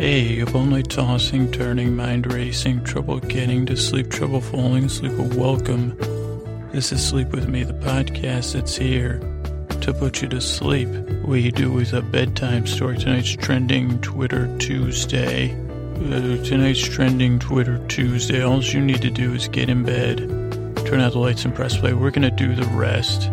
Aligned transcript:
Hey, 0.00 0.42
all 0.42 0.64
night 0.64 0.88
tossing, 0.88 1.52
turning, 1.52 1.94
mind 1.94 2.32
racing, 2.32 2.84
trouble 2.84 3.20
getting 3.20 3.66
to 3.66 3.76
sleep, 3.76 4.10
trouble 4.10 4.40
falling 4.40 4.84
asleep. 4.84 5.12
Welcome. 5.36 5.94
This 6.72 6.90
is 6.90 7.06
Sleep 7.06 7.28
With 7.32 7.48
Me, 7.48 7.64
the 7.64 7.74
podcast 7.74 8.54
that's 8.54 8.74
here 8.74 9.18
to 9.82 9.92
put 9.92 10.22
you 10.22 10.28
to 10.28 10.40
sleep. 10.40 10.88
We 11.22 11.50
do 11.50 11.80
is 11.80 11.92
a 11.92 12.00
bedtime 12.00 12.66
story. 12.66 12.96
Tonight's 12.96 13.36
trending 13.36 14.00
Twitter 14.00 14.48
Tuesday. 14.56 15.52
Uh, 15.96 16.42
tonight's 16.44 16.80
trending 16.80 17.38
Twitter 17.38 17.76
Tuesday. 17.88 18.42
All 18.42 18.62
you 18.62 18.80
need 18.80 19.02
to 19.02 19.10
do 19.10 19.34
is 19.34 19.48
get 19.48 19.68
in 19.68 19.84
bed, 19.84 20.16
turn 20.86 21.00
out 21.00 21.12
the 21.12 21.18
lights, 21.18 21.44
and 21.44 21.54
press 21.54 21.76
play. 21.76 21.92
We're 21.92 22.10
going 22.10 22.22
to 22.22 22.30
do 22.30 22.54
the 22.54 22.64
rest. 22.68 23.26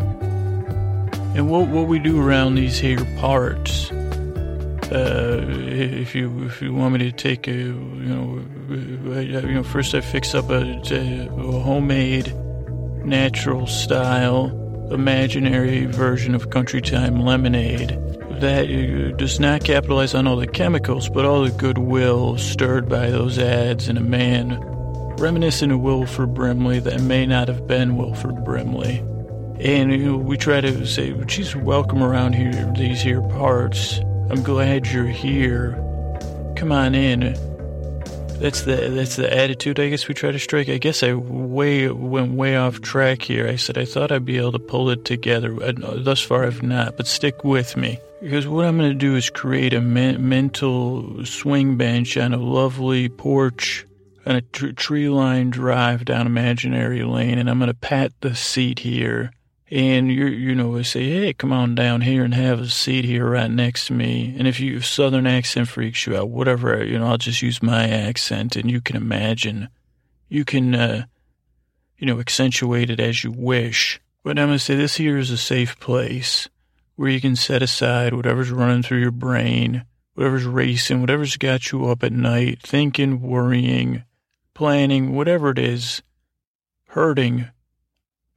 And 1.33 1.49
what, 1.49 1.69
what 1.69 1.87
we 1.87 1.97
do 1.97 2.21
around 2.21 2.55
these 2.55 2.77
here 2.77 3.05
parts 3.19 3.89
uh, 4.91 5.43
if 5.47 6.15
you 6.15 6.45
if 6.45 6.61
you 6.61 6.73
want 6.73 6.93
me 6.93 6.99
to 6.99 7.11
take 7.11 7.47
a 7.47 7.51
you 7.51 7.73
know 7.73 9.13
I, 9.15 9.19
you 9.21 9.53
know 9.53 9.63
first 9.63 9.93
I 9.93 10.01
fix 10.01 10.33
up 10.33 10.49
a, 10.49 10.61
a 10.61 11.59
homemade 11.61 12.33
natural 13.05 13.67
style 13.67 14.51
imaginary 14.91 15.85
version 15.85 16.35
of 16.35 16.49
country 16.49 16.81
time 16.81 17.19
lemonade 17.19 17.89
that 18.41 18.69
uh, 18.69 19.15
does 19.17 19.39
not 19.39 19.63
capitalize 19.63 20.13
on 20.13 20.27
all 20.27 20.37
the 20.37 20.47
chemicals 20.47 21.09
but 21.09 21.25
all 21.25 21.43
the 21.43 21.51
goodwill 21.51 22.37
stirred 22.37 22.87
by 22.87 23.09
those 23.09 23.37
ads 23.39 23.89
in 23.89 23.97
a 23.97 24.01
man 24.01 24.63
reminiscent 25.19 25.71
of 25.71 25.79
Wilford 25.79 26.33
Brimley 26.33 26.79
that 26.79 27.01
may 27.01 27.25
not 27.25 27.47
have 27.47 27.65
been 27.67 27.97
Wilford 27.97 28.43
Brimley. 28.45 28.99
And 29.59 29.91
you 29.91 30.11
know, 30.11 30.17
we 30.17 30.37
try 30.37 30.61
to 30.61 30.85
say 30.85 31.15
she's 31.27 31.55
welcome 31.55 32.03
around 32.03 32.33
here 32.33 32.71
these 32.77 33.01
here 33.01 33.21
parts 33.21 33.99
I'm 34.29 34.43
glad 34.43 34.87
you're 34.87 35.05
here. 35.05 35.71
Come 36.57 36.71
on 36.71 36.95
in. 36.95 37.33
That's 38.39 38.61
the 38.61 38.75
that's 38.89 39.15
the 39.15 39.35
attitude 39.35 39.79
I 39.79 39.89
guess 39.89 40.07
we 40.07 40.13
try 40.13 40.31
to 40.31 40.39
strike. 40.39 40.69
I 40.69 40.77
guess 40.77 41.01
I 41.01 41.13
way 41.13 41.89
went 41.89 42.33
way 42.33 42.55
off 42.57 42.81
track 42.81 43.21
here. 43.21 43.47
I 43.47 43.55
said 43.55 43.77
I 43.77 43.85
thought 43.85 44.11
I'd 44.11 44.25
be 44.25 44.37
able 44.37 44.51
to 44.51 44.59
pull 44.59 44.89
it 44.89 45.05
together. 45.05 45.55
Uh, 45.63 45.73
thus 45.97 46.21
far, 46.21 46.45
I've 46.45 46.61
not. 46.61 46.97
But 46.97 47.07
stick 47.07 47.43
with 47.43 47.77
me 47.77 47.99
because 48.21 48.47
what 48.47 48.65
I'm 48.65 48.77
going 48.77 48.91
to 48.91 48.95
do 48.95 49.15
is 49.15 49.29
create 49.29 49.73
a 49.73 49.81
me- 49.81 50.17
mental 50.17 51.25
swing 51.25 51.77
bench 51.77 52.17
on 52.17 52.33
a 52.33 52.37
lovely 52.37 53.09
porch 53.09 53.85
on 54.25 54.35
a 54.35 54.41
tr- 54.41 54.71
tree-lined 54.71 55.53
drive 55.53 56.03
down 56.03 56.27
imaginary 56.27 57.03
lane, 57.03 57.39
and 57.39 57.49
I'm 57.49 57.59
going 57.59 57.67
to 57.67 57.73
pat 57.73 58.11
the 58.19 58.35
seat 58.35 58.79
here 58.79 59.31
and 59.69 60.11
you 60.11 60.27
you 60.27 60.55
know 60.55 60.77
I 60.77 60.81
say, 60.83 61.09
hey, 61.09 61.33
come 61.33 61.51
on 61.51 61.75
down 61.75 62.01
here 62.01 62.23
and 62.23 62.33
have 62.33 62.59
a 62.59 62.69
seat 62.69 63.05
here 63.05 63.29
right 63.29 63.51
next 63.51 63.87
to 63.87 63.93
me. 63.93 64.35
And 64.37 64.47
if 64.47 64.59
you 64.59 64.81
Southern 64.81 65.27
accent 65.27 65.67
freaks 65.67 66.05
you 66.07 66.15
out, 66.15 66.29
whatever, 66.29 66.83
you 66.83 66.97
know, 66.97 67.07
I'll 67.07 67.17
just 67.17 67.41
use 67.41 67.61
my 67.61 67.87
accent, 67.87 68.55
and 68.55 68.71
you 68.71 68.81
can 68.81 68.95
imagine, 68.95 69.69
you 70.29 70.45
can, 70.45 70.73
uh, 70.73 71.05
you 71.97 72.07
know, 72.07 72.19
accentuate 72.19 72.89
it 72.89 72.99
as 72.99 73.23
you 73.23 73.31
wish. 73.31 73.99
But 74.23 74.39
I'm 74.39 74.47
gonna 74.47 74.59
say 74.59 74.75
this 74.75 74.95
here 74.95 75.17
is 75.17 75.31
a 75.31 75.37
safe 75.37 75.79
place 75.79 76.47
where 76.95 77.09
you 77.09 77.21
can 77.21 77.35
set 77.35 77.61
aside 77.61 78.13
whatever's 78.13 78.49
running 78.49 78.83
through 78.83 78.99
your 78.99 79.11
brain, 79.11 79.85
whatever's 80.13 80.45
racing, 80.45 81.01
whatever's 81.01 81.37
got 81.37 81.71
you 81.71 81.85
up 81.89 82.03
at 82.03 82.11
night, 82.11 82.59
thinking, 82.61 83.21
worrying, 83.21 84.03
planning, 84.53 85.13
whatever 85.13 85.51
it 85.51 85.59
is, 85.59 86.01
hurting 86.87 87.47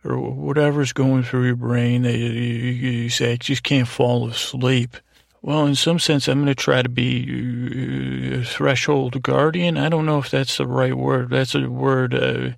or 0.05 0.19
whatever's 0.19 0.93
going 0.93 1.23
through 1.23 1.47
your 1.47 1.57
brain 1.57 2.05
you, 2.05 2.11
you, 2.11 3.09
say, 3.09 3.33
I 3.33 3.37
just 3.37 3.63
can't 3.63 3.89
fall 3.89 4.29
asleep. 4.29 4.97
Well, 5.43 5.67
in 5.67 5.75
some 5.75 5.99
sense, 5.99 6.29
I'm 6.29 6.39
going 6.39 6.47
to 6.47 6.55
try 6.55 6.83
to 6.83 6.89
be 6.89 8.41
a 8.41 8.45
threshold 8.45 9.23
guardian. 9.23 9.79
I 9.79 9.89
don't 9.89 10.07
know 10.07 10.19
if 10.19 10.31
that's 10.31 10.59
the 10.59 10.67
right 10.67 10.95
word. 10.95 11.31
That's 11.31 11.55
a 11.55 11.69
word 11.71 12.15
uh, 12.15 12.51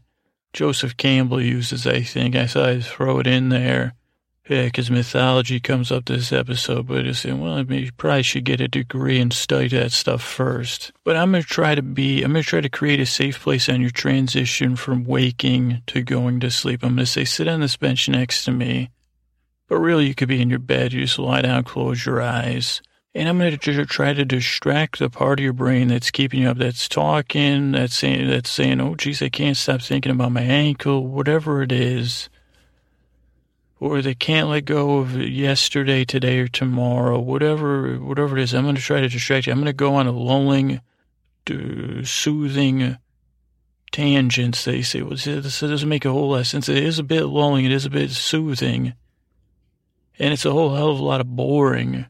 Joseph 0.52 0.96
Campbell 0.96 1.40
uses, 1.40 1.86
I 1.86 2.02
think. 2.02 2.34
I 2.34 2.46
thought 2.46 2.68
I'd 2.68 2.84
throw 2.84 3.20
it 3.20 3.26
in 3.26 3.50
there. 3.50 3.94
Because 4.52 4.90
mythology 4.90 5.60
comes 5.60 5.90
up 5.90 6.04
this 6.04 6.32
episode, 6.32 6.86
but 6.86 7.06
it's 7.06 7.20
saying, 7.20 7.40
well, 7.40 7.54
I 7.54 7.62
mean, 7.62 7.84
you 7.84 7.92
probably 7.92 8.22
should 8.22 8.44
get 8.44 8.60
a 8.60 8.68
degree 8.68 9.20
and 9.20 9.32
study 9.32 9.68
that 9.68 9.92
stuff 9.92 10.22
first. 10.22 10.92
But 11.04 11.16
I'm 11.16 11.30
going 11.30 11.42
to 11.42 11.48
try 11.48 11.74
to 11.74 11.82
be, 11.82 12.22
I'm 12.22 12.32
going 12.32 12.42
to 12.42 12.48
try 12.48 12.60
to 12.60 12.68
create 12.68 13.00
a 13.00 13.06
safe 13.06 13.40
place 13.40 13.68
on 13.68 13.80
your 13.80 13.90
transition 13.90 14.76
from 14.76 15.04
waking 15.04 15.82
to 15.88 16.02
going 16.02 16.40
to 16.40 16.50
sleep. 16.50 16.82
I'm 16.82 16.96
going 16.96 17.04
to 17.04 17.06
say, 17.06 17.24
sit 17.24 17.48
on 17.48 17.60
this 17.60 17.76
bench 17.76 18.08
next 18.08 18.44
to 18.44 18.52
me. 18.52 18.90
But 19.68 19.78
really, 19.78 20.06
you 20.06 20.14
could 20.14 20.28
be 20.28 20.42
in 20.42 20.50
your 20.50 20.58
bed. 20.58 20.92
You 20.92 21.02
just 21.02 21.18
lie 21.18 21.42
down, 21.42 21.64
close 21.64 22.04
your 22.04 22.20
eyes. 22.20 22.82
And 23.14 23.28
I'm 23.28 23.38
going 23.38 23.56
to 23.56 23.86
try 23.86 24.12
to 24.12 24.24
distract 24.24 24.98
the 24.98 25.10
part 25.10 25.40
of 25.40 25.44
your 25.44 25.52
brain 25.52 25.88
that's 25.88 26.10
keeping 26.10 26.42
you 26.42 26.48
up, 26.48 26.58
that's 26.58 26.88
talking, 26.88 27.72
that's 27.72 27.94
saying, 27.94 28.28
that's 28.28 28.50
saying, 28.50 28.80
oh, 28.80 28.94
geez, 28.94 29.22
I 29.22 29.28
can't 29.28 29.56
stop 29.56 29.82
thinking 29.82 30.12
about 30.12 30.32
my 30.32 30.42
ankle, 30.42 31.06
whatever 31.06 31.62
it 31.62 31.72
is 31.72 32.28
or 33.82 34.00
they 34.00 34.14
can't 34.14 34.48
let 34.48 34.64
go 34.64 34.98
of 34.98 35.20
yesterday, 35.20 36.04
today, 36.04 36.38
or 36.38 36.46
tomorrow, 36.46 37.18
whatever, 37.18 37.96
whatever 37.96 38.38
it 38.38 38.42
is. 38.44 38.54
I'm 38.54 38.62
going 38.62 38.76
to 38.76 38.80
try 38.80 39.00
to 39.00 39.08
distract 39.08 39.48
you. 39.48 39.52
I'm 39.52 39.58
going 39.58 39.66
to 39.66 39.72
go 39.72 39.96
on 39.96 40.06
a 40.06 40.12
lulling, 40.12 40.80
soothing 42.04 42.96
tangents. 43.90 44.64
They 44.64 44.82
say, 44.82 45.02
well, 45.02 45.16
this 45.16 45.58
doesn't 45.60 45.88
make 45.88 46.04
a 46.04 46.12
whole 46.12 46.30
lot 46.30 46.42
of 46.42 46.46
sense. 46.46 46.68
It 46.68 46.76
is 46.76 47.00
a 47.00 47.02
bit 47.02 47.24
lulling. 47.24 47.64
It 47.64 47.72
is 47.72 47.84
a 47.84 47.90
bit 47.90 48.12
soothing. 48.12 48.94
And 50.16 50.32
it's 50.32 50.46
a 50.46 50.52
whole 50.52 50.76
hell 50.76 50.90
of 50.90 51.00
a 51.00 51.04
lot 51.04 51.20
of 51.20 51.34
boring. 51.34 52.06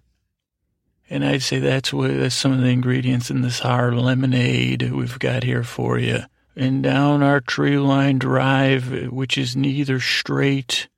And 1.09 1.25
I'd 1.25 1.41
say 1.41 1.59
that's 1.59 1.91
what, 1.91 2.15
that's 2.15 2.35
some 2.35 2.53
of 2.53 2.61
the 2.61 2.69
ingredients 2.69 3.31
in 3.31 3.41
this 3.41 3.61
hard 3.61 3.95
lemonade 3.95 4.93
we've 4.93 5.19
got 5.19 5.43
here 5.43 5.65
for 5.65 5.99
you. 5.99 6.19
And 6.55 6.83
down 6.83 7.23
our 7.23 7.41
tree 7.41 7.79
line 7.79 8.19
drive, 8.19 9.11
which 9.11 9.39
is 9.39 9.57
neither 9.57 10.01
straight 10.01 10.89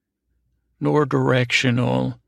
nor 0.80 1.06
directional. 1.06 2.18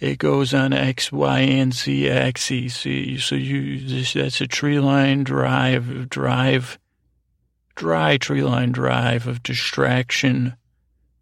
It 0.00 0.18
goes 0.18 0.52
on 0.52 0.72
X, 0.72 1.12
Y, 1.12 1.40
and 1.40 1.72
Z 1.72 2.08
axes. 2.10 2.74
So 2.76 2.88
you, 2.88 3.80
this, 3.80 4.12
that's 4.12 4.40
a 4.40 4.46
tree 4.46 4.80
line 4.80 5.24
drive, 5.24 6.08
drive, 6.08 6.78
dry 7.74 8.16
tree 8.16 8.42
line 8.42 8.72
drive 8.72 9.26
of 9.26 9.42
distraction, 9.42 10.56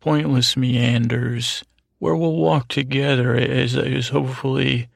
pointless 0.01 0.57
meanders, 0.57 1.65
where 1.99 2.17
we'll 2.17 2.37
walk 2.37 2.69
together 2.69 3.35
as, 3.37 3.77
as 3.77 4.09
hopefully 4.09 4.89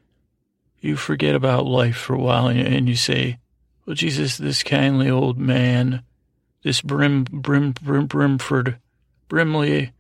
you 0.81 0.97
forget 0.97 1.35
about 1.35 1.67
life 1.67 1.97
for 1.97 2.15
a 2.15 2.21
while 2.21 2.49
and, 2.49 2.89
you 2.89 2.97
say, 2.97 3.39
well, 3.85 3.95
Jesus, 3.95 4.37
this 4.39 4.63
kindly 4.63 5.09
old 5.09 5.39
man, 5.39 6.03
this 6.63 6.81
Brim, 6.81 7.25
Brim, 7.25 7.73
Brim, 7.73 8.09
Brimford, 8.09 8.79
Brimley, 9.29 9.93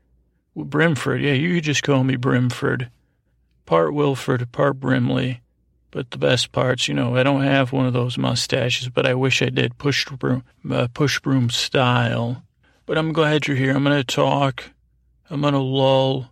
Brimford, 0.65 1.22
yeah, 1.22 1.33
you 1.33 1.61
just 1.61 1.83
call 1.83 2.03
me 2.03 2.17
Brimford. 2.17 2.89
Part 3.67 3.93
Wilford, 3.93 4.50
part 4.53 4.81
Brimley. 4.81 5.41
But 5.91 6.11
the 6.11 6.19
best 6.19 6.53
parts, 6.53 6.89
you 6.89 6.94
know, 6.94 7.17
I 7.17 7.22
don't 7.22 7.43
have 7.43 7.72
one 7.72 7.87
of 7.87 7.93
those 7.93 8.19
mustaches, 8.19 8.89
but 8.89 9.06
I 9.06 9.15
wish 9.15 9.41
I 9.43 9.50
did 9.50 9.78
push 9.78 10.05
broom, 10.06 10.45
uh, 10.71 10.89
push 10.93 11.21
broom 11.21 11.50
style. 11.50 12.43
But 12.87 12.99
I'm 12.99 13.12
glad 13.12 13.47
you're 13.47 13.56
here. 13.56 13.75
I'm 13.75 13.84
going 13.84 13.97
to 13.97 14.05
talk. 14.05 14.71
I'm 15.31 15.41
going 15.41 15.55
to 15.55 15.61
lull. 15.61 16.31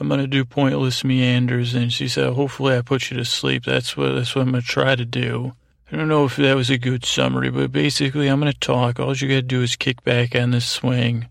I'm 0.00 0.08
going 0.08 0.20
to 0.20 0.26
do 0.26 0.44
pointless 0.44 1.04
meanders. 1.04 1.74
And 1.74 1.92
she 1.92 2.08
said, 2.08 2.32
hopefully 2.32 2.76
I 2.76 2.82
put 2.82 3.10
you 3.10 3.16
to 3.18 3.24
sleep. 3.24 3.64
That's 3.64 3.96
what, 3.96 4.14
that's 4.14 4.34
what 4.34 4.42
I'm 4.42 4.50
going 4.50 4.62
to 4.62 4.68
try 4.68 4.96
to 4.96 5.04
do. 5.04 5.52
I 5.90 5.96
don't 5.96 6.08
know 6.08 6.24
if 6.24 6.36
that 6.36 6.56
was 6.56 6.70
a 6.70 6.78
good 6.78 7.04
summary, 7.04 7.50
but 7.50 7.70
basically 7.70 8.28
I'm 8.28 8.40
going 8.40 8.52
to 8.52 8.58
talk. 8.58 8.98
All 8.98 9.14
you 9.14 9.28
got 9.28 9.34
to 9.34 9.42
do 9.42 9.62
is 9.62 9.76
kick 9.76 10.02
back 10.04 10.34
on 10.34 10.52
this 10.52 10.64
swing, 10.64 11.28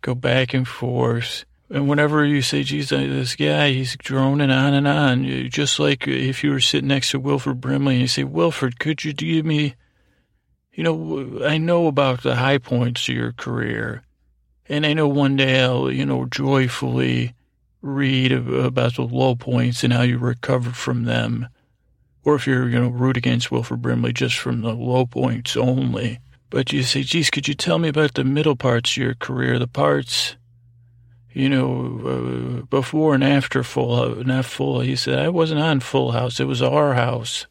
go 0.00 0.14
back 0.14 0.54
and 0.54 0.66
forth 0.66 1.44
and 1.72 1.88
whenever 1.88 2.22
you 2.22 2.42
say, 2.42 2.62
geez, 2.62 2.92
uh, 2.92 2.98
this 2.98 3.34
guy, 3.34 3.70
he's 3.70 3.96
droning 3.96 4.50
on 4.50 4.74
and 4.74 4.86
on, 4.86 5.48
just 5.48 5.80
like 5.80 6.06
uh, 6.06 6.10
if 6.10 6.44
you 6.44 6.50
were 6.50 6.60
sitting 6.60 6.88
next 6.88 7.12
to 7.12 7.18
Wilford 7.18 7.62
Brimley 7.62 7.94
and 7.94 8.02
you 8.02 8.08
say, 8.08 8.24
Wilford, 8.24 8.78
could 8.78 9.02
you 9.04 9.14
give 9.14 9.46
me, 9.46 9.74
you 10.74 10.84
know, 10.84 11.42
I 11.42 11.56
know 11.56 11.86
about 11.86 12.22
the 12.22 12.36
high 12.36 12.58
points 12.58 13.08
of 13.08 13.14
your 13.14 13.32
career. 13.32 14.02
And 14.68 14.84
I 14.84 14.92
know 14.92 15.08
one 15.08 15.36
day 15.36 15.62
I'll, 15.62 15.90
you 15.90 16.04
know, 16.04 16.26
joyfully 16.26 17.34
read 17.80 18.32
about 18.32 18.96
the 18.96 19.02
low 19.02 19.34
points 19.34 19.82
and 19.82 19.94
how 19.94 20.02
you 20.02 20.18
recovered 20.18 20.76
from 20.76 21.04
them. 21.04 21.48
Or 22.22 22.34
if 22.34 22.46
you're, 22.46 22.68
you 22.68 22.78
know, 22.78 22.88
root 22.88 23.16
against 23.16 23.50
Wilford 23.50 23.80
Brimley 23.80 24.12
just 24.12 24.36
from 24.36 24.60
the 24.60 24.74
low 24.74 25.06
points 25.06 25.56
only. 25.56 26.20
But 26.50 26.70
you 26.70 26.82
say, 26.82 27.02
geez, 27.02 27.30
could 27.30 27.48
you 27.48 27.54
tell 27.54 27.78
me 27.78 27.88
about 27.88 28.12
the 28.12 28.24
middle 28.24 28.56
parts 28.56 28.90
of 28.90 28.96
your 28.98 29.14
career, 29.14 29.58
the 29.58 29.66
parts 29.66 30.36
you 31.34 31.48
know, 31.48 32.60
uh, 32.60 32.62
before 32.66 33.14
and 33.14 33.24
after 33.24 33.62
Full, 33.62 34.24
not 34.24 34.44
Full. 34.44 34.80
He 34.80 34.96
said 34.96 35.18
I 35.18 35.28
wasn't 35.28 35.60
on 35.60 35.80
Full 35.80 36.12
House; 36.12 36.40
it 36.40 36.46
was 36.46 36.62
our 36.62 36.94
house. 36.94 37.46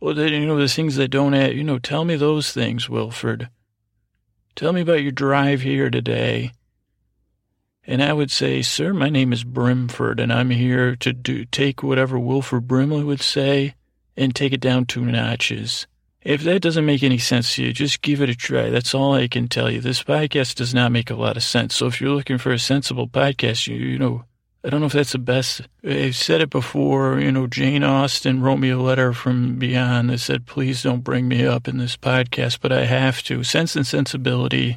Well, 0.00 0.14
then, 0.14 0.32
you 0.32 0.46
know, 0.46 0.56
the 0.56 0.68
things 0.68 0.94
that 0.96 1.08
don't, 1.08 1.34
add, 1.34 1.56
you 1.56 1.64
know, 1.64 1.78
tell 1.78 2.04
me 2.04 2.14
those 2.14 2.52
things, 2.52 2.88
Wilford. 2.88 3.48
Tell 4.54 4.72
me 4.72 4.82
about 4.82 5.02
your 5.02 5.12
drive 5.12 5.62
here 5.62 5.90
today. 5.90 6.52
And 7.84 8.02
I 8.02 8.12
would 8.12 8.30
say, 8.30 8.62
sir, 8.62 8.92
my 8.92 9.08
name 9.08 9.32
is 9.32 9.44
Brimford, 9.44 10.20
and 10.20 10.32
I'm 10.32 10.50
here 10.50 10.94
to 10.96 11.12
do 11.12 11.44
take 11.46 11.82
whatever 11.82 12.18
Wilford 12.18 12.68
Brimley 12.68 13.02
would 13.02 13.22
say 13.22 13.74
and 14.16 14.34
take 14.34 14.52
it 14.52 14.60
down 14.60 14.84
two 14.84 15.04
notches. 15.04 15.86
If 16.28 16.42
that 16.42 16.60
doesn't 16.60 16.84
make 16.84 17.02
any 17.02 17.16
sense 17.16 17.54
to 17.54 17.64
you, 17.64 17.72
just 17.72 18.02
give 18.02 18.20
it 18.20 18.28
a 18.28 18.34
try. 18.34 18.68
That's 18.68 18.94
all 18.94 19.14
I 19.14 19.28
can 19.28 19.48
tell 19.48 19.70
you. 19.70 19.80
This 19.80 20.02
podcast 20.02 20.56
does 20.56 20.74
not 20.74 20.92
make 20.92 21.08
a 21.08 21.14
lot 21.14 21.38
of 21.38 21.42
sense. 21.42 21.74
So 21.74 21.86
if 21.86 22.02
you're 22.02 22.14
looking 22.14 22.36
for 22.36 22.52
a 22.52 22.58
sensible 22.58 23.08
podcast, 23.08 23.66
you, 23.66 23.76
you 23.76 23.98
know, 23.98 24.24
I 24.62 24.68
don't 24.68 24.80
know 24.80 24.88
if 24.88 24.92
that's 24.92 25.12
the 25.12 25.18
best. 25.18 25.62
I've 25.82 26.16
said 26.16 26.42
it 26.42 26.50
before, 26.50 27.18
you 27.18 27.32
know, 27.32 27.46
Jane 27.46 27.82
Austen 27.82 28.42
wrote 28.42 28.58
me 28.58 28.68
a 28.68 28.78
letter 28.78 29.14
from 29.14 29.58
beyond 29.58 30.10
that 30.10 30.18
said, 30.18 30.44
please 30.44 30.82
don't 30.82 31.02
bring 31.02 31.28
me 31.28 31.46
up 31.46 31.66
in 31.66 31.78
this 31.78 31.96
podcast, 31.96 32.58
but 32.60 32.72
I 32.72 32.84
have 32.84 33.22
to. 33.22 33.42
Sense 33.42 33.74
and 33.74 33.86
sensibility 33.86 34.76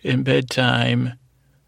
in 0.00 0.22
bedtime, 0.22 1.18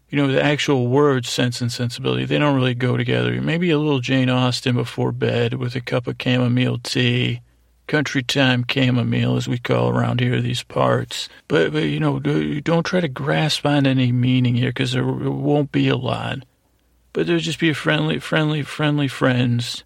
you 0.09 0.17
know, 0.17 0.31
the 0.31 0.43
actual 0.43 0.87
words, 0.87 1.29
sense 1.29 1.61
and 1.61 1.71
sensibility, 1.71 2.25
they 2.25 2.39
don't 2.39 2.55
really 2.55 2.73
go 2.73 2.97
together. 2.97 3.39
Maybe 3.39 3.69
a 3.69 3.77
little 3.77 3.99
Jane 3.99 4.31
Austen 4.31 4.73
before 4.73 5.11
bed 5.11 5.53
with 5.53 5.75
a 5.75 5.81
cup 5.81 6.07
of 6.07 6.15
chamomile 6.19 6.79
tea 6.79 7.41
country 7.91 8.23
time 8.23 8.63
chamomile, 8.71 9.35
as 9.35 9.49
we 9.49 9.57
call 9.57 9.89
around 9.89 10.21
here, 10.21 10.39
these 10.39 10.63
parts. 10.63 11.27
But, 11.49 11.73
but 11.73 11.83
you 11.83 11.99
know, 11.99 12.19
don't 12.19 12.85
try 12.85 13.01
to 13.01 13.09
grasp 13.09 13.65
on 13.65 13.85
any 13.85 14.13
meaning 14.13 14.55
here 14.55 14.69
because 14.69 14.93
there 14.93 15.03
won't 15.03 15.73
be 15.73 15.89
a 15.89 15.97
lot. 15.97 16.45
But 17.11 17.27
there'll 17.27 17.41
just 17.41 17.59
be 17.59 17.73
friendly, 17.73 18.17
friendly, 18.19 18.63
friendly 18.63 19.09
friends. 19.09 19.83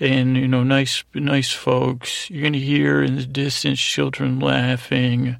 And, 0.00 0.36
you 0.36 0.46
know, 0.46 0.64
nice, 0.64 1.02
nice 1.14 1.50
folks. 1.50 2.28
You're 2.28 2.50
to 2.50 2.58
hear 2.58 3.02
in 3.02 3.16
the 3.16 3.24
distance 3.24 3.80
children 3.80 4.38
laughing. 4.38 5.36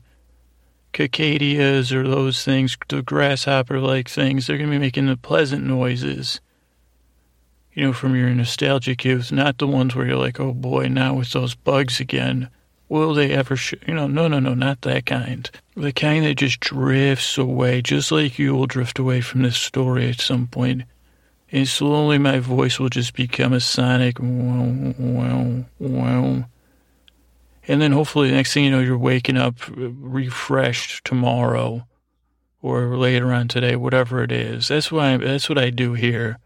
Cicadias 0.95 1.93
or 1.93 2.09
those 2.09 2.45
things, 2.45 2.79
the 2.89 3.03
grasshopper 3.03 3.79
like 3.79 4.09
things, 4.09 4.47
they're 4.47 4.57
going 4.57 4.71
to 4.71 4.75
be 4.75 4.79
making 4.79 5.07
the 5.07 5.19
pleasant 5.19 5.65
noises 5.67 6.41
you 7.75 7.87
know, 7.87 7.93
from 7.93 8.15
your 8.15 8.29
nostalgic 8.31 9.05
youth, 9.05 9.33
not 9.33 9.59
the 9.59 9.67
ones 9.67 9.95
where 9.95 10.07
you're 10.07 10.17
like, 10.17 10.39
oh 10.39 10.53
boy, 10.53 10.89
now 10.89 11.15
with 11.15 11.33
those 11.33 11.55
bugs 11.55 12.01
again. 12.01 12.51
Will 12.89 13.15
they 13.15 13.33
ever, 13.33 13.57
sh-? 13.57 13.75
you 13.87 13.95
know, 13.95 14.07
no, 14.07 14.29
no, 14.29 14.39
no, 14.39 14.53
not 14.53 14.83
that 14.83 15.07
kind. 15.07 15.51
The 15.75 15.93
kind 15.93 16.27
that 16.27 16.35
just 16.35 16.61
drifts 16.61 17.39
away, 17.39 17.81
just 17.81 18.13
like 18.13 18.39
you 18.39 18.55
will 18.55 18.67
drift 18.67 18.99
away 18.99 19.23
from 19.23 19.43
this 19.43 19.57
story 19.57 20.11
at 20.11 20.21
some 20.21 20.47
point. 20.47 20.83
And 21.51 21.67
slowly 21.67 22.19
my 22.19 22.39
voice 22.39 22.79
will 22.79 22.91
just 22.91 23.15
become 23.15 23.55
a 23.55 23.61
sonic 23.61 24.19
wow, 24.21 24.95
wow, 24.99 25.65
wow. 25.79 26.45
And 27.69 27.81
then 27.81 27.93
hopefully 27.93 28.29
the 28.29 28.37
next 28.37 28.53
thing 28.53 28.65
you 28.65 28.71
know, 28.71 28.81
you're 28.81 28.99
waking 28.99 29.39
up 29.39 29.55
uh, 29.71 29.89
refreshed 29.91 31.05
tomorrow 31.05 31.87
or 32.61 32.97
later 32.99 33.33
on 33.33 33.49
today, 33.49 33.77
whatever 33.77 34.23
it 34.23 34.33
is. 34.33 34.69
That's 34.69 34.93
why, 34.93 35.17
that's 35.17 35.49
what 35.49 35.59
I 35.59 35.71
do 35.71 35.95
here 35.95 36.39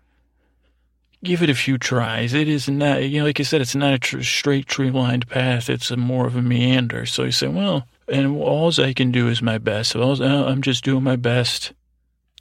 give 1.26 1.42
it 1.42 1.50
a 1.50 1.54
few 1.54 1.76
tries. 1.78 2.32
It 2.32 2.48
is 2.48 2.68
not, 2.68 3.02
you 3.02 3.18
know, 3.18 3.26
like 3.26 3.40
I 3.40 3.42
said, 3.42 3.60
it's 3.60 3.74
not 3.74 3.94
a 3.94 3.98
tr- 3.98 4.22
straight 4.22 4.66
tree 4.66 4.90
lined 4.90 5.28
path. 5.28 5.68
It's 5.68 5.90
a 5.90 5.96
more 5.96 6.26
of 6.26 6.36
a 6.36 6.42
meander. 6.42 7.06
So 7.06 7.24
you 7.24 7.32
say, 7.32 7.48
well, 7.48 7.86
and 8.08 8.36
all 8.36 8.72
I 8.80 8.92
can 8.92 9.12
do 9.12 9.28
is 9.28 9.42
my 9.42 9.58
best. 9.58 9.90
So 9.90 10.02
I'm 10.02 10.62
just 10.62 10.84
doing 10.84 11.02
my 11.02 11.16
best 11.16 11.72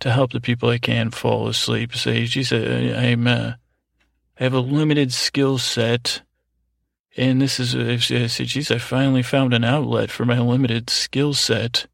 to 0.02 0.12
help 0.12 0.32
the 0.32 0.42
people 0.42 0.70
I 0.70 0.78
can 0.78 1.10
fall 1.10 1.48
asleep. 1.48 1.96
Say, 1.96 2.26
geez, 2.26 2.52
I'm, 2.52 3.28
uh, 3.28 3.54
I 4.40 4.44
have 4.44 4.54
a 4.54 4.60
limited 4.60 5.12
skill 5.14 5.58
set. 5.58 6.22
And 7.18 7.42
this 7.42 7.60
is, 7.60 7.76
I 7.76 8.28
say, 8.28 8.46
geez, 8.46 8.72
I 8.72 8.78
finally 8.78 9.24
found 9.24 9.54
an 9.54 9.64
outlet 9.64 10.12
for 10.12 10.26
my 10.26 10.40
limited 10.40 10.90
skill 10.90 11.34
set, 11.34 11.88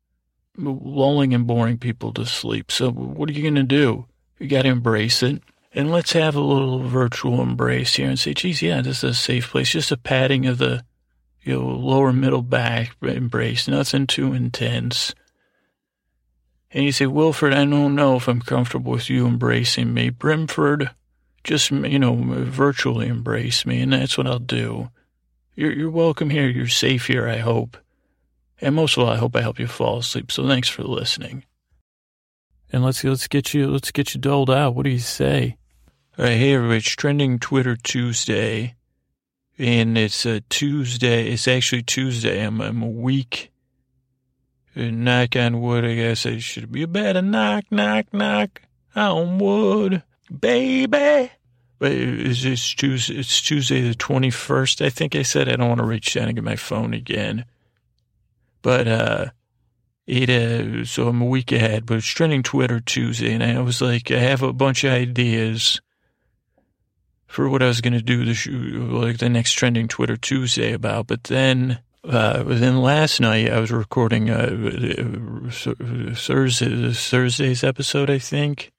lulling 0.57 1.33
and 1.33 1.45
boring 1.45 1.77
people 1.77 2.11
to 2.13 2.25
sleep. 2.25 2.71
So 2.71 2.91
what 2.91 3.29
are 3.29 3.33
you 3.33 3.43
going 3.43 3.55
to 3.55 3.63
do? 3.63 4.05
You 4.39 4.47
got 4.47 4.63
to 4.63 4.69
embrace 4.69 5.21
it. 5.21 5.43
And 5.73 5.89
let's 5.89 6.11
have 6.13 6.35
a 6.35 6.41
little 6.41 6.79
virtual 6.79 7.41
embrace 7.41 7.95
here 7.95 8.09
and 8.09 8.19
say, 8.19 8.33
geez, 8.33 8.61
yeah, 8.61 8.81
this 8.81 9.03
is 9.03 9.11
a 9.11 9.13
safe 9.13 9.49
place. 9.51 9.69
Just 9.71 9.91
a 9.91 9.97
patting 9.97 10.45
of 10.45 10.57
the 10.57 10.83
you 11.43 11.53
know, 11.53 11.65
lower 11.65 12.13
middle 12.13 12.41
back 12.41 12.95
embrace, 13.01 13.67
nothing 13.67 14.05
too 14.05 14.33
intense. 14.33 15.15
And 16.71 16.85
you 16.85 16.91
say, 16.91 17.05
Wilford, 17.05 17.53
I 17.53 17.65
don't 17.65 17.95
know 17.95 18.15
if 18.15 18.27
I'm 18.27 18.41
comfortable 18.41 18.91
with 18.91 19.09
you 19.09 19.27
embracing 19.27 19.93
me. 19.93 20.09
Brimford, 20.09 20.93
just, 21.43 21.71
you 21.71 21.99
know, 21.99 22.15
virtually 22.15 23.07
embrace 23.07 23.65
me, 23.65 23.81
and 23.81 23.91
that's 23.91 24.17
what 24.17 24.27
I'll 24.27 24.39
do. 24.39 24.89
You're, 25.55 25.73
you're 25.73 25.91
welcome 25.91 26.29
here. 26.29 26.47
You're 26.47 26.67
safe 26.67 27.07
here, 27.07 27.27
I 27.27 27.37
hope. 27.37 27.77
And 28.61 28.75
most 28.75 28.95
of 28.95 29.03
all, 29.03 29.09
I 29.09 29.17
hope 29.17 29.35
I 29.35 29.41
help 29.41 29.59
you 29.59 29.67
fall 29.67 29.97
asleep. 29.97 30.31
So 30.31 30.47
thanks 30.47 30.69
for 30.69 30.83
listening. 30.83 31.43
And 32.71 32.85
let's 32.85 33.03
let's 33.03 33.27
get 33.27 33.53
you 33.53 33.69
let's 33.69 33.91
get 33.91 34.13
you 34.13 34.21
doled 34.21 34.49
out. 34.49 34.75
What 34.75 34.83
do 34.83 34.91
you 34.91 34.99
say? 34.99 35.57
Hey 36.23 36.53
everybody, 36.53 36.77
it's 36.77 36.87
trending 36.87 37.39
Twitter 37.39 37.75
Tuesday, 37.75 38.75
and 39.57 39.97
it's 39.97 40.23
a 40.23 40.41
Tuesday. 40.41 41.31
It's 41.31 41.47
actually 41.47 41.81
Tuesday. 41.81 42.45
I'm, 42.45 42.61
I'm 42.61 42.83
a 42.83 42.87
week. 42.87 43.51
Uh, 44.75 44.91
knock 44.91 45.35
on 45.35 45.59
wood, 45.61 45.83
I 45.83 45.95
guess 45.95 46.27
I 46.27 46.37
should 46.37 46.71
be 46.71 46.83
a 46.83 46.87
better 46.87 47.23
knock, 47.23 47.63
knock, 47.71 48.13
knock 48.13 48.61
on 48.95 49.39
wood, 49.39 50.03
baby. 50.29 51.31
But 51.79 51.91
it's, 51.91 52.43
it's 52.43 52.75
Tuesday. 52.75 53.15
It's 53.15 53.41
Tuesday 53.41 53.81
the 53.81 53.95
twenty 53.95 54.29
first. 54.29 54.79
I 54.79 54.91
think 54.91 55.15
I 55.15 55.23
said 55.23 55.49
I 55.49 55.55
don't 55.55 55.69
want 55.69 55.79
to 55.79 55.87
reach 55.87 56.13
down 56.13 56.27
and 56.27 56.35
get 56.35 56.43
my 56.43 56.55
phone 56.55 56.93
again, 56.93 57.45
but 58.61 58.87
uh, 58.87 59.25
it 60.05 60.29
uh, 60.29 60.85
so 60.85 61.07
I'm 61.07 61.23
a 61.23 61.25
week 61.25 61.51
ahead. 61.51 61.87
But 61.87 61.97
it's 61.97 62.05
trending 62.05 62.43
Twitter 62.43 62.79
Tuesday, 62.79 63.33
and 63.33 63.43
I 63.43 63.59
was 63.61 63.81
like, 63.81 64.11
I 64.11 64.19
have 64.19 64.43
a 64.43 64.53
bunch 64.53 64.83
of 64.83 64.93
ideas 64.93 65.81
for 67.31 67.47
what 67.47 67.63
I 67.63 67.67
was 67.67 67.79
going 67.79 67.93
to 67.93 68.01
do 68.01 68.25
the 68.25 68.35
like 68.93 69.19
the 69.19 69.29
next 69.29 69.53
trending 69.53 69.87
Twitter 69.87 70.17
Tuesday 70.17 70.73
about. 70.73 71.07
But 71.07 71.23
then, 71.23 71.79
uh, 72.03 72.43
then 72.43 72.81
last 72.81 73.21
night 73.21 73.49
I 73.49 73.57
was 73.59 73.71
recording 73.71 74.29
uh, 74.29 75.49
Thursday, 76.13 76.93
Thursday's 76.93 77.63
episode, 77.63 78.09
I 78.09 78.19
think. 78.19 78.73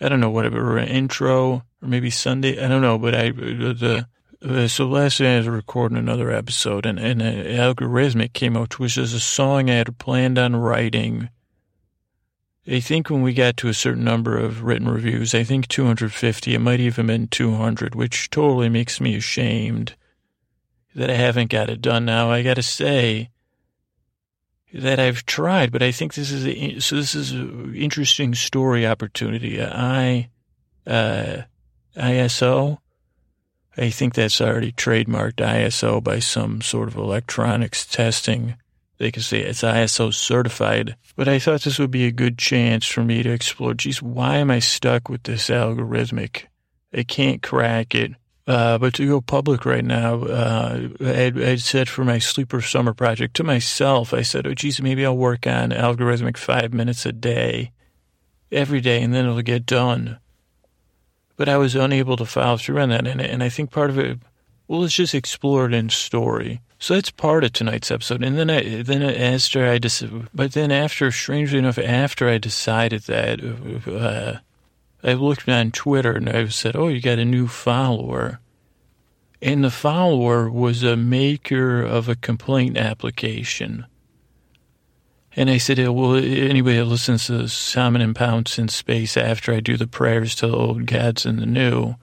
I 0.00 0.08
don't 0.08 0.18
know 0.18 0.30
whatever 0.30 0.76
an 0.76 0.88
intro 0.88 1.62
or 1.80 1.88
maybe 1.88 2.10
Sunday. 2.10 2.62
I 2.62 2.66
don't 2.66 2.82
know, 2.82 2.98
but 2.98 3.14
I 3.14 3.30
the. 3.30 4.08
Uh, 4.44 4.66
so 4.66 4.88
last 4.88 5.20
night 5.20 5.34
I 5.34 5.38
was 5.38 5.46
recording 5.46 5.96
another 5.96 6.32
episode, 6.32 6.84
and, 6.84 6.98
and 6.98 7.22
uh, 7.22 7.26
Algorithmic 7.26 8.32
came 8.32 8.56
out, 8.56 8.80
which 8.80 8.98
is 8.98 9.14
a 9.14 9.20
song 9.20 9.70
I 9.70 9.74
had 9.74 9.98
planned 9.98 10.36
on 10.36 10.56
writing 10.56 11.28
I 12.66 12.78
think 12.78 13.10
when 13.10 13.22
we 13.22 13.34
got 13.34 13.56
to 13.58 13.68
a 13.68 13.74
certain 13.74 14.04
number 14.04 14.38
of 14.38 14.62
written 14.62 14.88
reviews, 14.88 15.34
I 15.34 15.42
think 15.42 15.66
250, 15.66 16.54
it 16.54 16.58
might 16.60 16.78
even 16.78 17.08
been 17.08 17.26
200, 17.26 17.96
which 17.96 18.30
totally 18.30 18.68
makes 18.68 19.00
me 19.00 19.16
ashamed 19.16 19.94
that 20.94 21.10
I 21.10 21.14
haven't 21.14 21.50
got 21.50 21.70
it 21.70 21.82
done 21.82 22.04
now. 22.04 22.30
I 22.30 22.42
got 22.42 22.54
to 22.54 22.62
say 22.62 23.30
that 24.72 25.00
I've 25.00 25.26
tried, 25.26 25.72
but 25.72 25.82
I 25.82 25.90
think 25.90 26.14
this 26.14 26.30
is 26.30 26.46
a, 26.46 26.78
so 26.78 26.96
this 26.96 27.16
is 27.16 27.32
an 27.32 27.74
interesting 27.74 28.32
story 28.34 28.86
opportunity. 28.86 29.60
I, 29.60 30.30
uh, 30.86 31.42
ISO, 31.96 32.78
I 33.76 33.90
think 33.90 34.14
that's 34.14 34.40
already 34.40 34.70
trademarked 34.70 35.36
ISO 35.36 36.02
by 36.02 36.20
some 36.20 36.60
sort 36.60 36.88
of 36.88 36.96
electronics 36.96 37.84
testing 37.86 38.54
they 38.98 39.10
can 39.10 39.22
say 39.22 39.40
it's 39.40 39.62
ISO 39.62 40.12
certified. 40.12 40.96
But 41.16 41.28
I 41.28 41.38
thought 41.38 41.62
this 41.62 41.78
would 41.78 41.90
be 41.90 42.06
a 42.06 42.12
good 42.12 42.38
chance 42.38 42.86
for 42.86 43.02
me 43.02 43.22
to 43.22 43.30
explore, 43.30 43.74
geez, 43.74 44.02
why 44.02 44.36
am 44.36 44.50
I 44.50 44.60
stuck 44.60 45.08
with 45.08 45.24
this 45.24 45.48
algorithmic? 45.48 46.44
I 46.94 47.02
can't 47.02 47.42
crack 47.42 47.94
it. 47.94 48.12
Uh, 48.46 48.76
but 48.76 48.94
to 48.94 49.06
go 49.06 49.20
public 49.20 49.64
right 49.64 49.84
now, 49.84 50.22
uh, 50.22 50.88
I 51.00 51.32
had 51.36 51.60
said 51.60 51.88
for 51.88 52.04
my 52.04 52.18
sleeper 52.18 52.60
summer 52.60 52.92
project 52.92 53.34
to 53.36 53.44
myself, 53.44 54.12
I 54.12 54.22
said, 54.22 54.46
oh, 54.46 54.54
geez, 54.54 54.82
maybe 54.82 55.06
I'll 55.06 55.16
work 55.16 55.46
on 55.46 55.70
algorithmic 55.70 56.36
five 56.36 56.74
minutes 56.74 57.06
a 57.06 57.12
day, 57.12 57.70
every 58.50 58.80
day, 58.80 59.00
and 59.00 59.14
then 59.14 59.26
it'll 59.26 59.42
get 59.42 59.64
done. 59.64 60.18
But 61.36 61.48
I 61.48 61.56
was 61.56 61.76
unable 61.76 62.16
to 62.16 62.26
follow 62.26 62.56
through 62.56 62.80
on 62.80 62.88
that. 62.88 63.06
And, 63.06 63.20
and 63.20 63.42
I 63.42 63.48
think 63.48 63.70
part 63.70 63.90
of 63.90 63.98
it, 63.98 64.18
well, 64.66 64.80
let's 64.80 64.94
just 64.94 65.14
explore 65.14 65.66
it 65.66 65.74
in 65.74 65.88
story. 65.88 66.60
So 66.82 66.94
that's 66.94 67.12
part 67.12 67.44
of 67.44 67.52
tonight's 67.52 67.92
episode. 67.92 68.24
And 68.24 68.36
then 68.36 68.50
I, 68.50 68.82
then 68.82 69.04
after 69.04 69.68
I 69.68 69.78
just, 69.78 70.02
but 70.34 70.50
then 70.50 70.72
after, 70.72 71.12
strangely 71.12 71.60
enough, 71.60 71.78
after 71.78 72.28
I 72.28 72.38
decided 72.38 73.02
that, 73.02 73.38
uh, 73.86 74.40
I 75.08 75.12
looked 75.12 75.48
on 75.48 75.70
Twitter 75.70 76.10
and 76.10 76.28
I 76.28 76.48
said, 76.48 76.74
"Oh, 76.74 76.88
you 76.88 77.00
got 77.00 77.20
a 77.20 77.24
new 77.24 77.46
follower," 77.46 78.40
and 79.40 79.62
the 79.62 79.70
follower 79.70 80.50
was 80.50 80.82
a 80.82 80.96
maker 80.96 81.82
of 81.82 82.08
a 82.08 82.16
complaint 82.16 82.76
application. 82.76 83.86
And 85.36 85.48
I 85.48 85.58
said, 85.58 85.78
"Well, 85.78 86.16
anybody 86.16 86.78
that 86.78 86.86
listens 86.86 87.28
to 87.28 87.46
Salmon 87.46 88.02
and 88.02 88.16
Pounce 88.16 88.58
in 88.58 88.66
Space 88.66 89.16
after 89.16 89.54
I 89.54 89.60
do 89.60 89.76
the 89.76 89.86
prayers 89.86 90.34
to 90.34 90.48
the 90.48 90.56
old 90.56 90.86
gods 90.86 91.26
and 91.26 91.38
the 91.38 91.46
new." 91.46 91.94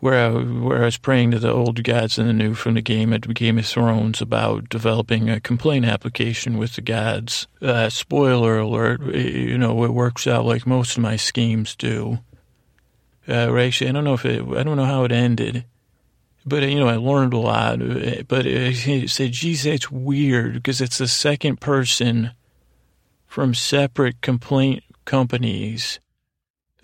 Where 0.00 0.26
I, 0.26 0.30
where 0.30 0.82
I 0.82 0.86
was 0.86 0.98
praying 0.98 1.30
to 1.30 1.38
the 1.38 1.52
old 1.52 1.82
gods 1.82 2.18
and 2.18 2.28
the 2.28 2.32
new 2.32 2.54
from 2.54 2.74
the 2.74 2.82
game 2.82 3.12
at 3.12 3.32
Game 3.34 3.58
of 3.58 3.66
Thrones 3.66 4.20
about 4.20 4.68
developing 4.68 5.30
a 5.30 5.40
complaint 5.40 5.86
application 5.86 6.58
with 6.58 6.74
the 6.74 6.82
gods. 6.82 7.46
Uh, 7.62 7.88
spoiler 7.88 8.58
alert, 8.58 9.00
you 9.14 9.56
know, 9.58 9.84
it 9.84 9.92
works 9.92 10.26
out 10.26 10.44
like 10.44 10.66
most 10.66 10.96
of 10.96 11.02
my 11.02 11.16
schemes 11.16 11.74
do. 11.74 12.18
Uh, 13.28 13.56
actually, 13.56 13.88
I 13.88 13.92
don't 13.92 14.04
know 14.04 14.14
if 14.14 14.24
it, 14.24 14.42
I 14.42 14.62
don't 14.62 14.76
know 14.76 14.84
how 14.84 15.04
it 15.04 15.12
ended, 15.12 15.64
but 16.44 16.62
you 16.62 16.78
know, 16.78 16.88
I 16.88 16.96
learned 16.96 17.32
a 17.32 17.38
lot. 17.38 17.78
But 18.28 18.44
he 18.44 19.06
said, 19.06 19.32
geez, 19.32 19.64
that's 19.64 19.90
weird 19.90 20.54
because 20.54 20.80
it's 20.80 20.98
the 20.98 21.08
second 21.08 21.60
person 21.60 22.32
from 23.26 23.54
separate 23.54 24.20
complaint 24.20 24.84
companies 25.04 26.00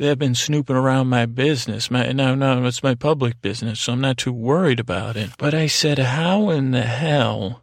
that 0.02 0.08
have 0.08 0.18
been 0.18 0.34
snooping 0.34 0.76
around 0.76 1.08
my 1.08 1.26
business. 1.26 1.90
My, 1.90 2.10
no, 2.12 2.34
no, 2.34 2.64
it's 2.66 2.82
my 2.82 2.94
public 2.94 3.40
business, 3.40 3.80
so 3.80 3.92
I'm 3.92 4.00
not 4.00 4.18
too 4.18 4.32
worried 4.32 4.80
about 4.80 5.16
it. 5.16 5.30
But 5.38 5.54
I 5.54 5.68
said, 5.68 5.98
how 5.98 6.50
in 6.50 6.72
the 6.72 6.82
hell 6.82 7.62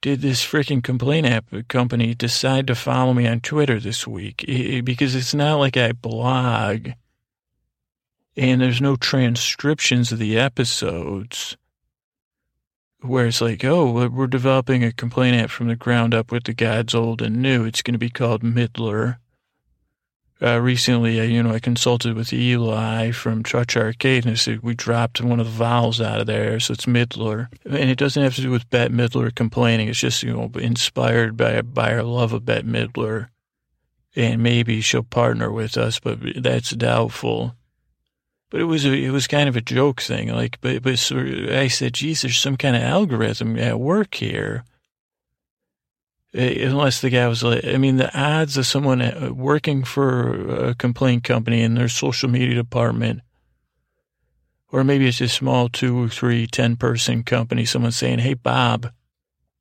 did 0.00 0.22
this 0.22 0.44
freaking 0.44 0.82
complaint 0.82 1.26
app 1.26 1.46
company 1.68 2.14
decide 2.14 2.66
to 2.66 2.74
follow 2.74 3.12
me 3.12 3.26
on 3.26 3.40
Twitter 3.40 3.78
this 3.78 4.06
week? 4.06 4.44
Because 4.84 5.14
it's 5.14 5.34
not 5.34 5.56
like 5.56 5.76
I 5.76 5.92
blog 5.92 6.90
and 8.36 8.60
there's 8.60 8.80
no 8.80 8.96
transcriptions 8.96 10.12
of 10.12 10.18
the 10.18 10.38
episodes 10.38 11.56
where 13.00 13.26
it's 13.26 13.40
like, 13.40 13.64
oh, 13.64 14.08
we're 14.08 14.26
developing 14.26 14.84
a 14.84 14.92
complaint 14.92 15.36
app 15.36 15.50
from 15.50 15.68
the 15.68 15.76
ground 15.76 16.12
up 16.12 16.30
with 16.30 16.44
the 16.44 16.54
gods 16.54 16.94
old 16.94 17.22
and 17.22 17.36
new. 17.36 17.64
It's 17.64 17.82
going 17.82 17.94
to 17.94 17.98
be 17.98 18.10
called 18.10 18.42
Midler. 18.42 19.18
Uh, 20.42 20.60
recently, 20.60 21.18
uh, 21.18 21.22
you 21.22 21.42
know, 21.42 21.52
I 21.52 21.60
consulted 21.60 22.14
with 22.14 22.30
Eli 22.30 23.10
from 23.10 23.42
Touch 23.42 23.74
Arcade, 23.74 24.26
and 24.26 24.38
said 24.38 24.60
we 24.60 24.74
dropped 24.74 25.22
one 25.22 25.40
of 25.40 25.46
the 25.46 25.52
vowels 25.52 25.98
out 25.98 26.20
of 26.20 26.26
there, 26.26 26.60
so 26.60 26.74
it's 26.74 26.84
Midler. 26.84 27.48
And 27.64 27.88
it 27.88 27.98
doesn't 27.98 28.22
have 28.22 28.34
to 28.34 28.42
do 28.42 28.50
with 28.50 28.68
Bette 28.68 28.92
Midler 28.92 29.34
complaining. 29.34 29.88
It's 29.88 29.98
just, 29.98 30.22
you 30.22 30.34
know, 30.34 30.50
inspired 30.56 31.38
by, 31.38 31.62
by 31.62 31.94
our 31.94 32.02
love 32.02 32.34
of 32.34 32.44
Bette 32.44 32.66
Midler. 32.66 33.28
And 34.14 34.42
maybe 34.42 34.82
she'll 34.82 35.02
partner 35.02 35.50
with 35.50 35.78
us, 35.78 36.00
but 36.00 36.18
that's 36.36 36.70
doubtful. 36.70 37.54
But 38.50 38.60
it 38.60 38.64
was 38.64 38.84
a, 38.84 38.92
it 38.92 39.10
was 39.10 39.26
kind 39.26 39.48
of 39.48 39.56
a 39.56 39.62
joke 39.62 40.02
thing. 40.02 40.28
Like, 40.28 40.58
but, 40.60 40.82
but 40.82 40.98
so 40.98 41.18
I 41.50 41.68
said, 41.68 41.94
geez, 41.94 42.22
there's 42.22 42.38
some 42.38 42.56
kind 42.58 42.76
of 42.76 42.82
algorithm 42.82 43.58
at 43.58 43.80
work 43.80 44.14
here. 44.14 44.64
Eh, 46.36 46.66
unless 46.66 47.00
the 47.00 47.08
guy 47.08 47.26
was 47.28 47.42
like, 47.42 47.64
I 47.64 47.78
mean, 47.78 47.96
the 47.96 48.14
odds 48.18 48.58
of 48.58 48.66
someone 48.66 49.00
uh, 49.00 49.30
working 49.32 49.84
for 49.84 50.68
a 50.68 50.74
complaint 50.74 51.24
company 51.24 51.62
in 51.62 51.74
their 51.74 51.88
social 51.88 52.28
media 52.28 52.54
department, 52.54 53.22
or 54.70 54.84
maybe 54.84 55.08
it's 55.08 55.22
a 55.22 55.28
small 55.28 55.70
two, 55.70 56.04
or 56.04 56.08
three, 56.10 56.46
ten 56.46 56.76
person 56.76 57.22
company, 57.22 57.64
someone 57.64 57.92
saying, 57.92 58.18
Hey, 58.18 58.34
Bob, 58.34 58.92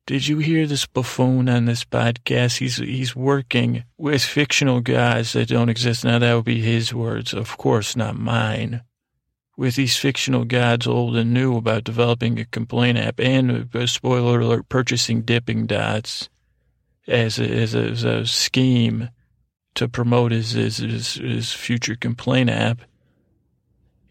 did 0.05 0.27
you 0.27 0.39
hear 0.39 0.67
this 0.67 0.86
buffoon 0.86 1.48
on 1.48 1.63
this 1.63 1.86
podcast? 1.86 2.58
He's, 2.58 2.75
he's 2.75 3.15
working 3.15 3.86
with 3.98 4.22
fictional 4.22 4.82
guys 4.82 5.32
that 5.32 5.48
don't 5.48 5.70
exist. 5.70 6.03
Now 6.03 6.20
that 6.20 6.34
would 6.34 6.44
be 6.46 6.60
his 6.60 6.94
words, 6.94 7.34
of 7.34 7.58
course, 7.58 7.96
not 7.96 8.17
mine. 8.17 8.82
With 9.55 9.75
these 9.75 9.96
fictional 9.96 10.44
gods 10.44 10.86
old 10.86 11.15
and 11.15 11.34
new 11.34 11.55
about 11.55 11.86
developing 11.86 12.38
a 12.38 12.46
complaint 12.46 12.98
app 12.98 13.22
and, 13.22 13.74
uh, 13.74 13.88
spoiler 13.88 14.41
alert, 14.41 14.67
purchasing 14.67 15.22
dipping 15.22 15.67
dots 15.67 16.27
as 17.07 17.39
a, 17.39 17.47
as 17.47 17.75
a, 17.75 17.83
as 17.83 18.03
a 18.03 18.25
scheme 18.25 19.09
to 19.75 19.88
promote 19.88 20.31
his, 20.31 20.51
his, 20.51 20.77
his, 20.77 21.15
his 21.15 21.53
future 21.53 21.95
complaint 21.95 22.50
app. 22.50 22.81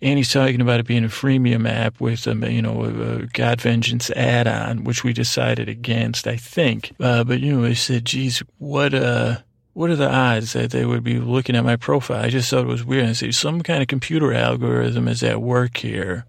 And 0.03 0.19
he's 0.19 0.33
talking 0.33 0.61
about 0.61 0.81
it 0.81 0.87
being 0.87 1.05
a 1.05 1.09
freemium 1.09 1.69
app 1.69 1.99
with, 2.01 2.27
a, 2.27 2.35
you 2.53 2.61
know, 2.61 2.85
a, 2.85 3.27
God 3.27 3.61
Vengeance 3.61 4.11
add-on, 4.11 4.85
which 4.85 5.03
we 5.03 5.15
decided 5.15 5.69
against, 5.69 6.27
I 6.27 6.37
think. 6.37 6.93
Uh, 7.01 7.25
but, 7.25 7.41
you 7.41 7.57
know, 7.57 7.65
I 7.67 7.73
said, 7.73 8.05
geez, 8.05 8.43
what, 8.59 8.93
uh, 8.93 9.39
what 9.73 9.89
are 9.89 9.97
the 9.97 10.11
odds 10.11 10.53
that 10.53 10.73
they 10.73 10.85
would 10.85 11.03
be 11.03 11.19
looking 11.19 11.57
at 11.57 11.65
my 11.65 11.77
profile? 11.77 12.23
I 12.23 12.29
just 12.29 12.51
thought 12.51 12.65
it 12.65 12.69
was 12.69 12.85
weird. 12.85 13.07
I 13.07 13.13
said, 13.13 13.35
some 13.35 13.63
kind 13.63 13.81
of 13.81 13.89
computer 13.89 14.35
algorithm 14.35 15.09
is 15.09 15.23
at 15.23 15.41
work 15.41 15.79
here. 15.79 16.27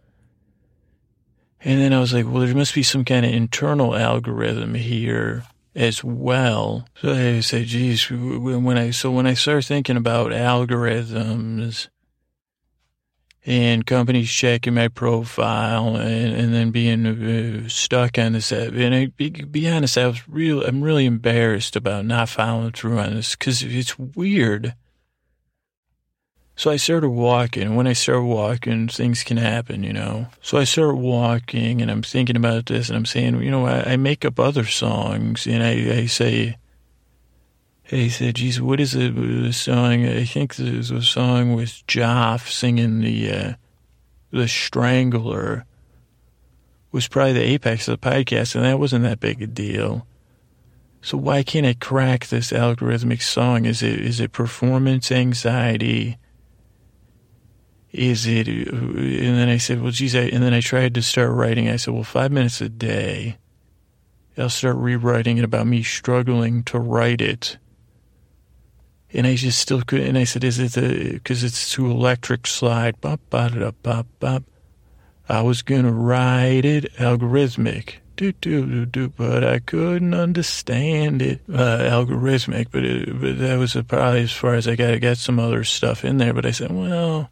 And 1.59 1.81
then 1.81 1.91
I 1.91 1.99
was 1.99 2.13
like, 2.13 2.25
well, 2.25 2.45
there 2.45 2.55
must 2.55 2.75
be 2.75 2.83
some 2.83 3.03
kind 3.03 3.25
of 3.25 3.33
internal 3.33 3.95
algorithm 3.95 4.75
here 4.75 5.43
as 5.75 6.03
well. 6.03 6.87
So 7.01 7.13
I 7.13 7.41
say, 7.41 7.65
geez, 7.65 8.09
when 8.09 8.77
I, 8.77 8.91
so 8.91 9.11
when 9.11 9.27
I 9.27 9.33
start 9.33 9.65
thinking 9.65 9.97
about 9.97 10.31
algorithms 10.31 11.89
and 13.45 13.85
companies 13.85 14.31
checking 14.31 14.73
my 14.73 14.87
profile 14.87 15.97
and, 15.97 16.33
and 16.33 16.53
then 16.53 16.71
being 16.71 17.05
uh, 17.05 17.69
stuck 17.69 18.17
on 18.17 18.33
this, 18.33 18.51
and 18.51 18.95
I, 18.95 19.07
be, 19.07 19.29
be 19.29 19.69
honest, 19.69 19.97
I 19.97 20.07
was 20.07 20.27
real, 20.27 20.63
I'm 20.63 20.81
really 20.81 21.05
embarrassed 21.05 21.75
about 21.75 22.05
not 22.05 22.29
following 22.29 22.71
through 22.71 22.99
on 22.99 23.15
this 23.15 23.35
because 23.35 23.61
it's 23.61 23.99
weird 23.99 24.73
so 26.57 26.71
I 26.71 26.77
started 26.77 27.09
walking. 27.09 27.75
When 27.75 27.85
I 27.85 27.93
start 27.93 28.23
walking, 28.23 28.87
things 28.87 29.23
can 29.23 29.35
happen, 29.35 29.83
you 29.83 29.91
know. 29.91 30.27
So 30.41 30.57
I 30.57 30.63
start 30.63 30.95
walking 30.95 31.81
and 31.81 31.91
I'm 31.91 32.01
thinking 32.01 32.37
about 32.37 32.67
this 32.67 32.87
and 32.87 32.97
I'm 32.97 33.05
saying, 33.05 33.41
you 33.41 33.51
know, 33.51 33.65
I, 33.65 33.93
I 33.93 33.97
make 33.97 34.23
up 34.23 34.39
other 34.39 34.65
songs 34.65 35.45
and 35.47 35.61
I, 35.61 35.97
I 35.97 36.05
say, 36.05 36.57
hey, 37.83 38.07
said, 38.07 38.35
geez, 38.35 38.61
what 38.61 38.79
is 38.79 38.95
it, 38.95 39.15
the 39.15 39.51
song? 39.51 40.05
I 40.05 40.23
think 40.23 40.55
there's 40.55 40.91
a 40.91 41.01
song 41.01 41.55
with 41.55 41.85
Joff 41.87 42.49
singing 42.49 43.01
the, 43.01 43.31
uh, 43.31 43.53
the 44.31 44.47
Strangler 44.47 45.65
was 46.93 47.09
probably 47.09 47.33
the 47.33 47.43
apex 47.43 47.89
of 47.89 47.99
the 47.99 48.09
podcast 48.09 48.55
and 48.55 48.63
that 48.63 48.79
wasn't 48.79 49.03
that 49.03 49.19
big 49.19 49.41
a 49.41 49.47
deal. 49.47 50.07
So 51.01 51.17
why 51.17 51.43
can't 51.43 51.65
I 51.65 51.73
crack 51.73 52.27
this 52.27 52.51
algorithmic 52.51 53.21
song? 53.21 53.65
Is 53.65 53.83
it, 53.83 53.99
is 53.99 54.21
it 54.21 54.31
performance 54.31 55.11
anxiety? 55.11 56.17
Is 57.95 58.27
it, 58.27 58.47
and 58.47 59.37
then 59.37 59.49
I 59.49 59.57
said, 59.57 59.81
well, 59.81 59.91
geez, 59.91 60.15
I, 60.15 60.23
and 60.23 60.43
then 60.43 60.53
I 60.53 60.59
tried 60.59 60.93
to 60.95 61.01
start 61.01 61.31
writing. 61.31 61.69
I 61.69 61.77
said, 61.77 61.93
well, 61.93 62.03
five 62.03 62.31
minutes 62.31 62.61
a 62.61 62.69
day. 62.69 63.37
I'll 64.37 64.49
start 64.49 64.75
rewriting 64.75 65.37
it 65.37 65.45
about 65.45 65.65
me 65.65 65.81
struggling 65.81 66.63
to 66.63 66.77
write 66.77 67.21
it. 67.21 67.57
And 69.13 69.25
I 69.25 69.35
just 69.35 69.59
still 69.59 69.81
could, 69.81 70.01
and 70.01 70.17
I 70.17 70.25
said, 70.25 70.43
is 70.43 70.59
it 70.59 70.73
the, 70.73 71.13
because 71.13 71.41
it's 71.43 71.71
too 71.71 71.89
electric 71.89 72.47
slide, 72.47 72.99
bop, 72.99 73.21
bop, 73.29 73.53
bop, 73.81 74.07
bop. 74.19 74.43
I 75.29 75.41
was 75.41 75.61
going 75.61 75.83
to 75.83 75.91
write 75.91 76.65
it 76.65 76.93
algorithmic, 76.95 77.95
do, 78.17 78.33
do, 78.33 78.65
do, 78.65 78.85
do, 78.85 79.07
but 79.07 79.45
I 79.45 79.59
couldn't 79.59 80.13
understand 80.13 81.21
it, 81.21 81.39
uh, 81.49 81.79
algorithmic, 81.79 82.67
but, 82.71 82.83
it, 82.83 83.21
but 83.21 83.39
that 83.39 83.57
was 83.57 83.77
probably 83.87 84.23
as 84.23 84.33
far 84.33 84.55
as 84.55 84.67
I 84.67 84.75
got. 84.75 84.93
I 84.93 84.97
got 84.97 85.17
some 85.17 85.39
other 85.39 85.63
stuff 85.63 86.03
in 86.03 86.17
there, 86.17 86.33
but 86.33 86.45
I 86.45 86.51
said, 86.51 86.71
well, 86.71 87.29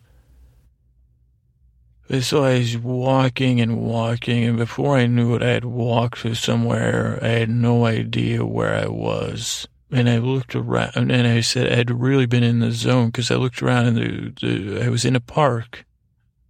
so 2.22 2.44
I 2.44 2.60
was 2.60 2.78
walking 2.78 3.62
and 3.62 3.82
walking, 3.82 4.44
and 4.44 4.58
before 4.58 4.98
I 4.98 5.08
knew 5.08 5.36
it, 5.36 5.42
I 5.42 5.50
had 5.50 5.66
walked 5.66 6.22
to 6.22 6.36
somewhere. 6.36 7.20
I 7.22 7.30
had 7.30 7.50
no 7.50 7.86
idea 7.86 8.46
where 8.46 8.76
I 8.76 8.88
was. 8.88 9.68
And 9.90 10.10
I 10.10 10.18
looked 10.18 10.56
around, 10.56 11.12
and 11.12 11.28
I 11.28 11.42
said 11.42 11.72
I 11.72 11.76
had 11.76 11.92
really 11.92 12.26
been 12.26 12.44
in 12.44 12.60
the 12.60 12.72
zone 12.72 13.08
because 13.08 13.30
I 13.30 13.36
looked 13.36 13.62
around 13.62 13.86
and 13.86 13.98
the, 13.98 14.34
the, 14.42 14.86
I 14.86 14.90
was 14.90 15.06
in 15.06 15.16
a 15.16 15.20
park, 15.20 15.86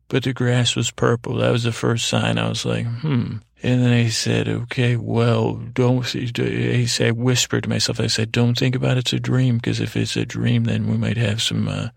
but 0.08 0.24
the 0.24 0.34
grass 0.34 0.76
was 0.76 0.92
purple. 0.92 1.36
That 1.36 1.52
was 1.52 1.64
the 1.64 1.74
first 1.74 2.08
sign. 2.08 2.38
I 2.38 2.48
was 2.48 2.66
like, 2.66 2.86
hmm. 2.86 3.38
And 3.62 3.82
then 3.82 3.94
I 3.94 4.10
said, 4.10 4.50
okay, 4.50 4.98
well, 4.98 5.56
don't, 5.56 6.04
I 6.06 6.86
said, 6.86 7.08
I 7.08 7.12
whispered 7.12 7.64
to 7.64 7.70
myself, 7.70 8.00
I 8.00 8.08
said, 8.08 8.32
don't 8.32 8.58
think 8.58 8.76
about 8.76 8.98
it's 8.98 9.14
a 9.14 9.20
dream 9.20 9.56
because 9.56 9.80
if 9.80 9.96
it's 9.96 10.18
a 10.18 10.26
dream, 10.26 10.66
then 10.66 10.90
we 10.90 10.98
might 10.98 11.16
have 11.16 11.42
some, 11.42 11.70
uh, 11.70 11.90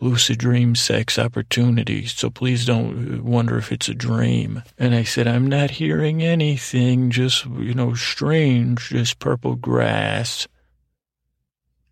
lucid 0.00 0.38
dream 0.38 0.74
sex 0.74 1.18
opportunities. 1.18 2.12
So 2.12 2.30
please 2.30 2.64
don't 2.64 3.24
wonder 3.24 3.58
if 3.58 3.72
it's 3.72 3.88
a 3.88 3.94
dream. 3.94 4.62
And 4.78 4.94
I 4.94 5.02
said, 5.02 5.26
I'm 5.26 5.46
not 5.46 5.70
hearing 5.70 6.22
anything, 6.22 7.10
just, 7.10 7.46
you 7.46 7.74
know, 7.74 7.94
strange, 7.94 8.88
just 8.88 9.18
purple 9.18 9.56
grass. 9.56 10.46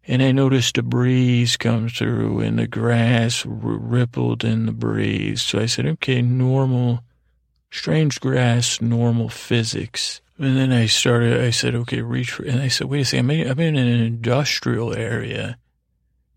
And 0.09 0.23
I 0.23 0.31
noticed 0.31 0.79
a 0.79 0.83
breeze 0.85 1.57
come 1.57 1.89
through 1.89 2.41
and 2.41 2.59
the 2.59 2.69
grass 2.69 3.45
r- 3.45 3.53
rippled 3.53 4.45
in 4.45 4.67
the 4.67 4.73
breeze. 4.73 5.43
So 5.43 5.59
I 5.59 5.67
said, 5.67 5.87
okay, 5.87 6.23
normal, 6.23 7.01
strange 7.73 8.21
grass, 8.21 8.81
normal 8.81 9.29
physics. 9.29 10.21
And 10.39 10.57
then 10.57 10.71
I 10.71 10.87
started, 10.87 11.43
I 11.43 11.51
said, 11.51 11.75
okay, 11.75 12.03
reach 12.03 12.31
for, 12.31 12.45
and 12.45 12.61
I 12.61 12.69
said, 12.69 12.89
wait 12.89 13.01
a 13.01 13.05
second, 13.05 13.31
I'm 13.31 13.59
in 13.59 13.77
an 13.77 13.89
industrial 13.89 14.95
area. 14.95 15.59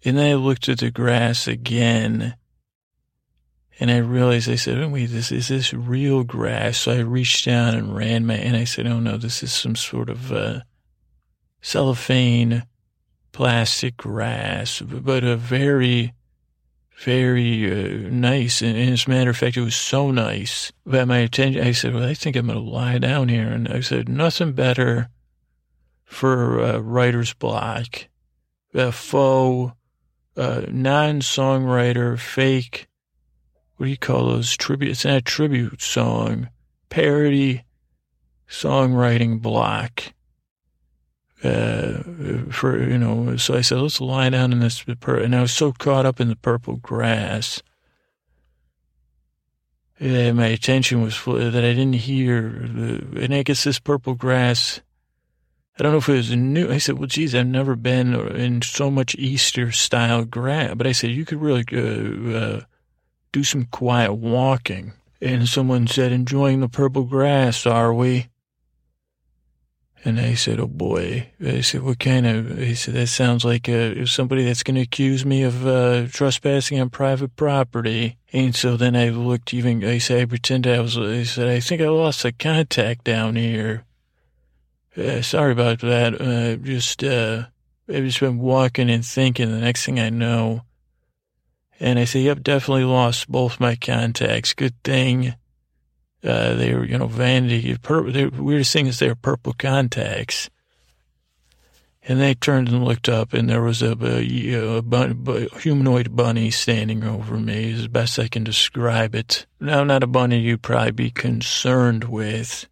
And 0.03 0.17
then 0.17 0.31
I 0.31 0.35
looked 0.35 0.69
at 0.69 0.79
the 0.79 0.91
grass 0.91 1.47
again 1.47 2.35
and 3.79 3.89
I 3.89 3.97
realized 3.97 4.49
I 4.49 4.55
said, 4.55 4.91
wait, 4.91 5.05
this 5.07 5.31
is 5.31 5.47
this 5.47 5.73
real 5.73 6.23
grass? 6.23 6.79
So 6.79 6.91
I 6.91 6.99
reached 6.99 7.45
down 7.45 7.75
and 7.75 7.95
ran 7.95 8.25
my, 8.25 8.35
and 8.35 8.57
I 8.57 8.65
said, 8.65 8.87
oh 8.87 8.99
no, 8.99 9.17
this 9.17 9.41
is 9.41 9.53
some 9.53 9.75
sort 9.75 10.09
of, 10.09 10.31
uh, 10.31 10.61
cellophane 11.61 12.63
plastic 13.31 13.95
grass, 13.95 14.81
but 14.81 15.23
a 15.23 15.37
very, 15.37 16.13
very 16.97 17.71
uh, 17.71 18.09
nice. 18.09 18.61
And, 18.61 18.77
and 18.77 18.91
as 18.91 19.07
a 19.07 19.09
matter 19.09 19.29
of 19.29 19.37
fact, 19.37 19.55
it 19.55 19.61
was 19.61 19.75
so 19.75 20.11
nice 20.11 20.73
that 20.85 21.07
my 21.07 21.19
attention, 21.19 21.63
I 21.65 21.71
said, 21.71 21.93
well, 21.93 22.03
I 22.03 22.13
think 22.13 22.35
I'm 22.35 22.47
going 22.47 22.57
to 22.57 22.63
lie 22.63 22.97
down 22.97 23.29
here. 23.29 23.47
And 23.47 23.67
I 23.69 23.79
said, 23.79 24.09
nothing 24.09 24.51
better 24.51 25.09
for 26.03 26.61
uh, 26.61 26.77
writer's 26.79 27.33
block, 27.33 28.07
a 28.73 28.91
faux 28.91 29.73
uh, 30.39 30.65
non-songwriter, 30.71 32.17
fake, 32.17 32.87
what 33.75 33.85
do 33.85 33.89
you 33.91 33.97
call 33.97 34.27
those 34.27 34.55
tribute? 34.55 34.91
It's 34.91 35.05
not 35.05 35.17
a 35.17 35.21
tribute 35.21 35.81
song, 35.81 36.49
parody 36.89 37.63
songwriting 38.49 39.41
block. 39.41 40.13
Uh, 41.43 42.03
for 42.51 42.77
you 42.77 42.97
know, 42.97 43.37
so 43.37 43.55
I 43.55 43.61
said, 43.61 43.79
let's 43.79 44.01
lie 44.01 44.29
down 44.29 44.51
in 44.51 44.59
this, 44.59 44.83
and 44.85 45.35
I 45.35 45.41
was 45.41 45.53
so 45.53 45.71
caught 45.71 46.05
up 46.05 46.19
in 46.19 46.27
the 46.27 46.35
purple 46.35 46.75
grass 46.75 47.61
that 49.99 50.33
my 50.33 50.47
attention 50.47 51.01
was 51.01 51.23
that 51.25 51.55
I 51.55 51.73
didn't 51.73 51.93
hear. 51.93 52.41
The, 52.41 53.23
and 53.23 53.33
I 53.33 53.43
guess 53.43 53.63
this 53.63 53.79
purple 53.79 54.15
grass. 54.15 54.81
I 55.79 55.83
don't 55.83 55.93
know 55.93 55.99
if 55.99 56.09
it 56.09 56.13
was 56.13 56.35
new. 56.35 56.69
I 56.69 56.77
said, 56.77 56.99
well, 56.99 57.07
geez, 57.07 57.33
I've 57.33 57.47
never 57.47 57.77
been 57.77 58.13
in 58.35 58.61
so 58.61 58.91
much 58.91 59.15
Easter 59.15 59.71
style 59.71 60.25
grass. 60.25 60.73
But 60.75 60.87
I 60.87 60.91
said, 60.91 61.11
you 61.11 61.23
could 61.25 61.41
really 61.41 61.63
uh, 61.71 62.37
uh, 62.37 62.61
do 63.31 63.45
some 63.45 63.63
quiet 63.65 64.13
walking. 64.13 64.93
And 65.21 65.47
someone 65.47 65.87
said, 65.87 66.11
enjoying 66.11 66.59
the 66.59 66.67
purple 66.67 67.03
grass, 67.03 67.65
are 67.65 67.93
we? 67.93 68.27
And 70.05 70.19
I 70.19 70.33
said, 70.33 70.59
oh 70.59 70.67
boy. 70.67 71.29
I 71.45 71.61
said, 71.61 71.81
what 71.81 71.99
kind 71.99 72.25
of, 72.25 72.57
he 72.57 72.75
said, 72.75 72.93
that 72.95 73.07
sounds 73.07 73.43
like 73.43 73.67
uh, 73.67 74.05
somebody 74.05 74.45
that's 74.45 74.63
going 74.63 74.75
to 74.75 74.81
accuse 74.81 75.25
me 75.25 75.43
of 75.43 75.65
uh, 75.65 76.07
trespassing 76.07 76.79
on 76.79 76.89
private 76.89 77.35
property. 77.35 78.17
And 78.31 78.55
so 78.55 78.77
then 78.77 78.95
I 78.95 79.09
looked 79.09 79.53
even, 79.53 79.83
I 79.83 79.97
said, 79.97 80.21
I 80.21 80.25
pretended 80.25 80.77
I 80.77 80.81
was, 80.81 80.97
I 80.97 81.23
said, 81.23 81.49
I 81.49 81.59
think 81.59 81.81
I 81.81 81.89
lost 81.89 82.23
a 82.23 82.31
contact 82.31 83.03
down 83.03 83.35
here. 83.35 83.85
Uh, 84.99 85.21
sorry 85.21 85.53
about 85.53 85.79
that. 85.79 86.19
Uh, 86.19 86.55
just, 86.57 87.03
uh, 87.03 87.45
I've 87.87 88.03
just 88.03 88.19
been 88.19 88.39
walking 88.39 88.89
and 88.89 89.05
thinking 89.05 89.51
the 89.51 89.59
next 89.59 89.85
thing 89.85 89.99
I 89.99 90.09
know. 90.09 90.63
And 91.79 91.97
I 91.97 92.03
said, 92.03 92.23
yep, 92.23 92.43
definitely 92.43 92.83
lost 92.83 93.31
both 93.31 93.59
my 93.59 93.75
contacts. 93.75 94.53
Good 94.53 94.75
thing. 94.83 95.35
Uh, 96.21 96.55
they 96.55 96.73
were, 96.73 96.83
you 96.83 96.97
know, 96.97 97.07
vanity. 97.07 97.73
The 97.73 98.31
weirdest 98.37 98.73
thing 98.73 98.87
is 98.87 98.99
they 98.99 99.07
were 99.07 99.15
purple 99.15 99.53
contacts. 99.53 100.49
And 102.03 102.19
they 102.19 102.33
turned 102.33 102.69
and 102.69 102.83
looked 102.83 103.07
up, 103.07 103.33
and 103.33 103.49
there 103.49 103.61
was 103.61 103.81
a, 103.81 103.95
a, 104.01 104.77
a, 104.77 104.81
bun, 104.81 105.23
a, 105.27 105.59
humanoid 105.59 106.15
bunny 106.15 106.49
standing 106.49 107.03
over 107.03 107.37
me, 107.37 107.73
as 107.73 107.87
best 107.87 108.17
I 108.17 108.27
can 108.27 108.43
describe 108.43 109.15
it. 109.15 109.45
Now, 109.59 109.83
not 109.83 110.03
a 110.03 110.07
bunny 110.07 110.39
you'd 110.39 110.61
probably 110.61 110.91
be 110.91 111.11
concerned 111.11 112.05
with, 112.05 112.67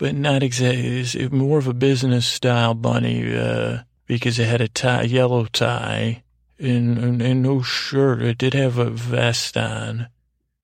but 0.00 0.16
not 0.16 0.42
exactly. 0.42 1.28
More 1.28 1.58
of 1.58 1.68
a 1.68 1.74
business 1.74 2.26
style 2.26 2.74
bunny 2.74 3.36
uh, 3.36 3.82
because 4.06 4.40
it 4.40 4.48
had 4.48 4.60
a 4.60 4.66
tie, 4.66 5.02
yellow 5.02 5.44
tie, 5.44 6.24
and, 6.58 6.98
and, 6.98 7.22
and 7.22 7.42
no 7.42 7.62
shirt. 7.62 8.20
It 8.20 8.38
did 8.38 8.54
have 8.54 8.78
a 8.78 8.90
vest 8.90 9.56
on 9.56 10.08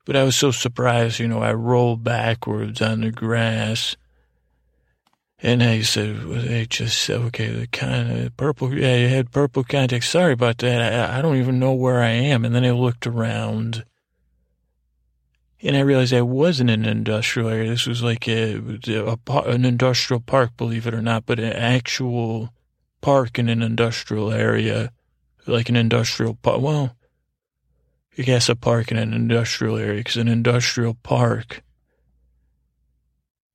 but 0.07 0.15
I 0.15 0.23
was 0.23 0.37
so 0.37 0.53
surprised, 0.53 1.19
you 1.19 1.27
know, 1.27 1.43
I 1.43 1.53
rolled 1.53 2.05
backwards 2.05 2.81
on 2.81 3.01
the 3.01 3.11
grass. 3.11 3.97
And 5.41 5.63
I 5.63 5.83
said, 5.83 6.21
they 6.21 6.65
just 6.65 6.97
said, 7.03 7.21
okay, 7.23 7.49
the 7.49 7.67
kind 7.67 8.11
of 8.11 8.37
purple, 8.37 8.73
yeah, 8.73 8.97
you 8.97 9.09
had 9.09 9.33
purple 9.33 9.65
contacts. 9.65 10.09
Sorry 10.09 10.33
about 10.33 10.59
that. 10.59 11.11
I, 11.11 11.19
I 11.19 11.23
don't 11.23 11.37
even 11.37 11.59
know 11.59 11.73
where 11.73 12.01
I 12.01 12.11
am. 12.11 12.45
And 12.45 12.55
then 12.55 12.65
I 12.65 12.71
looked 12.71 13.07
around 13.07 13.85
and 15.63 15.77
I 15.77 15.81
realized 15.81 16.13
I 16.13 16.23
wasn't 16.23 16.71
in 16.71 16.85
an 16.85 16.91
industrial 16.91 17.49
area. 17.49 17.71
This 17.71 17.87
was 17.87 18.03
like 18.03 18.29
a, 18.29 18.57
a, 18.89 19.17
an 19.43 19.65
industrial 19.65 20.21
park, 20.21 20.57
believe 20.57 20.87
it 20.87 20.95
or 20.95 21.03
not, 21.03 21.27
but 21.27 21.39
an 21.39 21.53
actual 21.53 22.53
park 23.01 23.39
in 23.39 23.49
an 23.49 23.63
industrial 23.63 24.33
area, 24.33 24.93
like 25.47 25.69
an 25.69 25.77
industrial 25.77 26.35
park. 26.35 26.61
Well, 26.61 26.97
I 28.19 28.23
guess 28.23 28.49
a 28.49 28.57
park 28.57 28.91
in 28.91 28.97
an 28.97 29.13
industrial 29.13 29.77
area, 29.77 30.01
because 30.01 30.17
an 30.17 30.29
industrial 30.29 30.95
park, 31.03 31.63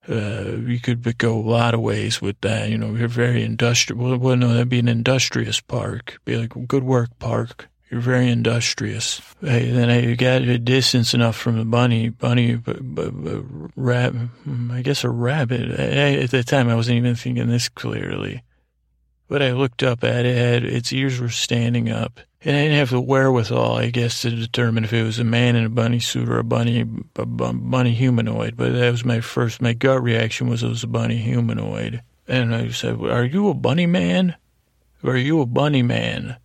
uh, 0.07 0.57
you 0.65 0.79
could 0.79 1.17
go 1.17 1.37
a 1.37 1.39
lot 1.39 1.73
of 1.73 1.81
ways 1.81 2.21
with 2.21 2.39
that. 2.41 2.69
You 2.69 2.77
know, 2.77 2.93
you're 2.93 3.07
very 3.07 3.43
industrial. 3.43 4.17
Well, 4.17 4.35
no, 4.35 4.49
that'd 4.49 4.69
be 4.69 4.79
an 4.79 4.87
industrious 4.87 5.61
park. 5.61 6.19
Be 6.25 6.37
like 6.37 6.67
good 6.67 6.83
work 6.83 7.09
park. 7.19 7.69
You're 7.91 7.99
very 7.99 8.29
industrious. 8.29 9.21
Hey, 9.41 9.69
then 9.69 9.89
I 9.89 10.15
got 10.15 10.43
a 10.43 10.57
distance 10.57 11.13
enough 11.13 11.35
from 11.35 11.57
the 11.57 11.65
bunny, 11.65 12.07
bunny, 12.07 12.55
but, 12.55 12.77
but, 12.81 13.11
but 13.11 13.43
rab, 13.75 14.29
I 14.71 14.81
guess 14.81 15.03
a 15.03 15.09
rabbit. 15.09 15.77
I, 15.77 16.13
at 16.15 16.31
the 16.31 16.41
time, 16.43 16.69
I 16.69 16.75
wasn't 16.75 16.97
even 16.97 17.15
thinking 17.15 17.49
this 17.49 17.67
clearly. 17.67 18.43
But 19.27 19.41
I 19.41 19.51
looked 19.51 19.83
up 19.83 20.05
at 20.05 20.25
it, 20.25 20.63
its 20.63 20.93
ears 20.93 21.19
were 21.19 21.29
standing 21.29 21.89
up 21.89 22.21
and 22.43 22.57
I 22.57 22.63
didn't 22.63 22.77
have 22.77 22.89
the 22.89 23.01
wherewithal, 23.01 23.75
I 23.75 23.91
guess, 23.91 24.21
to 24.21 24.31
determine 24.31 24.83
if 24.83 24.93
it 24.93 25.03
was 25.03 25.19
a 25.19 25.23
man 25.23 25.55
in 25.55 25.65
a 25.65 25.69
bunny 25.69 25.99
suit 25.99 26.27
or 26.27 26.39
a 26.39 26.43
bunny, 26.43 26.81
a 27.15 27.25
bunny 27.25 27.93
humanoid. 27.93 28.57
But 28.57 28.73
that 28.73 28.89
was 28.89 29.05
my 29.05 29.21
first, 29.21 29.61
my 29.61 29.73
gut 29.73 30.01
reaction 30.01 30.49
was 30.49 30.63
it 30.63 30.69
was 30.69 30.83
a 30.83 30.87
bunny 30.87 31.17
humanoid. 31.17 32.01
And 32.27 32.55
I 32.55 32.69
said, 32.69 32.99
are 32.99 33.25
you 33.25 33.49
a 33.49 33.53
bunny 33.53 33.85
man? 33.85 34.35
Are 35.03 35.17
you 35.17 35.41
a 35.41 35.45
bunny 35.45 35.83
man? 35.83 36.37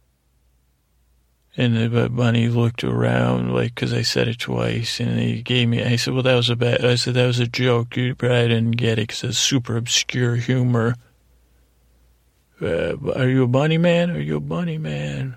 And 1.59 1.91
the 1.91 2.11
bunny 2.11 2.49
looked 2.49 2.85
around, 2.85 3.55
like, 3.55 3.75
because 3.75 3.95
I 3.95 4.03
said 4.03 4.29
it 4.29 4.41
twice, 4.41 5.01
and 5.01 5.19
he 5.19 5.41
gave 5.41 5.69
me, 5.69 5.83
I 5.83 5.97
said, 5.97 6.13
well, 6.13 6.23
that 6.23 6.35
was 6.35 6.51
a 6.51 6.57
bad, 6.57 6.85
I 6.85 6.97
said, 6.97 7.15
that 7.15 7.27
was 7.27 7.41
a 7.41 7.47
joke. 7.47 7.97
You 7.97 8.15
probably 8.15 8.49
didn't 8.49 8.73
get 8.73 8.99
it 8.99 9.09
because 9.09 9.25
it's 9.25 9.39
super 9.39 9.79
obscure 9.79 10.37
humor. 10.37 10.97
Uh, 12.61 12.97
are 13.15 13.29
you 13.29 13.43
a 13.43 13.49
bunny 13.49 13.79
man? 13.79 14.11
Are 14.11 14.21
you 14.21 14.37
a 14.37 14.41
bunny 14.41 14.77
man? 14.77 15.37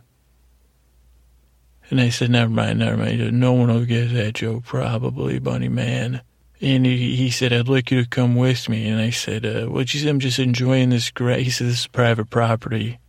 And 1.90 2.00
I 2.00 2.10
said, 2.10 2.30
never 2.30 2.52
mind, 2.52 2.80
never 2.80 2.98
mind. 2.98 3.40
No 3.40 3.54
one 3.54 3.70
will 3.70 3.86
get 3.86 4.14
that 4.14 4.36
joke, 4.36 4.66
probably, 4.66 5.40
Bunny 5.40 5.70
Man. 5.70 6.22
And 6.62 6.86
he, 6.86 7.16
he 7.16 7.32
said, 7.32 7.52
I'd 7.52 7.68
like 7.68 7.90
you 7.90 8.04
to 8.04 8.10
come 8.10 8.36
with 8.36 8.70
me. 8.70 8.88
And 8.88 9.02
I 9.02 9.10
said, 9.10 9.46
uh, 9.46 9.74
you 9.74 9.86
said, 9.86 10.08
I'm 10.08 10.20
just 10.20 10.38
enjoying 10.38 10.90
this 10.90 11.10
great. 11.10 11.44
He 11.44 11.50
said, 11.50 11.68
this 11.68 11.82
is 11.82 11.88
private 11.88 12.30
property. 12.30 13.00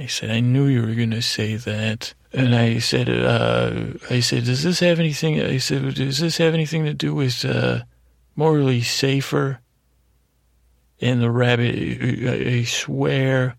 I 0.00 0.06
said, 0.06 0.30
I 0.30 0.40
knew 0.40 0.66
you 0.66 0.80
were 0.80 0.94
going 0.94 1.10
to 1.10 1.20
say 1.20 1.56
that. 1.56 2.14
And 2.32 2.54
I 2.54 2.78
said, 2.78 3.10
uh, 3.10 3.98
I 4.08 4.20
said, 4.20 4.44
does 4.44 4.62
this 4.62 4.80
have 4.80 4.98
anything, 4.98 5.42
I 5.42 5.58
said, 5.58 5.94
does 5.94 6.20
this 6.20 6.38
have 6.38 6.54
anything 6.54 6.86
to 6.86 6.94
do 6.94 7.14
with, 7.14 7.44
uh, 7.44 7.80
Morley 8.34 8.80
Safer? 8.80 9.60
And 11.02 11.20
the 11.20 11.30
rabbit, 11.30 11.74
I 11.74 12.64
swear 12.64 13.56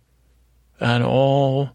on 0.79 1.03
all 1.03 1.71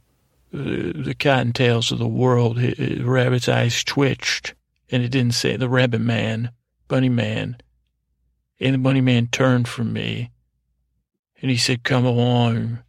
the 0.51 1.15
cottontails 1.17 1.93
of 1.93 1.99
the 1.99 2.09
world, 2.09 2.57
the 2.57 3.03
rabbit's 3.05 3.49
eyes 3.49 3.85
twitched, 3.85 4.55
and 4.91 5.03
it 5.03 5.11
didn't 5.11 5.35
say 5.35 5.57
the 5.57 5.69
rabbit 5.69 6.01
man, 6.01 6.51
bunny 6.89 7.09
man. 7.09 7.59
And 8.59 8.75
the 8.75 8.79
bunny 8.79 9.01
man 9.01 9.29
turned 9.29 9.69
from 9.69 9.93
me, 9.93 10.31
and 11.41 11.53
he 11.53 11.57
said, 11.57 11.85
come 11.85 12.05
along. 12.05 12.81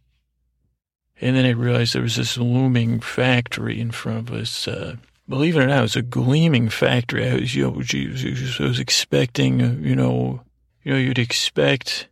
And 1.20 1.36
then 1.36 1.44
I 1.44 1.50
realized 1.50 1.94
there 1.94 2.02
was 2.02 2.16
this 2.16 2.38
looming 2.38 3.00
factory 3.00 3.80
in 3.80 3.90
front 3.90 4.28
of 4.28 4.34
us. 4.34 4.68
Uh, 4.68 4.96
believe 5.28 5.56
it 5.56 5.62
or 5.62 5.66
not, 5.66 5.80
it 5.80 5.82
was 5.82 5.96
a 5.96 6.02
gleaming 6.02 6.68
factory. 6.68 7.28
I 7.28 7.34
was, 7.34 7.54
you 7.54 7.64
know, 7.64 7.72
I 7.72 8.68
was 8.68 8.78
expecting, 8.78 9.60
you 9.84 9.96
know, 9.96 10.42
you 10.84 10.92
know, 10.92 10.98
you'd 10.98 11.18
expect 11.18 12.08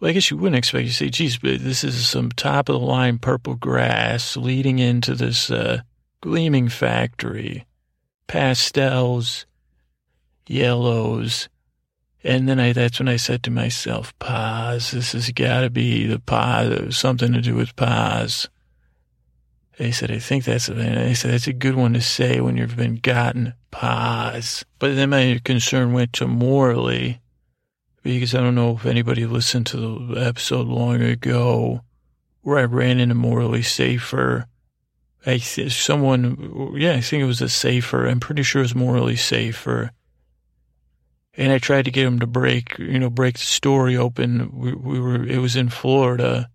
well, 0.00 0.10
I 0.10 0.12
guess 0.12 0.30
you 0.30 0.36
wouldn't 0.36 0.58
expect 0.58 0.84
you 0.84 0.90
say, 0.90 1.08
geez, 1.08 1.38
but 1.38 1.60
this 1.60 1.82
is 1.82 2.06
some 2.06 2.30
top 2.30 2.68
of 2.68 2.74
the 2.74 2.86
line 2.86 3.18
purple 3.18 3.54
grass 3.54 4.36
leading 4.36 4.78
into 4.78 5.14
this 5.14 5.50
uh, 5.50 5.80
gleaming 6.20 6.68
factory, 6.68 7.66
pastels, 8.26 9.46
yellows. 10.46 11.48
And 12.26 12.48
then 12.48 12.58
I, 12.58 12.72
that's 12.72 12.98
when 12.98 13.08
I 13.08 13.18
said 13.18 13.44
to 13.44 13.52
myself, 13.52 14.12
Paas, 14.18 14.90
this 14.90 15.12
has 15.12 15.30
got 15.30 15.60
to 15.60 15.70
be 15.70 16.08
the 16.08 16.18
Paas, 16.18 16.96
something 16.96 17.32
to 17.32 17.40
do 17.40 17.54
with 17.54 17.76
Paas. 17.76 18.48
They 19.78 19.92
said, 19.92 20.10
I 20.10 20.18
think 20.18 20.42
that's, 20.42 20.68
I 20.68 21.12
said, 21.12 21.30
that's 21.30 21.46
a 21.46 21.52
good 21.52 21.76
one 21.76 21.92
to 21.92 22.00
say 22.00 22.40
when 22.40 22.56
you've 22.56 22.76
been 22.76 22.96
gotten. 22.96 23.54
Paas. 23.70 24.64
But 24.80 24.96
then 24.96 25.10
my 25.10 25.40
concern 25.44 25.92
went 25.92 26.14
to 26.14 26.26
Morley 26.26 27.20
because 28.02 28.34
I 28.34 28.40
don't 28.40 28.56
know 28.56 28.74
if 28.74 28.86
anybody 28.86 29.24
listened 29.24 29.66
to 29.68 29.76
the 29.76 30.26
episode 30.26 30.66
long 30.66 31.02
ago 31.02 31.82
where 32.42 32.58
I 32.58 32.64
ran 32.64 32.98
into 32.98 33.14
Morley 33.14 33.62
Safer. 33.62 34.48
I 35.24 35.38
someone, 35.38 36.74
yeah, 36.76 36.94
I 36.94 37.00
think 37.02 37.22
it 37.22 37.26
was 37.26 37.40
a 37.40 37.48
safer. 37.48 38.08
I'm 38.08 38.18
pretty 38.18 38.42
sure 38.42 38.62
it 38.62 38.64
was 38.64 38.74
Morley 38.74 39.16
Safer. 39.16 39.92
And 41.36 41.52
I 41.52 41.58
tried 41.58 41.84
to 41.84 41.90
get 41.90 42.06
him 42.06 42.18
to 42.20 42.26
break, 42.26 42.78
you 42.78 42.98
know, 42.98 43.10
break 43.10 43.34
the 43.34 43.44
story 43.44 43.96
open. 43.96 44.50
We, 44.52 44.72
we 44.72 45.00
were, 45.00 45.22
it 45.22 45.38
was 45.38 45.54
in 45.54 45.68
Florida. 45.68 46.48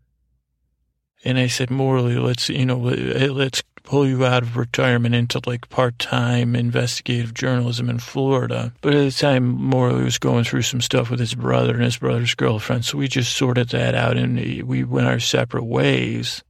And 1.23 1.37
I 1.37 1.47
said, 1.47 1.69
Morley, 1.69 2.15
let's, 2.15 2.49
you 2.49 2.65
know, 2.65 2.79
let's 2.79 3.61
pull 3.83 4.07
you 4.07 4.25
out 4.25 4.41
of 4.41 4.57
retirement 4.57 5.13
into 5.13 5.39
like 5.45 5.69
part-time 5.69 6.55
investigative 6.55 7.33
journalism 7.33 7.89
in 7.89 7.99
Florida. 7.99 8.73
But 8.81 8.95
at 8.95 9.03
the 9.03 9.11
time, 9.11 9.43
Morley 9.43 10.03
was 10.03 10.17
going 10.17 10.45
through 10.45 10.63
some 10.63 10.81
stuff 10.81 11.11
with 11.11 11.19
his 11.19 11.35
brother 11.35 11.73
and 11.75 11.83
his 11.83 11.97
brother's 11.97 12.33
girlfriend. 12.33 12.85
So 12.85 12.97
we 12.97 13.07
just 13.07 13.35
sorted 13.35 13.69
that 13.69 13.93
out 13.93 14.17
and 14.17 14.37
we 14.63 14.83
went 14.83 15.07
our 15.07 15.19
separate 15.19 15.65
ways. 15.65 16.43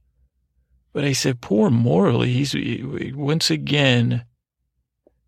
But 0.94 1.04
I 1.04 1.12
said, 1.12 1.42
poor 1.42 1.68
Morley, 1.68 2.32
he's 2.32 2.54
once 3.14 3.50
again, 3.50 4.24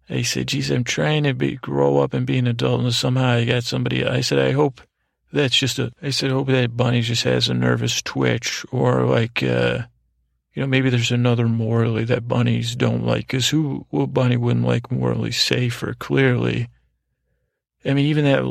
I 0.08 0.22
said, 0.22 0.48
geez, 0.48 0.70
I'm 0.70 0.84
trying 0.84 1.24
to 1.24 1.34
be, 1.34 1.56
grow 1.56 1.98
up 1.98 2.12
and 2.12 2.26
be 2.26 2.38
an 2.38 2.46
adult, 2.46 2.82
and 2.82 2.94
somehow 2.94 3.28
I 3.28 3.44
got 3.44 3.64
somebody. 3.64 4.04
I 4.04 4.20
said, 4.20 4.38
I 4.38 4.52
hope 4.52 4.80
that's 5.32 5.56
just 5.56 5.78
a, 5.78 5.90
I 6.02 6.10
said, 6.10 6.30
hope 6.30 6.48
that 6.48 6.76
bunny 6.76 7.00
just 7.00 7.24
has 7.24 7.48
a 7.48 7.54
nervous 7.54 8.02
twitch 8.02 8.64
or 8.70 9.04
like, 9.04 9.42
uh, 9.42 9.82
you 10.52 10.62
know, 10.62 10.66
maybe 10.68 10.90
there's 10.90 11.10
another 11.10 11.48
Morley 11.48 12.04
that 12.04 12.28
bunnies 12.28 12.76
don't 12.76 13.04
like. 13.04 13.28
Cause 13.28 13.48
who, 13.48 13.86
what 13.90 14.14
bunny 14.14 14.36
wouldn't 14.36 14.66
like 14.66 14.92
Morley 14.92 15.32
Safer? 15.32 15.94
Clearly. 15.94 16.68
I 17.84 17.92
mean, 17.92 18.06
even 18.06 18.24
that 18.24 18.44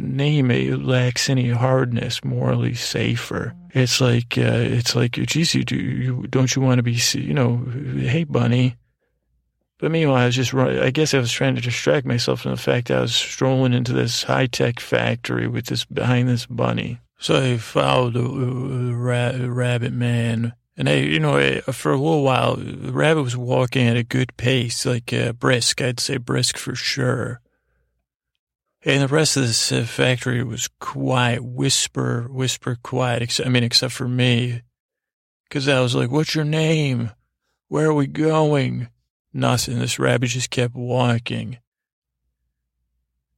name 0.00 0.50
it 0.50 0.82
lacks 0.82 1.28
any 1.28 1.50
hardness, 1.50 2.22
Morley 2.22 2.74
Safer. 2.74 3.54
It's 3.70 4.00
like, 4.00 4.36
uh, 4.38 4.42
it's 4.62 4.94
like, 4.94 5.12
geez, 5.12 5.54
you 5.54 5.64
do, 5.64 5.76
you, 5.76 6.26
don't 6.28 6.54
you 6.54 6.62
want 6.62 6.78
to 6.78 6.82
be, 6.82 7.00
you 7.14 7.34
know, 7.34 7.64
hey, 7.98 8.24
bunny. 8.24 8.76
But 9.78 9.90
meanwhile, 9.90 10.16
I 10.16 10.26
was 10.26 10.36
just, 10.36 10.54
I 10.54 10.90
guess 10.90 11.12
I 11.12 11.18
was 11.18 11.32
trying 11.32 11.54
to 11.56 11.60
distract 11.60 12.06
myself 12.06 12.42
from 12.42 12.52
the 12.52 12.56
fact 12.56 12.90
I 12.90 13.00
was 13.00 13.14
strolling 13.14 13.74
into 13.74 13.92
this 13.92 14.22
high 14.22 14.46
tech 14.46 14.80
factory 14.80 15.48
with 15.48 15.66
this, 15.66 15.84
behind 15.84 16.28
this 16.28 16.46
bunny. 16.46 17.00
So 17.18 17.36
I 17.36 17.58
followed 17.58 18.14
the 18.14 18.94
rabbit 18.94 19.92
man. 19.92 20.54
And 20.78 20.88
I, 20.88 20.96
you 20.96 21.20
know, 21.20 21.60
for 21.72 21.92
a 21.92 21.96
little 21.96 22.22
while, 22.22 22.56
the 22.56 22.92
rabbit 22.92 23.22
was 23.22 23.36
walking 23.36 23.86
at 23.86 23.96
a 23.96 24.02
good 24.02 24.36
pace, 24.36 24.84
like 24.84 25.12
uh, 25.12 25.32
brisk. 25.32 25.80
I'd 25.80 26.00
say 26.00 26.18
brisk 26.18 26.58
for 26.58 26.74
sure. 26.74 27.40
And 28.84 29.02
the 29.02 29.08
rest 29.08 29.36
of 29.36 29.42
this 29.42 29.72
uh, 29.72 29.84
factory 29.84 30.44
was 30.44 30.68
quiet, 30.78 31.42
whisper, 31.42 32.28
whisper, 32.30 32.76
quiet. 32.82 33.22
Except, 33.22 33.46
I 33.46 33.50
mean, 33.50 33.64
except 33.64 33.94
for 33.94 34.06
me, 34.06 34.62
because 35.48 35.66
I 35.66 35.80
was 35.80 35.94
like, 35.94 36.10
"What's 36.10 36.34
your 36.34 36.44
name? 36.44 37.10
Where 37.68 37.86
are 37.86 37.94
we 37.94 38.06
going?" 38.06 38.88
Nothing. 39.36 39.78
This 39.78 39.98
rabbit 39.98 40.30
just 40.30 40.50
kept 40.50 40.74
walking. 40.74 41.58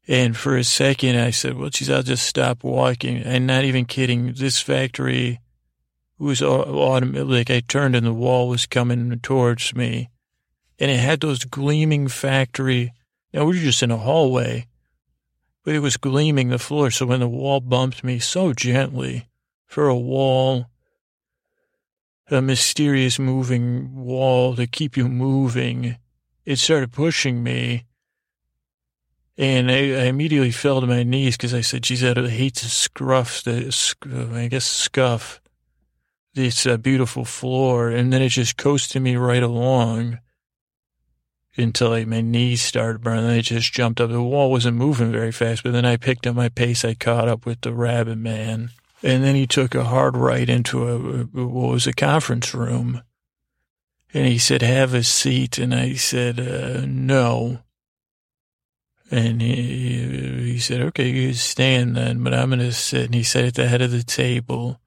And 0.06 0.37
for 0.37 0.56
a 0.56 0.64
second, 0.64 1.16
I 1.16 1.30
said, 1.30 1.56
"Well, 1.56 1.70
geez, 1.70 1.90
I'll 1.90 2.02
just 2.02 2.26
stop 2.26 2.64
walking." 2.64 3.18
And 3.18 3.46
not 3.46 3.64
even 3.64 3.84
kidding. 3.84 4.32
This 4.32 4.61
factory 4.61 5.40
was 6.18 6.40
automatic. 6.40 7.28
Like 7.28 7.50
I 7.50 7.61
turned, 7.61 7.94
and 7.94 8.06
the 8.06 8.14
wall 8.14 8.48
was 8.48 8.66
coming 8.66 9.18
towards 9.20 9.74
me, 9.74 10.08
and 10.78 10.90
it 10.90 11.00
had 11.00 11.20
those 11.20 11.44
gleaming 11.44 12.08
factory. 12.08 12.92
Now 13.34 13.44
we 13.44 13.56
we're 13.56 13.64
just 13.64 13.82
in 13.82 13.90
a 13.90 13.98
hallway 13.98 14.66
but 15.68 15.74
it 15.74 15.80
was 15.80 15.98
gleaming 15.98 16.48
the 16.48 16.58
floor. 16.58 16.90
So 16.90 17.04
when 17.04 17.20
the 17.20 17.28
wall 17.28 17.61
bumped 17.61 18.02
me 18.02 18.18
so 18.20 18.54
gently 18.54 19.28
for 19.66 19.87
a 19.87 19.94
wall, 19.94 20.64
a 22.30 22.42
mysterious 22.42 23.18
moving 23.18 23.94
wall 23.94 24.54
to 24.56 24.66
keep 24.66 24.96
you 24.96 25.08
moving, 25.08 25.96
it 26.44 26.56
started 26.56 26.92
pushing 26.92 27.42
me. 27.42 27.84
And 29.36 29.70
I, 29.70 29.74
I 29.74 30.04
immediately 30.04 30.50
fell 30.50 30.80
to 30.80 30.86
my 30.86 31.04
knees 31.04 31.36
because 31.36 31.54
I 31.54 31.60
said, 31.60 31.84
geez, 31.84 32.02
I 32.02 32.14
hate 32.28 32.56
to 32.56 32.68
scruff 32.68 33.42
the, 33.44 33.72
I 34.34 34.48
guess, 34.48 34.64
scuff 34.64 35.40
this 36.34 36.66
uh, 36.66 36.76
beautiful 36.76 37.24
floor. 37.24 37.90
And 37.90 38.12
then 38.12 38.20
it 38.20 38.30
just 38.30 38.56
coasted 38.56 39.00
me 39.00 39.16
right 39.16 39.42
along 39.42 40.18
until 41.56 41.90
like 41.90 42.06
my 42.06 42.20
knees 42.20 42.62
started 42.62 43.02
burning. 43.02 43.26
I 43.30 43.40
just 43.40 43.72
jumped 43.72 44.00
up. 44.00 44.10
The 44.10 44.22
wall 44.22 44.50
wasn't 44.50 44.76
moving 44.76 45.12
very 45.12 45.32
fast, 45.32 45.62
but 45.62 45.72
then 45.72 45.84
I 45.84 45.96
picked 45.96 46.26
up 46.26 46.34
my 46.34 46.48
pace. 46.48 46.84
I 46.84 46.94
caught 46.94 47.28
up 47.28 47.46
with 47.46 47.60
the 47.60 47.72
rabbit 47.72 48.18
man. 48.18 48.70
And 49.02 49.22
then 49.22 49.34
he 49.34 49.46
took 49.46 49.74
a 49.74 49.84
hard 49.84 50.16
right 50.16 50.48
into 50.48 50.88
a, 50.88 50.98
what 51.24 51.70
was 51.70 51.87
a 51.87 51.92
conference 51.92 52.54
room. 52.54 53.02
And 54.12 54.26
he 54.26 54.38
said, 54.38 54.62
have 54.62 54.94
a 54.94 55.02
seat. 55.02 55.58
And 55.58 55.74
I 55.74 55.94
said, 55.94 56.40
uh, 56.40 56.84
no. 56.87 57.61
And 59.11 59.40
he, 59.40 60.52
he 60.52 60.58
said, 60.58 60.80
okay, 60.80 61.08
you 61.08 61.32
stand 61.34 61.96
then, 61.96 62.22
but 62.22 62.34
I'm 62.34 62.50
going 62.50 62.58
to 62.61 62.72
sit. 62.72 63.06
And 63.06 63.14
he 63.14 63.22
sat 63.22 63.44
at 63.44 63.54
the 63.54 63.68
head 63.68 63.82
of 63.82 63.90
the 63.90 64.02
table. 64.02 64.80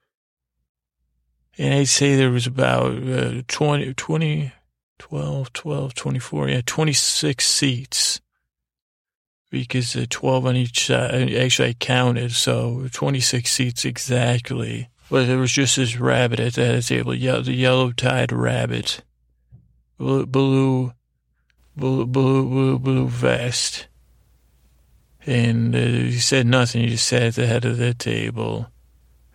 And 1.57 1.73
I'd 1.73 1.87
say 1.87 2.15
there 2.15 2.31
was 2.31 2.47
about 2.47 2.91
uh, 3.03 3.41
20, 3.47 3.93
20, 3.93 4.51
12, 4.99 5.53
12, 5.53 5.93
24, 5.93 6.49
yeah, 6.49 6.61
26 6.65 7.45
seats 7.45 8.21
because 9.51 9.95
uh, 9.95 10.05
12 10.09 10.45
on 10.47 10.55
each 10.55 10.87
side. 10.87 11.31
Actually, 11.33 11.69
I 11.69 11.73
counted, 11.73 12.31
so 12.31 12.87
26 12.91 13.51
seats 13.51 13.85
exactly. 13.85 14.87
But 15.11 15.27
there 15.27 15.37
was 15.37 15.51
just 15.51 15.75
this 15.75 15.97
rabbit 15.97 16.39
at 16.39 16.53
that 16.53 16.83
table, 16.83 17.13
yeah, 17.13 17.39
the 17.39 17.53
yellow-tied 17.53 18.31
rabbit, 18.31 19.01
blue, 19.97 20.25
blue, 20.25 20.93
blue, 21.75 22.05
blue, 22.05 22.79
blue 22.79 23.07
vest. 23.07 23.87
And 25.27 25.75
uh, 25.75 25.79
he 25.79 26.17
said 26.17 26.47
nothing. 26.47 26.83
He 26.83 26.89
just 26.91 27.07
sat 27.07 27.23
at 27.23 27.35
the 27.35 27.45
head 27.45 27.65
of 27.65 27.77
the 27.77 27.93
table. 27.93 28.67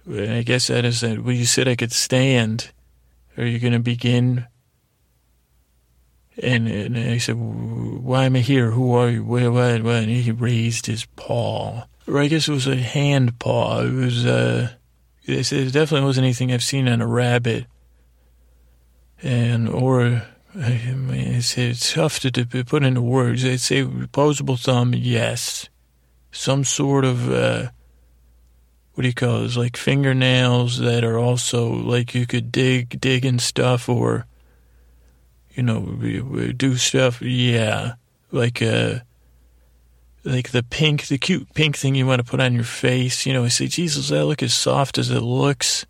And 0.07 0.33
I 0.33 0.43
guess 0.43 0.69
that 0.69 0.85
is 0.85 1.03
that. 1.03 1.23
Well, 1.23 1.35
you 1.35 1.45
said 1.45 1.69
I 1.69 1.77
could 1.77 1.93
stand. 1.93 2.71
Are 3.37 3.45
you 3.45 3.59
going 3.59 3.75
to 3.75 3.79
begin? 3.79 4.47
And, 6.43 6.69
and 6.69 6.99
I 6.99 7.17
said, 7.17 7.37
why 7.37 8.25
am 8.25 8.37
I 8.37 8.41
here? 8.41 8.71
Who 8.71 8.93
are 8.95 9.09
you? 9.09 9.25
Where, 9.25 9.51
what, 9.51 9.83
what? 9.83 9.95
And 9.95 10.11
he 10.11 10.31
raised 10.31 10.85
his 10.85 11.07
paw. 11.17 11.85
Or 12.07 12.19
I 12.19 12.29
guess 12.29 12.47
it 12.47 12.53
was 12.53 12.67
a 12.67 12.77
hand 12.77 13.39
paw. 13.39 13.81
It 13.81 13.93
was, 13.93 14.27
uh, 14.27 14.73
it 15.25 15.73
definitely 15.73 16.05
wasn't 16.07 16.27
anything 16.27 16.53
I've 16.53 16.63
seen 16.63 16.89
on 16.89 17.01
a 17.01 17.07
rabbit. 17.07 17.67
And, 19.23 19.67
or, 19.69 20.25
I 20.55 20.95
mean, 20.95 21.35
it's, 21.37 21.57
it's 21.57 21.95
tough 21.95 22.21
to, 22.21 22.31
to 22.31 22.65
put 22.65 22.85
into 22.85 23.01
words. 23.01 23.43
I'd 23.45 23.61
say 23.61 23.81
opposable 23.81 24.59
thumb, 24.59 24.95
yes. 24.95 25.71
Some 26.33 26.65
sort 26.65 27.07
of, 27.07 27.33
uh, 27.33 27.71
what 28.93 29.03
do 29.03 29.09
you 29.09 29.15
call 29.15 29.45
it? 29.45 29.57
Like 29.57 29.79
fingernails 29.79 30.79
that 30.81 31.03
are 31.03 31.19
also 31.19 31.67
like 31.67 32.15
you 32.15 32.27
could 32.27 32.53
dig, 32.53 33.01
dig 33.01 33.25
and 33.25 33.41
stuff 33.41 33.89
or, 33.89 34.27
you 35.57 35.63
know, 35.63 35.81
we, 35.81 36.21
we 36.21 36.53
do 36.53 36.77
stuff. 36.77 37.23
Yeah, 37.23 37.95
like 38.31 38.61
uh, 38.61 39.01
like 40.23 40.51
the 40.51 40.63
pink, 40.63 41.07
the 41.07 41.19
cute 41.19 41.53
pink 41.55 41.77
thing 41.77 41.95
you 41.95 42.07
want 42.07 42.25
to 42.25 42.31
put 42.31 42.41
on 42.41 42.55
your 42.55 42.65
face. 42.65 43.25
You 43.25 43.33
know, 43.33 43.45
I 43.45 43.49
say, 43.49 43.67
Jesus, 43.67 44.11
that 44.11 44.27
look 44.27 44.43
as 44.43 44.53
soft 44.53 44.99
as 44.99 45.11
it 45.11 45.21
looks? 45.21 45.87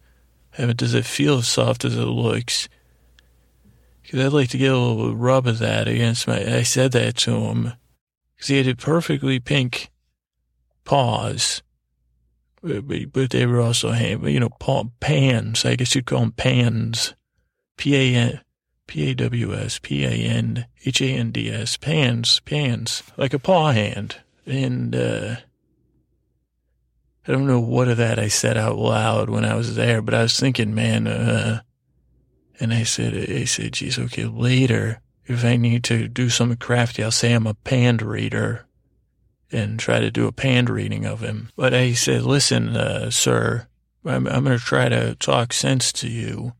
Does 0.57 0.95
it 0.95 1.05
feel 1.05 1.39
as 1.39 1.49
soft 1.49 1.85
as 1.85 1.97
it 1.97 2.05
looks? 2.07 2.69
Because 4.03 4.21
I'd 4.21 4.33
like 4.33 4.51
to 4.51 4.59
get 4.59 4.73
a 4.73 4.79
little 4.79 5.17
rub 5.17 5.47
of 5.47 5.59
that 5.59 5.89
against 5.89 6.29
my. 6.29 6.39
I 6.39 6.63
said 6.63 6.93
that 6.93 7.17
to 7.19 7.33
him 7.33 7.73
because 8.37 8.49
he 8.49 8.57
had 8.59 8.69
a 8.69 8.77
perfectly 8.77 9.41
pink 9.41 9.91
paws. 10.85 11.63
But, 12.63 13.13
but 13.13 13.31
they 13.31 13.47
were 13.47 13.61
also, 13.61 13.93
you 13.93 14.41
know, 14.41 14.51
pans. 15.01 15.65
I 15.65 15.77
guess 15.77 15.95
you'd 15.95 16.07
call 16.07 16.21
them 16.21 16.33
pans. 16.33 17.15
P 17.77 17.95
A 17.95 18.15
N 18.15 18.41
P-A-W-S, 18.87 19.81
P-A-N-H-A-N-D-S, 19.83 20.67
pans, 21.79 22.41
pans, 22.41 23.03
like 23.17 23.35
a 23.35 23.39
paw 23.39 23.73
hand. 23.73 24.17
And, 24.47 24.95
uh, 24.95 25.37
I 27.29 27.33
don't 27.33 27.47
know 27.47 27.61
what 27.61 27.89
of 27.89 27.97
that 27.97 28.19
I 28.21 28.29
said 28.29 28.57
out 28.57 28.77
loud 28.79 29.29
when 29.29 29.45
I 29.45 29.55
was 29.55 29.75
there, 29.75 30.01
but 30.01 30.15
I 30.15 30.23
was 30.23 30.39
thinking, 30.39 30.75
man, 30.75 31.09
uh, 31.09 31.63
and 32.61 32.73
I 32.73 32.85
said, 32.85 33.15
I 33.15 33.45
said, 33.45 33.73
geez, 33.73 33.99
okay, 33.99 34.25
later, 34.27 35.01
if 35.27 35.45
I 35.45 35.57
need 35.57 35.83
to 35.85 36.07
do 36.07 36.31
something 36.31 36.57
crafty, 36.57 37.03
I'll 37.03 37.11
say 37.11 37.33
I'm 37.33 37.47
a 37.47 37.55
pand 37.55 38.01
reader 38.01 38.67
and 39.51 39.79
try 39.79 39.99
to 39.99 40.11
do 40.11 40.27
a 40.27 40.33
pand 40.33 40.71
reading 40.71 41.05
of 41.05 41.21
him. 41.21 41.51
But 41.57 41.75
I 41.75 41.93
said, 41.95 42.23
listen, 42.23 42.77
uh, 42.77 43.11
sir, 43.11 43.67
I'm, 44.05 44.27
I'm 44.29 44.45
going 44.45 44.59
to 44.59 44.65
try 44.65 44.89
to 44.89 45.17
talk 45.17 45.53
sense 45.53 45.93
to 45.95 46.09
you. 46.09 46.53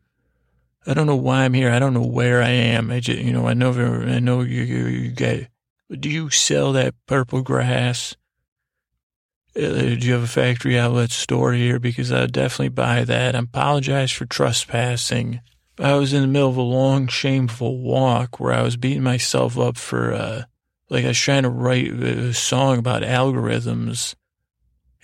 I 0.87 0.95
don't 0.95 1.07
know 1.07 1.17
why 1.17 1.45
I'm 1.45 1.55
here. 1.55 1.71
I 1.71 1.79
don't 1.79 1.95
know 1.95 2.07
where 2.07 2.43
I 2.43 2.51
am. 2.51 2.91
I 2.91 3.01
just, 3.01 3.19
you 3.19 3.33
know, 3.33 3.49
I 3.49 3.55
know, 3.55 3.73
I 3.73 4.21
know 4.21 4.43
you, 4.43 4.63
you, 4.63 4.87
you 4.87 5.47
do 5.91 6.09
you 6.09 6.31
sell 6.31 6.73
that 6.73 6.95
purple 7.07 7.43
grass? 7.43 8.17
Uh, 9.57 9.61
do 9.61 9.99
you 10.01 10.13
have 10.13 10.23
a 10.23 10.29
factory 10.29 10.79
outlet 10.79 11.11
store 11.11 11.53
here? 11.53 11.79
Because 11.79 12.13
I'd 12.13 12.33
definitely 12.33 12.71
buy 12.71 13.05
that. 13.05 13.35
I 13.35 13.39
apologize 13.39 14.13
for 14.13 14.27
trespassing. 14.27 15.41
I 15.79 15.95
was 15.95 16.13
in 16.13 16.23
the 16.23 16.29
middle 16.29 16.49
of 16.49 16.57
a 16.57 16.63
long, 16.63 17.07
shameful 17.07 17.79
walk 17.79 18.41
where 18.41 18.53
I 18.53 18.63
was 18.63 18.77
beating 18.77 19.03
myself 19.03 19.59
up 19.59 19.77
for, 19.77 20.13
uh, 20.13 20.43
like 20.89 21.05
I 21.05 21.09
was 21.09 21.19
trying 21.19 21.43
to 21.45 21.51
write 21.51 21.93
a 21.93 22.33
song 22.33 22.79
about 22.79 23.03
algorithms. 23.03 24.15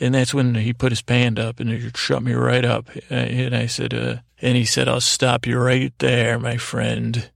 And 0.00 0.14
that's 0.14 0.34
when 0.34 0.54
he 0.54 0.72
put 0.72 0.92
his 0.92 1.02
hand 1.06 1.38
up 1.38 1.60
and 1.60 1.70
it 1.70 1.96
shut 1.96 2.22
me 2.22 2.32
right 2.32 2.64
up. 2.64 2.88
And 3.10 3.54
I 3.54 3.66
said, 3.66 3.94
uh, 3.94 4.16
and 4.40 4.56
he 4.56 4.64
said, 4.64 4.88
I'll 4.88 5.00
stop 5.00 5.46
you 5.46 5.58
right 5.58 5.92
there, 5.98 6.38
my 6.38 6.56
friend. 6.56 7.30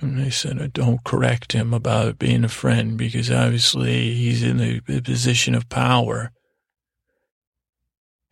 And 0.00 0.20
I 0.20 0.28
said, 0.28 0.62
I 0.62 0.68
don't 0.68 1.02
correct 1.02 1.52
him 1.52 1.74
about 1.74 2.18
being 2.18 2.44
a 2.44 2.48
friend 2.48 2.96
because 2.96 3.30
obviously 3.30 4.14
he's 4.14 4.44
in 4.44 4.58
the 4.58 4.80
position 5.00 5.56
of 5.56 5.68
power. 5.68 6.30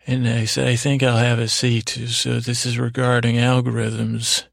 And 0.06 0.28
I 0.28 0.44
said, 0.44 0.68
I 0.68 0.76
think 0.76 1.02
I'll 1.02 1.16
have 1.16 1.40
a 1.40 1.48
seat. 1.48 1.88
So 1.88 2.38
this 2.38 2.64
is 2.64 2.78
regarding 2.78 3.34
algorithms. 3.36 4.44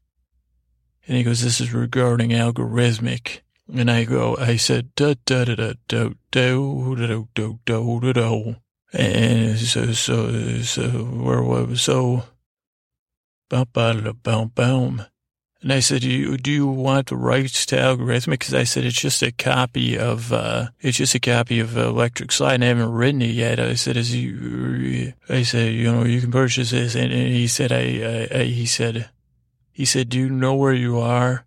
And 1.06 1.16
he 1.16 1.22
goes, 1.22 1.42
this 1.42 1.60
is 1.60 1.72
regarding 1.72 2.30
algorithmic. 2.30 3.42
And 3.72 3.90
I 3.90 4.04
go, 4.04 4.36
I 4.36 4.56
said, 4.56 4.94
da 4.94 5.14
da 5.24 5.44
da 5.44 5.54
da 5.54 5.72
do 5.88 6.16
do 6.30 6.96
do 6.96 7.28
do 7.34 7.58
do 7.64 8.00
do 8.00 8.12
do. 8.12 8.56
And 8.92 9.58
so, 9.58 9.92
so, 9.92 10.60
so, 10.62 10.88
where 10.88 11.42
was, 11.42 11.82
so, 11.82 12.24
bum, 13.48 13.66
bum, 13.72 14.18
bum, 14.22 14.52
bum. 14.54 15.06
And 15.62 15.72
I 15.72 15.80
said, 15.80 16.02
do 16.02 16.10
you, 16.10 16.36
do 16.36 16.52
you 16.52 16.66
want 16.66 17.08
the 17.08 17.16
rights 17.16 17.64
to 17.66 17.76
Algorithmic? 17.76 18.32
Because 18.32 18.52
I 18.52 18.64
said, 18.64 18.84
it's 18.84 19.00
just 19.00 19.22
a 19.22 19.32
copy 19.32 19.98
of, 19.98 20.30
uh, 20.30 20.68
it's 20.80 20.98
just 20.98 21.14
a 21.14 21.20
copy 21.20 21.58
of 21.58 21.76
Electric 21.76 22.30
Slide 22.30 22.56
and 22.56 22.64
I 22.64 22.66
haven't 22.66 22.92
written 22.92 23.22
it 23.22 23.30
yet. 23.30 23.58
I 23.58 23.74
said, 23.74 23.96
is 23.96 24.14
you, 24.14 25.14
I 25.28 25.42
said, 25.42 25.72
you 25.72 25.90
know, 25.90 26.04
you 26.04 26.20
can 26.20 26.30
purchase 26.30 26.70
this. 26.70 26.94
And, 26.94 27.10
and 27.10 27.28
he 27.28 27.48
said, 27.48 27.72
I, 27.72 28.28
I, 28.32 28.40
I, 28.40 28.44
he 28.44 28.66
said, 28.66 29.08
he 29.72 29.86
said, 29.86 30.10
do 30.10 30.18
you 30.18 30.28
know 30.28 30.54
where 30.54 30.74
you 30.74 31.00
are? 31.00 31.46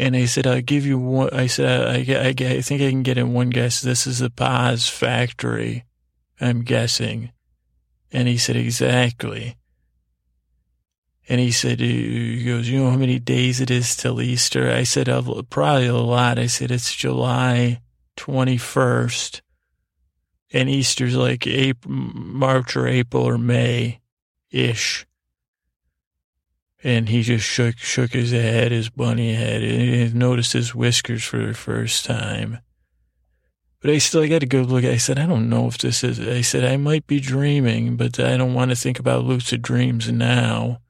And 0.00 0.16
I 0.16 0.24
said, 0.24 0.46
I'll 0.46 0.62
give 0.62 0.86
you 0.86 0.98
one. 0.98 1.28
I 1.30 1.46
said, 1.46 1.86
I, 1.86 2.28
I, 2.28 2.28
I 2.28 2.60
think 2.62 2.80
I 2.80 2.88
can 2.88 3.02
get 3.02 3.18
in 3.18 3.34
one 3.34 3.50
guess. 3.50 3.82
This 3.82 4.06
is 4.06 4.20
the 4.20 4.30
Paas 4.30 4.88
factory, 4.88 5.84
I'm 6.40 6.62
guessing. 6.62 7.32
And 8.10 8.26
he 8.26 8.38
said, 8.38 8.56
exactly. 8.56 9.58
And 11.28 11.38
he 11.38 11.50
said, 11.50 11.80
he 11.80 12.42
goes, 12.46 12.66
you 12.66 12.80
know 12.80 12.90
how 12.90 12.96
many 12.96 13.18
days 13.18 13.60
it 13.60 13.70
is 13.70 13.94
till 13.94 14.22
Easter? 14.22 14.70
I 14.70 14.84
said, 14.84 15.08
probably 15.50 15.86
a 15.88 15.94
lot. 15.94 16.38
I 16.38 16.46
said, 16.46 16.70
it's 16.70 16.96
July 16.96 17.82
21st. 18.16 19.42
And 20.54 20.70
Easter's 20.70 21.14
like 21.14 21.46
April, 21.46 21.92
March 21.92 22.74
or 22.74 22.86
April 22.86 23.24
or 23.24 23.36
May 23.36 24.00
ish. 24.50 25.06
And 26.82 27.08
he 27.08 27.22
just 27.22 27.44
shook, 27.44 27.76
shook 27.76 28.12
his 28.12 28.30
head, 28.30 28.72
his 28.72 28.88
bunny 28.88 29.34
head, 29.34 29.62
and 29.62 30.14
noticed 30.14 30.54
his 30.54 30.74
whiskers 30.74 31.22
for 31.22 31.44
the 31.44 31.54
first 31.54 32.06
time. 32.06 32.58
But 33.80 33.90
I 33.90 33.98
still 33.98 34.26
got 34.28 34.42
a 34.42 34.46
good 34.46 34.66
look. 34.66 34.84
I 34.84 34.98
said, 34.98 35.18
I 35.18 35.26
don't 35.26 35.48
know 35.48 35.66
if 35.66 35.78
this 35.78 36.04
is, 36.04 36.20
I 36.20 36.42
said, 36.42 36.64
I 36.64 36.76
might 36.76 37.06
be 37.06 37.18
dreaming, 37.18 37.96
but 37.96 38.20
I 38.20 38.36
don't 38.36 38.54
want 38.54 38.70
to 38.70 38.76
think 38.76 38.98
about 38.98 39.24
lucid 39.24 39.62
dreams 39.62 40.10
now. 40.10 40.80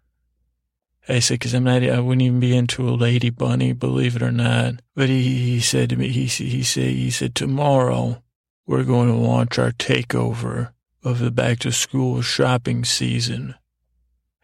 I 1.08 1.20
said, 1.20 1.34
because 1.34 1.54
I'm 1.54 1.64
not, 1.64 1.82
I 1.82 2.00
wouldn't 2.00 2.22
even 2.22 2.40
be 2.40 2.56
into 2.56 2.88
a 2.88 2.90
lady 2.90 3.30
bunny, 3.30 3.72
believe 3.72 4.16
it 4.16 4.22
or 4.22 4.32
not. 4.32 4.74
But 4.94 5.08
he, 5.08 5.22
he 5.22 5.60
said 5.60 5.90
to 5.90 5.96
me, 5.96 6.08
he, 6.08 6.26
he 6.26 6.62
said, 6.62 6.90
he 6.90 7.10
said, 7.10 7.34
tomorrow 7.34 8.22
we're 8.66 8.84
going 8.84 9.08
to 9.08 9.14
launch 9.14 9.58
our 9.58 9.72
takeover 9.72 10.72
of 11.02 11.18
the 11.18 11.30
back 11.30 11.60
to 11.60 11.72
school 11.72 12.22
shopping 12.22 12.84
season. 12.84 13.54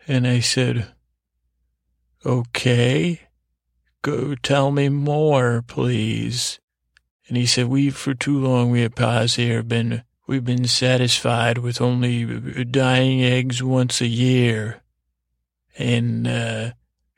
And 0.09 0.27
I 0.27 0.41
said, 0.41 0.93
okay, 2.27 3.21
go 4.03 4.35
tell 4.35 4.71
me 4.73 4.89
more, 4.89 5.63
please. 5.67 6.59
And 7.29 7.37
he 7.37 7.47
said, 7.47 7.69
"We've 7.69 7.97
for 7.97 8.15
too 8.15 8.39
long, 8.39 8.71
we 8.71 8.85
at 8.85 8.95
Paas 8.97 9.37
here 9.37 9.63
been, 9.63 10.03
we've 10.27 10.45
been 10.45 10.67
satisfied 10.67 11.59
with 11.59 11.81
only 11.81 12.65
dying 12.65 13.23
eggs 13.23 13.63
once 13.63 14.01
a 14.01 14.07
year. 14.07 14.83
And, 15.79 16.27
uh, 16.27 16.71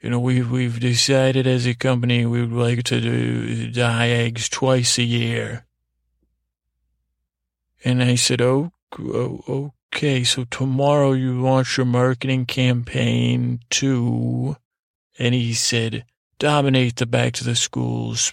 you 0.02 0.10
know, 0.10 0.18
we've, 0.18 0.50
we've 0.50 0.80
decided 0.80 1.46
as 1.46 1.66
a 1.66 1.74
company 1.74 2.26
we 2.26 2.40
would 2.40 2.52
like 2.52 2.84
to 2.84 3.00
do 3.00 3.70
dye 3.70 4.08
eggs 4.08 4.48
twice 4.48 4.98
a 4.98 5.04
year. 5.04 5.64
And 7.84 8.02
I 8.02 8.16
said, 8.16 8.40
oh, 8.40 8.72
oh, 8.98 9.72
okay, 9.94 10.24
so 10.24 10.44
tomorrow 10.44 11.12
you 11.12 11.40
launch 11.40 11.76
your 11.76 11.86
marketing 11.86 12.46
campaign 12.46 13.60
to, 13.70 14.56
and 15.18 15.34
he 15.34 15.52
said, 15.54 16.04
dominate 16.38 16.96
the 16.96 17.06
back 17.06 17.32
to 17.34 17.44
the 17.44 17.56
schools 17.56 18.32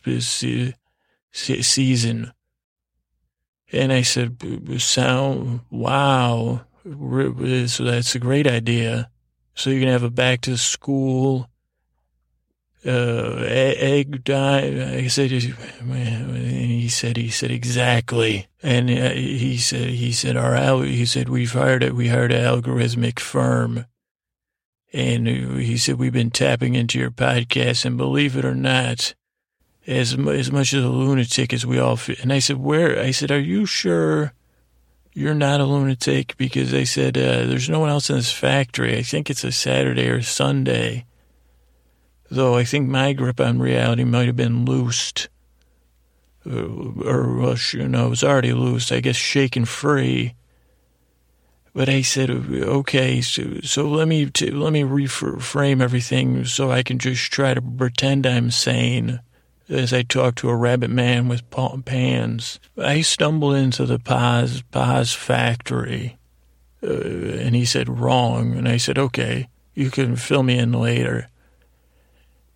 season. 1.31 2.31
And 3.71 3.91
I 3.91 4.03
said, 4.03 4.37
sound, 4.79 5.61
wow. 5.71 6.61
So 6.83 7.83
that's 7.83 8.13
a 8.15 8.19
great 8.19 8.47
idea. 8.47 9.09
So 9.55 9.71
you 9.71 9.79
can 9.79 9.89
have 9.89 10.03
a 10.03 10.11
back 10.11 10.41
to 10.41 10.55
school, 10.55 11.49
uh, 12.85 13.37
egg 13.47 14.23
dye. 14.23 14.97
I 14.97 15.07
said, 15.07 15.31
he 15.31 16.89
said, 16.89 17.17
he 17.17 17.29
said 17.29 17.49
exactly. 17.49 18.47
And 18.61 18.89
uh, 18.91 19.09
he 19.11 19.57
said, 19.57 19.89
he 19.89 20.11
said, 20.11 20.37
our, 20.37 20.83
he 20.83 21.05
said, 21.07 21.29
we've 21.29 21.53
hired 21.53 21.81
it. 21.83 21.95
We 21.95 22.09
hired 22.09 22.31
an 22.31 22.43
algorithmic 22.43 23.19
firm. 23.19 23.85
And 24.95 25.27
he 25.27 25.77
said, 25.77 25.99
we've 25.99 26.13
been 26.13 26.31
tapping 26.31 26.73
into 26.73 26.97
your 26.97 27.11
podcast 27.11 27.83
and 27.83 27.97
believe 27.97 28.37
it 28.37 28.45
or 28.45 28.55
not, 28.55 29.13
as, 29.85 30.13
as 30.13 30.51
much 30.51 30.73
as 30.73 30.83
a 30.83 30.89
lunatic 30.89 31.53
as 31.53 31.65
we 31.65 31.77
all 31.77 31.97
feel. 31.97 32.15
And 32.21 32.31
I 32.31 32.39
said, 32.39 32.57
where, 32.57 32.99
I 32.99 33.11
said, 33.11 33.29
are 33.29 33.39
you 33.39 33.65
sure? 33.65 34.33
you're 35.15 35.33
not 35.33 35.61
a 35.61 35.65
lunatic 35.65 36.35
because 36.37 36.71
they 36.71 36.83
said 36.83 37.17
uh, 37.17 37.45
there's 37.45 37.69
no 37.69 37.79
one 37.79 37.89
else 37.89 38.09
in 38.09 38.17
this 38.17 38.33
factory. 38.33 38.97
I 38.97 39.01
think 39.01 39.29
it's 39.29 39.45
a 39.45 39.51
Saturday 39.51 40.09
or 40.09 40.21
Sunday. 40.21 41.05
Though 42.29 42.55
I 42.55 42.65
think 42.65 42.89
my 42.89 43.13
grip 43.13 43.39
on 43.39 43.59
reality 43.59 44.03
might 44.03 44.27
have 44.27 44.35
been 44.35 44.65
loosed. 44.65 45.29
Uh, 46.45 46.65
or, 47.05 47.37
well, 47.37 47.55
you 47.71 47.87
know, 47.87 48.07
it 48.07 48.09
was 48.09 48.25
already 48.25 48.51
loose, 48.51 48.91
I 48.91 48.99
guess 48.99 49.15
shaken 49.15 49.63
free. 49.63 50.35
But 51.75 51.89
I 51.89 52.03
said, 52.03 52.29
okay, 52.29 53.19
so, 53.19 53.59
so 53.61 53.89
let 53.89 54.07
me, 54.07 54.27
t- 54.27 54.49
let 54.49 54.71
me 54.71 54.83
reframe 54.83 55.81
everything 55.81 56.45
so 56.45 56.71
I 56.71 56.83
can 56.83 56.99
just 56.99 57.29
try 57.33 57.53
to 57.53 57.61
pretend 57.61 58.25
I'm 58.25 58.49
sane 58.49 59.19
as 59.67 59.91
I 59.91 60.03
talked 60.03 60.37
to 60.37 60.49
a 60.49 60.55
rabbit 60.55 60.89
man 60.89 61.27
with 61.27 61.43
pans. 61.83 62.61
I 62.77 63.01
stumbled 63.01 63.55
into 63.55 63.85
the 63.85 63.99
Paas, 63.99 64.63
Paas 64.71 65.13
factory, 65.13 66.17
uh, 66.81 66.87
and 66.87 67.53
he 67.57 67.65
said, 67.65 67.99
wrong. 67.99 68.55
And 68.55 68.69
I 68.69 68.77
said, 68.77 68.97
okay, 68.97 69.49
you 69.73 69.91
can 69.91 70.15
fill 70.15 70.43
me 70.43 70.57
in 70.57 70.71
later. 70.71 71.27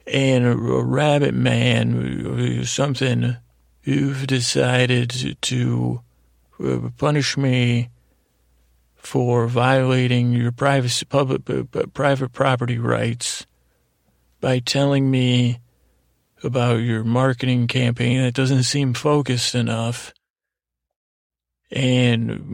And 0.08 0.46
a, 0.46 0.52
a 0.52 0.84
rabbit 0.86 1.34
man, 1.34 2.64
something, 2.64 3.36
you've 3.84 4.28
decided 4.28 5.10
to, 5.10 5.34
to 5.34 6.02
uh, 6.64 6.90
punish 6.98 7.36
me 7.36 7.90
for 9.00 9.48
violating 9.48 10.34
your 10.34 10.52
privacy, 10.52 11.06
public, 11.06 11.50
uh, 11.50 11.64
private 11.94 12.32
property 12.32 12.78
rights 12.78 13.46
by 14.42 14.60
telling 14.60 15.10
me 15.10 15.60
about 16.44 16.76
your 16.76 17.04
marketing 17.04 17.68
campaign 17.68 18.22
that 18.22 18.34
doesn't 18.34 18.64
seem 18.64 18.94
focused 18.94 19.56
enough. 19.56 20.14
And 21.72 22.50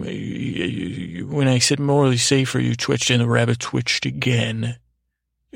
when 1.30 1.48
I 1.48 1.60
said 1.60 1.80
Morley 1.80 2.18
Safer, 2.18 2.60
you 2.60 2.76
twitched 2.76 3.10
and 3.10 3.22
the 3.22 3.28
rabbit 3.28 3.60
twitched 3.60 4.06
again, 4.06 4.78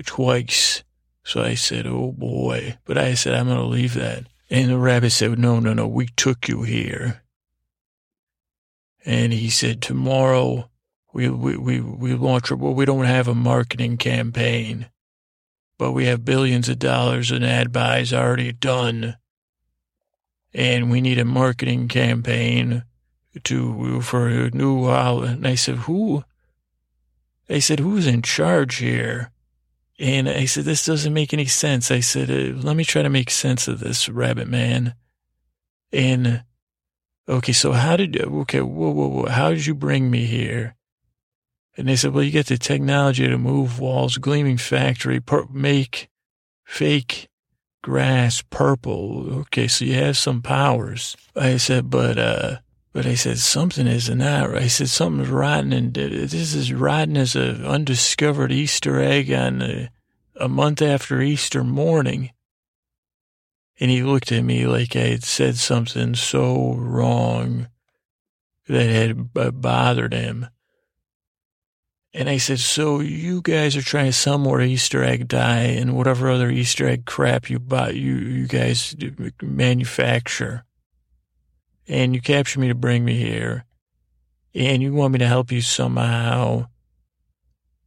twice. 0.05 0.83
So 1.23 1.43
I 1.43 1.55
said, 1.55 1.85
oh 1.85 2.13
boy. 2.17 2.77
But 2.85 2.97
I 2.97 3.13
said, 3.13 3.33
I'm 3.33 3.47
going 3.47 3.57
to 3.57 3.65
leave 3.65 3.93
that. 3.95 4.25
And 4.49 4.71
the 4.71 4.77
rabbit 4.77 5.11
said, 5.11 5.37
no, 5.37 5.59
no, 5.59 5.73
no, 5.73 5.87
we 5.87 6.07
took 6.15 6.47
you 6.47 6.63
here. 6.63 7.21
And 9.05 9.33
he 9.33 9.49
said, 9.49 9.81
tomorrow 9.81 10.69
we, 11.13 11.29
we, 11.29 11.57
we, 11.57 11.81
we 11.81 12.13
launch, 12.13 12.51
well, 12.51 12.73
we 12.73 12.85
don't 12.85 13.05
have 13.05 13.27
a 13.27 13.35
marketing 13.35 13.97
campaign 13.97 14.87
but 15.79 15.93
we 15.93 16.05
have 16.05 16.25
billions 16.25 16.67
of 16.67 16.77
dollars 16.77 17.31
in 17.31 17.41
ad 17.41 17.71
buys 17.71 18.13
already 18.13 18.51
done. 18.51 19.15
And 20.53 20.91
we 20.91 20.99
need 20.99 21.17
a 21.17 21.25
marketing 21.25 21.87
campaign 21.87 22.83
to, 23.45 24.01
for 24.01 24.27
a 24.27 24.49
new, 24.51 24.87
and 24.87 25.47
I 25.47 25.55
said, 25.55 25.77
who? 25.77 26.25
I 27.49 27.59
said, 27.59 27.79
who's 27.79 28.07
in 28.07 28.21
charge 28.21 28.75
here? 28.75 29.31
And 29.97 30.27
I 30.27 30.45
said, 30.45 30.65
this 30.65 30.85
doesn't 30.85 31.13
make 31.13 31.33
any 31.33 31.45
sense. 31.45 31.91
I 31.91 32.01
said, 32.01 32.29
uh, 32.29 32.59
let 32.59 32.75
me 32.75 32.83
try 32.83 33.01
to 33.01 33.09
make 33.09 33.29
sense 33.29 33.67
of 33.67 33.79
this, 33.79 34.09
rabbit 34.09 34.47
man. 34.47 34.95
And, 35.93 36.43
okay, 37.27 37.53
so 37.53 37.71
how 37.71 37.95
did, 37.95 38.19
okay, 38.21 38.61
whoa, 38.61 38.91
whoa, 38.91 39.07
whoa, 39.07 39.29
how 39.29 39.49
did 39.49 39.65
you 39.65 39.75
bring 39.75 40.11
me 40.11 40.25
here? 40.25 40.75
And 41.79 41.87
they 41.87 41.95
said, 41.95 42.11
well, 42.11 42.25
you 42.25 42.31
get 42.31 42.47
the 42.47 42.57
technology 42.57 43.25
to 43.25 43.37
move 43.37 43.79
walls, 43.79 44.17
gleaming 44.17 44.57
factory, 44.57 45.21
per- 45.21 45.47
make 45.49 46.09
fake 46.65 47.29
grass 47.81 48.41
purple. 48.49 49.33
Okay, 49.43 49.69
so 49.69 49.85
you 49.85 49.93
have 49.93 50.17
some 50.17 50.41
powers. 50.41 51.15
I 51.37 51.55
said, 51.55 51.89
but, 51.89 52.17
uh, 52.19 52.57
but 52.91 53.05
I 53.05 53.15
said, 53.15 53.37
something 53.37 53.87
isn't 53.87 54.19
right. 54.19 54.61
I 54.61 54.67
said, 54.67 54.89
something's 54.89 55.29
rotten 55.29 55.71
and 55.71 55.93
this 55.93 56.53
is 56.53 56.73
rotten 56.73 57.15
as 57.15 57.37
an 57.37 57.65
undiscovered 57.65 58.51
Easter 58.51 58.99
egg 58.99 59.31
on 59.31 59.61
a, 59.61 59.89
a 60.35 60.49
month 60.49 60.81
after 60.81 61.21
Easter 61.21 61.63
morning. 61.63 62.31
And 63.79 63.89
he 63.89 64.03
looked 64.03 64.33
at 64.33 64.43
me 64.43 64.67
like 64.67 64.97
I 64.97 65.07
had 65.07 65.23
said 65.23 65.55
something 65.55 66.13
so 66.15 66.73
wrong 66.73 67.69
that 68.67 68.89
had 68.89 69.33
bothered 69.33 70.13
him. 70.13 70.47
And 72.13 72.27
I 72.27 72.37
said, 72.37 72.59
so 72.59 73.01
you 73.01 73.41
guys 73.41 73.77
are 73.77 73.83
trying 73.83 74.07
to 74.07 74.13
sell 74.13 74.39
more 74.39 74.61
Easter 74.61 75.03
egg 75.03 75.27
dye 75.27 75.61
and 75.61 75.95
whatever 75.95 76.29
other 76.29 76.49
Easter 76.49 76.87
egg 76.87 77.05
crap 77.05 77.49
you 77.49 77.59
buy, 77.59 77.91
you, 77.91 78.15
you 78.15 78.47
guys 78.47 78.95
manufacture. 79.41 80.65
And 81.87 82.15
you 82.15 82.21
capture 82.21 82.59
me 82.59 82.67
to 82.67 82.75
bring 82.75 83.05
me 83.05 83.15
here. 83.15 83.65
And 84.55 84.81
you 84.81 84.93
want 84.93 85.13
me 85.13 85.19
to 85.19 85.27
help 85.27 85.51
you 85.51 85.61
somehow, 85.61 86.67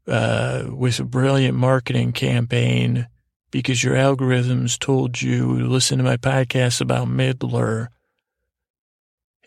uh, 0.07 0.65
with 0.69 1.01
a 1.01 1.05
brilliant 1.05 1.57
marketing 1.57 2.13
campaign 2.13 3.09
because 3.51 3.85
your 3.85 3.95
algorithms 3.95 4.79
told 4.79 5.21
you 5.21 5.67
listen 5.67 5.99
to 5.99 6.05
my 6.05 6.17
podcast 6.17 6.81
about 6.81 7.09
Midler 7.09 7.89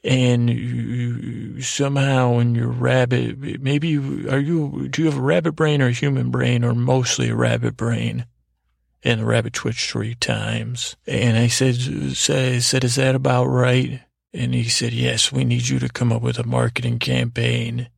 and 0.06 1.66
somehow 1.66 2.38
in 2.38 2.54
your 2.54 2.68
rabbit, 2.68 3.60
maybe 3.60 3.98
are 4.30 4.40
you, 4.40 4.88
do 4.88 5.02
you 5.02 5.10
have 5.10 5.18
a 5.18 5.22
rabbit 5.22 5.54
brain 5.54 5.82
or 5.82 5.88
a 5.88 5.92
human 5.92 6.30
brain 6.30 6.64
or 6.64 6.76
mostly 6.76 7.30
a 7.30 7.36
rabbit 7.36 7.76
brain? 7.76 8.28
And 9.04 9.22
the 9.22 9.26
rabbit 9.26 9.54
twitched 9.54 9.90
three 9.90 10.14
times. 10.14 10.96
And 11.08 11.38
I 11.38 11.48
said, 11.48 11.76
I 11.76 12.60
said, 12.60 12.84
is 12.84 12.96
that 12.96 13.16
about 13.16 13.46
right? 13.46 14.02
And 14.32 14.54
he 14.54 14.66
said, 14.66 14.94
yes, 14.94 15.32
we 15.32 15.44
need 15.44 15.68
you 15.68 15.80
to 15.80 15.90
come 15.90 16.12
up 16.12 16.22
with 16.22 16.38
a 16.38 16.46
marketing 16.46 17.00
campaign. 17.00 17.90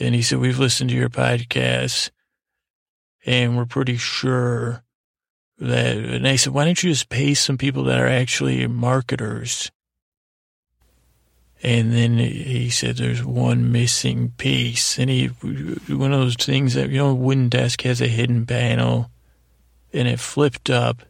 And 0.00 0.16
he 0.16 0.22
said, 0.22 0.40
we've 0.40 0.58
listened 0.58 0.90
to 0.90 0.96
your 0.96 1.10
podcast 1.10 2.10
and 3.24 3.56
we're 3.56 3.66
pretty 3.66 3.98
sure 3.98 4.82
that, 5.58 5.96
and 5.96 6.26
I 6.26 6.34
said, 6.34 6.52
why 6.52 6.64
don't 6.64 6.82
you 6.82 6.90
just 6.90 7.08
pay 7.08 7.34
some 7.34 7.56
people 7.56 7.84
that 7.84 8.00
are 8.00 8.08
actually 8.08 8.66
marketers 8.66 9.70
and 11.64 11.92
then 11.92 12.18
he 12.18 12.70
said, 12.70 12.96
there's 12.96 13.24
one 13.24 13.70
missing 13.70 14.32
piece. 14.36 14.98
And 14.98 15.08
he, 15.08 15.26
one 15.26 16.12
of 16.12 16.18
those 16.18 16.34
things 16.34 16.74
that, 16.74 16.90
you 16.90 16.98
know, 16.98 17.14
wooden 17.14 17.48
desk 17.48 17.82
has 17.82 18.00
a 18.00 18.08
hidden 18.08 18.44
panel 18.46 19.10
and 19.92 20.08
it 20.08 20.18
flipped 20.18 20.70
up 20.70 21.02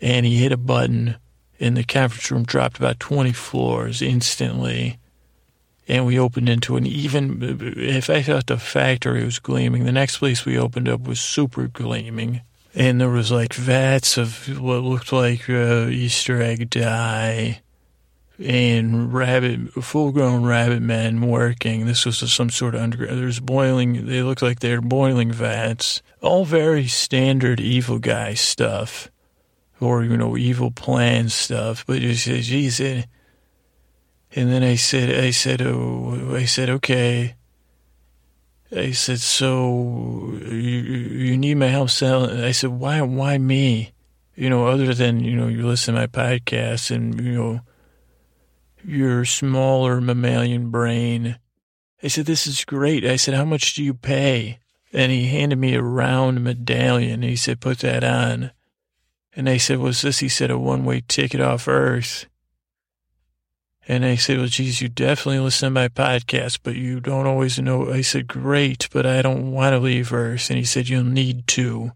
and 0.00 0.24
he 0.24 0.38
hit 0.38 0.52
a 0.52 0.56
button 0.56 1.16
and 1.60 1.76
the 1.76 1.84
conference 1.84 2.30
room 2.30 2.44
dropped 2.44 2.78
about 2.78 2.98
20 2.98 3.32
floors 3.32 4.00
instantly. 4.00 4.98
And 5.86 6.06
we 6.06 6.18
opened 6.18 6.48
into 6.48 6.76
an 6.76 6.86
even, 6.86 7.40
if 7.76 8.08
I 8.08 8.22
thought 8.22 8.46
the 8.46 8.56
factory 8.56 9.22
was 9.22 9.38
gleaming, 9.38 9.84
the 9.84 9.92
next 9.92 10.16
place 10.16 10.46
we 10.46 10.56
opened 10.56 10.88
up 10.88 11.02
was 11.02 11.20
super 11.20 11.66
gleaming. 11.68 12.40
And 12.74 12.98
there 12.98 13.10
was 13.10 13.30
like 13.30 13.52
vats 13.52 14.16
of 14.16 14.58
what 14.58 14.82
looked 14.82 15.12
like 15.12 15.50
uh, 15.50 15.88
Easter 15.88 16.40
egg 16.40 16.70
dye 16.70 17.60
and 18.44 19.12
rabbit, 19.12 19.72
full-grown 19.72 20.44
rabbit 20.44 20.82
men 20.82 21.20
working. 21.20 21.86
This 21.86 22.04
was 22.04 22.18
some 22.32 22.50
sort 22.50 22.74
of 22.74 22.80
underground. 22.82 23.18
There's 23.18 23.40
boiling. 23.40 24.06
They 24.06 24.22
look 24.22 24.42
like 24.42 24.60
they're 24.60 24.80
boiling 24.80 25.32
vats. 25.32 26.02
All 26.20 26.44
very 26.44 26.86
standard 26.86 27.60
evil 27.60 27.98
guy 27.98 28.34
stuff, 28.34 29.10
or 29.80 30.04
you 30.04 30.16
know, 30.16 30.36
evil 30.36 30.70
plan 30.70 31.28
stuff. 31.28 31.84
But 31.86 32.00
you 32.00 32.14
said, 32.14 32.42
"Geez," 32.42 32.80
and 32.80 33.06
then 34.32 34.62
I 34.62 34.76
said, 34.76 35.24
"I 35.24 35.30
said, 35.30 35.62
oh, 35.62 36.34
I 36.34 36.44
said, 36.44 36.70
okay." 36.70 37.34
I 38.74 38.92
said, 38.92 39.20
"So 39.20 40.38
you 40.42 40.58
you 40.58 41.36
need 41.36 41.56
my 41.56 41.66
help 41.66 41.90
selling?" 41.90 42.40
I 42.40 42.52
said, 42.52 42.70
"Why 42.70 43.02
why 43.02 43.38
me?" 43.38 43.92
You 44.34 44.48
know, 44.48 44.66
other 44.66 44.94
than 44.94 45.20
you 45.20 45.36
know, 45.36 45.48
you 45.48 45.66
listen 45.66 45.94
to 45.94 46.00
my 46.00 46.06
podcast 46.06 46.90
and 46.90 47.20
you 47.20 47.34
know 47.34 47.60
your 48.84 49.24
smaller 49.24 50.00
mammalian 50.00 50.70
brain. 50.70 51.38
I 52.02 52.08
said, 52.08 52.26
This 52.26 52.46
is 52.46 52.64
great. 52.64 53.04
I 53.04 53.16
said, 53.16 53.34
How 53.34 53.44
much 53.44 53.74
do 53.74 53.82
you 53.82 53.94
pay? 53.94 54.58
And 54.92 55.10
he 55.10 55.28
handed 55.28 55.58
me 55.58 55.74
a 55.74 55.82
round 55.82 56.44
medallion. 56.44 57.22
He 57.22 57.36
said, 57.36 57.60
Put 57.60 57.78
that 57.78 58.04
on. 58.04 58.52
And 59.34 59.48
I 59.48 59.56
said, 59.56 59.78
What's 59.78 60.02
this? 60.02 60.18
He 60.18 60.28
said, 60.28 60.50
A 60.50 60.58
one 60.58 60.84
way 60.84 61.02
ticket 61.06 61.40
off 61.40 61.68
Earth. 61.68 62.26
And 63.88 64.04
I 64.04 64.16
said, 64.16 64.38
Well, 64.38 64.46
geez, 64.46 64.80
you 64.80 64.88
definitely 64.88 65.40
listen 65.40 65.66
to 65.66 65.70
my 65.70 65.88
podcast, 65.88 66.60
but 66.62 66.76
you 66.76 67.00
don't 67.00 67.26
always 67.26 67.58
know. 67.58 67.90
I 67.90 68.02
said, 68.02 68.28
Great, 68.28 68.88
but 68.92 69.06
I 69.06 69.22
don't 69.22 69.52
want 69.52 69.72
to 69.72 69.78
leave 69.78 70.12
Earth. 70.12 70.50
And 70.50 70.58
he 70.58 70.64
said, 70.64 70.88
You'll 70.88 71.04
need 71.04 71.46
to. 71.48 71.92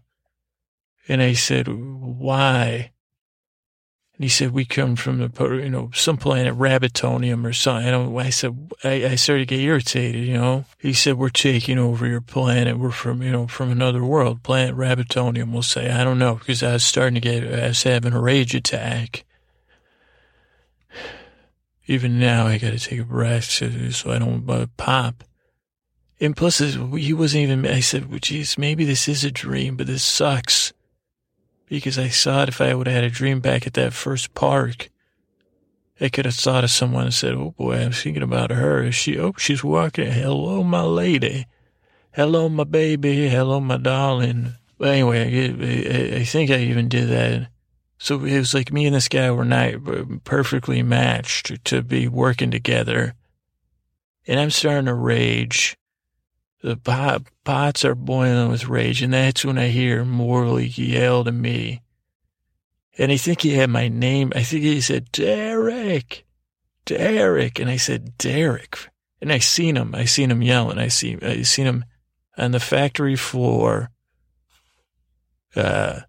And 1.07 1.21
I 1.21 1.33
said, 1.33 1.67
Why? 1.67 2.91
And 4.17 4.23
he 4.23 4.29
said, 4.29 4.51
we 4.51 4.65
come 4.65 4.95
from 4.95 5.19
the, 5.19 5.43
you 5.61 5.69
know, 5.69 5.91
some 5.93 6.17
planet 6.17 6.55
Rabbitonium 6.55 7.45
or 7.45 7.53
something. 7.53 8.17
I, 8.17 8.31
said, 8.31 8.71
I, 8.83 9.05
I 9.05 9.15
started 9.15 9.47
to 9.47 9.55
get 9.55 9.63
irritated, 9.63 10.25
you 10.25 10.33
know. 10.33 10.65
He 10.79 10.93
said, 10.93 11.19
we're 11.19 11.29
taking 11.29 11.77
over 11.77 12.07
your 12.07 12.21
planet. 12.21 12.79
We're 12.79 12.89
from, 12.89 13.21
you 13.21 13.31
know, 13.31 13.45
from 13.45 13.69
another 13.71 14.03
world. 14.03 14.41
Planet 14.41 14.73
Rabbitonium, 14.73 15.53
we'll 15.53 15.61
say. 15.61 15.91
I 15.91 16.03
don't 16.03 16.17
know, 16.17 16.33
because 16.33 16.63
I 16.63 16.73
was 16.73 16.83
starting 16.83 17.13
to 17.13 17.21
get, 17.21 17.43
I 17.43 17.67
was 17.67 17.83
having 17.83 18.13
a 18.13 18.19
rage 18.19 18.55
attack. 18.55 19.23
Even 21.85 22.19
now, 22.19 22.47
I 22.47 22.57
got 22.57 22.71
to 22.71 22.79
take 22.79 22.99
a 22.99 23.05
breath 23.05 23.43
so 23.43 24.11
I 24.11 24.17
don't 24.17 24.49
uh, 24.49 24.65
pop. 24.77 25.23
And 26.19 26.35
plus, 26.35 26.57
he 26.57 27.13
wasn't 27.13 27.43
even, 27.43 27.67
I 27.67 27.81
said, 27.81 28.09
well, 28.09 28.17
geez, 28.19 28.57
maybe 28.57 28.83
this 28.83 29.07
is 29.07 29.23
a 29.23 29.29
dream, 29.29 29.77
but 29.77 29.85
this 29.85 30.03
sucks 30.03 30.73
because 31.67 31.99
I 31.99 32.07
thought 32.07 32.49
if 32.49 32.61
I 32.61 32.73
would 32.73 32.87
have 32.87 32.95
had 32.95 33.03
a 33.03 33.09
dream 33.09 33.39
back 33.39 33.67
at 33.67 33.73
that 33.73 33.93
first 33.93 34.33
park, 34.33 34.89
I 35.99 36.09
could 36.09 36.25
have 36.25 36.35
thought 36.35 36.63
of 36.63 36.71
someone 36.71 37.05
and 37.05 37.13
said, 37.13 37.33
"Oh 37.33 37.53
boy, 37.57 37.77
I'm 37.77 37.91
thinking 37.91 38.23
about 38.23 38.51
her. 38.51 38.83
Is 38.83 38.95
she? 38.95 39.19
Oh, 39.19 39.33
she's 39.37 39.63
walking. 39.63 40.11
Hello, 40.11 40.63
my 40.63 40.81
lady. 40.81 41.47
Hello, 42.11 42.49
my 42.49 42.63
baby. 42.63 43.27
Hello, 43.29 43.59
my 43.59 43.77
darling." 43.77 44.53
But 44.77 44.89
anyway, 44.89 46.13
I, 46.13 46.19
I 46.19 46.23
think 46.23 46.51
I 46.51 46.59
even 46.59 46.87
did 46.87 47.09
that. 47.09 47.49
So 47.97 48.23
it 48.23 48.37
was 48.37 48.53
like 48.53 48.71
me 48.71 48.85
and 48.85 48.95
this 48.95 49.07
guy 49.07 49.31
were 49.31 49.45
not 49.45 49.73
uh, 49.87 50.03
perfectly 50.23 50.83
matched 50.83 51.65
to 51.65 51.81
be 51.81 52.07
working 52.07 52.51
together. 52.51 53.15
And 54.27 54.39
I'm 54.39 54.51
starting 54.51 54.85
to 54.85 54.93
rage. 54.93 55.77
The 56.61 56.75
pot, 56.75 57.23
pots 57.43 57.85
are 57.85 57.95
boiling 57.95 58.49
with 58.49 58.67
rage, 58.67 59.03
and 59.03 59.13
that's 59.13 59.45
when 59.45 59.57
I 59.59 59.67
hear 59.67 60.03
Morley 60.03 60.65
yell 60.65 61.23
to 61.23 61.31
me. 61.31 61.81
And 62.97 63.11
I 63.11 63.17
think 63.17 63.41
he 63.41 63.53
had 63.53 63.69
my 63.69 63.89
name. 63.89 64.33
I 64.35 64.41
think 64.41 64.63
he 64.63 64.81
said, 64.81 65.11
Derek, 65.11 66.25
Derek. 66.85 67.59
And 67.59 67.69
I 67.69 67.77
said, 67.77 68.17
Derek. 68.17 68.79
And 69.21 69.31
I 69.31 69.37
seen 69.37 69.77
him. 69.77 69.93
I 69.93 70.05
seen 70.05 70.31
him 70.31 70.41
yelling. 70.41 70.79
I 70.79 70.87
see, 70.87 71.17
I 71.21 71.43
seen 71.43 71.67
him 71.67 71.85
on 72.37 72.51
the 72.51 72.59
factory 72.59 73.15
floor, 73.15 73.91
uh, 75.55 76.01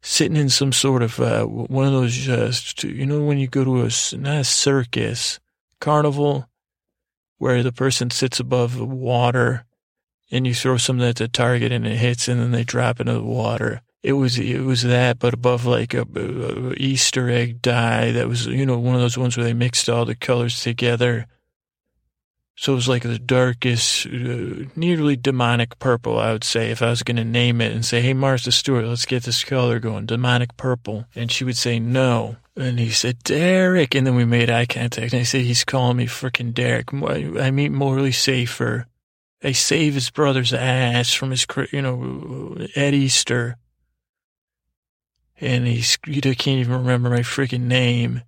sitting 0.00 0.36
in 0.36 0.48
some 0.48 0.72
sort 0.72 1.02
of, 1.02 1.18
uh, 1.18 1.44
one 1.44 1.86
of 1.86 1.92
those, 1.92 2.28
uh, 2.28 2.52
you 2.84 3.04
know, 3.04 3.22
when 3.24 3.38
you 3.38 3.48
go 3.48 3.64
to 3.64 3.82
a, 3.82 4.16
not 4.16 4.40
a 4.40 4.44
circus, 4.44 5.40
carnival, 5.80 6.48
where 7.38 7.64
the 7.64 7.72
person 7.72 8.10
sits 8.10 8.38
above 8.38 8.76
the 8.76 8.84
water 8.84 9.64
and 10.30 10.46
you 10.46 10.54
throw 10.54 10.76
something 10.76 11.06
at 11.06 11.16
the 11.16 11.28
target 11.28 11.72
and 11.72 11.86
it 11.86 11.96
hits 11.96 12.28
and 12.28 12.40
then 12.40 12.50
they 12.50 12.64
drop 12.64 13.00
into 13.00 13.14
the 13.14 13.22
water. 13.22 13.82
It 14.02 14.12
was, 14.12 14.38
it 14.38 14.60
was 14.60 14.82
that, 14.82 15.18
but 15.18 15.34
above 15.34 15.66
like 15.66 15.92
a, 15.94 16.02
a 16.02 16.72
Easter 16.74 17.28
egg 17.30 17.60
dye 17.60 18.12
that 18.12 18.28
was, 18.28 18.46
you 18.46 18.64
know, 18.64 18.78
one 18.78 18.94
of 18.94 19.00
those 19.00 19.18
ones 19.18 19.36
where 19.36 19.44
they 19.44 19.54
mixed 19.54 19.88
all 19.88 20.04
the 20.04 20.14
colors 20.14 20.62
together. 20.62 21.26
So 22.54 22.72
it 22.72 22.76
was 22.76 22.88
like 22.88 23.02
the 23.02 23.18
darkest, 23.18 24.06
uh, 24.06 24.66
nearly 24.74 25.16
demonic 25.16 25.78
purple, 25.78 26.18
I 26.18 26.32
would 26.32 26.44
say, 26.44 26.70
if 26.70 26.82
I 26.82 26.90
was 26.90 27.02
going 27.02 27.16
to 27.16 27.24
name 27.24 27.60
it 27.60 27.72
and 27.72 27.84
say, 27.84 28.00
Hey, 28.00 28.14
Martha 28.14 28.50
Stewart, 28.50 28.84
let's 28.84 29.06
get 29.06 29.22
this 29.24 29.44
color 29.44 29.78
going, 29.78 30.06
demonic 30.06 30.56
purple. 30.56 31.06
And 31.14 31.30
she 31.30 31.44
would 31.44 31.56
say, 31.56 31.78
no. 31.78 32.36
And 32.56 32.80
he 32.80 32.90
said, 32.90 33.22
Derek. 33.22 33.94
And 33.94 34.06
then 34.06 34.16
we 34.16 34.24
made 34.24 34.50
eye 34.50 34.66
contact. 34.66 35.12
And 35.12 35.20
I 35.20 35.24
said, 35.24 35.42
he's 35.42 35.64
calling 35.64 35.96
me 35.96 36.06
freaking 36.06 36.52
Derek. 36.52 36.92
I 36.92 37.50
meet 37.52 37.70
Morley 37.70 38.10
Safer 38.10 38.86
they 39.40 39.52
save 39.52 39.94
his 39.94 40.10
brother's 40.10 40.52
ass 40.52 41.12
from 41.12 41.30
his, 41.30 41.46
you 41.72 41.82
know, 41.82 42.56
at 42.74 42.94
Easter. 42.94 43.56
And 45.40 45.66
he's, 45.66 45.96
you 46.06 46.20
can't 46.20 46.60
even 46.60 46.72
remember 46.72 47.10
my 47.10 47.20
freaking 47.20 47.62
name. 47.62 48.22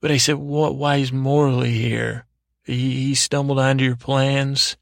But 0.00 0.12
I 0.12 0.18
said, 0.18 0.36
what, 0.36 0.76
why 0.76 0.96
is 0.96 1.12
Morley 1.12 1.72
here? 1.72 2.26
He, 2.62 3.06
he 3.06 3.14
stumbled 3.14 3.58
onto 3.58 3.84
your 3.84 3.96
plans. 3.96 4.76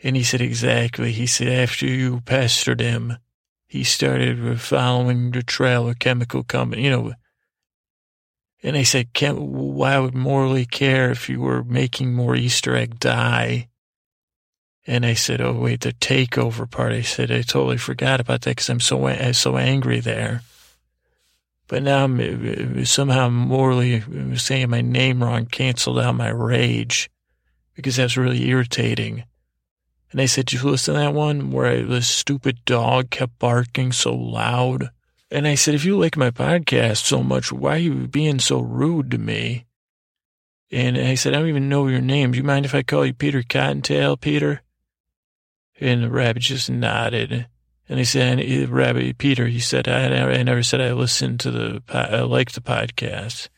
And 0.00 0.14
he 0.14 0.22
said, 0.22 0.40
exactly. 0.40 1.10
He 1.10 1.26
said, 1.26 1.48
after 1.48 1.86
you 1.86 2.20
pestered 2.20 2.80
him, 2.80 3.16
he 3.66 3.82
started 3.82 4.60
following 4.60 5.32
the 5.32 5.42
trail 5.42 5.88
of 5.88 5.98
chemical 5.98 6.44
company, 6.44 6.84
you 6.84 6.90
know. 6.90 7.14
And 8.62 8.76
I 8.76 8.82
said, 8.82 9.08
why 9.18 9.98
would 9.98 10.14
Morley 10.14 10.64
care 10.64 11.10
if 11.10 11.28
you 11.28 11.40
were 11.40 11.64
making 11.64 12.14
more 12.14 12.36
Easter 12.36 12.76
egg 12.76 13.00
dye? 13.00 13.68
And 14.86 15.06
I 15.06 15.14
said, 15.14 15.40
"Oh 15.40 15.54
wait, 15.54 15.80
the 15.80 15.92
takeover 15.92 16.70
part." 16.70 16.92
I 16.92 17.02
said, 17.02 17.30
"I 17.30 17.42
totally 17.42 17.78
forgot 17.78 18.20
about 18.20 18.42
that 18.42 18.50
because 18.50 18.68
I'm 18.68 18.80
so 18.80 19.06
I'm 19.06 19.32
so 19.32 19.56
angry 19.56 20.00
there." 20.00 20.42
But 21.66 21.82
now 21.82 22.04
I'm 22.04 22.20
uh, 22.20 22.80
uh, 22.80 22.84
somehow 22.84 23.30
Morley 23.30 24.02
uh, 24.02 24.36
saying 24.36 24.70
my 24.70 24.82
name 24.82 25.22
wrong 25.22 25.46
canceled 25.46 25.98
out 25.98 26.14
my 26.14 26.28
rage 26.28 27.10
because 27.74 27.96
that's 27.96 28.16
really 28.16 28.46
irritating. 28.48 29.24
And 30.12 30.20
I 30.20 30.26
said, 30.26 30.46
Did 30.46 30.62
you 30.62 30.70
listen 30.70 30.94
to 30.94 31.00
that 31.00 31.14
one 31.14 31.50
where 31.50 31.82
the 31.82 32.02
stupid 32.02 32.64
dog 32.64 33.10
kept 33.10 33.38
barking 33.38 33.92
so 33.92 34.14
loud? 34.14 34.90
And 35.30 35.48
I 35.48 35.54
said, 35.54 35.74
If 35.74 35.84
you 35.84 35.98
like 35.98 36.16
my 36.16 36.30
podcast 36.30 36.98
so 36.98 37.22
much, 37.22 37.50
why 37.50 37.74
are 37.74 37.78
you 37.78 38.06
being 38.06 38.38
so 38.38 38.60
rude 38.60 39.10
to 39.10 39.18
me? 39.18 39.64
And 40.70 40.98
I 40.98 41.14
said, 41.14 41.34
I 41.34 41.38
don't 41.38 41.48
even 41.48 41.68
know 41.68 41.86
your 41.86 42.00
name. 42.00 42.32
Do 42.32 42.38
you 42.38 42.44
mind 42.44 42.64
if 42.66 42.74
I 42.74 42.82
call 42.82 43.06
you 43.06 43.14
Peter 43.14 43.42
Cottontail, 43.42 44.16
Peter? 44.16 44.60
And 45.80 46.04
the 46.04 46.10
rabbit 46.10 46.42
just 46.42 46.70
nodded. 46.70 47.46
And 47.88 47.98
he 47.98 48.04
said, 48.04 48.68
Rabbit 48.70 49.18
Peter, 49.18 49.46
he 49.46 49.60
said, 49.60 49.88
I, 49.88 50.06
I 50.06 50.42
never 50.42 50.62
said 50.62 50.80
I 50.80 50.92
listened 50.92 51.40
to 51.40 51.50
the, 51.50 51.82
I 51.88 52.20
liked 52.20 52.54
the 52.54 52.60
podcast. 52.60 53.48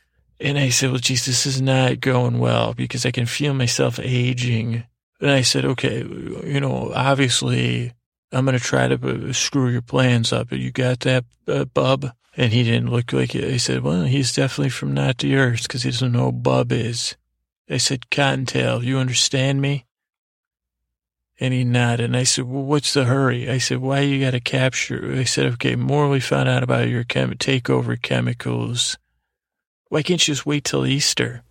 And 0.40 0.58
I 0.58 0.68
said, 0.70 0.90
well, 0.90 0.98
geez, 0.98 1.26
this 1.26 1.46
is 1.46 1.62
not 1.62 2.00
going 2.00 2.38
well 2.38 2.74
because 2.74 3.06
I 3.06 3.10
can 3.10 3.26
feel 3.26 3.54
myself 3.54 3.98
aging. 3.98 4.84
And 5.20 5.30
I 5.30 5.42
said, 5.42 5.64
okay, 5.64 5.98
you 5.98 6.60
know, 6.60 6.92
obviously 6.94 7.92
I'm 8.32 8.44
going 8.44 8.58
to 8.58 8.62
try 8.62 8.88
to 8.88 9.32
screw 9.32 9.70
your 9.70 9.82
plans 9.82 10.32
up. 10.32 10.52
You 10.52 10.70
got 10.70 11.00
that, 11.00 11.24
uh, 11.48 11.64
bub? 11.66 12.10
And 12.36 12.52
he 12.52 12.64
didn't 12.64 12.90
look 12.90 13.14
like 13.14 13.34
it. 13.34 13.50
I 13.50 13.56
said, 13.56 13.82
well, 13.82 14.02
he's 14.02 14.34
definitely 14.34 14.68
from 14.68 14.92
not 14.92 15.18
the 15.18 15.36
earth 15.36 15.62
because 15.62 15.84
he 15.84 15.90
doesn't 15.90 16.12
know 16.12 16.32
bub 16.32 16.70
is. 16.70 17.16
I 17.70 17.78
said, 17.78 18.10
Cottontail, 18.10 18.84
you 18.84 18.98
understand 18.98 19.62
me? 19.62 19.85
And 21.38 21.52
he 21.52 21.64
nodded. 21.64 22.06
And 22.06 22.16
I 22.16 22.22
said, 22.22 22.44
well, 22.44 22.62
what's 22.62 22.94
the 22.94 23.04
hurry? 23.04 23.50
I 23.50 23.58
said, 23.58 23.78
why 23.78 24.00
you 24.00 24.20
got 24.24 24.30
to 24.30 24.40
capture? 24.40 25.12
I 25.14 25.24
said, 25.24 25.46
okay, 25.52 25.76
Morley 25.76 26.20
found 26.20 26.48
out 26.48 26.62
about 26.62 26.88
your 26.88 27.04
chem- 27.04 27.34
takeover 27.34 28.00
chemicals. 28.00 28.96
Why 29.88 30.02
can't 30.02 30.26
you 30.26 30.32
just 30.32 30.46
wait 30.46 30.64
till 30.64 30.86
Easter? 30.86 31.42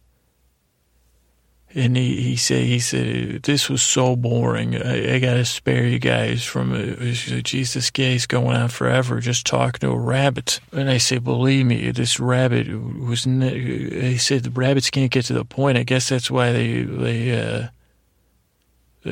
And 1.75 1.97
he, 1.97 2.21
he 2.21 2.35
said, 2.37 2.63
he 2.63 2.79
said, 2.79 3.43
this 3.43 3.69
was 3.69 3.81
so 3.81 4.15
boring. 4.15 4.81
I, 4.81 5.15
I 5.15 5.19
got 5.19 5.33
to 5.33 5.43
spare 5.43 5.85
you 5.85 5.99
guys 5.99 6.43
from, 6.43 6.71
uh, 6.71 7.11
Jesus, 7.41 7.91
guy's 7.91 8.25
going 8.25 8.55
on 8.55 8.69
forever 8.69 9.19
just 9.19 9.45
talking 9.45 9.81
to 9.81 9.93
a 9.93 9.99
rabbit. 9.99 10.61
And 10.71 10.89
I 10.89 10.97
said, 10.97 11.25
believe 11.25 11.65
me, 11.65 11.91
this 11.91 12.17
rabbit 12.17 12.69
was, 12.69 13.25
he 13.25 14.17
said 14.17 14.43
the 14.43 14.51
rabbits 14.51 14.89
can't 14.89 15.11
get 15.11 15.25
to 15.25 15.33
the 15.33 15.43
point. 15.43 15.77
I 15.77 15.83
guess 15.83 16.07
that's 16.07 16.31
why 16.31 16.53
they, 16.53 16.83
they, 16.83 17.39
uh, 17.39 17.67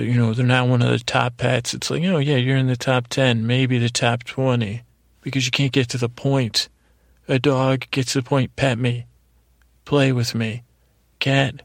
you 0.01 0.15
know, 0.15 0.33
they're 0.33 0.45
not 0.45 0.67
one 0.67 0.81
of 0.81 0.89
the 0.89 0.99
top 0.99 1.37
pets. 1.37 1.73
It's 1.73 1.89
like, 1.89 2.03
oh, 2.03 2.17
yeah, 2.17 2.37
you're 2.37 2.57
in 2.57 2.67
the 2.67 2.75
top 2.75 3.07
10, 3.07 3.45
maybe 3.45 3.77
the 3.77 3.89
top 3.89 4.23
20, 4.23 4.81
because 5.21 5.45
you 5.45 5.51
can't 5.51 5.71
get 5.71 5.89
to 5.89 5.97
the 5.97 6.09
point. 6.09 6.69
A 7.27 7.39
dog 7.39 7.85
gets 7.91 8.13
to 8.13 8.21
the 8.21 8.27
point, 8.27 8.55
pet 8.55 8.77
me, 8.77 9.05
play 9.85 10.11
with 10.11 10.35
me. 10.35 10.63
Cat 11.19 11.61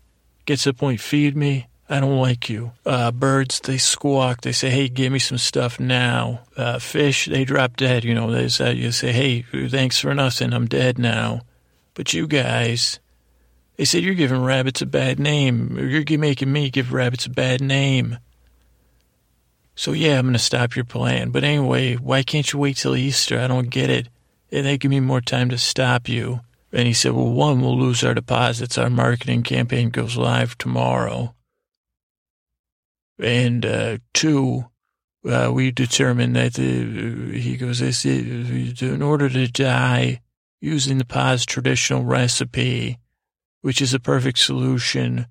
gets 0.46 0.64
to 0.64 0.70
the 0.70 0.74
point, 0.74 1.00
feed 1.00 1.36
me. 1.36 1.66
I 1.90 2.00
don't 2.00 2.18
like 2.18 2.50
you. 2.50 2.72
Uh, 2.84 3.10
birds, 3.10 3.60
they 3.60 3.78
squawk. 3.78 4.42
They 4.42 4.52
say, 4.52 4.68
hey, 4.68 4.88
give 4.88 5.10
me 5.10 5.18
some 5.18 5.38
stuff 5.38 5.80
now. 5.80 6.40
Uh, 6.54 6.78
fish, 6.78 7.26
they 7.26 7.44
drop 7.46 7.76
dead. 7.76 8.04
You 8.04 8.14
know, 8.14 8.30
they 8.30 8.48
say, 8.48 8.74
you 8.74 8.92
say, 8.92 9.10
hey, 9.10 9.42
thanks 9.68 9.98
for 9.98 10.14
nothing. 10.14 10.52
I'm 10.52 10.66
dead 10.66 10.98
now. 10.98 11.40
But 11.94 12.12
you 12.12 12.26
guys, 12.26 13.00
they 13.78 13.84
said, 13.84 14.02
you're 14.02 14.14
giving 14.14 14.42
rabbits 14.42 14.82
a 14.82 14.86
bad 14.86 15.20
name. 15.20 15.78
You're 15.78 16.18
making 16.18 16.52
me 16.52 16.68
give 16.68 16.92
rabbits 16.92 17.26
a 17.26 17.30
bad 17.30 17.60
name. 17.60 18.18
So, 19.76 19.92
yeah, 19.92 20.18
I'm 20.18 20.24
going 20.24 20.32
to 20.32 20.40
stop 20.40 20.74
your 20.74 20.84
plan. 20.84 21.30
But 21.30 21.44
anyway, 21.44 21.94
why 21.94 22.24
can't 22.24 22.52
you 22.52 22.58
wait 22.58 22.76
till 22.76 22.96
Easter? 22.96 23.38
I 23.38 23.46
don't 23.46 23.70
get 23.70 23.88
it. 23.88 24.08
They 24.50 24.76
give 24.78 24.90
me 24.90 24.98
more 24.98 25.20
time 25.20 25.48
to 25.50 25.58
stop 25.58 26.08
you. 26.08 26.40
And 26.72 26.88
he 26.88 26.92
said, 26.92 27.12
well, 27.12 27.30
one, 27.30 27.60
we'll 27.60 27.78
lose 27.78 28.02
our 28.02 28.14
deposits. 28.14 28.76
Our 28.76 28.90
marketing 28.90 29.44
campaign 29.44 29.90
goes 29.90 30.16
live 30.16 30.58
tomorrow. 30.58 31.36
And 33.20 33.64
uh, 33.64 33.98
two, 34.12 34.66
uh, 35.24 35.52
we 35.52 35.70
determined 35.70 36.34
that 36.34 36.54
the, 36.54 37.38
he 37.38 37.56
goes, 37.56 37.78
this, 37.78 38.04
in 38.04 39.02
order 39.02 39.28
to 39.28 39.46
die 39.46 40.20
using 40.60 40.98
the 40.98 41.04
Paas 41.04 41.46
traditional 41.46 42.02
recipe, 42.04 42.98
which 43.60 43.82
is 43.82 43.94
a 43.94 44.00
perfect 44.00 44.38
solution 44.38 45.26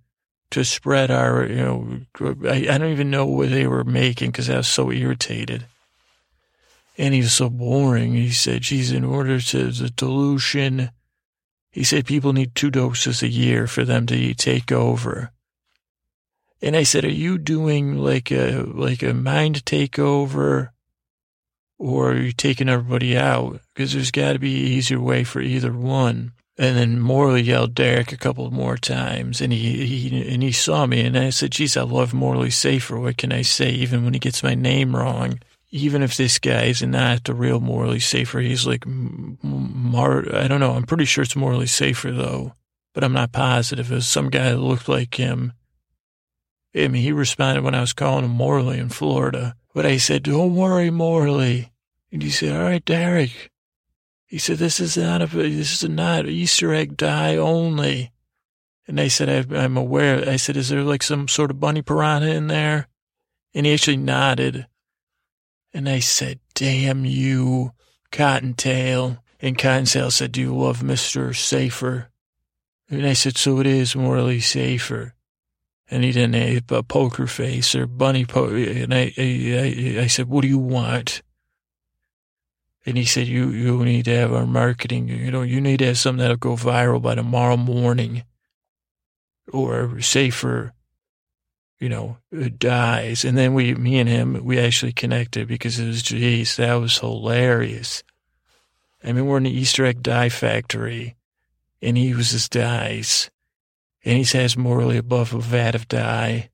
to 0.52 0.64
spread 0.64 1.12
our, 1.12 1.46
you 1.46 1.56
know, 1.56 2.00
I, 2.46 2.68
I 2.70 2.78
don't 2.78 2.92
even 2.92 3.12
know 3.12 3.26
what 3.26 3.50
they 3.50 3.68
were 3.68 3.84
making 3.84 4.32
because 4.32 4.50
I 4.50 4.58
was 4.58 4.68
so 4.68 4.92
irritated. 4.92 5.66
And 6.98 7.14
he 7.14 7.22
was 7.22 7.34
so 7.34 7.50
boring. 7.50 8.14
He 8.14 8.32
said, 8.32 8.62
geez, 8.62 8.92
in 8.92 9.04
order 9.04 9.40
to 9.40 9.72
the 9.72 9.90
dilution, 9.90 10.90
he 11.70 11.84
said 11.84 12.06
people 12.06 12.34
need 12.34 12.56
two 12.56 12.72
doses 12.72 13.22
a 13.22 13.28
year 13.28 13.68
for 13.68 13.84
them 13.84 14.06
to 14.08 14.34
take 14.34 14.72
over. 14.72 15.32
And 16.62 16.76
I 16.76 16.84
said, 16.84 17.06
are 17.06 17.10
you 17.10 17.38
doing 17.38 17.98
like 17.98 18.32
a, 18.32 18.64
like 18.64 19.04
a 19.04 19.14
mind 19.14 19.64
takeover 19.64 20.70
or 21.78 22.12
are 22.14 22.18
you 22.18 22.32
taking 22.32 22.68
everybody 22.70 23.16
out? 23.16 23.60
Because 23.74 23.94
there's 23.94 24.10
got 24.10 24.34
to 24.34 24.40
be 24.40 24.66
an 24.66 24.72
easier 24.72 25.00
way 25.00 25.24
for 25.24 25.40
either 25.40 25.72
one. 25.72 26.32
And 26.60 26.76
then 26.76 27.00
Morley 27.00 27.42
yelled 27.42 27.76
Derek 27.76 28.12
a 28.12 28.18
couple 28.18 28.50
more 28.50 28.78
times, 28.78 29.42
and 29.42 29.54
he, 29.54 29.86
he 29.86 30.34
and 30.34 30.42
he 30.42 30.52
saw 30.52 30.88
me, 30.88 31.02
and 31.02 31.16
I 31.16 31.30
said, 31.30 31.52
"Geez, 31.52 31.78
I 31.78 31.84
love 31.84 32.16
Morley 32.16 32.50
Safer. 32.50 33.00
What 33.00 33.18
can 33.18 33.32
I 33.32 33.44
say? 33.44 33.70
Even 33.70 34.04
when 34.04 34.14
he 34.14 34.20
gets 34.20 34.42
my 34.42 34.56
name 34.56 34.96
wrong, 34.96 35.40
even 35.70 36.02
if 36.02 36.18
this 36.18 36.40
guy 36.40 36.64
is 36.66 36.82
not 36.82 37.26
the 37.26 37.36
real 37.36 37.60
Morley 37.60 38.00
Safer, 38.00 38.40
he's 38.40 38.66
like 38.66 38.86
Mar. 38.88 40.24
I 40.36 40.48
don't 40.48 40.60
know. 40.60 40.74
I'm 40.74 40.88
pretty 40.88 41.06
sure 41.06 41.24
it's 41.24 41.36
Morley 41.36 41.68
Safer 41.68 42.12
though, 42.12 42.54
but 42.94 43.04
I'm 43.04 43.14
not 43.14 43.32
positive. 43.32 43.92
It 43.92 43.96
was 43.96 44.08
some 44.08 44.32
guy 44.32 44.50
that 44.50 44.58
looked 44.58 44.90
like 44.90 45.14
him. 45.16 45.54
I 46.76 46.88
mean, 46.88 47.04
he 47.04 47.12
responded 47.12 47.64
when 47.64 47.76
I 47.76 47.82
was 47.82 47.94
calling 47.94 48.26
him 48.26 48.32
Morley 48.32 48.80
in 48.80 48.90
Florida, 48.90 49.56
but 49.76 49.86
I 49.86 49.98
said, 49.98 50.24
"Don't 50.24 50.56
worry, 50.56 50.90
Morley," 50.90 51.72
and 52.12 52.24
he 52.24 52.32
said, 52.32 52.56
"All 52.56 52.64
right, 52.64 52.84
Derek." 52.84 53.52
He 54.28 54.40
said, 54.40 54.58
this 54.58 54.82
is 54.82 54.98
not 54.98 55.22
a, 55.22 55.28
this 55.28 55.82
is 55.82 55.90
not 55.90 56.28
Easter 56.28 56.74
egg 56.74 56.98
dye 56.98 57.38
only. 57.38 58.12
And 58.86 59.00
I 59.00 59.08
said, 59.08 59.30
I, 59.54 59.64
am 59.64 59.78
aware. 59.78 60.28
I 60.30 60.36
said, 60.36 60.58
is 60.58 60.70
there 60.70 60.84
like 60.84 61.02
some 61.02 61.30
sort 61.30 61.50
of 61.50 61.60
bunny 61.60 61.82
piranha 61.82 62.28
in 62.28 62.48
there? 62.48 62.88
And 63.54 63.66
he 63.66 63.74
actually 63.74 63.98
nodded. 63.98 64.68
And 65.74 65.88
I 65.88 66.00
said, 66.00 66.40
damn 66.56 67.06
you, 67.06 67.72
Cottontail. 68.12 69.18
And 69.40 69.58
Cottontail 69.58 70.12
said, 70.12 70.34
do 70.34 70.42
you 70.42 70.56
love 70.56 70.80
Mr. 70.80 71.36
Safer? 71.36 72.10
And 72.90 73.06
I 73.06 73.14
said, 73.14 73.38
so 73.38 73.60
it 73.60 73.68
is 73.68 73.96
Morley 73.96 74.42
Safer. 74.42 75.14
And 75.90 76.04
he 76.04 76.12
didn't 76.12 76.34
have 76.36 76.72
a 76.72 76.84
poker 76.84 77.28
face 77.28 77.76
or 77.76 77.88
bunny 77.88 78.26
po. 78.26 78.48
And 78.48 78.94
I, 78.94 79.14
I, 79.18 79.98
I, 79.98 80.02
I 80.04 80.08
said, 80.08 80.28
what 80.28 80.42
do 80.42 80.50
you 80.50 80.58
want? 80.58 81.22
And 82.88 82.98
he 82.98 83.04
said, 83.04 83.28
you, 83.28 83.50
you 83.50 83.84
need 83.84 84.06
to 84.06 84.16
have 84.16 84.32
our 84.32 84.46
marketing, 84.46 85.10
you 85.10 85.30
know, 85.30 85.42
you 85.42 85.60
need 85.60 85.80
to 85.80 85.88
have 85.88 85.98
something 85.98 86.22
that'll 86.22 86.38
go 86.38 86.56
viral 86.56 87.02
by 87.02 87.16
tomorrow 87.16 87.58
morning 87.58 88.24
or 89.52 90.00
safer, 90.00 90.72
you 91.82 91.90
know, 91.90 92.20
uh, 92.34 92.40
it 92.40 92.60
dies. 92.60 93.26
And 93.26 93.38
then 93.38 93.54
we, 93.54 93.76
me 93.76 94.00
and 94.00 94.08
him, 94.08 94.42
we 94.42 94.58
actually 94.58 94.94
connected 94.94 95.50
because 95.50 95.78
it 95.80 95.88
was, 95.88 96.02
geez, 96.02 96.56
that 96.56 96.76
was 96.76 97.00
hilarious. 97.00 98.04
I 99.04 99.12
mean, 99.12 99.26
we're 99.26 99.36
in 99.36 99.44
the 99.44 99.52
Easter 99.52 99.86
egg 99.86 100.02
dye 100.02 100.30
factory 100.30 101.18
and 101.82 101.98
he 101.98 102.08
uses 102.08 102.48
dyes 102.48 103.30
and 104.06 104.18
he 104.18 104.24
says 104.24 104.56
morally 104.56 104.96
above 104.96 105.34
a 105.34 105.40
vat 105.40 105.76
of 105.76 105.90
dye. 105.90 106.52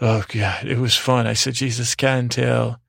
Oh 0.00 0.24
God, 0.26 0.66
it 0.66 0.78
was 0.78 0.96
fun. 0.96 1.28
I 1.28 1.34
said, 1.34 1.54
Jesus, 1.54 1.94
can't 1.94 2.32
tell 2.32 2.80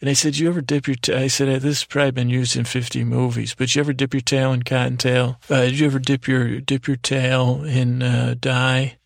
and 0.00 0.10
I 0.10 0.12
said, 0.12 0.36
you 0.36 0.48
ever 0.48 0.60
dip 0.60 0.86
your? 0.86 0.96
I 1.16 1.28
said, 1.28 1.48
this 1.62 1.80
has 1.80 1.84
probably 1.84 2.10
been 2.10 2.28
used 2.28 2.56
in 2.56 2.64
50 2.64 3.04
movies, 3.04 3.54
but 3.54 3.74
you 3.74 3.80
ever 3.80 3.92
dip 3.92 4.12
your 4.12 4.20
tail 4.20 4.52
in 4.52 4.62
cottontail? 4.62 5.40
Uh, 5.48 5.62
did 5.62 5.78
you 5.78 5.86
ever 5.86 5.98
dip 5.98 6.26
your, 6.28 6.60
dip 6.60 6.86
your 6.86 6.96
tail 6.96 7.64
in, 7.64 8.02
uh, 8.02 8.34
dye? 8.38 8.98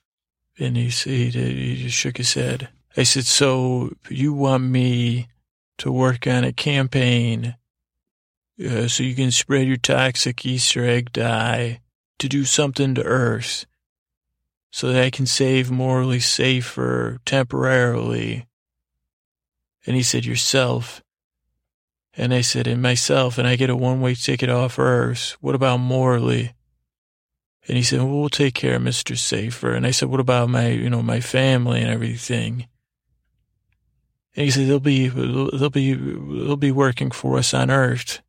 And 0.59 0.76
he, 0.76 0.89
he, 0.89 1.28
he 1.30 1.82
just 1.84 1.97
shook 1.97 2.16
his 2.16 2.34
head. 2.34 2.68
I 2.97 3.05
said, 3.05 3.26
so 3.26 3.93
you 4.09 4.32
want 4.32 4.64
me 4.64 5.28
to 5.78 5.93
work 5.93 6.26
on 6.26 6.43
a 6.43 6.53
campaign, 6.53 7.55
uh, 8.64 8.89
so 8.89 9.05
you 9.05 9.14
can 9.14 9.30
spread 9.30 9.68
your 9.68 9.76
toxic 9.76 10.45
Easter 10.45 10.84
egg 10.84 11.12
dye 11.12 11.80
to 12.18 12.28
do 12.28 12.45
something 12.45 12.97
to 12.97 13.05
Earth 13.05 13.66
so 14.72 14.93
that 14.93 15.05
I 15.05 15.11
can 15.11 15.26
save 15.26 15.70
Morley 15.70 16.18
Safer 16.18 17.20
temporarily 17.24 18.47
and 19.89 19.97
he 19.97 20.03
said, 20.03 20.26
yourself. 20.26 21.03
And 22.14 22.34
I 22.34 22.43
said, 22.43 22.66
and 22.66 22.82
myself, 22.82 23.39
and 23.39 23.49
I 23.49 23.57
get 23.57 23.70
a 23.70 23.74
one-way 23.74 24.16
ticket 24.16 24.51
off 24.51 24.78
Earth. 24.78 25.39
What 25.41 25.55
about 25.55 25.78
Morley? 25.78 26.53
And 27.66 27.78
he 27.78 27.82
said, 27.82 28.01
well, 28.01 28.20
we'll 28.20 28.28
take 28.28 28.53
care 28.53 28.74
of 28.74 28.82
Mr. 28.82 29.16
Safer. 29.16 29.72
And 29.72 29.86
I 29.86 29.93
said, 29.93 30.11
what 30.11 30.20
about 30.20 30.51
my, 30.51 30.68
you 30.68 30.91
know, 30.91 31.01
my 31.01 31.20
family 31.20 31.80
and 31.80 31.91
everything? 31.91 32.68
And 34.36 34.45
he 34.45 34.51
said, 34.51 34.68
they'll 34.68 34.78
be, 34.78 35.09
they'll 35.09 35.70
be, 35.70 35.95
they'll 35.95 36.57
be 36.57 36.70
working 36.70 37.11
for 37.11 37.39
us 37.39 37.55
on 37.55 37.70
Earth. 37.70 38.20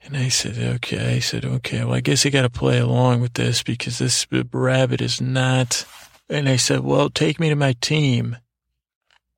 And 0.00 0.16
I 0.16 0.28
said, 0.28 0.58
okay. 0.76 1.16
I 1.16 1.18
said, 1.18 1.44
okay. 1.44 1.82
Well, 1.82 1.94
I 1.94 2.00
guess 2.00 2.24
I 2.24 2.28
got 2.28 2.42
to 2.42 2.50
play 2.50 2.78
along 2.78 3.20
with 3.20 3.34
this 3.34 3.64
because 3.64 3.98
this 3.98 4.28
rabbit 4.30 5.00
is 5.00 5.20
not 5.20 5.84
And 6.28 6.48
I 6.48 6.56
said, 6.56 6.80
well, 6.80 7.08
take 7.08 7.38
me 7.38 7.48
to 7.48 7.56
my 7.56 7.74
team. 7.80 8.36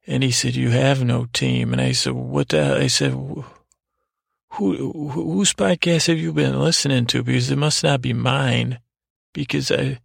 And 0.09 0.23
he 0.23 0.31
said, 0.31 0.57
you 0.57 0.71
have 0.71 1.05
no 1.05 1.27
team. 1.35 1.73
And 1.75 1.83
I 1.83 1.93
said, 1.93 2.15
what 2.15 2.49
the, 2.49 2.65
hell? 2.65 2.79
I 2.79 2.87
said, 2.87 3.13
who, 3.13 3.45
whose 4.53 5.53
podcast 5.53 6.07
have 6.07 6.17
you 6.17 6.33
been 6.33 6.59
listening 6.59 7.05
to? 7.09 7.23
Because 7.23 7.51
it 7.51 7.59
must 7.59 7.85
not 7.85 8.01
be 8.01 8.15
mine. 8.15 8.79
Because 9.35 9.71
I, 9.71 9.99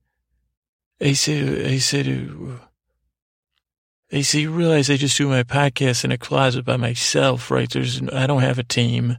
I 0.99 1.13
said, 1.13 1.65
I 1.65 1.77
said, 1.77 2.07
I 4.11 4.21
said, 4.21 4.41
you 4.41 4.51
realize 4.51 4.89
I 4.89 4.97
just 4.97 5.17
do 5.17 5.29
my 5.29 5.43
podcast 5.43 6.03
in 6.03 6.11
a 6.11 6.17
closet 6.17 6.65
by 6.65 6.75
myself, 6.75 7.49
right? 7.49 7.69
There's, 7.69 8.01
I 8.11 8.27
don't 8.27 8.41
have 8.41 8.59
a 8.59 8.63
team. 8.63 9.17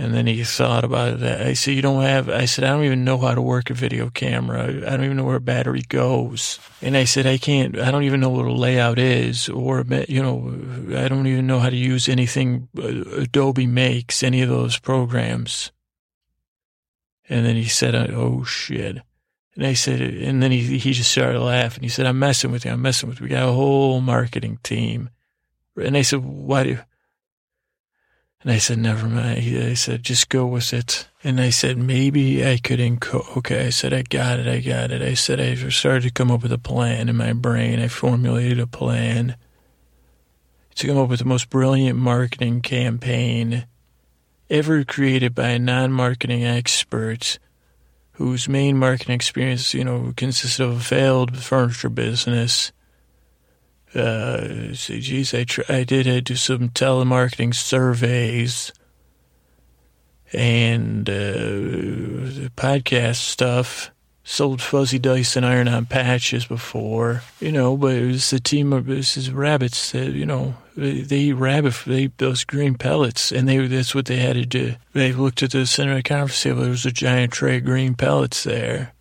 And 0.00 0.14
then 0.14 0.26
he 0.26 0.42
thought 0.44 0.82
about 0.82 1.20
that. 1.20 1.42
I 1.42 1.52
said, 1.52 1.74
you 1.74 1.82
don't 1.82 2.00
have, 2.00 2.30
I 2.30 2.46
said, 2.46 2.64
I 2.64 2.68
don't 2.68 2.84
even 2.84 3.04
know 3.04 3.18
how 3.18 3.34
to 3.34 3.42
work 3.42 3.68
a 3.68 3.74
video 3.74 4.08
camera. 4.08 4.64
I 4.64 4.96
don't 4.96 5.04
even 5.04 5.18
know 5.18 5.24
where 5.24 5.36
a 5.36 5.42
battery 5.42 5.82
goes. 5.86 6.58
And 6.80 6.96
I 6.96 7.04
said, 7.04 7.26
I 7.26 7.36
can't, 7.36 7.78
I 7.78 7.90
don't 7.90 8.04
even 8.04 8.18
know 8.18 8.30
what 8.30 8.46
a 8.46 8.52
layout 8.52 8.98
is 8.98 9.50
or, 9.50 9.84
you 10.08 10.22
know, 10.22 10.96
I 10.96 11.06
don't 11.06 11.26
even 11.26 11.46
know 11.46 11.58
how 11.58 11.68
to 11.68 11.76
use 11.76 12.08
anything 12.08 12.68
Adobe 12.78 13.66
makes, 13.66 14.22
any 14.22 14.40
of 14.40 14.48
those 14.48 14.78
programs. 14.78 15.70
And 17.28 17.44
then 17.44 17.56
he 17.56 17.66
said, 17.66 17.94
oh 17.94 18.42
shit. 18.42 19.02
And 19.54 19.66
I 19.66 19.74
said, 19.74 20.00
and 20.00 20.42
then 20.42 20.50
he, 20.50 20.78
he 20.78 20.92
just 20.94 21.10
started 21.10 21.40
laughing. 21.40 21.82
He 21.82 21.90
said, 21.90 22.06
I'm 22.06 22.18
messing 22.18 22.50
with 22.50 22.64
you. 22.64 22.70
I'm 22.70 22.80
messing 22.80 23.10
with 23.10 23.20
you. 23.20 23.24
We 23.24 23.30
got 23.30 23.46
a 23.46 23.52
whole 23.52 24.00
marketing 24.00 24.60
team. 24.62 25.10
And 25.76 25.94
I 25.94 26.00
said, 26.00 26.24
why 26.24 26.64
do, 26.64 26.78
and 28.42 28.50
I 28.50 28.58
said, 28.58 28.78
never 28.78 29.06
mind. 29.06 29.38
I 29.38 29.74
said, 29.74 30.02
just 30.02 30.30
go 30.30 30.46
with 30.46 30.72
it. 30.72 31.06
And 31.22 31.40
I 31.40 31.50
said, 31.50 31.76
maybe 31.76 32.46
I 32.46 32.56
could 32.56 32.80
enco. 32.80 33.36
Okay. 33.36 33.66
I 33.66 33.70
said, 33.70 33.92
I 33.92 34.02
got 34.02 34.38
it. 34.38 34.46
I 34.48 34.60
got 34.60 34.90
it. 34.90 35.02
I 35.02 35.12
said, 35.12 35.40
I 35.40 35.54
started 35.68 36.04
to 36.04 36.10
come 36.10 36.30
up 36.30 36.42
with 36.42 36.52
a 36.52 36.58
plan 36.58 37.10
in 37.10 37.16
my 37.16 37.34
brain. 37.34 37.80
I 37.80 37.88
formulated 37.88 38.58
a 38.58 38.66
plan 38.66 39.36
to 40.76 40.86
come 40.86 40.96
up 40.96 41.10
with 41.10 41.18
the 41.18 41.26
most 41.26 41.50
brilliant 41.50 41.98
marketing 41.98 42.62
campaign 42.62 43.66
ever 44.48 44.84
created 44.84 45.34
by 45.34 45.48
a 45.48 45.58
non-marketing 45.58 46.42
expert 46.44 47.38
whose 48.12 48.48
main 48.48 48.78
marketing 48.78 49.14
experience, 49.14 49.74
you 49.74 49.84
know, 49.84 50.14
consisted 50.16 50.64
of 50.64 50.78
a 50.78 50.80
failed 50.80 51.36
furniture 51.36 51.90
business 51.90 52.72
uh, 53.94 54.72
geez, 54.72 55.34
I, 55.34 55.44
tr- 55.44 55.62
I 55.68 55.84
did 55.84 56.06
I 56.06 56.20
do 56.20 56.36
some 56.36 56.68
telemarketing 56.70 57.54
surveys 57.54 58.72
and 60.32 61.08
uh, 61.08 62.48
podcast 62.56 63.16
stuff. 63.16 63.90
Sold 64.22 64.62
fuzzy 64.62 64.98
dice 64.98 65.34
and 65.34 65.44
iron 65.44 65.66
on 65.66 65.86
patches 65.86 66.44
before, 66.44 67.22
you 67.40 67.50
know, 67.50 67.76
but 67.76 67.96
it 67.96 68.06
was 68.06 68.32
a 68.32 68.38
team 68.38 68.72
of 68.72 68.86
this 68.86 69.16
is 69.16 69.32
rabbits 69.32 69.90
that, 69.90 70.12
you 70.12 70.24
know, 70.24 70.54
they, 70.76 71.00
they 71.00 71.18
eat 71.18 71.32
rabbit, 71.32 71.74
they 71.84 72.12
those 72.18 72.44
green 72.44 72.76
pellets, 72.76 73.32
and 73.32 73.48
they 73.48 73.66
that's 73.66 73.94
what 73.94 74.06
they 74.06 74.18
had 74.18 74.34
to 74.34 74.46
do. 74.46 74.76
They 74.92 75.12
looked 75.12 75.42
at 75.42 75.50
the 75.50 75.66
center 75.66 75.92
of 75.92 75.96
the 75.96 76.02
conference 76.04 76.42
table, 76.42 76.60
there 76.60 76.70
was 76.70 76.86
a 76.86 76.92
giant 76.92 77.32
tray 77.32 77.56
of 77.56 77.64
green 77.64 77.94
pellets 77.94 78.44
there 78.44 78.92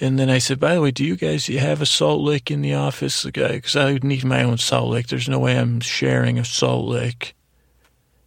and 0.00 0.18
then 0.18 0.30
I 0.30 0.38
said, 0.38 0.58
by 0.58 0.74
the 0.74 0.80
way, 0.80 0.90
do 0.90 1.04
you 1.04 1.16
guys 1.16 1.46
have 1.46 1.80
a 1.80 1.86
salt 1.86 2.20
lick 2.20 2.50
in 2.50 2.62
the 2.62 2.74
office? 2.74 3.24
Because 3.24 3.76
I 3.76 3.98
need 4.02 4.24
my 4.24 4.42
own 4.42 4.58
salt 4.58 4.90
lick. 4.90 5.06
There's 5.06 5.28
no 5.28 5.38
way 5.38 5.58
I'm 5.58 5.80
sharing 5.80 6.38
a 6.38 6.44
salt 6.44 6.86
lick. 6.86 7.34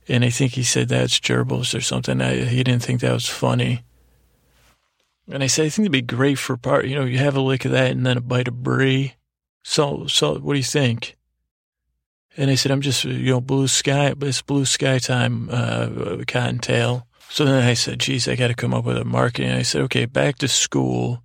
And 0.08 0.24
I 0.24 0.30
think 0.30 0.54
he 0.54 0.64
said 0.64 0.90
that's 0.90 1.20
gerbils 1.20 1.76
or 1.76 1.82
something. 1.82 2.22
I, 2.22 2.46
he 2.46 2.64
didn't 2.64 2.84
think 2.84 3.02
that 3.02 3.12
was 3.12 3.28
funny. 3.28 3.84
And 5.28 5.44
I 5.44 5.48
said, 5.48 5.66
I 5.66 5.70
think 5.70 5.86
it'd 5.86 5.92
be 5.92 6.02
great 6.02 6.38
for 6.38 6.56
part, 6.56 6.86
you 6.86 6.96
know, 6.96 7.06
you 7.06 7.18
have 7.18 7.36
a 7.36 7.42
lick 7.42 7.66
of 7.66 7.72
that 7.72 7.92
and 7.92 8.06
then 8.06 8.18
a 8.18 8.22
bite 8.22 8.48
of 8.48 8.62
brie. 8.62 9.16
So, 9.64 10.06
so 10.06 10.36
what 10.36 10.54
do 10.54 10.60
you 10.60 10.64
think? 10.64 11.18
And 12.38 12.52
I 12.52 12.56
said, 12.56 12.72
I'm 12.72 12.82
just, 12.82 13.04
you 13.04 13.32
know, 13.32 13.42
blue 13.42 13.68
sky, 13.68 14.14
it's 14.22 14.42
blue 14.42 14.66
sky 14.66 15.00
time, 15.00 15.50
uh, 15.52 16.24
cottontail. 16.28 17.08
So 17.30 17.44
then 17.44 17.64
I 17.64 17.74
said, 17.74 18.00
geez, 18.00 18.28
I 18.28 18.36
got 18.36 18.48
to 18.50 18.54
come 18.54 18.74
up 18.74 18.86
with 18.86 18.98
a 18.98 19.06
marketing. 19.06 19.52
I 19.52 19.64
said, 19.64 19.82
okay, 19.84 20.06
back 20.06 20.38
to 20.38 20.48
school. 20.48 21.24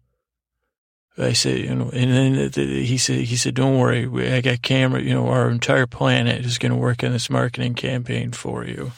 I 1.21 1.33
said, 1.33 1.59
you 1.59 1.75
know, 1.75 1.91
and 1.93 2.12
then 2.12 2.51
he 2.53 2.97
said, 2.97 3.21
he 3.21 3.37
said, 3.37 3.55
don't 3.55 3.79
worry, 3.79 4.33
I 4.33 4.41
got 4.41 4.62
camera, 4.62 5.03
you 5.03 5.12
know, 5.12 5.29
our 5.29 5.51
entire 5.51 5.87
planet 5.87 6.45
is 6.45 6.59
going 6.59 6.73
to 6.73 6.79
work 6.79 7.05
on 7.05 7.12
this 7.12 7.29
marketing 7.29 7.75
campaign 7.75 8.33
for 8.33 8.64
you. 8.64 8.93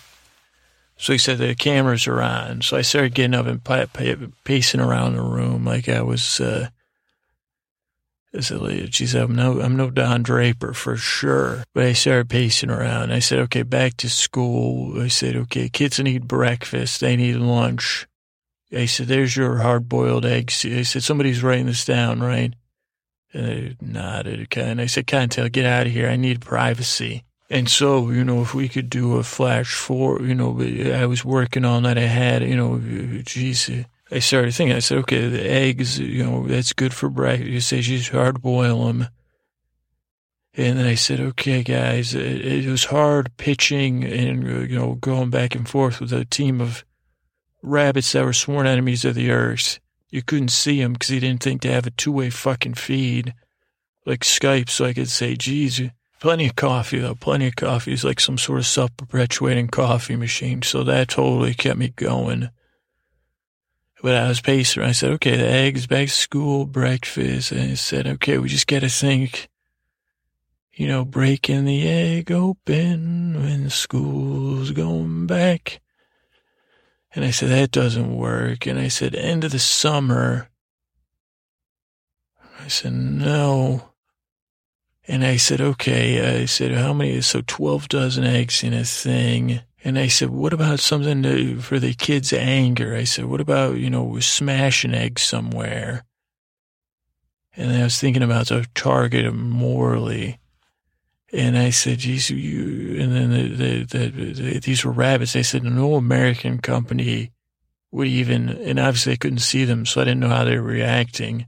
So 0.97 1.13
he 1.13 1.19
said 1.19 1.39
the 1.39 1.55
cameras 1.55 2.07
are 2.07 2.23
on. 2.23 2.63
So 2.63 2.77
I 2.77 2.83
started 2.83 3.15
getting 3.15 3.35
up 3.35 3.47
and 3.47 3.65
pacing 4.45 4.81
around 4.81 5.17
the 5.17 5.23
room 5.23 5.65
like 5.65 5.89
I 5.89 6.01
was, 6.03 6.41
uh, 6.41 6.69
I 8.35 8.41
said, 8.41 8.91
geez, 8.91 9.15
I'm 9.15 9.35
no, 9.35 9.61
I'm 9.61 9.77
no 9.77 9.91
Don 9.91 10.23
Draper 10.23 10.73
for 10.73 10.97
sure. 10.97 11.65
But 11.75 11.87
I 11.87 11.93
started 11.93 12.31
pacing 12.31 12.71
around. 12.71 13.13
I 13.13 13.19
said, 13.19 13.41
okay, 13.41 13.63
back 13.63 13.97
to 13.99 14.09
school. 14.09 15.03
I 15.03 15.09
said, 15.09 15.37
okay, 15.37 15.69
kids 15.69 15.99
need 15.99 16.29
breakfast. 16.29 17.01
They 17.01 17.17
need 17.17 17.37
lunch. 17.37 18.07
I 18.75 18.87
said, 18.87 19.09
there's 19.09 19.37
your 19.37 19.59
hard 19.59 19.89
boiled 19.89 20.25
eggs. 20.25 20.65
I 20.65 20.83
said, 20.83 21.03
somebody's 21.03 21.43
writing 21.43 21.67
this 21.67 21.85
down, 21.85 22.21
right? 22.21 22.55
And 23.35 23.47
they 23.47 23.77
nodded. 23.81 24.57
And 24.57 24.81
I 24.81 24.87
said, 24.87 25.07
Cottontail, 25.07 25.49
get 25.49 25.67
out 25.67 25.87
of 25.87 25.93
here. 25.93 26.09
I 26.09 26.17
need 26.17 26.41
privacy. 26.41 27.25
And 27.51 27.69
so, 27.69 28.11
you 28.11 28.25
know, 28.25 28.41
if 28.41 28.55
we 28.55 28.69
could 28.69 28.89
do 28.89 29.17
a 29.17 29.23
flash 29.23 29.75
for, 29.75 30.23
you 30.23 30.35
know, 30.35 30.59
I 30.95 31.05
was 31.05 31.23
working 31.23 31.67
on 31.67 31.83
that. 31.83 31.99
I 31.99 32.03
had, 32.03 32.43
you 32.43 32.57
know, 32.57 32.79
geez, 33.25 33.71
I 34.11 34.19
started 34.21 34.55
thinking, 34.55 34.77
I 34.77 34.81
said, 34.81 34.99
okay, 34.99 35.29
the 35.29 35.51
eggs, 35.51 35.99
you 35.99 36.25
know, 36.25 36.47
that's 36.47 36.73
good 36.73 36.95
for 36.95 37.11
breakfast. 37.11 37.51
You 37.51 37.61
say, 37.61 37.81
just 37.83 38.11
hard 38.11 38.41
boil 38.41 38.87
them. 38.87 39.09
And 40.55 40.79
then 40.79 40.87
I 40.87 40.95
said, 40.95 41.21
okay, 41.21 41.63
guys, 41.63 42.15
it, 42.15 42.45
it 42.45 42.71
was 42.71 42.87
hard 42.87 43.37
pitching 43.37 44.05
and, 44.05 44.71
you 44.71 44.79
know, 44.79 44.95
going 44.95 45.31
back 45.31 45.55
and 45.55 45.69
forth 45.69 46.01
with 46.01 46.13
a 46.13 46.25
team 46.27 46.61
of 46.61 46.85
rabbits 47.63 48.13
that 48.13 48.25
were 48.25 48.33
sworn 48.33 48.67
enemies 48.67 49.05
of 49.05 49.15
the 49.15 49.31
earth. 49.31 49.79
You 50.11 50.23
couldn't 50.23 50.49
see 50.49 50.81
them 50.81 50.93
because 50.93 51.09
he 51.09 51.21
didn't 51.21 51.43
think 51.43 51.63
to 51.63 51.73
have 51.73 51.87
a 51.87 51.91
two-way 51.91 52.29
fucking 52.29 52.75
feed 52.75 53.35
like 54.05 54.21
Skype 54.21 54.69
so 54.69 54.85
I 54.85 54.93
could 54.93 55.09
say, 55.09 55.37
geez, 55.37 55.81
plenty 56.21 56.47
of 56.47 56.57
coffee 56.57 56.99
though, 56.99 57.15
plenty 57.15 57.47
of 57.47 57.57
coffee. 57.57 57.93
It's 57.93 58.05
like 58.05 58.21
some 58.21 58.39
sort 58.39 58.59
of 58.59 58.67
self-perpetuating 58.67 59.69
coffee 59.69 60.17
machine. 60.17 60.63
So 60.63 60.83
that 60.85 61.09
totally 61.09 61.55
kept 61.55 61.79
me 61.79 61.89
going. 61.89 62.51
But 64.03 64.17
I 64.17 64.29
was 64.29 64.41
pacing. 64.41 64.83
I 64.83 64.93
said, 64.93 65.13
okay, 65.13 65.37
the 65.37 65.49
eggs, 65.49 65.87
back 65.87 66.09
to 66.09 66.13
school, 66.13 66.67
breakfast. 66.67 67.53
And 67.53 67.73
I 67.73 67.75
said, 67.75 68.07
okay, 68.07 68.39
we 68.39 68.49
just 68.49 68.67
got 68.67 68.81
to 68.81 68.89
think, 68.89 69.49
you 70.73 70.89
know, 70.89 71.05
breaking 71.05 71.65
the 71.67 71.87
egg 71.87 72.33
open 72.33 73.41
when 73.41 73.71
school's 73.71 74.73
going 74.73 75.29
back. 75.29 75.82
And 77.15 77.25
I 77.25 77.31
said, 77.31 77.51
that 77.51 77.71
doesn't 77.71 78.17
work. 78.17 78.67
And 78.67 78.79
I 78.79 78.89
said, 78.89 79.15
end 79.15 79.45
of 79.45 79.53
the 79.53 79.59
summer. 79.59 80.49
I 82.61 82.69
said, 82.69 82.93
no. 82.93 83.91
And 85.07 85.25
I 85.25 85.37
said, 85.37 85.61
okay. 85.61 86.41
I 86.43 86.47
said, 86.47 86.73
how 86.73 86.93
many? 86.93 87.21
So 87.21 87.43
12 87.47 87.89
dozen 87.89 88.25
eggs 88.25 88.63
in 88.63 88.73
a 88.73 88.85
thing. 88.85 89.61
And 89.85 89.99
I 89.99 90.07
said, 90.07 90.31
what 90.31 90.53
about 90.53 90.81
something 90.81 91.23
to, 91.25 91.61
for 91.61 91.79
the 91.79 91.93
kids' 91.93 92.33
anger? 92.33 92.95
I 92.95 93.05
said, 93.05 93.25
what 93.25 93.41
about, 93.41 93.77
you 93.77 93.91
know, 93.91 94.19
smash 94.21 94.85
an 94.85 94.95
egg 94.95 95.19
somewhere? 95.19 96.05
And 97.57 97.73
I 97.73 97.83
was 97.83 97.99
thinking 97.99 98.23
about 98.23 98.49
the 98.49 98.67
target 98.75 99.27
of 99.27 99.35
Morley. 99.35 100.39
And 101.33 101.57
I 101.57 101.71
said, 101.71 101.99
geez, 101.99 102.29
you, 102.29 103.01
and 103.01 103.13
then 103.13 103.31
the, 103.31 103.85
the, 103.85 103.85
the, 103.85 104.33
the, 104.33 104.59
these 104.61 104.85
were 104.85 104.93
rabbits. 104.93 105.33
They 105.33 105.43
said, 105.43 105.65
no 105.65 105.95
American 105.95 106.59
company 106.59 107.33
would 107.91 108.07
even, 108.07 108.51
and 108.51 108.79
obviously 108.79 109.15
I 109.15 109.17
couldn't 109.17 109.39
see 109.39 109.65
them, 109.65 109.87
so 109.87 110.01
I 110.03 110.05
didn't 110.05 110.21
know 110.21 110.29
how 110.29 110.45
they 110.45 110.59
were 110.59 110.63
reacting. 110.63 111.47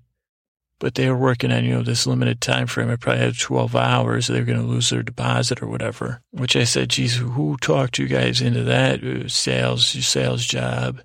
But 0.78 0.94
they 0.94 1.08
were 1.08 1.16
working 1.16 1.52
on, 1.52 1.64
you 1.64 1.74
know, 1.74 1.82
this 1.82 2.06
limited 2.06 2.40
time 2.40 2.66
frame. 2.66 2.90
I 2.90 2.96
probably 2.96 3.24
had 3.24 3.38
12 3.38 3.76
hours. 3.76 4.26
They 4.26 4.40
were 4.40 4.46
going 4.46 4.60
to 4.60 4.66
lose 4.66 4.90
their 4.90 5.02
deposit 5.02 5.62
or 5.62 5.66
whatever, 5.66 6.20
which 6.30 6.56
I 6.56 6.64
said, 6.64 6.90
geez, 6.90 7.16
who 7.16 7.56
talked 7.60 7.98
you 7.98 8.06
guys 8.06 8.40
into 8.40 8.64
that 8.64 9.04
uh, 9.04 9.28
sales, 9.28 9.86
sales 9.86 10.44
job? 10.44 11.00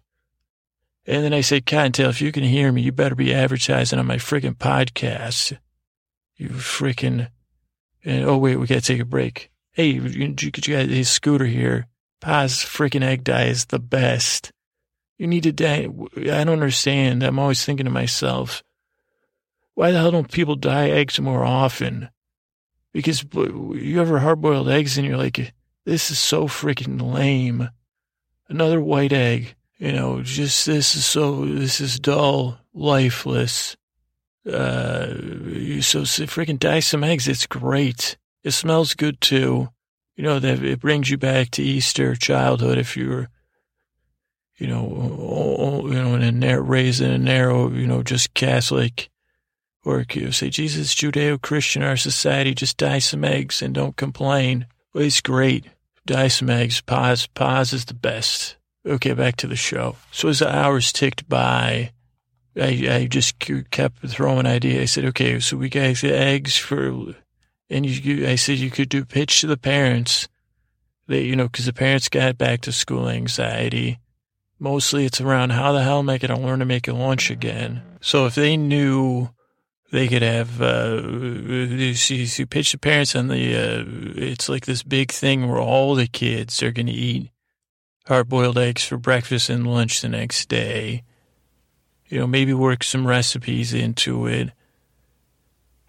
And 1.05 1.23
then 1.23 1.33
I 1.33 1.41
said, 1.41 1.65
Cottontail, 1.65 2.09
if 2.09 2.21
you 2.21 2.31
can 2.31 2.43
hear 2.43 2.71
me, 2.71 2.81
you 2.81 2.91
better 2.91 3.15
be 3.15 3.33
advertising 3.33 3.99
on 3.99 4.05
my 4.05 4.17
freaking 4.17 4.55
podcast. 4.55 5.57
You 6.35 6.49
freaking 6.49 7.29
and, 8.03 8.25
oh, 8.25 8.37
wait, 8.37 8.55
we 8.55 8.67
got 8.67 8.75
to 8.75 8.81
take 8.81 9.01
a 9.01 9.05
break. 9.05 9.51
Hey, 9.71 9.87
you, 9.87 10.03
you, 10.03 10.33
got 10.33 10.89
a 10.89 11.03
scooter 11.03 11.45
here. 11.45 11.87
Paas 12.21 12.63
freaking 12.63 13.03
egg 13.03 13.23
dye 13.23 13.45
is 13.45 13.65
the 13.65 13.79
best. 13.79 14.51
You 15.17 15.27
need 15.27 15.43
to 15.43 15.51
dye. 15.51 15.87
I 16.17 16.43
don't 16.43 16.49
understand. 16.49 17.23
I'm 17.23 17.39
always 17.39 17.63
thinking 17.63 17.85
to 17.85 17.91
myself, 17.91 18.63
why 19.75 19.91
the 19.91 19.99
hell 19.99 20.11
don't 20.11 20.31
people 20.31 20.55
dye 20.55 20.89
eggs 20.89 21.19
more 21.19 21.45
often? 21.45 22.09
Because 22.91 23.23
you 23.33 24.01
ever 24.01 24.19
hard 24.19 24.41
boiled 24.41 24.69
eggs 24.69 24.97
and 24.97 25.05
you're 25.07 25.17
like, 25.17 25.53
this 25.85 26.11
is 26.11 26.19
so 26.19 26.47
freaking 26.47 27.01
lame. 27.13 27.69
Another 28.47 28.81
white 28.81 29.13
egg, 29.13 29.55
you 29.77 29.91
know, 29.91 30.21
just 30.21 30.65
this 30.65 30.95
is 30.95 31.05
so, 31.05 31.45
this 31.45 31.79
is 31.79 31.99
dull, 31.99 32.59
lifeless. 32.73 33.77
Uh, 34.49 35.81
so, 35.81 36.01
freaking 36.01 36.59
dye 36.59 36.79
some 36.79 37.03
eggs. 37.03 37.27
It's 37.27 37.45
great. 37.45 38.17
It 38.43 38.51
smells 38.51 38.95
good 38.95 39.21
too. 39.21 39.69
You 40.15 40.23
know, 40.23 40.39
that 40.39 40.63
it 40.63 40.81
brings 40.81 41.09
you 41.09 41.17
back 41.17 41.51
to 41.51 41.63
Easter 41.63 42.15
childhood 42.15 42.77
if 42.77 42.97
you're, 42.97 43.29
you 44.57 44.67
know, 44.67 45.85
you 45.85 45.93
know, 45.93 46.15
in 46.15 46.21
a 46.21 46.31
narrow, 46.31 46.61
raised 46.61 47.01
in 47.01 47.11
a 47.11 47.17
narrow, 47.17 47.71
you 47.71 47.87
know, 47.87 48.03
just 48.03 48.33
Catholic, 48.33 49.09
or 49.85 50.05
you 50.11 50.31
say, 50.33 50.49
Jesus, 50.49 50.93
Judeo-Christian, 50.93 51.83
our 51.83 51.95
society, 51.95 52.53
just 52.53 52.77
dye 52.77 52.99
some 52.99 53.23
eggs 53.23 53.61
and 53.61 53.73
don't 53.73 53.95
complain. 53.95 54.65
Well, 54.93 55.05
it's 55.05 55.21
great. 55.21 55.65
Dye 56.05 56.27
some 56.27 56.49
eggs. 56.49 56.81
Paas. 56.81 57.27
Paas 57.27 57.71
is 57.71 57.85
the 57.85 57.93
best. 57.93 58.57
Okay, 58.85 59.13
back 59.13 59.35
to 59.37 59.47
the 59.47 59.55
show. 59.55 59.95
So 60.11 60.27
as 60.29 60.39
the 60.39 60.53
hours 60.53 60.91
ticked 60.91 61.29
by, 61.29 61.91
I, 62.59 62.95
I 62.95 63.07
just 63.07 63.39
kept 63.71 64.07
throwing 64.07 64.45
ideas. 64.45 64.81
I 64.81 64.85
said, 64.85 65.05
okay, 65.05 65.39
so 65.39 65.57
we 65.57 65.69
got 65.69 65.95
the 65.97 66.13
eggs 66.13 66.57
for 66.57 67.15
and 67.69 67.85
you, 67.85 68.27
I 68.27 68.35
said 68.35 68.57
you 68.57 68.71
could 68.71 68.89
do 68.89 69.05
pitch 69.05 69.41
to 69.41 69.47
the 69.47 69.57
parents 69.57 70.27
that, 71.07 71.21
you 71.21 71.35
know, 71.35 71.47
because 71.47 71.65
the 71.65 71.73
parents 71.73 72.09
got 72.09 72.37
back 72.37 72.61
to 72.61 72.71
school 72.71 73.07
anxiety. 73.07 73.99
Mostly 74.59 75.05
it's 75.05 75.21
around 75.21 75.51
how 75.51 75.71
the 75.71 75.83
hell 75.83 75.99
am 75.99 76.09
I 76.09 76.17
going 76.17 76.35
to 76.35 76.45
learn 76.45 76.59
to 76.59 76.65
make 76.65 76.87
a 76.87 76.93
lunch 76.93 77.29
again? 77.29 77.83
So 78.01 78.25
if 78.25 78.35
they 78.35 78.57
knew 78.57 79.29
they 79.91 80.07
could 80.07 80.21
have, 80.21 80.61
uh, 80.61 81.01
you, 81.05 81.93
you 81.93 82.47
pitch 82.47 82.71
the 82.71 82.77
parents 82.77 83.15
on 83.15 83.27
the, 83.27 83.55
uh, 83.55 83.83
it's 84.15 84.49
like 84.49 84.65
this 84.65 84.83
big 84.83 85.11
thing 85.11 85.47
where 85.47 85.59
all 85.59 85.95
the 85.95 86.07
kids 86.07 86.61
are 86.63 86.71
going 86.71 86.87
to 86.87 86.91
eat 86.91 87.31
hard 88.07 88.27
boiled 88.27 88.57
eggs 88.57 88.83
for 88.83 88.97
breakfast 88.97 89.49
and 89.49 89.67
lunch 89.67 90.01
the 90.01 90.09
next 90.09 90.49
day. 90.49 91.03
You 92.09 92.19
know, 92.19 92.27
maybe 92.27 92.53
work 92.53 92.83
some 92.83 93.07
recipes 93.07 93.73
into 93.73 94.25
it. 94.27 94.51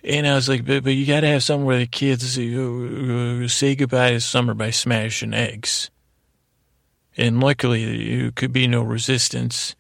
And 0.05 0.27
I 0.27 0.35
was 0.35 0.49
like, 0.49 0.65
but, 0.65 0.85
but 0.85 0.95
you 0.95 1.07
got 1.07 1.21
to 1.21 1.27
have 1.27 1.43
somewhere 1.43 1.67
where 1.67 1.79
the 1.79 1.87
kids 1.87 2.35
say 3.53 3.75
goodbye 3.75 4.13
to 4.13 4.21
summer 4.21 4.55
by 4.55 4.71
smashing 4.71 5.35
eggs. 5.35 5.91
And 7.17 7.41
luckily, 7.41 8.21
there 8.21 8.31
could 8.31 8.53
be 8.53 8.67
no 8.67 8.83
resistance. 8.83 9.75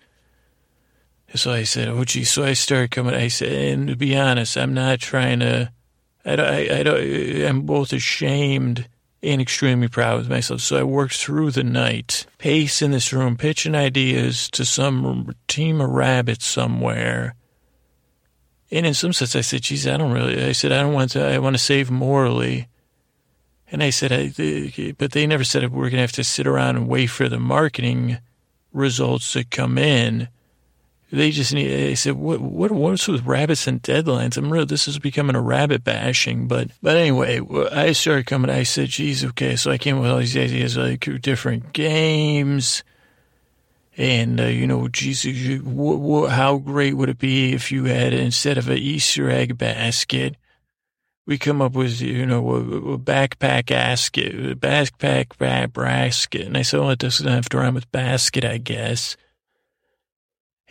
So 1.35 1.53
I 1.53 1.63
said, 1.63 1.89
oh, 1.89 2.05
gee. 2.05 2.25
So 2.25 2.43
I 2.43 2.55
started 2.55 2.91
coming. 2.91 3.15
I 3.15 3.29
said, 3.29 3.53
and 3.53 3.89
to 3.89 3.97
be 3.97 4.17
honest, 4.17 4.59
I'm 4.59 4.75
not 4.75 4.99
trying 4.99 5.41
to, 5.41 5.73
I, 6.25 6.35
I, 6.35 6.79
I 6.79 6.83
don't, 6.83 7.45
I'm 7.47 7.63
both 7.63 7.93
ashamed 7.93 8.89
and 9.23 9.41
extremely 9.41 9.89
proud 9.89 10.19
with 10.19 10.31
myself. 10.31 10.61
So 10.61 10.79
I 10.79 10.83
worked 10.83 11.17
through 11.17 11.51
the 11.51 11.65
night, 11.65 12.27
pace 12.39 12.81
in 12.81 12.91
this 12.91 13.13
room, 13.13 13.37
pitching 13.37 13.75
ideas 13.75 14.49
to 14.51 14.65
some 14.65 15.35
team 15.47 15.81
of 15.81 15.91
rabbits 15.91 16.47
somewhere 16.47 17.35
and 18.71 18.87
in 18.87 18.95
some 18.95 19.13
sense, 19.13 19.35
I 19.35 19.41
said, 19.41 19.63
geez, 19.63 19.87
I 19.87 19.97
don't 19.97 20.13
really, 20.13 20.45
I 20.45 20.53
said, 20.53 20.71
I 20.71 20.83
don't 20.83 20.93
want 20.93 21.11
to, 21.13 21.27
I 21.27 21.39
want 21.39 21.55
to 21.55 21.63
save 21.63 21.91
Morley. 21.91 22.69
And 23.73 23.83
I 23.83 23.91
said, 23.91 24.13
I, 24.13 24.95
but 24.97 25.13
they 25.13 25.27
never 25.27 25.45
said 25.45 25.71
we're 25.71 25.85
going 25.85 25.93
to 25.93 26.01
have 26.01 26.13
to 26.13 26.25
sit 26.25 26.47
around 26.47 26.77
and 26.77 26.89
wait 26.89 27.07
for 27.09 27.29
the 27.29 27.39
marketing 27.39 28.19
results 28.73 29.33
to 29.33 29.45
come 29.45 29.77
in. 29.77 30.29
They 31.13 31.33
just 31.33 31.53
need, 31.53 31.91
I 31.91 31.95
said, 31.95 32.15
what, 32.15 32.41
what, 32.41 32.71
what's 32.71 33.09
with 33.09 33.27
rabbits 33.27 33.67
and 33.67 33.83
deadlines? 33.83 34.37
I'm 34.37 34.53
real, 34.53 34.65
this 34.65 34.87
is 34.87 35.01
becoming 35.01 35.35
a 35.35 35.41
rabbit 35.41 35.83
bashing. 35.83 36.47
But, 36.47 36.71
but 36.81 36.97
anyway, 36.97 37.41
I 37.73 37.93
started 37.93 38.27
coming, 38.27 38.51
I 38.51 38.63
said, 38.63 38.91
geez, 38.91 39.25
okay. 39.25 39.57
So 39.57 39.73
I 39.73 39.79
came 39.79 39.97
up 39.97 40.03
with 40.03 40.11
all 40.13 40.19
these 40.19 40.37
ideas, 40.37 40.77
like 40.77 41.09
different 41.21 41.73
games 41.73 42.85
and, 44.01 44.41
uh, 44.41 44.45
you 44.45 44.67
know, 44.67 44.89
Jesus, 44.89 45.27
you, 45.27 46.27
how 46.27 46.57
great 46.57 46.97
would 46.97 47.11
it 47.11 47.19
be 47.19 47.53
if 47.53 47.71
you 47.71 47.85
had, 47.85 48.15
instead 48.15 48.57
of 48.57 48.69
an 48.69 48.79
Easter 48.79 49.29
egg 49.29 49.59
basket, 49.59 50.37
we 51.27 51.37
come 51.37 51.61
up 51.61 51.73
with, 51.73 52.01
you 52.01 52.25
know, 52.25 52.49
a, 52.51 52.95
a 52.95 52.99
backpack 52.99 53.67
basket, 53.67 54.35
a 54.35 54.57
backpack 54.57 55.37
basket. 55.37 56.47
And 56.47 56.57
I 56.57 56.63
said, 56.63 56.81
well, 56.81 56.91
it 56.91 56.99
doesn't 56.99 57.27
have 57.27 57.51
to 57.51 57.59
rhyme 57.59 57.75
with 57.75 57.93
basket, 57.93 58.43
I 58.43 58.57
guess. 58.57 59.19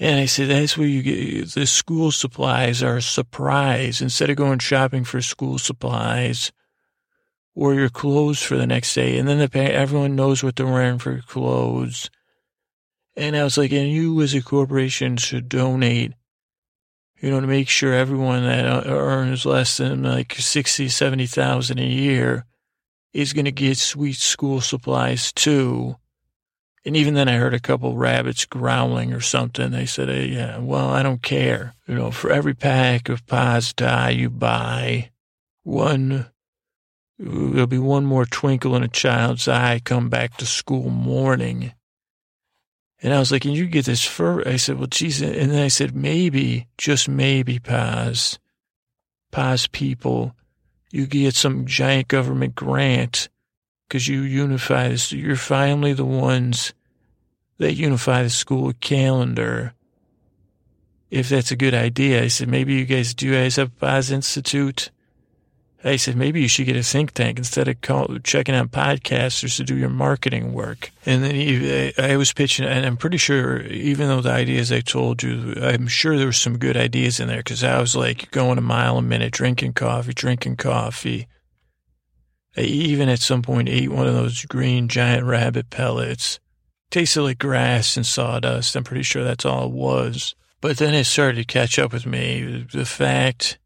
And 0.01 0.19
I 0.19 0.25
said, 0.25 0.49
that's 0.49 0.77
where 0.77 0.87
you 0.87 1.03
get 1.03 1.51
the 1.53 1.67
school 1.67 2.11
supplies 2.11 2.81
are 2.81 2.97
a 2.97 3.01
surprise. 3.01 4.01
Instead 4.01 4.29
of 4.29 4.37
going 4.37 4.59
shopping 4.59 5.03
for 5.03 5.21
school 5.21 5.59
supplies 5.59 6.53
or 7.53 7.73
your 7.73 7.89
clothes 7.89 8.41
for 8.41 8.55
the 8.55 8.67
next 8.67 8.93
day, 8.93 9.17
and 9.17 9.27
then 9.27 9.39
the, 9.39 9.59
everyone 9.59 10.15
knows 10.15 10.41
what 10.41 10.55
they're 10.55 10.65
wearing 10.65 10.99
for 10.99 11.19
clothes 11.27 12.09
and 13.19 13.35
I 13.35 13.43
was 13.43 13.57
like, 13.57 13.73
and 13.73 13.91
you 13.91 14.21
as 14.21 14.33
a 14.33 14.41
corporation 14.41 15.17
should 15.17 15.49
donate, 15.49 16.13
you 17.19 17.29
know, 17.29 17.41
to 17.41 17.47
make 17.47 17.67
sure 17.67 17.93
everyone 17.93 18.45
that 18.45 18.65
uh, 18.65 18.89
earns 18.89 19.45
less 19.45 19.77
than 19.77 20.03
like 20.03 20.33
60, 20.33 20.87
70,000 20.87 21.79
a 21.79 21.83
year 21.83 22.45
is 23.11 23.33
going 23.33 23.45
to 23.45 23.51
get 23.51 23.77
sweet 23.77 24.15
school 24.15 24.61
supplies 24.61 25.33
too. 25.33 25.97
And 26.85 26.95
even 26.95 27.13
then 27.13 27.27
I 27.27 27.33
heard 27.33 27.53
a 27.53 27.59
couple 27.59 27.97
rabbits 27.97 28.45
growling 28.45 29.13
or 29.13 29.19
something. 29.19 29.71
They 29.71 29.85
said, 29.85 30.07
hey, 30.07 30.27
yeah, 30.27 30.57
well, 30.59 30.89
I 30.89 31.03
don't 31.03 31.21
care. 31.21 31.75
You 31.87 31.95
know, 31.95 32.11
for 32.11 32.31
every 32.31 32.53
pack 32.53 33.09
of 33.09 33.25
dye 33.25 34.09
you 34.11 34.29
buy, 34.29 35.11
one, 35.63 36.27
there'll 37.17 37.67
be 37.67 37.77
one 37.77 38.05
more 38.05 38.25
twinkle 38.25 38.75
in 38.75 38.83
a 38.83 38.87
child's 38.87 39.47
eye 39.47 39.81
come 39.83 40.09
back 40.09 40.37
to 40.37 40.45
school 40.45 40.89
morning 40.89 41.73
and 43.01 43.13
I 43.13 43.19
was 43.19 43.31
like, 43.31 43.43
can 43.43 43.51
you 43.51 43.65
get 43.67 43.85
this 43.85 44.03
fur? 44.03 44.43
I 44.45 44.57
said, 44.57 44.77
well, 44.77 44.87
geez. 44.87 45.21
And 45.21 45.51
then 45.51 45.63
I 45.63 45.69
said, 45.69 45.95
maybe, 45.95 46.67
just 46.77 47.07
maybe, 47.07 47.59
Paas, 47.59 48.39
Paas 49.31 49.67
people, 49.67 50.35
you 50.91 51.07
get 51.07 51.35
some 51.35 51.65
giant 51.65 52.09
government 52.09 52.55
grant 52.55 53.29
because 53.89 54.07
you 54.07 54.21
unify 54.21 54.87
this. 54.89 55.11
You're 55.11 55.35
finally 55.35 55.93
the 55.93 56.05
ones 56.05 56.73
that 57.57 57.73
unify 57.73 58.21
the 58.21 58.29
school 58.29 58.71
calendar. 58.79 59.73
If 61.09 61.27
that's 61.29 61.51
a 61.51 61.55
good 61.55 61.73
idea, 61.73 62.23
I 62.23 62.27
said, 62.27 62.47
maybe 62.47 62.75
you 62.75 62.85
guys 62.85 63.15
do. 63.15 63.25
You 63.25 63.33
guys 63.33 63.57
Paas 63.57 64.11
Institute? 64.11 64.91
I 65.83 65.95
said, 65.95 66.17
maybe 66.17 66.41
you 66.41 66.47
should 66.49 66.65
get 66.65 66.75
a 66.75 66.83
think 66.83 67.13
tank 67.13 67.37
instead 67.37 67.67
of 67.67 67.81
call, 67.81 68.19
checking 68.23 68.53
out 68.53 68.69
podcasters 68.69 69.55
to 69.57 69.63
do 69.63 69.77
your 69.77 69.89
marketing 69.89 70.53
work. 70.53 70.91
And 71.05 71.23
then 71.23 71.33
he, 71.33 71.93
I 71.97 72.17
was 72.17 72.33
pitching, 72.33 72.65
and 72.65 72.85
I'm 72.85 72.97
pretty 72.97 73.17
sure, 73.17 73.61
even 73.61 74.09
though 74.09 74.21
the 74.21 74.31
ideas 74.31 74.73
I 74.73 74.81
told 74.81 75.23
you, 75.23 75.55
I'm 75.61 75.87
sure 75.87 76.17
there 76.17 76.27
were 76.27 76.33
some 76.33 76.57
good 76.57 76.75
ideas 76.75 77.21
in 77.21 77.29
there 77.29 77.37
because 77.37 77.63
I 77.63 77.79
was 77.79 77.95
like 77.95 78.29
going 78.31 78.57
a 78.57 78.61
mile 78.61 78.97
a 78.97 79.01
minute, 79.01 79.31
drinking 79.31 79.73
coffee, 79.73 80.13
drinking 80.13 80.57
coffee. 80.57 81.27
Even 82.59 83.09
at 83.09 83.19
some 83.19 83.41
point 83.41 83.69
ate 83.69 83.91
one 83.91 84.07
of 84.07 84.13
those 84.13 84.45
green 84.45 84.87
giant 84.87 85.25
rabbit 85.25 85.69
pellets. 85.69 86.39
Tasted 86.91 87.21
like 87.21 87.37
grass 87.39 87.95
and 87.97 88.05
sawdust. 88.05 88.75
I'm 88.75 88.83
pretty 88.83 89.03
sure 89.03 89.23
that's 89.23 89.45
all 89.45 89.65
it 89.65 89.71
was. 89.71 90.35
But 90.61 90.77
then 90.77 90.93
it 90.93 91.05
started 91.05 91.37
to 91.37 91.45
catch 91.45 91.79
up 91.79 91.93
with 91.93 92.05
me. 92.05 92.65
The 92.71 92.85
fact 92.85 93.59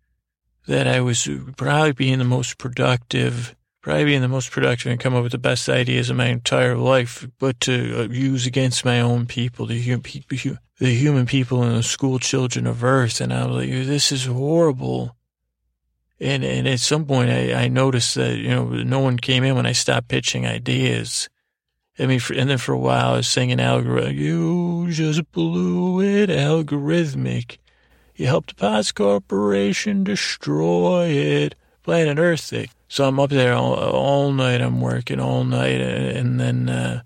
that 0.67 0.87
I 0.87 1.01
was 1.01 1.27
probably 1.57 1.93
being 1.93 2.19
the 2.19 2.25
most 2.25 2.57
productive, 2.57 3.55
probably 3.81 4.05
being 4.05 4.21
the 4.21 4.27
most 4.27 4.51
productive 4.51 4.91
and 4.91 4.99
come 4.99 5.15
up 5.15 5.23
with 5.23 5.31
the 5.31 5.37
best 5.37 5.67
ideas 5.69 6.09
of 6.09 6.17
my 6.17 6.27
entire 6.27 6.77
life, 6.77 7.27
but 7.39 7.59
to 7.61 8.01
uh, 8.01 8.07
use 8.09 8.45
against 8.45 8.85
my 8.85 8.99
own 8.99 9.25
people, 9.25 9.65
the 9.65 9.79
human 9.79 10.01
people, 10.01 10.57
the 10.79 10.93
human 10.93 11.25
people 11.25 11.63
and 11.63 11.75
the 11.75 11.83
school 11.83 12.19
children 12.19 12.67
of 12.67 12.83
Earth. 12.83 13.19
And 13.19 13.33
I 13.33 13.45
was 13.45 13.55
like, 13.55 13.69
this 13.87 14.11
is 14.11 14.25
horrible. 14.25 15.15
And, 16.23 16.45
and 16.45 16.67
at 16.69 16.79
some 16.79 17.05
point 17.05 17.29
I, 17.29 17.65
I 17.65 17.67
noticed 17.67 18.15
that, 18.15 18.37
you 18.37 18.47
know, 18.47 18.63
no 18.63 18.99
one 18.99 19.17
came 19.17 19.43
in 19.43 19.55
when 19.55 19.65
I 19.65 19.73
stopped 19.73 20.07
pitching 20.07 20.47
ideas. 20.47 21.27
I 21.99 22.05
mean, 22.05 22.21
for, 22.21 22.33
and 22.33 22.49
then 22.49 22.57
for 22.57 22.71
a 22.71 22.79
while 22.79 23.13
I 23.13 23.17
was 23.17 23.27
singing 23.27 23.59
algorithm, 23.59 24.15
you 24.15 24.87
just 24.89 25.29
blew 25.33 26.01
it 26.01 26.29
algorithmic. 26.29 27.57
You 28.15 28.27
helped 28.27 28.55
Paas 28.55 28.93
Corporation 28.93 30.05
destroy 30.05 31.07
it. 31.07 31.55
Planet 31.83 32.17
Earth 32.17 32.41
thing. 32.41 32.69
So 32.87 33.05
I'm 33.05 33.19
up 33.19 33.29
there 33.29 33.53
all, 33.53 33.73
all 33.73 34.31
night. 34.31 34.61
I'm 34.61 34.79
working 34.79 35.19
all 35.19 35.43
night. 35.43 35.81
And 35.81 36.39
then 36.39 36.69
uh, 36.69 37.01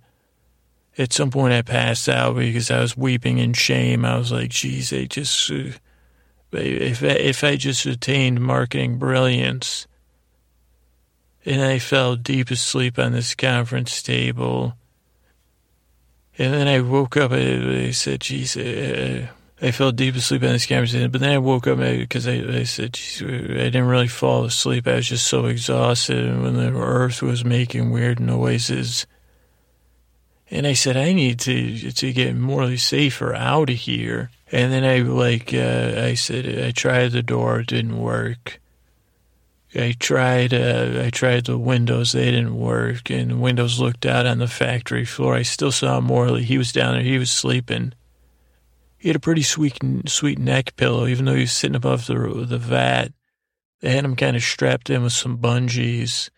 at 0.95 1.11
some 1.11 1.31
point 1.31 1.53
I 1.53 1.63
passed 1.63 2.07
out 2.07 2.35
because 2.35 2.69
I 2.69 2.81
was 2.81 2.95
weeping 2.95 3.39
in 3.39 3.53
shame. 3.53 4.05
I 4.05 4.17
was 4.17 4.31
like, 4.31 4.51
geez, 4.51 4.91
they 4.91 5.07
just, 5.07 5.49
uh, 5.49 5.71
if, 6.51 7.03
I, 7.03 7.07
if 7.07 7.43
I 7.43 7.55
just 7.55 7.85
attained 7.85 8.41
marketing 8.41 8.97
brilliance. 8.97 9.87
And 11.45 11.61
I 11.61 11.79
fell 11.79 12.15
deep 12.15 12.51
asleep 12.51 12.99
on 12.99 13.13
this 13.13 13.33
conference 13.33 14.01
table. 14.01 14.73
And 16.37 16.53
then 16.53 16.67
I 16.67 16.81
woke 16.81 17.17
up 17.17 17.31
and 17.31 17.87
I 17.87 17.91
said, 17.91 18.21
geez, 18.21 18.57
uh, 18.57 19.27
I 19.61 19.71
fell 19.71 19.91
deep 19.91 20.15
asleep 20.15 20.43
on 20.43 20.49
this 20.49 20.67
conversation, 20.67 21.09
but 21.09 21.21
then 21.21 21.31
I 21.31 21.39
woke 21.39 21.65
up 21.65 21.79
because 21.79 22.27
I, 22.27 22.33
I 22.33 22.63
said, 22.63 22.99
I 23.21 23.69
didn't 23.69 23.87
really 23.87 24.07
fall 24.07 24.45
asleep. 24.45 24.87
I 24.87 24.95
was 24.95 25.07
just 25.07 25.25
so 25.25 25.45
exhausted. 25.45 26.23
And 26.25 26.43
when 26.43 26.53
the 26.53 26.77
earth 26.77 27.23
was 27.23 27.43
making 27.43 27.89
weird 27.89 28.19
noises, 28.19 29.07
And 30.49 30.65
I 30.65 30.73
said, 30.73 30.95
I 30.95 31.13
need 31.13 31.39
to 31.41 31.91
to 31.91 32.13
get 32.13 32.35
Morley 32.35 32.77
Safer 32.77 33.35
out 33.35 33.69
of 33.69 33.75
here. 33.75 34.31
And 34.51 34.71
then 34.71 34.85
I 34.85 34.99
like 34.99 35.53
uh, 35.53 36.01
I 36.01 36.13
said 36.13 36.63
I 36.63 36.71
tried 36.71 37.11
the 37.11 37.23
door, 37.23 37.59
it 37.59 37.67
didn't 37.67 37.99
work. 37.99 38.61
I 39.75 39.93
tried 39.99 40.53
uh, 40.53 41.03
I 41.03 41.09
tried 41.09 41.45
the 41.45 41.57
windows, 41.57 42.13
they 42.13 42.31
didn't 42.31 42.57
work, 42.57 43.11
and 43.11 43.31
the 43.31 43.37
windows 43.37 43.79
looked 43.79 44.05
out 44.05 44.25
on 44.25 44.39
the 44.39 44.47
factory 44.47 45.03
floor. 45.03 45.35
I 45.35 45.41
still 45.41 45.71
saw 45.71 45.99
Morley. 45.99 46.43
He 46.43 46.57
was 46.57 46.71
down 46.71 46.93
there. 46.93 47.03
He 47.03 47.17
was 47.17 47.29
sleeping. 47.29 47.93
He 48.97 49.09
had 49.09 49.17
a 49.17 49.19
pretty 49.19 49.43
sweet 49.43 49.77
sweet 50.07 50.39
neck 50.39 50.77
pillow, 50.77 51.07
even 51.07 51.25
though 51.25 51.35
he 51.35 51.41
was 51.41 51.51
sitting 51.51 51.75
above 51.75 52.07
the 52.07 52.45
the 52.47 52.57
vat. 52.57 53.09
They 53.81 53.91
had 53.91 54.05
him 54.05 54.15
kind 54.15 54.35
of 54.37 54.41
strapped 54.41 54.89
in 54.89 55.03
with 55.03 55.13
some 55.13 55.37
bungees 55.37 56.29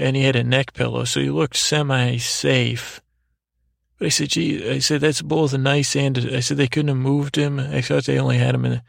and 0.00 0.16
he 0.16 0.22
had 0.22 0.34
a 0.34 0.42
neck 0.42 0.72
pillow, 0.72 1.04
so 1.04 1.20
he 1.20 1.28
looked 1.28 1.56
semi 1.56 2.16
safe. 2.16 3.02
But 3.98 4.06
I 4.06 4.08
said, 4.08 4.30
gee, 4.30 4.68
I 4.68 4.78
said, 4.78 5.02
that's 5.02 5.20
both 5.20 5.52
a 5.52 5.58
nice 5.58 5.94
and, 5.94 6.16
I 6.18 6.40
said, 6.40 6.56
they 6.56 6.68
couldn't 6.68 6.88
have 6.88 6.96
moved 6.96 7.36
him. 7.36 7.60
I 7.60 7.82
thought 7.82 8.06
they 8.06 8.18
only 8.18 8.38
had 8.38 8.54
him 8.54 8.64
in, 8.64 8.70
the, 8.72 8.82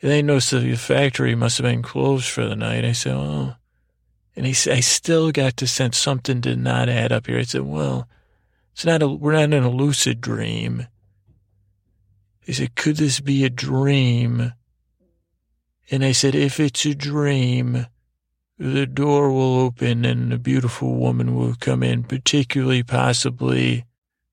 and 0.00 0.10
they 0.12 0.22
noticed 0.22 0.52
the 0.52 0.76
factory 0.76 1.34
must 1.34 1.58
have 1.58 1.64
been 1.64 1.82
closed 1.82 2.28
for 2.28 2.46
the 2.46 2.54
night. 2.54 2.84
I 2.84 2.92
said, 2.92 3.14
oh. 3.14 3.54
And 4.36 4.46
he 4.46 4.52
said, 4.52 4.76
I 4.76 4.80
still 4.80 5.32
got 5.32 5.56
to 5.56 5.66
sense 5.66 5.98
something 5.98 6.40
did 6.40 6.60
not 6.60 6.88
add 6.88 7.10
up 7.10 7.26
here. 7.26 7.40
I 7.40 7.42
said, 7.42 7.62
well, 7.62 8.08
it's 8.72 8.84
not 8.84 9.02
a, 9.02 9.08
we're 9.08 9.32
not 9.32 9.52
in 9.52 9.64
a 9.64 9.68
lucid 9.68 10.20
dream. 10.20 10.86
He 12.40 12.52
said, 12.52 12.76
could 12.76 12.98
this 12.98 13.18
be 13.18 13.44
a 13.44 13.50
dream? 13.50 14.52
And 15.90 16.04
I 16.04 16.12
said, 16.12 16.36
if 16.36 16.60
it's 16.60 16.86
a 16.86 16.94
dream, 16.94 17.86
the 18.58 18.86
door 18.86 19.32
will 19.32 19.60
open 19.60 20.04
and 20.04 20.32
a 20.32 20.38
beautiful 20.38 20.96
woman 20.96 21.34
will 21.36 21.54
come 21.60 21.82
in, 21.82 22.02
particularly 22.02 22.82
possibly. 22.82 23.84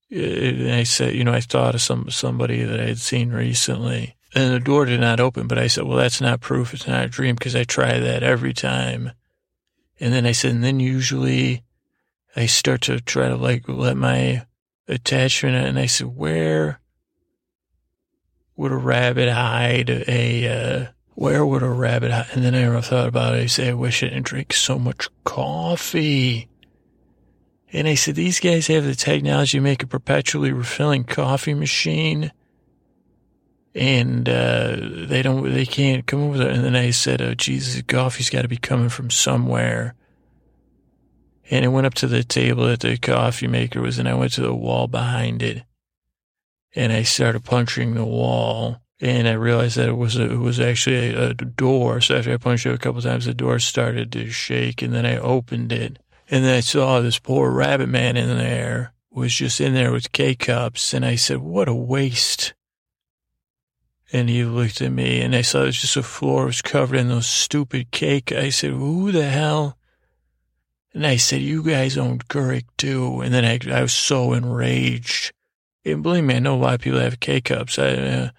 And 0.09 0.71
I 0.71 0.83
said, 0.83 1.13
you 1.13 1.23
know, 1.23 1.33
I 1.33 1.41
thought 1.41 1.75
of 1.75 1.81
some 1.81 2.09
somebody 2.09 2.63
that 2.63 2.79
I 2.79 2.85
had 2.85 2.97
seen 2.97 3.31
recently, 3.31 4.15
and 4.33 4.53
the 4.53 4.59
door 4.59 4.85
did 4.85 4.99
not 4.99 5.19
open. 5.19 5.47
But 5.47 5.59
I 5.59 5.67
said, 5.67 5.83
well, 5.83 5.97
that's 5.97 6.21
not 6.21 6.41
proof; 6.41 6.73
it's 6.73 6.87
not 6.87 7.05
a 7.05 7.09
dream 7.09 7.35
because 7.35 7.55
I 7.55 7.63
try 7.63 7.99
that 7.99 8.23
every 8.23 8.53
time. 8.53 9.11
And 9.99 10.13
then 10.13 10.25
I 10.25 10.31
said, 10.31 10.51
and 10.51 10.63
then 10.63 10.79
usually 10.79 11.63
I 12.35 12.47
start 12.47 12.81
to 12.81 12.99
try 12.99 13.29
to 13.29 13.35
like 13.35 13.67
let 13.67 13.97
my 13.97 14.45
attachment. 14.87 15.55
And 15.55 15.79
I 15.79 15.85
said, 15.85 16.07
where 16.07 16.79
would 18.55 18.71
a 18.71 18.77
rabbit 18.77 19.31
hide 19.31 19.89
a? 19.89 20.47
Uh, 20.47 20.85
where 21.15 21.45
would 21.45 21.63
a 21.63 21.69
rabbit 21.69 22.11
hide? 22.11 22.27
And 22.33 22.43
then 22.43 22.55
I 22.55 22.81
thought 22.81 23.07
about 23.07 23.35
it. 23.35 23.43
I 23.43 23.45
said, 23.47 23.69
I 23.69 23.73
wish 23.73 24.03
I 24.03 24.07
didn't 24.07 24.25
drink 24.25 24.53
so 24.53 24.77
much 24.77 25.07
coffee. 25.23 26.49
And 27.71 27.87
I 27.87 27.95
said, 27.95 28.15
these 28.15 28.39
guys 28.39 28.67
have 28.67 28.83
the 28.83 28.95
technology 28.95 29.57
to 29.57 29.61
make 29.61 29.81
a 29.81 29.87
perpetually 29.87 30.51
refilling 30.51 31.05
coffee 31.05 31.53
machine. 31.53 32.31
And 33.73 34.27
uh, 34.29 34.77
they 34.77 35.21
don't, 35.21 35.53
they 35.53 35.65
can't 35.65 36.05
come 36.05 36.25
up 36.25 36.31
with 36.33 36.41
it. 36.41 36.51
And 36.51 36.63
then 36.63 36.75
I 36.75 36.91
said, 36.91 37.21
oh, 37.21 37.33
Jesus, 37.33 37.81
coffee's 37.81 38.29
got 38.29 38.43
to 38.43 38.47
be 38.47 38.57
coming 38.57 38.89
from 38.89 39.09
somewhere. 39.09 39.95
And 41.49 41.63
I 41.63 41.67
went 41.69 41.87
up 41.87 41.93
to 41.95 42.07
the 42.07 42.23
table 42.23 42.65
that 42.67 42.79
the 42.81 42.97
coffee 42.97 43.47
maker 43.47 43.81
was, 43.81 43.99
and 43.99 44.09
I 44.09 44.15
went 44.15 44.33
to 44.33 44.41
the 44.41 44.53
wall 44.53 44.87
behind 44.87 45.43
it. 45.43 45.63
And 46.75 46.91
I 46.91 47.03
started 47.03 47.43
punching 47.43 47.93
the 47.93 48.05
wall 48.05 48.81
and 49.01 49.27
I 49.27 49.33
realized 49.33 49.77
that 49.77 49.89
it 49.89 49.97
was 49.97 50.15
a, 50.15 50.31
it 50.31 50.37
was 50.37 50.59
actually 50.59 51.13
a, 51.13 51.29
a, 51.29 51.33
door. 51.33 51.99
So 51.99 52.15
after 52.17 52.33
I 52.33 52.37
punched 52.37 52.65
it 52.65 52.73
a 52.73 52.77
couple 52.77 53.01
times, 53.01 53.25
the 53.25 53.33
door 53.33 53.59
started 53.59 54.11
to 54.13 54.29
shake, 54.29 54.81
and 54.81 54.93
then 54.93 55.05
I 55.05 55.17
opened 55.17 55.71
it, 55.71 55.99
and 56.29 56.45
then 56.45 56.55
I 56.55 56.61
saw 56.61 57.01
this 57.01 57.19
poor 57.19 57.51
rabbit 57.51 57.89
man 57.89 58.15
in 58.15 58.29
there 58.37 58.93
was 59.11 59.33
just 59.33 59.61
in 59.61 59.73
there 59.73 59.91
with 59.91 60.11
K 60.11 60.35
cups, 60.35 60.93
and 60.93 61.05
I 61.05 61.15
said, 61.15 61.37
"What 61.37 61.67
a 61.67 61.73
waste." 61.73 62.53
And 64.13 64.29
he 64.29 64.45
looked 64.45 64.81
at 64.81 64.91
me, 64.91 65.21
and 65.21 65.35
I 65.35 65.41
saw 65.41 65.63
it 65.63 65.65
was 65.65 65.81
just 65.81 65.97
a 65.97 66.03
floor 66.03 66.45
was 66.45 66.61
covered 66.61 66.97
in 66.97 67.09
those 67.09 67.27
stupid 67.27 67.91
cake. 67.91 68.31
I 68.31 68.49
said, 68.49 68.71
"Who 68.71 69.11
the 69.11 69.29
hell?" 69.29 69.77
And 70.93 71.05
I 71.05 71.17
said, 71.17 71.41
"You 71.41 71.63
guys 71.63 71.97
own 71.97 72.19
Keurig 72.19 72.65
too." 72.77 73.21
And 73.21 73.33
then 73.33 73.43
I, 73.43 73.59
I 73.77 73.81
was 73.81 73.93
so 73.93 74.33
enraged. 74.33 75.33
And 75.83 76.01
believe 76.01 76.23
me, 76.23 76.35
I 76.35 76.39
know 76.39 76.55
a 76.55 76.57
lot 76.57 76.73
of 76.75 76.81
people 76.81 76.99
have 76.99 77.19
K 77.19 77.41
cups. 77.41 77.77
I. 77.77 77.89
Uh, 77.89 78.29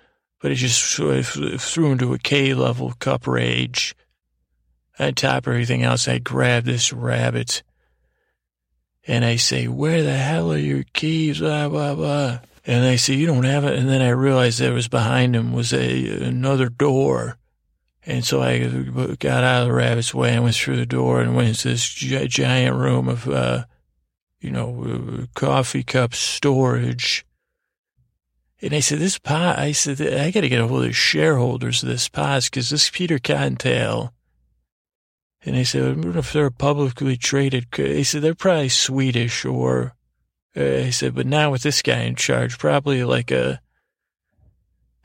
but 0.40 0.50
it 0.50 0.56
just 0.56 0.80
sort 0.82 1.16
of 1.16 1.60
threw 1.60 1.92
into 1.92 2.14
a 2.14 2.18
K 2.18 2.54
level 2.54 2.92
cup 2.98 3.26
rage. 3.26 3.94
On 4.98 5.12
top 5.14 5.46
of 5.46 5.52
everything 5.52 5.82
else, 5.82 6.08
I 6.08 6.18
grab 6.18 6.64
this 6.64 6.92
rabbit 6.92 7.62
and 9.06 9.24
I 9.24 9.36
say, 9.36 9.68
Where 9.68 10.02
the 10.02 10.16
hell 10.16 10.52
are 10.52 10.58
your 10.58 10.84
keys? 10.92 11.38
Blah, 11.38 11.68
blah, 11.68 11.94
blah. 11.94 12.38
And 12.66 12.84
they 12.84 12.96
say, 12.96 13.14
You 13.14 13.26
don't 13.26 13.44
have 13.44 13.64
it. 13.64 13.78
And 13.78 13.88
then 13.88 14.02
I 14.02 14.08
realized 14.10 14.58
there 14.58 14.72
was 14.72 14.88
behind 14.88 15.36
him 15.36 15.52
was 15.52 15.72
a 15.72 16.24
another 16.24 16.68
door. 16.68 17.38
And 18.04 18.24
so 18.24 18.40
I 18.40 18.58
got 19.18 19.44
out 19.44 19.62
of 19.62 19.68
the 19.68 19.74
rabbit's 19.74 20.14
way 20.14 20.32
and 20.32 20.44
went 20.44 20.54
through 20.54 20.76
the 20.76 20.86
door 20.86 21.20
and 21.20 21.34
went 21.34 21.48
into 21.48 21.68
this 21.68 21.88
giant 21.88 22.76
room 22.76 23.08
of, 23.08 23.28
uh, 23.28 23.64
you 24.40 24.50
know, 24.50 25.26
coffee 25.34 25.82
cup 25.82 26.14
storage. 26.14 27.25
And 28.62 28.74
I 28.74 28.80
said, 28.80 28.98
this 28.98 29.18
pot, 29.18 29.58
I 29.58 29.72
said, 29.72 30.00
I 30.00 30.30
got 30.30 30.40
to 30.40 30.48
get 30.48 30.60
a 30.60 30.66
hold 30.66 30.82
of 30.82 30.88
the 30.88 30.92
shareholders 30.94 31.82
of 31.82 31.88
this 31.90 32.08
pot 32.08 32.44
because 32.44 32.70
this 32.70 32.88
Peter 32.88 33.18
Cottontail. 33.18 34.14
And 35.44 35.56
I 35.56 35.62
said, 35.62 35.82
I 35.82 35.86
don't 35.88 36.14
know 36.14 36.18
if 36.18 36.32
they're 36.32 36.50
publicly 36.50 37.16
traded. 37.16 37.66
He 37.74 38.02
said, 38.02 38.22
they're 38.22 38.34
probably 38.34 38.70
Swedish 38.70 39.44
or, 39.44 39.94
uh, 40.56 40.62
I 40.62 40.90
said, 40.90 41.14
but 41.14 41.26
now 41.26 41.50
with 41.50 41.62
this 41.62 41.82
guy 41.82 42.00
in 42.00 42.14
charge, 42.14 42.58
probably 42.58 43.04
like 43.04 43.30
a, 43.30 43.60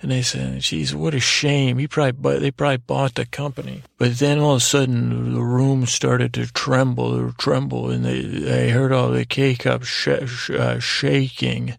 and 0.01 0.11
I 0.11 0.21
said, 0.21 0.61
geez, 0.61 0.95
what 0.95 1.13
a 1.13 1.19
shame. 1.19 1.77
He 1.77 1.87
probably, 1.87 2.39
they 2.39 2.49
probably 2.49 2.77
bought 2.77 3.15
the 3.15 3.25
company. 3.25 3.83
But 3.97 4.17
then 4.17 4.39
all 4.39 4.53
of 4.53 4.57
a 4.57 4.61
sudden 4.61 5.35
the 5.35 5.43
room 5.43 5.85
started 5.85 6.33
to 6.35 6.51
tremble 6.51 7.33
tremble 7.33 7.91
and 7.91 8.03
they, 8.03 8.65
I 8.65 8.69
heard 8.69 8.91
all 8.91 9.09
the 9.09 9.25
K-cups 9.25 9.85
sh- 9.85 10.25
sh- 10.25 10.49
uh, 10.51 10.79
shaking. 10.79 11.77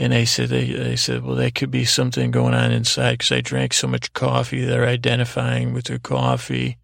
And 0.00 0.14
I 0.14 0.24
said, 0.24 0.50
they, 0.50 0.92
I 0.92 0.94
said, 0.94 1.24
well, 1.24 1.34
that 1.34 1.56
could 1.56 1.72
be 1.72 1.84
something 1.84 2.30
going 2.30 2.54
on 2.54 2.70
inside 2.70 3.18
because 3.18 3.32
I 3.32 3.40
drank 3.40 3.72
so 3.72 3.88
much 3.88 4.12
coffee. 4.12 4.64
They're 4.64 4.86
identifying 4.86 5.72
with 5.72 5.86
the 5.86 5.98
coffee. 5.98 6.78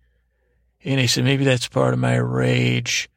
And 0.82 1.00
I 1.00 1.06
said, 1.06 1.22
maybe 1.22 1.44
that's 1.44 1.68
part 1.68 1.94
of 1.94 2.00
my 2.00 2.16
rage. 2.16 3.08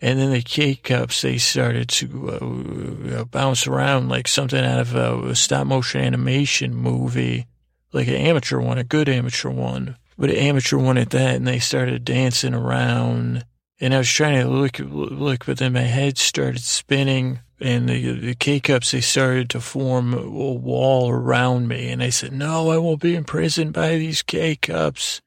And 0.00 0.18
then 0.18 0.32
the 0.32 0.42
K 0.42 0.74
cups, 0.74 1.22
they 1.22 1.38
started 1.38 1.88
to 1.90 3.10
uh, 3.16 3.24
bounce 3.24 3.68
around 3.68 4.08
like 4.08 4.26
something 4.26 4.64
out 4.64 4.80
of 4.80 4.94
a, 4.96 5.28
a 5.30 5.36
stop 5.36 5.68
motion 5.68 6.00
animation 6.00 6.74
movie, 6.74 7.46
like 7.92 8.08
an 8.08 8.14
amateur 8.14 8.58
one, 8.58 8.78
a 8.78 8.84
good 8.84 9.08
amateur 9.08 9.50
one, 9.50 9.96
but 10.16 10.30
an 10.30 10.36
amateur 10.36 10.76
one 10.76 10.98
at 10.98 11.10
that. 11.10 11.36
And 11.36 11.46
they 11.46 11.60
started 11.60 12.04
dancing 12.04 12.54
around. 12.54 13.44
And 13.80 13.94
I 13.94 13.98
was 13.98 14.10
trying 14.10 14.40
to 14.42 14.48
look, 14.48 14.80
look, 14.80 15.46
but 15.46 15.58
then 15.58 15.72
my 15.72 15.82
head 15.82 16.18
started 16.18 16.62
spinning 16.62 17.40
and 17.60 17.88
the, 17.88 18.12
the 18.12 18.34
K 18.34 18.60
cups, 18.60 18.92
they 18.92 19.00
started 19.00 19.50
to 19.50 19.60
form 19.60 20.14
a 20.14 20.52
wall 20.52 21.10
around 21.10 21.68
me. 21.68 21.90
And 21.90 22.02
I 22.02 22.10
said, 22.10 22.32
no, 22.32 22.70
I 22.70 22.78
won't 22.78 23.00
be 23.00 23.16
imprisoned 23.16 23.72
by 23.72 23.96
these 23.96 24.22
K 24.22 24.56
cups. 24.56 25.20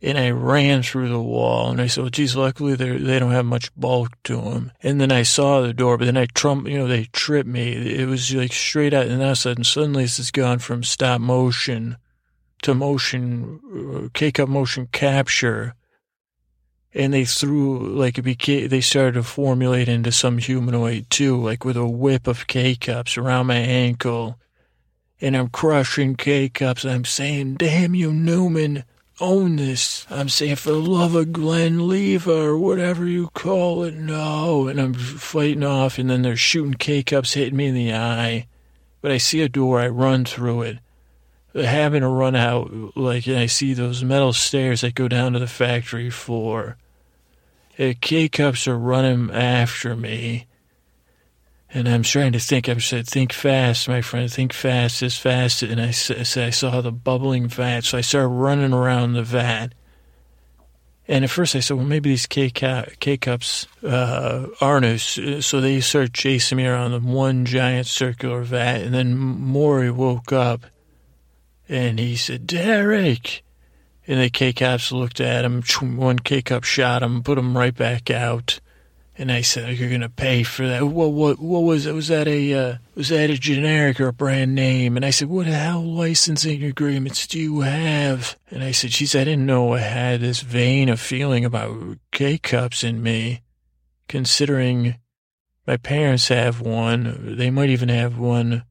And 0.00 0.18
I 0.18 0.30
ran 0.30 0.82
through 0.82 1.08
the 1.08 1.20
wall 1.20 1.70
and 1.70 1.80
I 1.80 1.86
said, 1.86 2.02
well, 2.02 2.10
geez, 2.10 2.36
luckily 2.36 2.74
they 2.74 3.18
don't 3.18 3.32
have 3.32 3.46
much 3.46 3.74
bulk 3.74 4.10
to 4.24 4.36
them. 4.36 4.70
And 4.82 5.00
then 5.00 5.10
I 5.10 5.22
saw 5.22 5.62
the 5.62 5.72
door, 5.72 5.96
but 5.96 6.04
then 6.04 6.18
I 6.18 6.26
trump, 6.26 6.68
you 6.68 6.76
know, 6.76 6.86
they 6.86 7.04
tripped 7.06 7.48
me. 7.48 7.72
It 7.72 8.06
was 8.06 8.32
like 8.34 8.52
straight 8.52 8.92
out. 8.92 9.06
And 9.06 9.22
all 9.22 9.28
of 9.28 9.32
a 9.32 9.36
sudden, 9.36 9.64
suddenly 9.64 10.04
this 10.04 10.18
has 10.18 10.30
gone 10.30 10.58
from 10.58 10.82
stop 10.82 11.22
motion 11.22 11.96
to 12.62 12.74
motion, 12.74 13.60
uh, 14.04 14.08
K 14.12 14.30
cup 14.30 14.48
motion 14.48 14.88
capture 14.92 15.74
and 16.94 17.12
they 17.12 17.24
threw 17.24 17.78
like 17.78 18.18
it 18.18 18.22
became 18.22 18.68
they 18.68 18.80
started 18.80 19.14
to 19.14 19.22
formulate 19.22 19.88
into 19.88 20.12
some 20.12 20.38
humanoid 20.38 21.10
too, 21.10 21.36
like 21.36 21.64
with 21.64 21.76
a 21.76 21.86
whip 21.86 22.26
of 22.26 22.46
K 22.46 22.76
cups 22.76 23.18
around 23.18 23.46
my 23.46 23.56
ankle. 23.56 24.38
And 25.20 25.36
I'm 25.36 25.48
crushing 25.48 26.16
K 26.16 26.48
cups. 26.48 26.84
I'm 26.84 27.04
saying, 27.04 27.54
damn 27.54 27.94
you, 27.94 28.12
Newman, 28.12 28.84
own 29.20 29.56
this. 29.56 30.06
I'm 30.10 30.28
saying, 30.28 30.56
for 30.56 30.70
the 30.70 30.78
love 30.78 31.14
of 31.14 31.32
Glenn 31.32 31.88
Leva 31.88 32.32
or 32.32 32.58
whatever 32.58 33.06
you 33.06 33.28
call 33.28 33.84
it, 33.84 33.94
no. 33.94 34.68
And 34.68 34.80
I'm 34.80 34.94
fighting 34.94 35.64
off, 35.64 35.98
and 35.98 36.10
then 36.10 36.22
they're 36.22 36.36
shooting 36.36 36.74
K 36.74 37.02
cups, 37.02 37.34
hitting 37.34 37.56
me 37.56 37.66
in 37.66 37.74
the 37.74 37.94
eye. 37.94 38.46
But 39.00 39.12
I 39.12 39.18
see 39.18 39.40
a 39.40 39.48
door, 39.48 39.80
I 39.80 39.88
run 39.88 40.24
through 40.24 40.62
it. 40.62 40.78
Having 41.54 42.00
to 42.00 42.08
run 42.08 42.34
out, 42.34 42.96
like, 42.96 43.28
and 43.28 43.38
I 43.38 43.46
see 43.46 43.72
those 43.72 44.02
metal 44.02 44.32
stairs 44.32 44.80
that 44.80 44.96
go 44.96 45.06
down 45.06 45.34
to 45.34 45.38
the 45.38 45.46
factory 45.46 46.10
floor. 46.10 46.76
K 47.76 48.28
cups 48.28 48.68
are 48.68 48.78
running 48.78 49.30
after 49.30 49.96
me. 49.96 50.46
And 51.70 51.88
I'm 51.88 52.04
trying 52.04 52.32
to 52.32 52.38
think. 52.38 52.68
I'm 52.68 52.78
saying, 52.78 53.04
think 53.04 53.32
fast, 53.32 53.88
my 53.88 54.00
friend. 54.00 54.32
Think 54.32 54.52
fast, 54.52 55.02
as 55.02 55.18
fast. 55.18 55.62
And 55.62 55.80
I 55.80 55.90
said, 55.90 56.46
I 56.46 56.50
saw 56.50 56.80
the 56.80 56.92
bubbling 56.92 57.48
vat. 57.48 57.80
So 57.82 57.98
I 57.98 58.00
started 58.00 58.28
running 58.28 58.72
around 58.72 59.14
the 59.14 59.24
vat. 59.24 59.74
And 61.06 61.24
at 61.24 61.30
first 61.30 61.54
I 61.54 61.60
said, 61.60 61.76
well, 61.76 61.84
maybe 61.84 62.10
these 62.10 62.26
K, 62.26 62.50
cups 62.50 63.66
uh, 63.82 64.46
aren't 64.60 64.86
as. 64.86 65.44
So 65.44 65.60
they 65.60 65.80
started 65.80 66.14
chasing 66.14 66.56
me 66.56 66.66
around 66.66 66.92
the 66.92 67.00
one 67.00 67.44
giant 67.44 67.86
circular 67.86 68.42
vat. 68.42 68.80
And 68.80 68.94
then 68.94 69.16
Maury 69.16 69.90
woke 69.90 70.32
up 70.32 70.66
and 71.68 71.98
he 71.98 72.16
said, 72.16 72.46
Derek. 72.46 73.43
And 74.06 74.20
the 74.20 74.30
K 74.30 74.52
cups 74.52 74.92
looked 74.92 75.20
at 75.20 75.44
him. 75.44 75.62
One 75.96 76.18
K 76.18 76.42
cup 76.42 76.64
shot 76.64 77.02
him, 77.02 77.22
put 77.22 77.38
him 77.38 77.56
right 77.56 77.74
back 77.74 78.10
out. 78.10 78.60
And 79.16 79.30
I 79.30 79.42
said, 79.42 79.78
"You're 79.78 79.90
gonna 79.90 80.08
pay 80.08 80.42
for 80.42 80.66
that." 80.66 80.88
What? 80.88 81.12
What? 81.12 81.38
What 81.38 81.62
was 81.62 81.86
it? 81.86 81.94
Was 81.94 82.08
that 82.08 82.26
a? 82.26 82.52
Uh, 82.52 82.74
was 82.96 83.10
that 83.10 83.30
a 83.30 83.38
generic 83.38 84.00
or 84.00 84.08
a 84.08 84.12
brand 84.12 84.56
name? 84.56 84.96
And 84.96 85.06
I 85.06 85.10
said, 85.10 85.28
"What 85.28 85.46
the 85.46 85.52
hell 85.52 85.84
licensing 85.84 86.64
agreements 86.64 87.26
do 87.28 87.38
you 87.38 87.60
have?" 87.60 88.36
And 88.50 88.64
I 88.64 88.72
said, 88.72 88.90
"Geez, 88.90 89.14
I 89.14 89.22
didn't 89.22 89.46
know 89.46 89.74
I 89.74 89.78
had 89.78 90.20
this 90.20 90.40
vein 90.40 90.88
of 90.88 91.00
feeling 91.00 91.44
about 91.44 91.98
K 92.10 92.38
cups 92.38 92.82
in 92.82 93.02
me, 93.04 93.42
considering 94.08 94.96
my 95.64 95.76
parents 95.76 96.26
have 96.28 96.60
one. 96.60 97.36
They 97.38 97.50
might 97.50 97.70
even 97.70 97.90
have 97.90 98.18
one 98.18 98.64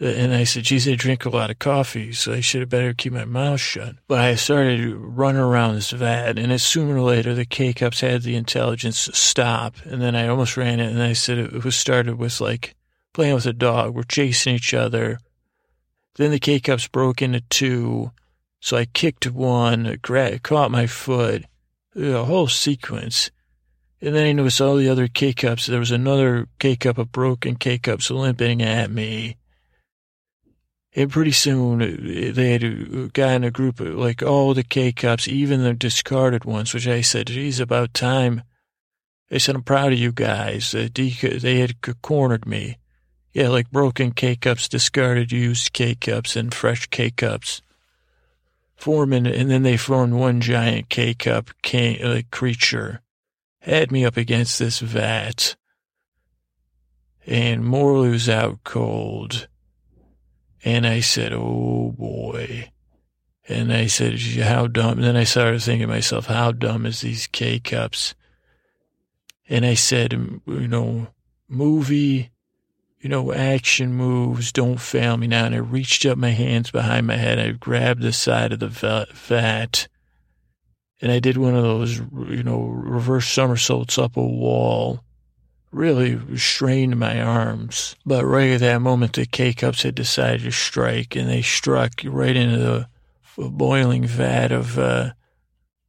Uh, 0.00 0.06
and 0.06 0.32
I 0.32 0.44
said, 0.44 0.64
geez, 0.64 0.88
I 0.88 0.94
drink 0.94 1.24
a 1.24 1.30
lot 1.30 1.50
of 1.50 1.58
coffee, 1.58 2.12
so 2.12 2.32
I 2.32 2.40
should 2.40 2.60
have 2.60 2.70
better 2.70 2.94
keep 2.94 3.12
my 3.12 3.26
mouth 3.26 3.60
shut. 3.60 3.96
But 4.08 4.20
I 4.20 4.34
started 4.34 4.94
running 4.94 5.42
around 5.42 5.74
this 5.74 5.90
vat, 5.90 6.38
and 6.38 6.50
as 6.50 6.62
sooner 6.62 6.96
or 6.96 7.02
later, 7.02 7.34
the 7.34 7.44
K-Cups 7.44 8.00
had 8.00 8.22
the 8.22 8.36
intelligence 8.36 9.04
to 9.04 9.12
stop. 9.12 9.76
And 9.84 10.00
then 10.00 10.16
I 10.16 10.28
almost 10.28 10.56
ran 10.56 10.80
it, 10.80 10.90
and 10.90 11.02
I 11.02 11.12
said 11.12 11.38
it 11.38 11.64
was 11.64 11.76
started 11.76 12.16
with 12.16 12.40
like 12.40 12.74
playing 13.12 13.34
with 13.34 13.46
a 13.46 13.52
dog. 13.52 13.94
We're 13.94 14.04
chasing 14.04 14.54
each 14.54 14.72
other. 14.72 15.18
Then 16.14 16.30
the 16.30 16.38
K-Cups 16.38 16.88
broke 16.88 17.20
into 17.20 17.42
two, 17.42 18.12
so 18.60 18.76
I 18.76 18.86
kicked 18.86 19.30
one, 19.30 19.98
caught 20.02 20.70
my 20.70 20.86
foot, 20.86 21.44
uh, 21.96 22.00
a 22.00 22.24
whole 22.24 22.48
sequence. 22.48 23.30
And 24.02 24.14
then 24.14 24.26
I 24.26 24.32
noticed 24.32 24.62
all 24.62 24.76
the 24.76 24.88
other 24.88 25.08
K-Cups. 25.08 25.66
There 25.66 25.78
was 25.78 25.90
another 25.90 26.48
K-Cup 26.58 26.96
of 26.96 27.12
broken 27.12 27.56
K-Cups 27.56 28.10
limping 28.10 28.62
at 28.62 28.90
me. 28.90 29.36
And 30.94 31.10
pretty 31.10 31.30
soon 31.30 31.78
they 32.34 32.52
had 32.52 33.12
gotten 33.12 33.44
a 33.44 33.50
group 33.50 33.78
of 33.78 33.94
like 33.94 34.22
all 34.22 34.54
the 34.54 34.64
K 34.64 34.90
cups, 34.90 35.28
even 35.28 35.62
the 35.62 35.72
discarded 35.72 36.44
ones, 36.44 36.74
which 36.74 36.88
I 36.88 37.00
said, 37.00 37.28
geez, 37.28 37.60
about 37.60 37.94
time. 37.94 38.42
I 39.30 39.38
said, 39.38 39.54
I'm 39.54 39.62
proud 39.62 39.92
of 39.92 39.98
you 39.98 40.10
guys. 40.10 40.72
They 40.72 41.60
had 41.60 42.02
cornered 42.02 42.46
me. 42.46 42.78
Yeah, 43.32 43.48
like 43.48 43.70
broken 43.70 44.10
K 44.10 44.34
cups, 44.34 44.68
discarded 44.68 45.30
used 45.30 45.72
K 45.72 45.94
cups, 45.94 46.34
and 46.34 46.52
fresh 46.52 46.88
K 46.88 47.12
cups. 47.12 47.62
Forming, 48.74 49.26
and 49.28 49.48
then 49.48 49.62
they 49.62 49.76
formed 49.76 50.14
one 50.14 50.40
giant 50.40 50.88
K 50.88 51.14
cup 51.14 51.50
uh, 51.72 52.22
creature. 52.32 53.02
Had 53.60 53.92
me 53.92 54.04
up 54.04 54.16
against 54.16 54.58
this 54.58 54.80
vat. 54.80 55.54
And 57.24 57.64
Morley 57.64 58.08
was 58.08 58.28
out 58.28 58.64
cold. 58.64 59.46
And 60.64 60.86
I 60.86 61.00
said, 61.00 61.32
oh 61.32 61.94
boy. 61.96 62.70
And 63.48 63.72
I 63.72 63.86
said, 63.86 64.18
how 64.18 64.66
dumb. 64.66 64.98
And 64.98 65.04
then 65.04 65.16
I 65.16 65.24
started 65.24 65.62
thinking 65.62 65.88
to 65.88 65.92
myself, 65.92 66.26
how 66.26 66.52
dumb 66.52 66.86
is 66.86 67.00
these 67.00 67.26
K 67.26 67.58
cups? 67.58 68.14
And 69.48 69.66
I 69.66 69.74
said, 69.74 70.12
you 70.12 70.68
know, 70.68 71.08
movie, 71.48 72.30
you 73.00 73.08
know, 73.08 73.32
action 73.32 73.92
moves, 73.92 74.52
don't 74.52 74.80
fail 74.80 75.16
me 75.16 75.26
now. 75.26 75.46
And 75.46 75.54
I 75.54 75.58
reached 75.58 76.06
up 76.06 76.18
my 76.18 76.30
hands 76.30 76.70
behind 76.70 77.06
my 77.06 77.16
head. 77.16 77.38
I 77.38 77.50
grabbed 77.52 78.02
the 78.02 78.12
side 78.12 78.52
of 78.52 78.60
the 78.60 78.68
vat 78.68 79.88
and 81.02 81.10
I 81.10 81.18
did 81.18 81.36
one 81.36 81.54
of 81.54 81.62
those, 81.62 81.98
you 81.98 82.42
know, 82.42 82.60
reverse 82.60 83.28
somersaults 83.28 83.98
up 83.98 84.16
a 84.16 84.22
wall 84.22 85.02
really 85.72 86.36
strained 86.36 86.98
my 86.98 87.20
arms. 87.20 87.96
But 88.04 88.24
right 88.24 88.50
at 88.50 88.60
that 88.60 88.82
moment, 88.82 89.14
the 89.14 89.26
K-Cups 89.26 89.82
had 89.82 89.94
decided 89.94 90.42
to 90.42 90.52
strike, 90.52 91.16
and 91.16 91.28
they 91.28 91.42
struck 91.42 91.92
right 92.04 92.36
into 92.36 92.58
the 92.58 92.88
boiling 93.36 94.04
vat 94.04 94.52
of 94.52 94.78
uh, 94.78 95.12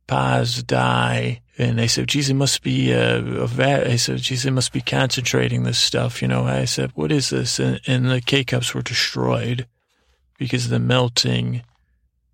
Paas 0.07 0.63
dye. 0.63 1.41
And 1.57 1.77
they 1.77 1.87
said, 1.87 2.07
geez, 2.07 2.29
it 2.29 2.35
must 2.35 2.63
be 2.63 2.91
a, 2.91 3.17
a 3.17 3.47
vat. 3.47 3.87
I 3.87 3.95
said, 3.95 4.19
geez, 4.19 4.45
it 4.45 4.51
must 4.51 4.73
be 4.73 4.81
concentrating 4.81 5.63
this 5.63 5.79
stuff. 5.79 6.21
You 6.21 6.27
know, 6.27 6.45
I 6.45 6.65
said, 6.65 6.91
what 6.95 7.11
is 7.11 7.29
this? 7.29 7.59
And, 7.59 7.79
and 7.87 8.09
the 8.09 8.21
K-Cups 8.21 8.73
were 8.73 8.81
destroyed 8.81 9.67
because 10.37 10.65
of 10.65 10.71
the 10.71 10.79
melting. 10.79 11.63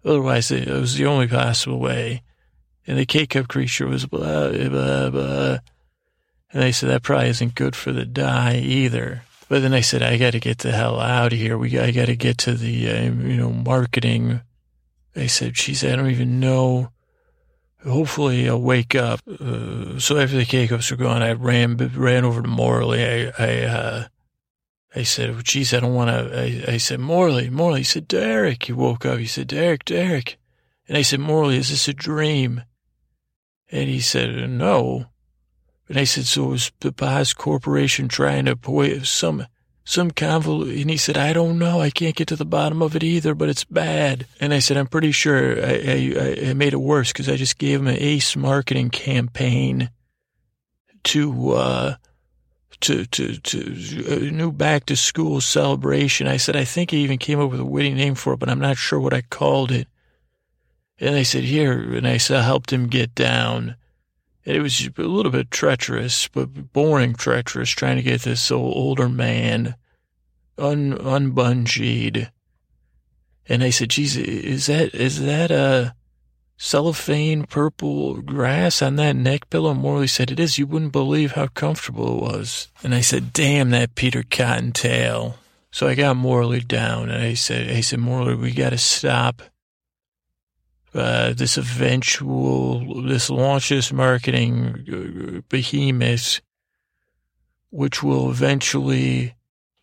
Otherwise, 0.06 0.52
it 0.52 0.68
was 0.68 0.96
the 0.96 1.06
only 1.06 1.28
possible 1.28 1.80
way. 1.80 2.22
And 2.86 2.98
the 2.98 3.06
K-Cup 3.06 3.50
creature 3.50 3.88
was 3.88 4.06
blah, 4.06 4.50
blah, 4.50 5.10
blah. 5.10 5.58
And 6.52 6.64
they 6.64 6.72
said, 6.72 6.90
that 6.90 7.04
probably 7.04 7.30
isn't 7.30 7.56
good 7.56 7.76
for 7.76 7.92
the 7.92 8.06
dye 8.06 8.56
either. 8.56 9.24
But 9.50 9.62
then 9.62 9.74
I 9.74 9.82
said, 9.82 10.02
I 10.02 10.18
got 10.18 10.32
to 10.32 10.40
get 10.40 10.60
the 10.60 10.72
hell 10.72 11.00
out 11.00 11.34
of 11.34 11.40
here. 11.40 11.58
We, 11.58 11.78
I 11.80 11.92
got 11.92 12.06
to 12.06 12.16
get 12.16 12.38
to 12.40 12.54
the, 12.54 12.90
uh, 12.90 13.02
you 13.04 13.38
know, 13.38 13.52
marketing. 13.52 14.42
They 15.14 15.28
said, 15.28 15.54
geez, 15.54 15.84
I 15.84 15.96
don't 15.96 16.10
even 16.10 16.40
know. 16.40 16.92
Hopefully 17.86 18.50
I'll 18.50 18.62
wake 18.62 18.96
up. 18.96 19.22
Uh, 19.28 20.00
so 20.00 20.18
after 20.18 20.36
the 20.38 20.46
K-Cups 20.46 20.92
were 20.92 20.98
gone, 20.98 21.22
I 21.22 21.32
ran, 21.34 21.78
ran 21.78 22.26
over 22.26 22.42
to 22.42 22.48
Morley. 22.48 23.04
I, 23.04 23.32
I, 23.38 23.62
uh, 23.64 24.08
I 24.96 25.04
said, 25.04 25.30
oh, 25.30 25.42
geez, 25.42 25.74
I 25.74 25.80
don't 25.80 25.94
want 25.94 26.10
to, 26.10 26.40
I, 26.40 26.74
I 26.74 26.78
said, 26.78 27.00
Morley, 27.00 27.50
Morley. 27.50 27.82
He 27.82 27.84
said, 27.84 28.08
Derek. 28.08 28.64
He 28.64 28.74
woke 28.74 29.06
up. 29.06 29.20
He 29.20 29.28
said, 29.28 29.48
Derek, 29.48 29.86
Derek. 29.86 30.38
And 30.88 30.98
I 30.98 31.02
said, 31.02 31.20
Morley, 31.20 31.58
is 31.58 31.70
this 31.70 31.88
a 31.88 31.94
dream? 31.94 32.64
And 33.72 33.90
he 33.90 34.00
said, 34.00 34.50
no. 34.50 35.08
And 35.90 35.98
I 35.98 36.04
said, 36.04 36.26
so 36.26 36.54
is 36.54 36.72
the 36.82 36.92
Paas 36.92 37.34
Corporation 37.34 38.08
trying 38.08 38.46
to 38.46 38.52
avoid 38.52 39.06
some, 39.06 39.48
some 39.86 40.12
convol? 40.12 40.64
And 40.64 40.90
he 40.90 40.98
said, 40.98 41.18
I 41.18 41.32
don't 41.32 41.58
know. 41.58 41.80
I 41.80 41.90
can't 41.90 42.16
get 42.16 42.28
to 42.30 42.36
the 42.36 42.46
bottom 42.46 42.82
of 42.82 42.96
it 42.96 43.04
either, 43.04 43.34
but 43.34 43.50
it's 43.50 43.64
bad. 43.64 44.26
And 44.42 44.54
I 44.54 44.60
said, 44.60 44.76
I'm 44.76 44.88
pretty 44.88 45.12
sure 45.12 45.64
I, 45.64 45.72
I, 45.72 46.50
I 46.50 46.54
made 46.54 46.74
it 46.74 46.82
worse 46.82 47.14
because 47.14 47.30
I 47.30 47.38
just 47.38 47.58
gave 47.58 47.80
him 47.80 47.88
an 47.88 47.98
ace 47.98 48.36
marketing 48.36 48.90
campaign 48.90 49.90
to, 51.06 51.52
uh, 51.52 51.96
to, 52.82 53.06
to, 53.06 53.38
to 53.38 54.28
a 54.28 54.32
new 54.32 54.52
back 54.52 54.86
to 54.88 54.96
school 54.98 55.40
celebration. 55.40 56.28
I 56.28 56.38
said, 56.38 56.58
I 56.58 56.66
think 56.66 56.94
I 56.94 56.98
even 56.98 57.18
came 57.18 57.40
up 57.40 57.50
with 57.50 57.62
a 57.62 57.66
witty 57.66 57.94
name 57.94 58.16
for 58.16 58.34
it, 58.34 58.40
but 58.40 58.50
I'm 58.50 58.60
not 58.60 58.78
sure 58.78 59.00
what 59.00 59.14
I 59.14 59.22
called 59.22 59.72
it. 59.72 59.88
And 61.00 61.16
they 61.16 61.24
said, 61.24 61.44
here, 61.44 61.94
and 61.94 62.08
I 62.08 62.18
said, 62.18 62.38
I 62.38 62.44
helped 62.44 62.74
him 62.74 62.88
get 62.88 63.16
down. 63.16 63.78
It 64.48 64.62
was 64.62 64.90
a 64.98 65.02
little 65.02 65.32
bit 65.32 65.52
treacherous, 65.52 66.30
but 66.30 66.72
boring 66.72 67.16
treacherous, 67.16 67.70
trying 67.70 67.98
to 67.98 68.02
get 68.02 68.22
this 68.22 68.50
old, 68.50 68.78
older 68.78 69.10
man 69.10 69.76
un. 70.58 70.94
And 73.50 73.64
I 73.64 73.70
said, 73.70 73.90
geez, 73.90 74.16
is 74.16 74.68
that, 74.68 74.96
is 74.96 75.22
that 75.22 75.52
a 75.52 75.94
cellophane 76.56 77.44
purple 77.44 78.22
grass 78.22 78.82
on 78.82 78.96
that 78.96 79.18
neck 79.18 79.50
pillow? 79.50 79.74
Morley 79.74 80.08
said, 80.08 80.32
it 80.32 80.40
is. 80.40 80.58
You 80.58 80.66
wouldn't 80.66 80.94
believe 80.94 81.34
how 81.34 81.48
comfortable 81.48 82.18
it 82.18 82.22
was. 82.22 82.70
And 82.84 82.96
I 82.96 83.02
said, 83.02 83.34
damn 83.34 83.72
that 83.72 83.96
Peter 83.96 84.24
Cottontail. 84.24 85.36
So 85.72 85.90
I 85.90 85.96
got 85.96 86.16
Morley 86.16 86.62
down 86.62 87.10
and 87.10 87.22
I 87.22 87.34
said, 87.34 87.70
I 87.70 87.82
said, 87.82 88.00
Morley, 88.00 88.36
we 88.36 88.52
got 88.52 88.70
to 88.70 88.78
stop 88.78 89.42
uh, 90.98 91.34
this 91.34 91.58
eventual, 91.58 93.04
this 93.04 93.30
launches 93.30 93.94
marketing 93.94 94.86
uh, 94.92 95.42
behemoth, 95.50 96.42
which 97.70 98.02
will 98.02 98.30
eventually, 98.32 99.36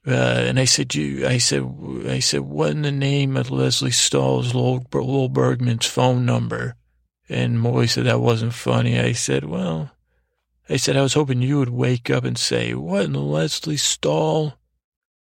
uh, 0.07 0.11
and 0.11 0.59
I 0.59 0.65
said, 0.65 0.95
you, 0.95 1.27
I 1.27 1.39
said, 1.39 1.63
I 2.07 2.19
said, 2.19 2.41
what 2.41 2.71
in 2.71 2.83
the 2.83 2.93
name 2.93 3.37
of 3.37 3.51
Lesley 3.51 3.91
Stahl's 3.91 4.55
Lowell 4.55 5.29
Bergman's 5.29 5.87
phone 5.87 6.27
number? 6.27 6.75
And 7.29 7.61
Molly 7.61 7.87
said 7.87 8.05
that 8.05 8.21
wasn't 8.21 8.53
funny. 8.53 8.99
I 8.99 9.13
said, 9.13 9.45
well, 9.45 9.93
I 10.69 10.77
said, 10.77 10.97
I 10.97 11.03
was 11.03 11.15
hoping 11.15 11.43
you 11.43 11.59
would 11.59 11.71
wake 11.71 12.11
up 12.11 12.25
and 12.25 12.37
say, 12.37 12.75
what 12.75 13.05
in 13.05 13.13
the 13.13 13.21
Lesley 13.21 13.77
Stahl? 13.77 14.59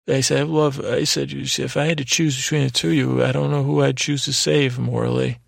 I 0.08 0.20
said, 0.20 0.40
I 0.40 0.42
love, 0.42 0.84
I 0.84 1.04
said, 1.04 1.32
if 1.32 1.76
I 1.76 1.86
had 1.86 1.98
to 1.98 2.04
choose 2.04 2.36
between 2.36 2.64
the 2.64 2.70
two 2.70 2.88
of 2.88 2.94
you, 2.94 3.24
I 3.24 3.32
don't 3.32 3.50
know 3.50 3.62
who 3.62 3.82
I'd 3.82 3.96
choose 3.96 4.24
to 4.24 4.32
save, 4.32 4.78
Morley. 4.78 5.38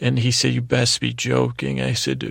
And 0.00 0.18
he 0.18 0.30
said, 0.30 0.52
you 0.54 0.60
best 0.60 1.00
be 1.00 1.12
joking. 1.12 1.80
I 1.80 1.92
said, 1.92 2.22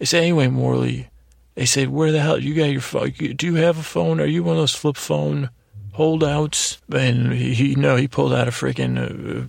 I 0.00 0.04
said, 0.04 0.22
anyway, 0.22 0.48
Morley, 0.48 1.08
I 1.56 1.64
said, 1.64 1.90
where 1.90 2.10
the 2.10 2.20
hell, 2.20 2.38
you 2.38 2.54
got 2.54 2.64
your 2.64 2.80
phone? 2.80 3.10
Do 3.10 3.46
you 3.46 3.54
have 3.56 3.78
a 3.78 3.82
phone? 3.82 4.20
Are 4.20 4.26
you 4.26 4.42
one 4.42 4.56
of 4.56 4.62
those 4.62 4.74
flip 4.74 4.96
phone 4.96 5.50
holdouts? 5.92 6.78
And 6.92 7.32
he, 7.32 7.76
no, 7.76 7.94
he 7.94 8.08
pulled 8.08 8.32
out 8.32 8.48
a 8.48 8.50
freaking, 8.50 8.98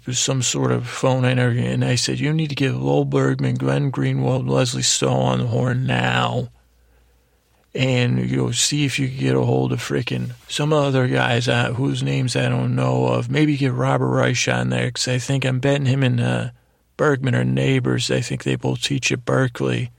uh, 0.08 0.12
some 0.14 0.44
sort 0.44 0.72
of 0.72 0.88
phone 0.88 1.26
and. 1.26 1.40
And 1.40 1.84
I 1.84 1.96
said, 1.96 2.20
you 2.20 2.32
need 2.34 2.50
to 2.50 2.56
get 2.56 2.76
Lowell 2.76 3.06
Bergman, 3.06 3.56
Glenn 3.56 3.92
Greenwald, 3.92 4.48
Lesley 4.48 4.84
Stahl 4.84 5.22
on 5.22 5.40
the 5.40 5.48
horn 5.48 5.88
now. 5.88 6.50
And 7.74 8.30
you 8.30 8.38
know, 8.38 8.52
see 8.52 8.86
if 8.86 9.00
you 9.00 9.10
can 9.10 9.18
get 9.18 9.36
a 9.36 9.42
hold 9.42 9.74
of 9.74 9.80
freaking 9.80 10.32
some 10.48 10.72
other 10.72 11.08
guys 11.08 11.50
uh, 11.50 11.74
whose 11.74 12.02
names 12.02 12.36
I 12.36 12.48
don't 12.48 12.74
know 12.74 13.08
of. 13.08 13.30
Maybe 13.30 13.58
get 13.58 13.74
Robert 13.74 14.08
Reich 14.08 14.48
on 14.48 14.70
there 14.70 14.86
because 14.86 15.10
I 15.10 15.18
think 15.18 15.44
I'm 15.44 15.60
betting 15.60 15.86
him 15.86 16.02
and 16.02 16.22
uh, 16.22 16.50
Bergman 16.98 17.36
are 17.36 17.44
neighbors. 17.44 18.10
I 18.10 18.22
think 18.22 18.44
they 18.44 18.56
both 18.56 18.82
teach 18.82 19.12
at 19.12 19.26
Berkeley. 19.26 19.92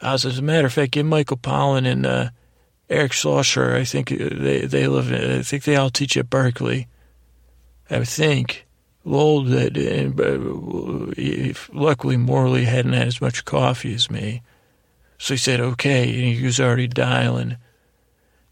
As, 0.00 0.24
as 0.24 0.38
a 0.38 0.42
matter 0.42 0.66
of 0.66 0.72
fact, 0.72 0.92
get 0.92 1.04
Michael 1.04 1.36
Pollan 1.36 1.86
and 1.86 2.06
uh, 2.06 2.30
Eric 2.88 3.12
Schlosser. 3.12 3.74
I 3.74 3.84
think 3.84 4.08
they 4.08 4.66
they 4.66 4.86
live. 4.86 5.12
I 5.12 5.42
think 5.42 5.64
they 5.64 5.76
all 5.76 5.90
teach 5.90 6.16
at 6.16 6.30
Berkeley. 6.30 6.88
I 7.90 8.04
think. 8.04 8.66
Lowell, 9.04 9.42
that 9.42 9.76
uh, 9.76 11.72
luckily 11.72 12.16
Morley 12.16 12.66
hadn't 12.66 12.92
had 12.92 13.08
as 13.08 13.20
much 13.20 13.44
coffee 13.44 13.94
as 13.94 14.08
me. 14.08 14.42
So 15.18 15.34
he 15.34 15.38
said, 15.38 15.60
okay, 15.60 16.04
and 16.04 16.38
he 16.38 16.44
was 16.44 16.60
already 16.60 16.86
dialing. 16.86 17.56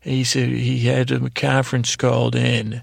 And 0.02 0.14
he 0.14 0.24
said 0.24 0.48
he 0.48 0.86
had 0.86 1.10
a 1.10 1.30
conference 1.30 1.94
called 1.94 2.34
in, 2.34 2.82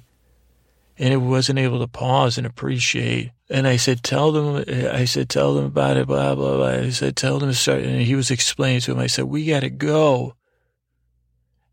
and 0.98 1.14
it 1.14 1.18
wasn't 1.18 1.60
able 1.60 1.80
to 1.80 1.88
pause 1.88 2.38
and 2.38 2.48
appreciate. 2.48 3.32
And 3.50 3.66
I 3.66 3.78
said, 3.78 4.04
tell 4.04 4.32
them, 4.34 4.66
I 4.68 5.06
said, 5.06 5.30
tell 5.30 5.56
them 5.56 5.66
about 5.66 5.96
it, 5.96 6.08
blah, 6.08 6.36
blah, 6.36 6.58
blah. 6.58 6.68
I 6.68 6.90
said, 6.90 7.16
tell 7.16 7.40
them 7.40 7.50
to 7.50 7.56
start. 7.56 7.82
And 7.82 8.02
he 8.02 8.16
was 8.16 8.30
explaining 8.30 8.82
to 8.82 8.92
him, 8.92 9.00
I 9.00 9.08
said, 9.08 9.26
we 9.26 9.46
got 9.46 9.62
to 9.62 9.70
go. 9.70 10.34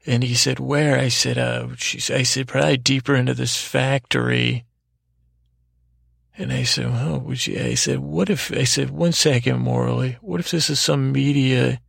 And 0.07 0.23
he 0.23 0.35
said, 0.35 0.61
where? 0.61 0.99
I 0.99 1.09
said, 1.09 1.37
uh, 1.37 1.69
I 1.71 2.23
said, 2.23 2.47
probably 2.47 2.77
deeper 2.77 3.17
into 3.17 3.35
this 3.35 3.61
factory. 3.61 4.65
And 6.37 6.53
I 6.53 6.63
said, 6.63 6.87
oh, 6.87 7.19
would 7.19 7.47
you, 7.47 7.61
I 7.61 7.75
said, 7.75 8.01
what 8.01 8.31
if, 8.31 8.53
I 8.53 8.65
said, 8.65 8.91
one 8.91 9.13
second, 9.13 9.61
Morley, 9.61 10.19
what 10.21 10.41
if 10.41 10.51
this 10.51 10.69
is 10.69 10.79
some 10.79 11.11
media, 11.11 11.81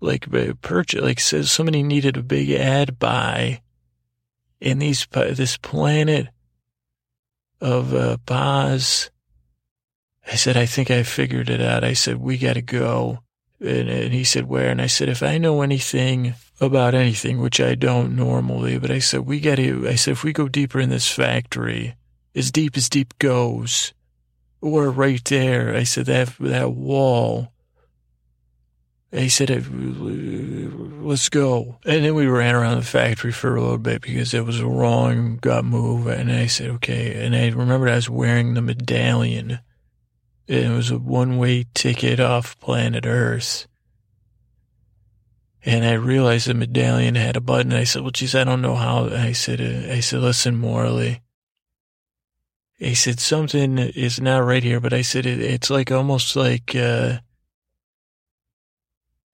like, 0.00 0.32
uh, 0.32 0.54
purchase, 0.60 1.02
like, 1.02 1.20
says 1.20 1.50
somebody 1.50 1.82
needed 1.82 2.16
a 2.16 2.22
big 2.22 2.50
ad 2.50 2.98
buy 2.98 3.60
in 4.60 4.78
these, 4.78 5.06
this 5.12 5.56
planet 5.56 6.28
of, 7.60 7.94
uh, 7.94 8.16
Boz. 8.24 9.10
I 10.30 10.34
said, 10.36 10.56
I 10.56 10.66
think 10.66 10.90
I 10.90 11.02
figured 11.02 11.48
it 11.48 11.60
out. 11.60 11.84
I 11.84 11.94
said, 11.94 12.18
we 12.18 12.36
got 12.36 12.54
to 12.54 12.62
go. 12.62 13.20
And, 13.60 13.88
and 13.88 14.12
he 14.12 14.24
said, 14.24 14.46
where? 14.46 14.70
And 14.70 14.80
I 14.80 14.86
said, 14.86 15.08
if 15.08 15.22
I 15.22 15.38
know 15.38 15.62
anything 15.62 16.34
about 16.60 16.94
anything, 16.94 17.40
which 17.40 17.60
I 17.60 17.74
don't 17.74 18.14
normally, 18.14 18.78
but 18.78 18.90
I 18.90 18.98
said, 18.98 19.20
we 19.20 19.40
got 19.40 19.56
to, 19.56 19.88
I 19.88 19.94
said, 19.94 20.12
if 20.12 20.24
we 20.24 20.32
go 20.32 20.48
deeper 20.48 20.80
in 20.80 20.90
this 20.90 21.10
factory, 21.10 21.96
as 22.34 22.52
deep 22.52 22.76
as 22.76 22.88
deep 22.88 23.18
goes. 23.18 23.94
Or 24.60 24.90
right 24.90 25.24
there, 25.24 25.74
I 25.74 25.84
said, 25.84 26.06
that, 26.06 26.34
that 26.40 26.72
wall. 26.72 27.52
I 29.10 29.28
said, 29.28 29.48
let's 31.02 31.30
go. 31.30 31.78
And 31.86 32.04
then 32.04 32.14
we 32.14 32.26
ran 32.26 32.54
around 32.54 32.76
the 32.76 32.84
factory 32.84 33.32
for 33.32 33.56
a 33.56 33.60
little 33.60 33.78
bit 33.78 34.02
because 34.02 34.34
it 34.34 34.44
was 34.44 34.60
a 34.60 34.66
wrong 34.66 35.38
gut 35.40 35.64
move. 35.64 36.06
And 36.06 36.30
I 36.30 36.46
said, 36.46 36.68
okay. 36.72 37.24
And 37.24 37.34
I 37.34 37.48
remembered 37.48 37.88
I 37.88 37.96
was 37.96 38.10
wearing 38.10 38.52
the 38.52 38.60
medallion. 38.60 39.60
And 40.46 40.72
it 40.72 40.76
was 40.76 40.90
a 40.90 40.98
one-way 40.98 41.64
ticket 41.74 42.20
off 42.20 42.58
planet 42.60 43.06
Earth. 43.06 43.66
And 45.64 45.84
I 45.84 45.94
realized 45.94 46.46
the 46.46 46.54
medallion 46.54 47.14
had 47.14 47.36
a 47.36 47.40
button. 47.40 47.72
I 47.72 47.84
said, 47.84 48.02
well, 48.02 48.10
geez, 48.10 48.34
I 48.34 48.44
don't 48.44 48.62
know 48.62 48.74
how. 48.74 49.08
I 49.08 49.32
said, 49.32 49.60
uh, 49.60 49.92
I 49.92 50.00
said, 50.00 50.20
listen, 50.20 50.56
Morley, 50.56 51.22
he 52.76 52.94
said, 52.94 53.20
something 53.20 53.78
is 53.78 54.20
not 54.20 54.44
right 54.44 54.62
here, 54.62 54.80
but 54.80 54.92
I 54.92 55.02
said, 55.02 55.26
it, 55.26 55.40
it's 55.40 55.68
like 55.68 55.90
almost 55.90 56.36
like, 56.36 56.76
uh, 56.76 57.18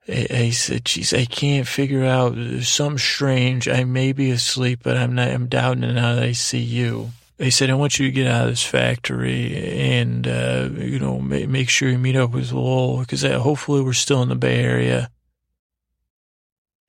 I, 0.07 0.51
said, 0.51 0.85
geez, 0.85 1.15
I 1.15 1.25
can't 1.25 1.67
figure 1.67 2.05
out 2.05 2.35
There's 2.35 2.69
something 2.69 2.99
strange. 2.99 3.69
I 3.69 3.85
may 3.85 4.13
be 4.13 4.31
asleep, 4.31 4.81
but 4.83 4.97
I'm 4.97 5.15
not, 5.15 5.29
I'm 5.29 5.47
doubting 5.47 5.85
it 5.85 5.95
now 5.95 6.15
that 6.15 6.25
I 6.25 6.33
see 6.33 6.61
you. 6.61 7.11
They 7.39 7.51
said, 7.51 7.71
I 7.71 7.75
want 7.75 7.99
you 7.99 8.07
to 8.07 8.13
get 8.13 8.27
out 8.27 8.45
of 8.45 8.51
this 8.51 8.63
factory 8.63 9.57
and, 9.91 10.29
uh, 10.29 10.69
you 10.73 10.99
know, 10.99 11.19
make 11.21 11.69
sure 11.69 11.89
you 11.89 11.99
meet 11.99 12.17
up 12.17 12.31
with 12.31 12.53
Lowell 12.53 12.99
because 12.99 13.25
uh, 13.25 13.41
hopefully 13.41 13.83
we're 13.83 13.93
still 13.93 14.23
in 14.23 14.29
the 14.29 14.37
Bay 14.37 14.63
Area. 14.63 15.11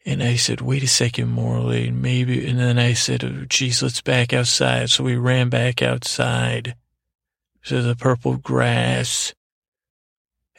And 0.06 0.22
I 0.22 0.36
said, 0.36 0.62
wait 0.62 0.84
a 0.84 0.88
second, 0.88 1.30
Morley, 1.30 1.90
maybe. 1.90 2.46
And 2.48 2.60
then 2.60 2.78
I 2.78 2.94
said, 2.94 3.48
geez, 3.50 3.82
let's 3.82 4.02
back 4.02 4.34
outside. 4.34 4.92
So 4.92 5.04
we 5.04 5.16
ran 5.16 5.50
back 5.50 5.82
outside 5.82 6.76
to 7.64 7.82
the 7.82 7.96
purple 7.96 8.38
grass. 8.38 9.34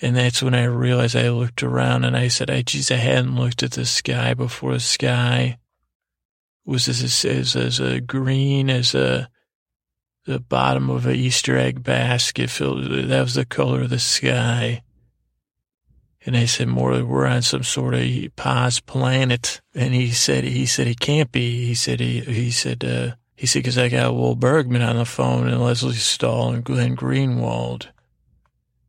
And 0.03 0.15
that's 0.15 0.43
when 0.43 0.55
I 0.55 0.65
realized 0.65 1.17
I 1.17 1.31
looked 1.31 1.63
around 1.63 2.05
and 2.05 2.17
I 2.17 2.29
said, 2.29 2.51
I, 2.51 2.63
geez, 2.63 2.91
I 2.91 2.97
hadn't 2.97 3.37
looked 3.37 3.63
at 3.63 3.73
the 3.73 3.87
sky 3.87 4.35
before. 4.35 4.75
The 4.75 4.81
sky 4.81 5.59
was 6.67 6.89
as, 6.89 7.25
as, 7.25 7.57
as 7.57 7.81
a 7.81 8.01
green 8.01 8.69
as 8.69 8.95
a, 8.95 9.31
the 10.27 10.41
bottom 10.41 10.91
of 10.91 11.07
an 11.07 11.15
Easter 11.15 11.57
egg 11.57 11.83
basket 11.83 12.51
filled. 12.51 13.09
That 13.09 13.23
was 13.23 13.35
the 13.35 13.47
color 13.47 13.83
of 13.83 13.91
the 13.91 13.99
sky. 13.99 14.83
And 16.27 16.37
I 16.37 16.45
said, 16.45 16.69
more, 16.69 17.03
we're 17.05 17.27
on 17.27 17.43
some 17.43 17.63
sort 17.63 17.95
of 17.95 18.03
Paas 18.35 18.81
planet. 18.81 19.61
And 19.75 19.95
he 19.95 20.11
said, 20.11 20.45
he 20.45 20.67
said, 20.67 20.89
it 20.89 21.01
can't 21.01 21.31
be. 21.31 21.65
He 21.67 21.75
said, 21.75 22.01
he, 22.01 22.21
he 22.21 22.51
said, 22.51 22.85
uh, 22.85 23.15
he 23.37 23.47
said, 23.47 23.65
cause 23.65 23.79
I 23.79 23.89
got 23.89 24.13
Lowell 24.13 24.35
Bergman 24.35 24.83
on 24.83 24.97
the 24.97 25.05
phone 25.05 25.47
and 25.47 25.63
Lesley 25.63 25.95
Stahl 25.95 26.53
and 26.53 26.65
Glenn 26.65 26.97
Greenwald. 26.97 27.89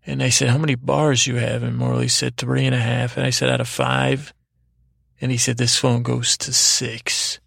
And 0.07 0.23
I 0.23 0.29
said, 0.29 0.47
how 0.47 0.57
many 0.57 0.75
bars 0.75 1.27
you 1.27 1.35
have? 1.35 1.63
And 1.63 1.75
Morley 1.75 2.07
said 2.07 2.37
three 2.37 2.65
and 2.65 2.73
a 2.73 2.79
half. 2.79 3.17
And 3.17 3.25
I 3.25 3.29
said, 3.29 3.49
out 3.49 3.59
of 3.59 3.67
five. 3.67 4.33
And 5.19 5.31
he 5.31 5.37
said, 5.37 5.57
this 5.57 5.77
phone 5.77 6.01
goes 6.01 6.37
to 6.37 6.53
six. 6.53 7.41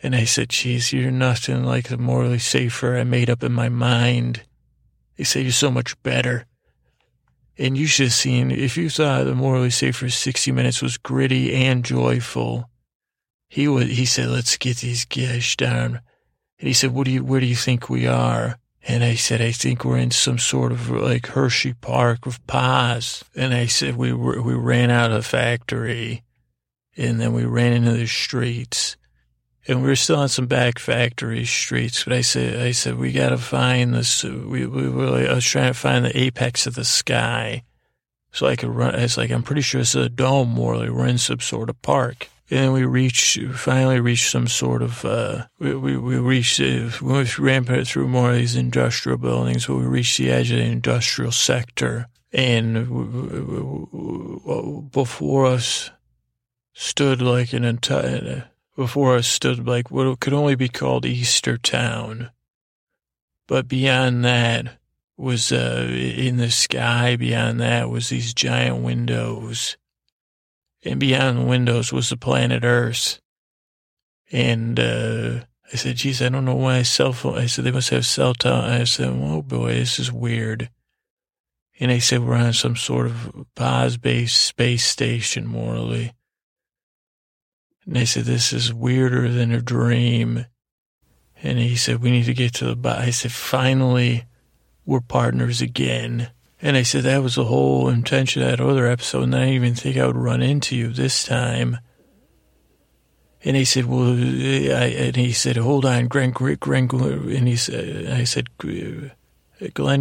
And 0.00 0.14
I 0.14 0.24
said, 0.24 0.50
geez, 0.50 0.92
you're 0.92 1.10
nothing 1.10 1.64
like 1.64 1.88
the 1.88 1.98
Morley 1.98 2.38
Safer 2.38 2.96
I 2.96 3.02
made 3.02 3.28
up 3.28 3.42
in 3.42 3.52
my 3.52 3.68
mind. 3.68 4.44
He 5.16 5.24
said, 5.24 5.42
you're 5.42 5.50
so 5.50 5.72
much 5.72 6.00
better. 6.04 6.46
And 7.58 7.76
you 7.76 7.86
should 7.86 8.06
have 8.06 8.14
seen, 8.14 8.52
if 8.52 8.76
you 8.76 8.88
thought 8.88 9.24
the 9.24 9.34
Morley 9.34 9.70
Safer 9.70 10.08
60 10.08 10.52
Minutes 10.52 10.80
was 10.80 10.98
gritty 10.98 11.52
and 11.52 11.84
joyful, 11.84 12.70
he 13.48 13.66
would, 13.66 13.88
he 13.88 14.06
said, 14.06 14.28
let's 14.28 14.56
get 14.56 14.76
these 14.76 15.04
guys 15.04 15.56
down. 15.56 16.00
And 16.60 16.68
he 16.68 16.74
said, 16.74 16.92
what 16.92 17.06
do 17.06 17.10
you, 17.10 17.24
where 17.24 17.40
do 17.40 17.46
you 17.46 17.56
think 17.56 17.90
we 17.90 18.06
are? 18.06 18.59
And 18.86 19.04
I 19.04 19.14
said, 19.14 19.42
I 19.42 19.52
think 19.52 19.84
we're 19.84 19.98
in 19.98 20.10
some 20.10 20.38
sort 20.38 20.72
of 20.72 20.90
like 20.90 21.26
Hershey 21.28 21.74
Park 21.74 22.24
with 22.24 22.44
Paas. 22.46 23.22
And 23.36 23.52
I 23.52 23.66
said, 23.66 23.96
we 23.96 24.12
were, 24.12 24.40
we 24.40 24.54
ran 24.54 24.90
out 24.90 25.10
of 25.10 25.18
the 25.18 25.22
factory 25.22 26.22
and 26.96 27.20
then 27.20 27.32
we 27.32 27.44
ran 27.44 27.72
into 27.72 27.92
the 27.92 28.06
streets 28.06 28.96
and 29.68 29.82
we 29.82 29.88
were 29.88 29.96
still 29.96 30.18
on 30.18 30.28
some 30.28 30.46
back 30.46 30.78
factory 30.78 31.44
streets. 31.44 32.04
But 32.04 32.14
I 32.14 32.22
said, 32.22 32.60
I 32.60 32.72
said, 32.72 32.96
we 32.96 33.12
got 33.12 33.30
to 33.30 33.38
find 33.38 33.94
this. 33.94 34.24
We, 34.24 34.66
we 34.66 34.88
were, 34.88 35.28
I 35.28 35.34
was 35.34 35.44
trying 35.44 35.72
to 35.72 35.78
find 35.78 36.04
the 36.04 36.18
apex 36.18 36.66
of 36.66 36.74
the 36.74 36.84
sky, 36.84 37.62
so 38.32 38.46
I 38.46 38.56
could 38.56 38.70
run. 38.70 38.94
It's 38.94 39.16
like 39.16 39.30
I'm 39.30 39.42
pretty 39.42 39.60
sure 39.60 39.82
it's 39.82 39.94
a 39.94 40.08
dome, 40.08 40.50
Morley. 40.50 40.90
We're 40.90 41.06
in 41.06 41.18
some 41.18 41.40
sort 41.40 41.68
of 41.70 41.80
park. 41.82 42.28
And 42.52 42.72
we 42.72 42.84
reached, 42.84 43.40
finally 43.52 44.00
reached 44.00 44.30
some 44.30 44.48
sort 44.48 44.82
of, 44.82 45.04
uh, 45.04 45.46
we, 45.60 45.72
we, 45.76 45.96
we 45.96 46.18
reached, 46.18 46.60
uh, 46.60 46.90
we 47.00 47.24
ran 47.38 47.64
through 47.84 48.08
more 48.08 48.30
of 48.30 48.36
these 48.36 48.56
industrial 48.56 49.18
buildings, 49.18 49.66
but 49.66 49.76
we 49.76 49.84
reached 49.84 50.18
the 50.18 50.32
edge 50.32 50.50
of 50.50 50.58
the 50.58 50.64
industrial 50.64 51.30
sector. 51.30 52.08
And 52.32 52.74
before 54.90 55.46
us 55.46 55.90
stood 56.72 57.22
like 57.22 57.52
an 57.52 57.64
entire, 57.64 58.50
before 58.74 59.14
us 59.14 59.28
stood 59.28 59.64
like 59.64 59.92
what 59.92 60.18
could 60.18 60.32
only 60.32 60.56
be 60.56 60.68
called 60.68 61.06
Easter 61.06 61.56
Town. 61.56 62.30
But 63.46 63.68
beyond 63.68 64.24
that 64.24 64.78
was, 65.16 65.52
uh, 65.52 65.86
in 65.88 66.38
the 66.38 66.50
sky, 66.50 67.14
beyond 67.14 67.60
that 67.60 67.90
was 67.90 68.08
these 68.08 68.34
giant 68.34 68.82
windows. 68.82 69.76
And 70.84 70.98
beyond 70.98 71.38
the 71.38 71.44
windows 71.44 71.92
was 71.92 72.08
the 72.08 72.16
planet 72.16 72.64
Earth. 72.64 73.20
And, 74.32 74.78
uh, 74.78 75.40
I 75.72 75.76
said, 75.76 75.96
geez, 75.96 76.20
I 76.20 76.28
don't 76.28 76.44
know 76.44 76.56
why 76.56 76.82
cell 76.82 77.12
phone. 77.12 77.38
I 77.38 77.46
said, 77.46 77.64
they 77.64 77.70
must 77.70 77.90
have 77.90 78.04
cell 78.04 78.34
tower. 78.34 78.62
I 78.62 78.84
said, 78.84 79.08
oh 79.08 79.42
boy, 79.42 79.74
this 79.74 80.00
is 80.00 80.10
weird. 80.10 80.68
And 81.78 81.90
they 81.90 82.00
said, 82.00 82.24
we're 82.24 82.34
on 82.34 82.52
some 82.52 82.74
sort 82.76 83.06
of 83.06 83.46
Paas-based 83.54 84.36
space 84.36 84.84
station, 84.84 85.46
Morley. 85.46 86.12
And 87.86 87.94
they 87.94 88.04
said, 88.04 88.24
this 88.24 88.52
is 88.52 88.74
weirder 88.74 89.28
than 89.28 89.52
a 89.52 89.62
dream. 89.62 90.46
And 91.42 91.58
he 91.58 91.76
said, 91.76 92.02
we 92.02 92.10
need 92.10 92.26
to 92.26 92.34
get 92.34 92.52
to 92.54 92.66
the 92.66 92.76
bottom. 92.76 93.04
I 93.04 93.10
said, 93.10 93.32
finally, 93.32 94.24
we're 94.84 95.00
partners 95.00 95.62
again. 95.62 96.30
And 96.62 96.76
I 96.76 96.82
said, 96.82 97.04
that 97.04 97.22
was 97.22 97.36
the 97.36 97.44
whole 97.44 97.88
intention 97.88 98.42
of 98.42 98.48
that 98.48 98.60
other 98.60 98.86
episode. 98.86 99.22
And 99.22 99.34
I 99.34 99.40
didn't 99.40 99.54
even 99.54 99.74
think 99.74 99.96
I 99.96 100.06
would 100.06 100.16
run 100.16 100.42
into 100.42 100.76
you 100.76 100.88
this 100.88 101.24
time. 101.24 101.78
And 103.42 103.56
he 103.56 103.64
said, 103.64 103.86
well, 103.86 104.10
I, 104.10 104.94
and 104.98 105.16
he 105.16 105.32
said, 105.32 105.56
hold 105.56 105.86
on, 105.86 106.08
Glenn, 106.08 106.32
Glenn, 106.32 106.88
and 106.90 107.48
he 107.48 107.56
said, 107.56 108.06
I 108.10 108.24
said, 108.24 108.48
Glenn 108.58 109.16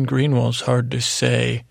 Greenwald's 0.05 0.61
hard 0.61 0.91
to 0.91 0.99
say. 0.99 1.63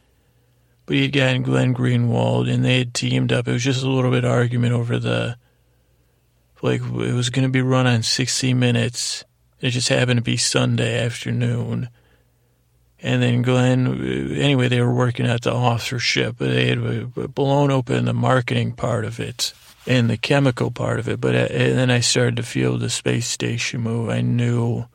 But 0.87 0.97
he 0.97 1.03
had 1.03 1.13
gotten 1.13 1.43
Glenn 1.43 1.75
Greenwald 1.75 2.51
and 2.51 2.65
they 2.65 2.79
had 2.79 2.95
teamed 2.95 3.31
up. 3.31 3.47
It 3.47 3.53
was 3.53 3.65
just 3.65 3.85
a 3.85 3.91
little 3.91 4.11
bit 4.11 4.25
of 4.25 4.31
argument 4.31 4.73
over 4.73 4.99
the, 4.99 5.37
like 6.63 6.81
it 6.81 7.13
was 7.13 7.29
going 7.29 7.47
to 7.47 7.53
be 7.53 7.61
run 7.61 7.87
on 7.87 8.03
60 8.03 8.55
minutes. 8.55 9.25
It 9.61 9.71
just 9.71 9.91
happened 9.91 10.17
to 10.17 10.23
be 10.23 10.39
Sunday 10.39 11.05
afternoon. 11.05 11.91
And 13.01 13.23
then 13.23 13.43
Glenn, 13.43 14.37
anyway, 14.37 14.69
they 14.69 14.81
were 14.81 14.93
working 14.93 15.27
at 15.27 15.43
the. 15.43 15.53
But 15.53 16.51
they 16.51 16.67
had 16.67 16.79
uh, 16.79 17.27
blown 17.29 17.71
open 17.71 18.05
the 18.07 18.13
marketing 18.13 18.73
part 18.73 19.05
of 19.05 19.21
it 19.21 19.53
and 19.87 20.11
the 20.11 20.17
chemical 20.17 20.71
part 20.71 20.99
of 20.99 21.09
it. 21.09 21.21
But 21.21 21.35
uh, 21.35 21.49
and 21.51 21.79
then 21.79 21.91
I 21.91 22.01
started 22.01 22.37
to 22.37 22.43
feel 22.43 22.77
the 22.77 22.91
space 22.91 23.29
station 23.29 23.83
move. 23.83 24.09
I 24.09 24.21
knew. 24.21 24.87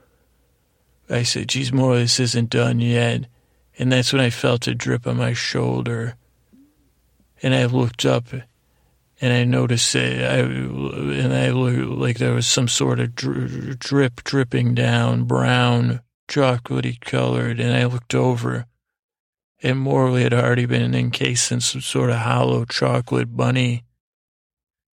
I 1.10 1.24
said, 1.24 1.48
"Geez, 1.48 1.72
more, 1.72 1.96
this 1.96 2.20
isn't 2.20 2.50
done 2.50 2.80
yet." 2.80 3.26
And 3.80 3.92
that's 3.92 4.14
when 4.14 4.22
I 4.22 4.30
felt 4.30 4.68
a 4.68 4.76
drip 4.76 5.08
on 5.08 5.18
my 5.18 5.34
shoulder. 5.34 6.16
And 7.42 7.56
I 7.56 7.66
looked 7.66 8.06
up, 8.06 8.26
and 9.22 9.34
I 9.34 9.46
noticed 9.46 9.96
it. 9.96 10.22
I 10.22 10.40
and 10.40 11.34
I 11.34 11.52
looked 11.52 12.00
like 12.00 12.18
there 12.18 12.34
was 12.34 12.48
some 12.48 12.68
sort 12.68 13.00
of 13.00 13.16
drip 13.16 14.24
dripping 14.26 14.76
down, 14.76 15.24
brown 15.24 16.02
chocolatey 16.34 17.00
colored, 17.00 17.60
and 17.60 17.76
I 17.76 17.86
looked 17.86 18.16
over, 18.16 18.66
and 19.62 19.80
Morley 19.80 20.24
had 20.24 20.34
already 20.34 20.66
been 20.66 20.96
encased 20.96 21.52
in 21.52 21.62
some 21.62 21.82
sort 21.82 22.10
of 22.10 22.18
hollow 22.18 22.66
chocolate 22.66 23.36
bunny. 23.36 23.84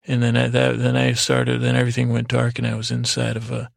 And 0.06 0.22
then 0.22 0.36
I, 0.36 0.48
that, 0.48 0.78
then 0.78 0.96
I 0.96 1.14
started, 1.14 1.60
then 1.60 1.76
everything 1.76 2.12
went 2.12 2.28
dark, 2.28 2.58
and 2.58 2.66
I 2.66 2.74
was 2.74 2.90
inside 2.90 3.36
of 3.36 3.50
a, 3.50 3.70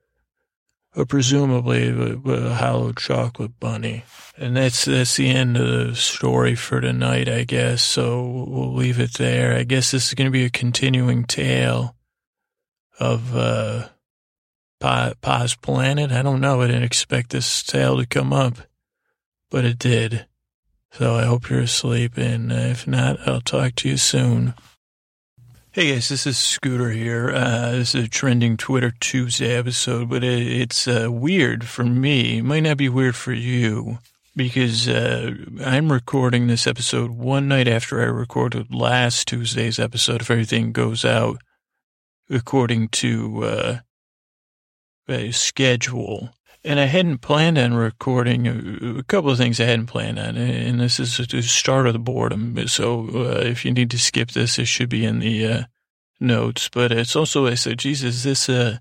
a 0.96 1.06
presumably 1.06 1.88
a, 1.88 2.16
a 2.16 2.54
hollow 2.54 2.94
chocolate 2.94 3.60
bunny. 3.60 4.04
And 4.38 4.56
that's 4.56 4.86
that's 4.86 5.16
the 5.16 5.30
end 5.30 5.58
of 5.58 5.68
the 5.68 5.96
story 5.96 6.56
for 6.56 6.80
tonight, 6.80 7.28
I 7.28 7.44
guess. 7.44 7.82
So 7.82 8.46
we'll 8.48 8.74
leave 8.74 9.00
it 9.00 9.14
there. 9.14 9.58
I 9.58 9.64
guess 9.64 9.92
this 9.92 10.08
is 10.08 10.14
going 10.14 10.28
to 10.28 10.32
be 10.32 10.46
a 10.46 10.50
continuing 10.50 11.26
tale 11.26 11.96
of. 13.00 13.36
uh 13.36 13.88
Paas 14.80 15.56
Planet. 15.56 16.12
I 16.12 16.22
don't 16.22 16.42
know. 16.42 16.62
I 16.62 16.68
didn't 16.68 16.84
expect 16.84 17.32
this 17.32 17.64
tale 17.64 17.98
to 17.98 18.06
come 18.06 18.32
up, 18.32 18.56
but 19.50 19.66
it 19.66 19.80
did. 19.80 20.28
So 20.92 21.16
I 21.16 21.26
hope 21.26 21.50
you're 21.50 21.62
asleep, 21.62 22.18
and 22.18 22.52
uh, 22.52 22.56
if 22.56 22.88
not, 22.88 23.28
I'll 23.28 23.42
talk 23.42 23.76
to 23.76 23.90
you 23.90 23.98
soon. 23.98 24.54
Hey 25.72 25.94
guys, 25.94 26.10
this 26.10 26.26
is 26.26 26.40
Scooter 26.40 26.90
here. 26.90 27.30
Uh, 27.30 27.72
this 27.72 27.94
is 27.94 28.06
a 28.06 28.08
trending 28.08 28.58
Twitter 28.58 28.92
Tuesday 29.00 29.56
episode, 29.56 30.10
but 30.10 30.24
it, 30.24 30.48
it's 30.48 30.88
uh, 30.88 31.08
weird 31.12 31.68
for 31.68 31.84
me. 31.84 32.40
It 32.40 32.44
might 32.44 32.64
not 32.64 32.78
be 32.78 32.90
weird 32.90 33.16
for 33.16 33.34
you 33.34 34.00
because 34.36 34.88
uh, 34.88 35.36
I'm 35.64 35.92
recording 35.92 36.48
this 36.48 36.66
episode 36.66 37.12
one 37.12 37.48
night 37.48 37.68
after 37.68 38.02
I 38.02 38.06
recorded 38.06 38.74
last 38.74 39.28
Tuesday's 39.28 39.78
episode. 39.78 40.22
If 40.22 40.32
everything 40.32 40.72
goes 40.72 41.06
out 41.06 41.42
according 42.28 42.88
to 42.90 43.44
uh, 43.44 43.78
schedule. 45.32 46.30
And 46.64 46.80
I 46.80 46.86
hadn't 46.86 47.20
planned 47.20 47.58
on 47.58 47.74
recording 47.76 48.48
a, 48.48 49.00
a, 49.00 49.04
couple 49.04 49.30
of 49.30 49.38
things 49.38 49.60
I 49.60 49.66
hadn't 49.66 49.86
planned 49.86 50.20
on, 50.20 50.36
and 50.36 50.82
this 50.82 51.00
is 51.00 51.16
the 51.18 51.42
start 51.42 51.88
of 51.88 51.94
the 51.94 52.00
boredom. 52.00 52.68
So 52.68 53.08
uh, 53.14 53.42
if 53.46 53.64
you 53.64 53.72
need 53.72 53.92
to 53.92 54.00
skip 54.00 54.32
this, 54.32 54.60
it 54.60 54.66
should 54.66 54.90
be 54.90 55.06
in 55.06 55.20
the 55.20 55.48
uh, 55.48 55.64
notes. 56.20 56.68
But 56.68 56.92
it's 56.92 57.16
also 57.16 57.48
I 57.48 57.54
said, 57.54 57.80
Jesus, 57.80 58.24
this 58.24 58.50
uh, 58.50 58.80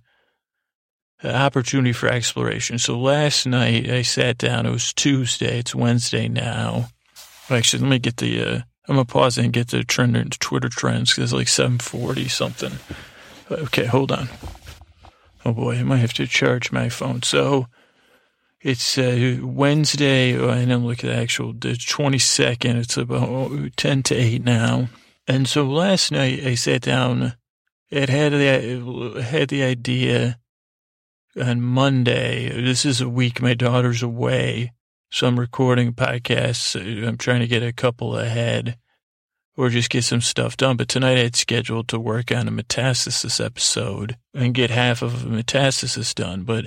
opportunity 1.23 1.93
for 1.93 2.09
exploration. 2.09 2.79
So 2.79 2.99
last 2.99 3.47
night 3.47 3.89
I 3.89 4.03
sat 4.03 4.39
down. 4.39 4.67
It 4.67 4.71
was 4.71 4.93
Tuesday. 4.93 5.59
It's 5.59 5.75
Wednesday 5.75 6.29
now. 6.29 6.89
Actually, 7.51 7.83
let 7.83 7.91
me 7.91 7.99
get 7.99 8.17
the. 8.17 8.43
Uh, 8.43 8.61
I'm 8.89 8.97
gonna 8.97 9.05
pause 9.05 9.39
and 9.39 9.53
get 9.53 9.69
the 9.69 9.83
trend 9.85 10.39
Twitter 10.41 10.69
trends 10.69 11.11
because 11.11 11.33
it's 11.33 11.39
like 11.39 11.49
7:40 11.49 12.29
something. 12.29 12.73
Okay, 13.51 13.87
hold 13.87 14.13
on. 14.13 14.29
Oh 15.47 15.53
boy, 15.53 15.77
I 15.77 15.85
might 15.85 15.99
have 15.99 16.13
to 16.15 16.27
charge 16.27 16.73
my 16.73 16.89
phone. 16.89 17.23
So 17.23 17.69
it's 18.61 18.99
uh, 18.99 19.39
Wednesday. 19.41 20.37
Oh, 20.37 20.51
I 20.51 20.59
didn't 20.59 20.85
look 20.85 21.05
at 21.05 21.07
the 21.07 21.15
actual 21.15 21.53
the 21.53 21.75
22nd. 21.75 22.75
It's 22.75 22.97
about 22.97 23.77
10 23.77 24.03
to 24.03 24.15
8 24.17 24.45
now. 24.45 24.89
And 25.29 25.49
so 25.49 25.63
last 25.63 26.11
night 26.11 26.45
I 26.45 26.57
sat 26.57 26.81
down. 26.81 27.35
It 27.91 28.09
had 28.09 28.33
the 28.33 29.23
had 29.23 29.49
the 29.51 29.63
idea 29.63 30.41
on 31.41 31.63
Monday. 31.63 32.49
This 32.61 32.85
is 32.85 33.01
a 33.01 33.09
week 33.09 33.41
my 33.41 33.55
daughter's 33.55 34.03
away, 34.03 34.73
so 35.13 35.29
I'm 35.29 35.39
recording 35.39 35.93
podcasts. 35.93 36.75
I'm 37.07 37.19
trying 37.19 37.39
to 37.39 37.47
get 37.47 37.63
a 37.63 37.73
couple 37.73 38.19
ahead 38.19 38.79
or 39.57 39.71
just 39.71 39.91
get 39.91 40.05
some 40.05 40.21
stuff 40.21 40.57
done. 40.57 40.77
But 40.77 40.89
tonight 40.89 41.19
I 41.19 41.23
had 41.23 41.37
scheduled 41.37 41.89
to 41.89 41.99
work 41.99 42.31
on 42.31 42.47
a 42.47 42.53
metastasis 42.53 43.45
episode 43.45 44.17
and 44.35 44.55
get 44.55 44.71
half 44.71 45.03
of 45.03 45.25
a 45.25 45.29
metastasis 45.29 46.15
done. 46.15 46.43
But 46.43 46.67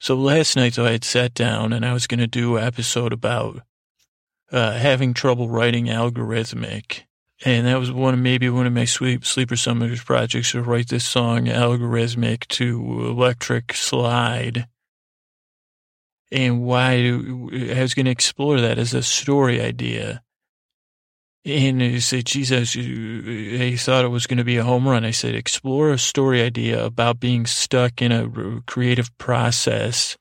so 0.00 0.14
last 0.14 0.54
night, 0.56 0.74
though, 0.74 0.86
I 0.86 0.92
had 0.92 1.04
sat 1.04 1.34
down 1.34 1.72
and 1.72 1.84
I 1.84 1.92
was 1.92 2.06
going 2.06 2.20
to 2.20 2.28
do 2.28 2.56
an 2.56 2.64
episode 2.64 3.12
about 3.12 3.62
uh, 4.52 4.72
having 4.72 5.12
trouble 5.12 5.48
writing 5.48 5.86
algorithmic. 5.86 7.02
And 7.44 7.66
that 7.66 7.78
was 7.78 7.92
one 7.92 8.14
of 8.14 8.20
maybe 8.20 8.48
one 8.48 8.66
of 8.66 8.72
my 8.72 8.84
sleep, 8.84 9.24
sleeper 9.24 9.56
summers 9.56 10.02
projects 10.02 10.52
to 10.52 10.62
write 10.62 10.88
this 10.88 11.04
song 11.04 11.46
algorithmic 11.46 12.46
to 12.48 12.80
electric 13.06 13.74
slide. 13.74 14.68
And 16.30 16.62
why 16.62 16.92
I 16.94 17.80
was 17.80 17.94
going 17.94 18.06
to 18.06 18.12
explore 18.12 18.60
that 18.60 18.78
as 18.78 18.92
a 18.92 19.02
story 19.02 19.60
idea 19.60 20.22
and 21.44 21.80
he 21.80 22.00
said, 22.00 22.26
Jesus, 22.26 22.72
he 22.72 23.76
thought 23.76 24.04
it 24.04 24.08
was 24.08 24.26
going 24.26 24.38
to 24.38 24.44
be 24.44 24.56
a 24.56 24.64
home 24.64 24.88
run. 24.88 25.04
I 25.04 25.12
said, 25.12 25.34
explore 25.34 25.90
a 25.90 25.98
story 25.98 26.42
idea 26.42 26.84
about 26.84 27.20
being 27.20 27.46
stuck 27.46 28.02
in 28.02 28.12
a 28.12 28.60
creative 28.66 29.16
process. 29.18 30.16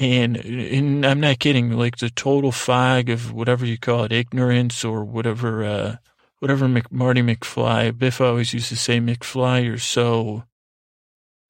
And, 0.00 0.36
and 0.36 1.04
I'm 1.04 1.20
not 1.20 1.40
kidding, 1.40 1.72
like 1.72 1.96
the 1.96 2.08
total 2.08 2.52
fog 2.52 3.10
of 3.10 3.32
whatever 3.32 3.66
you 3.66 3.78
call 3.78 4.04
it, 4.04 4.12
ignorance 4.12 4.84
or 4.84 5.04
whatever, 5.04 5.64
uh, 5.64 5.96
whatever 6.38 6.68
Mc, 6.68 6.90
Marty 6.92 7.20
McFly, 7.20 7.98
Biff 7.98 8.20
always 8.20 8.54
used 8.54 8.68
to 8.68 8.76
say, 8.76 9.00
McFly, 9.00 9.64
you're 9.64 9.76
so, 9.76 10.44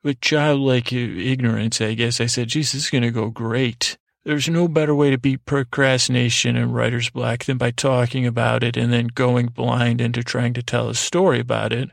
with 0.03 0.21
childlike 0.23 0.93
ignorance, 0.93 1.81
I 1.83 1.93
guess. 1.93 2.23
I 2.23 2.27
said, 2.27 2.49
Jesus, 2.49 2.73
this 2.73 2.85
is 2.85 2.91
going 2.91 3.03
to 3.03 3.11
go 3.11 3.29
great. 3.29 3.99
There's 4.29 4.47
no 4.47 4.69
better 4.69 4.95
way 4.95 5.09
to 5.09 5.17
beat 5.17 5.47
procrastination 5.47 6.55
and 6.55 6.75
writer's 6.75 7.09
block 7.09 7.47
than 7.47 7.57
by 7.57 7.71
talking 7.71 8.27
about 8.27 8.63
it 8.63 8.77
and 8.77 8.93
then 8.93 9.07
going 9.07 9.47
blind 9.47 10.03
into 10.03 10.23
trying 10.23 10.53
to 10.53 10.63
tell 10.63 10.91
a 10.91 10.95
story 10.95 11.41
about 11.41 11.73
it. 11.73 11.89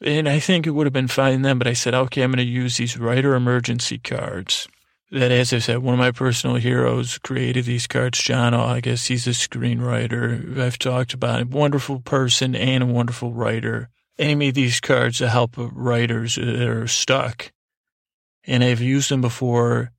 And 0.00 0.28
I 0.28 0.38
think 0.38 0.64
it 0.64 0.70
would 0.70 0.86
have 0.86 0.92
been 0.92 1.08
fine 1.08 1.42
then, 1.42 1.58
but 1.58 1.66
I 1.66 1.72
said, 1.72 1.92
okay, 1.92 2.22
I'm 2.22 2.30
going 2.30 2.36
to 2.36 2.44
use 2.44 2.76
these 2.76 2.96
writer 2.96 3.34
emergency 3.34 3.98
cards. 3.98 4.68
That, 5.10 5.32
as 5.32 5.52
I 5.52 5.58
said, 5.58 5.78
one 5.78 5.94
of 5.94 5.98
my 5.98 6.12
personal 6.12 6.54
heroes 6.54 7.18
created 7.18 7.64
these 7.64 7.88
cards. 7.88 8.20
John 8.20 8.54
August 8.54 9.08
he's 9.08 9.26
a 9.26 9.30
screenwriter. 9.30 10.56
I've 10.56 10.78
talked 10.78 11.14
about 11.14 11.42
a 11.42 11.46
Wonderful 11.46 11.98
person 11.98 12.54
and 12.54 12.84
a 12.84 12.86
wonderful 12.86 13.32
writer. 13.32 13.88
And 14.20 14.28
he 14.28 14.36
made 14.36 14.54
these 14.54 14.78
cards 14.78 15.18
to 15.18 15.28
help 15.28 15.54
writers 15.56 16.36
that 16.36 16.68
are 16.68 16.86
stuck. 16.86 17.50
And 18.44 18.62
I've 18.62 18.80
used 18.80 19.10
them 19.10 19.20
before 19.20 19.90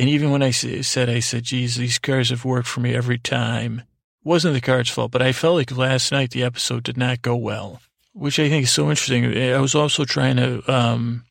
and 0.00 0.08
even 0.08 0.30
when 0.30 0.42
I 0.42 0.50
said, 0.50 1.10
I 1.10 1.20
said, 1.20 1.42
geez, 1.42 1.76
these 1.76 1.98
cards 1.98 2.30
have 2.30 2.46
worked 2.46 2.68
for 2.68 2.80
me 2.80 2.94
every 2.94 3.18
time. 3.18 3.80
It 3.80 3.84
wasn't 4.24 4.54
the 4.54 4.62
card's 4.62 4.88
fault, 4.88 5.10
but 5.10 5.20
I 5.20 5.32
felt 5.32 5.56
like 5.56 5.76
last 5.76 6.10
night 6.10 6.30
the 6.30 6.42
episode 6.42 6.84
did 6.84 6.96
not 6.96 7.20
go 7.20 7.36
well, 7.36 7.82
which 8.14 8.38
I 8.38 8.48
think 8.48 8.64
is 8.64 8.72
so 8.72 8.88
interesting. 8.88 9.36
I 9.36 9.60
was 9.60 9.74
also 9.74 10.06
trying 10.06 10.36
to 10.36 10.72
um, 10.72 11.26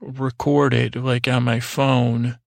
record 0.00 0.74
it 0.74 0.96
like 0.96 1.28
on 1.28 1.44
my 1.44 1.60
phone 1.60 2.40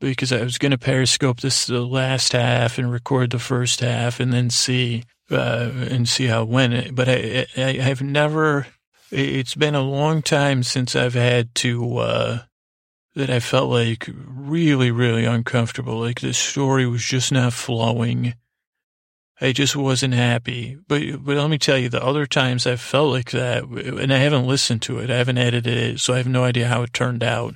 because 0.00 0.32
I 0.32 0.42
was 0.42 0.56
going 0.56 0.72
to 0.72 0.78
periscope 0.78 1.40
this 1.40 1.66
the 1.66 1.82
last 1.82 2.32
half 2.32 2.78
and 2.78 2.90
record 2.90 3.30
the 3.30 3.38
first 3.38 3.80
half 3.80 4.20
and 4.20 4.32
then 4.32 4.48
see 4.48 5.04
uh, 5.30 5.70
and 5.90 6.08
see 6.08 6.28
how 6.28 6.44
it 6.44 6.48
went. 6.48 6.94
But 6.94 7.10
I, 7.10 7.46
I 7.58 7.72
have 7.74 8.00
never. 8.00 8.66
It's 9.10 9.54
been 9.54 9.74
a 9.74 9.82
long 9.82 10.22
time 10.22 10.62
since 10.62 10.96
I've 10.96 11.12
had 11.12 11.54
to 11.56 11.98
uh, 11.98 12.38
that 13.14 13.30
I 13.30 13.40
felt 13.40 13.70
like 13.70 14.08
really, 14.14 14.90
really 14.90 15.24
uncomfortable. 15.24 15.98
Like 15.98 16.20
the 16.20 16.32
story 16.32 16.86
was 16.86 17.04
just 17.04 17.30
not 17.30 17.52
flowing. 17.52 18.34
I 19.40 19.52
just 19.52 19.76
wasn't 19.76 20.14
happy. 20.14 20.78
But 20.88 21.24
but 21.24 21.36
let 21.36 21.50
me 21.50 21.58
tell 21.58 21.76
you, 21.76 21.88
the 21.88 22.04
other 22.04 22.26
times 22.26 22.66
I 22.66 22.76
felt 22.76 23.12
like 23.12 23.32
that, 23.32 23.64
and 23.64 24.12
I 24.12 24.18
haven't 24.18 24.46
listened 24.46 24.82
to 24.82 24.98
it, 24.98 25.10
I 25.10 25.16
haven't 25.16 25.38
edited 25.38 25.76
it, 25.76 26.00
so 26.00 26.14
I 26.14 26.18
have 26.18 26.28
no 26.28 26.44
idea 26.44 26.68
how 26.68 26.82
it 26.82 26.92
turned 26.92 27.22
out. 27.22 27.54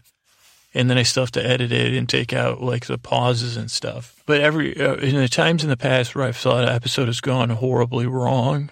And 0.74 0.90
then 0.90 0.98
I 0.98 1.04
still 1.04 1.22
have 1.22 1.30
to 1.32 1.46
edit 1.46 1.72
it 1.72 1.94
and 1.94 2.06
take 2.06 2.34
out 2.34 2.60
like 2.60 2.84
the 2.84 2.98
pauses 2.98 3.56
and 3.56 3.70
stuff. 3.70 4.22
But 4.26 4.42
every 4.42 4.78
uh, 4.78 4.96
in 4.96 5.16
the 5.16 5.28
times 5.28 5.64
in 5.64 5.70
the 5.70 5.76
past 5.76 6.14
where 6.14 6.26
I've 6.26 6.36
thought 6.36 6.64
an 6.64 6.74
episode 6.74 7.06
has 7.06 7.22
gone 7.22 7.48
horribly 7.48 8.06
wrong, 8.06 8.70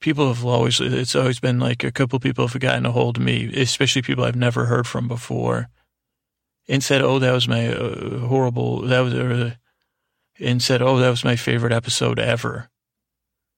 people 0.00 0.26
have 0.26 0.44
always 0.44 0.80
it's 0.80 1.14
always 1.14 1.38
been 1.38 1.60
like 1.60 1.84
a 1.84 1.92
couple 1.92 2.18
people 2.18 2.48
have 2.48 2.60
gotten 2.60 2.84
a 2.84 2.90
hold 2.90 3.18
of 3.18 3.22
me, 3.22 3.52
especially 3.54 4.02
people 4.02 4.24
I've 4.24 4.34
never 4.34 4.64
heard 4.64 4.88
from 4.88 5.06
before 5.06 5.68
and 6.68 6.82
said, 6.82 7.02
"Oh, 7.02 7.18
that 7.18 7.32
was 7.32 7.48
my 7.48 7.68
uh, 7.68 8.18
horrible." 8.20 8.82
That 8.82 9.00
was, 9.00 9.14
uh, 9.14 9.54
and 10.40 10.62
said, 10.62 10.82
"Oh, 10.82 10.98
that 10.98 11.10
was 11.10 11.24
my 11.24 11.36
favorite 11.36 11.72
episode 11.72 12.18
ever." 12.18 12.70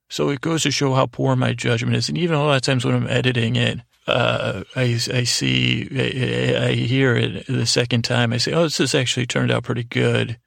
So 0.08 0.28
it 0.28 0.40
goes 0.40 0.62
to 0.62 0.70
show 0.70 0.94
how 0.94 1.06
poor 1.06 1.34
my 1.34 1.52
judgment 1.52 1.96
is, 1.96 2.08
and 2.08 2.18
even 2.18 2.36
a 2.36 2.44
lot 2.44 2.56
of 2.56 2.62
times 2.62 2.84
when 2.84 2.94
I'm 2.94 3.08
editing 3.08 3.56
it, 3.56 3.80
uh, 4.06 4.62
I, 4.76 4.98
I 5.12 5.24
see, 5.24 5.88
I, 5.92 6.68
I 6.68 6.72
hear 6.72 7.16
it 7.16 7.46
the 7.46 7.66
second 7.66 8.02
time. 8.02 8.32
I 8.32 8.36
say, 8.36 8.52
oh, 8.52 8.68
this 8.68 8.94
actually 8.94 9.26
turned 9.26 9.50
out 9.50 9.64
pretty 9.64 9.82
good. 9.82 10.38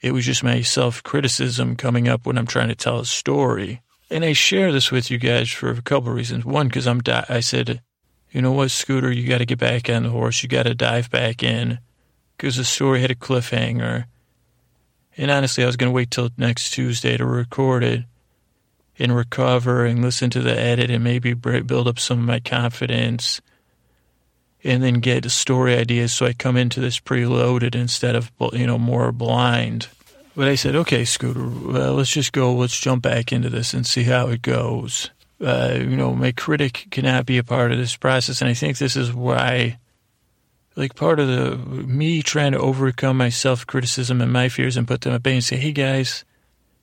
It 0.00 0.12
was 0.12 0.24
just 0.24 0.44
my 0.44 0.62
self 0.62 1.02
criticism 1.02 1.76
coming 1.76 2.08
up 2.08 2.26
when 2.26 2.38
I'm 2.38 2.46
trying 2.46 2.68
to 2.68 2.74
tell 2.74 3.00
a 3.00 3.06
story. 3.06 3.82
And 4.10 4.24
I 4.24 4.34
share 4.34 4.72
this 4.72 4.90
with 4.90 5.10
you 5.10 5.18
guys 5.18 5.50
for 5.50 5.70
a 5.70 5.82
couple 5.82 6.10
of 6.10 6.14
reasons. 6.14 6.44
One, 6.44 6.68
because 6.68 6.86
I'm, 6.86 7.00
di- 7.00 7.26
I 7.28 7.40
said, 7.40 7.82
you 8.30 8.42
know 8.42 8.52
what, 8.52 8.70
Scooter, 8.70 9.10
you 9.10 9.26
got 9.26 9.38
to 9.38 9.46
get 9.46 9.58
back 9.58 9.88
on 9.88 10.04
the 10.04 10.10
horse. 10.10 10.42
You 10.42 10.48
got 10.48 10.64
to 10.64 10.74
dive 10.74 11.10
back 11.10 11.42
in 11.42 11.78
because 12.42 12.56
the 12.56 12.64
story 12.64 13.00
had 13.00 13.10
a 13.12 13.14
cliffhanger. 13.14 14.06
And 15.16 15.30
honestly, 15.30 15.62
I 15.62 15.66
was 15.68 15.76
going 15.76 15.92
to 15.92 15.94
wait 15.94 16.10
till 16.10 16.30
next 16.36 16.70
Tuesday 16.70 17.16
to 17.16 17.24
record 17.24 17.84
it 17.84 18.02
and 18.98 19.14
recover 19.14 19.84
and 19.84 20.02
listen 20.02 20.28
to 20.30 20.40
the 20.40 20.58
edit 20.58 20.90
and 20.90 21.04
maybe 21.04 21.34
build 21.34 21.86
up 21.86 22.00
some 22.00 22.18
of 22.18 22.24
my 22.24 22.40
confidence 22.40 23.40
and 24.64 24.82
then 24.82 24.94
get 24.94 25.30
story 25.30 25.76
ideas 25.76 26.12
so 26.12 26.26
I 26.26 26.32
come 26.32 26.56
into 26.56 26.80
this 26.80 26.98
preloaded 26.98 27.76
instead 27.76 28.16
of, 28.16 28.32
you 28.52 28.66
know, 28.66 28.78
more 28.78 29.12
blind. 29.12 29.86
But 30.34 30.48
I 30.48 30.56
said, 30.56 30.74
okay, 30.74 31.04
Scooter, 31.04 31.46
well, 31.46 31.94
let's 31.94 32.10
just 32.10 32.32
go. 32.32 32.52
Let's 32.52 32.80
jump 32.80 33.04
back 33.04 33.32
into 33.32 33.50
this 33.50 33.72
and 33.72 33.86
see 33.86 34.02
how 34.02 34.26
it 34.30 34.42
goes. 34.42 35.10
Uh, 35.40 35.76
you 35.78 35.96
know, 35.96 36.12
my 36.12 36.32
critic 36.32 36.88
cannot 36.90 37.24
be 37.24 37.38
a 37.38 37.44
part 37.44 37.70
of 37.70 37.78
this 37.78 37.94
process. 37.96 38.40
And 38.40 38.50
I 38.50 38.54
think 38.54 38.78
this 38.78 38.96
is 38.96 39.12
why, 39.12 39.78
like, 40.76 40.94
part 40.94 41.20
of 41.20 41.28
the 41.28 41.56
me 41.56 42.22
trying 42.22 42.52
to 42.52 42.58
overcome 42.58 43.18
my 43.18 43.28
self 43.28 43.66
criticism 43.66 44.20
and 44.20 44.32
my 44.32 44.48
fears 44.48 44.76
and 44.76 44.88
put 44.88 45.02
them 45.02 45.12
at 45.12 45.22
bay 45.22 45.34
and 45.34 45.44
say, 45.44 45.56
hey, 45.56 45.72
guys, 45.72 46.24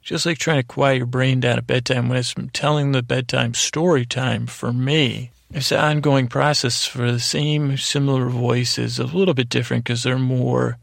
just 0.01 0.25
like 0.25 0.37
trying 0.37 0.59
to 0.59 0.63
quiet 0.63 0.97
your 0.97 1.05
brain 1.05 1.39
down 1.39 1.57
at 1.57 1.67
bedtime 1.67 2.09
when 2.09 2.17
it's 2.17 2.33
telling 2.53 2.91
the 2.91 3.03
bedtime 3.03 3.53
story 3.53 4.05
time 4.05 4.47
for 4.47 4.71
me. 4.71 5.31
It's 5.51 5.71
an 5.71 5.79
ongoing 5.79 6.27
process 6.27 6.85
for 6.85 7.11
the 7.11 7.19
same 7.19 7.77
similar 7.77 8.29
voices, 8.29 8.99
a 8.99 9.05
little 9.05 9.33
bit 9.33 9.49
different 9.49 9.83
because 9.83 10.03
they're 10.03 10.19
more, 10.19 10.77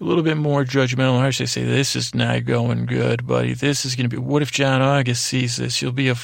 a 0.00 0.04
little 0.04 0.24
bit 0.24 0.36
more 0.36 0.64
judgmental 0.64 1.18
harsh. 1.18 1.38
They 1.38 1.46
say, 1.46 1.62
this 1.62 1.94
is 1.94 2.12
not 2.12 2.44
going 2.44 2.86
good, 2.86 3.24
buddy. 3.24 3.54
This 3.54 3.84
is 3.84 3.94
going 3.94 4.10
to 4.10 4.16
be, 4.16 4.20
what 4.20 4.42
if 4.42 4.50
John 4.50 4.82
August 4.82 5.24
sees 5.24 5.56
this? 5.56 5.80
You'll 5.80 5.92
be 5.92 6.08
a, 6.08 6.16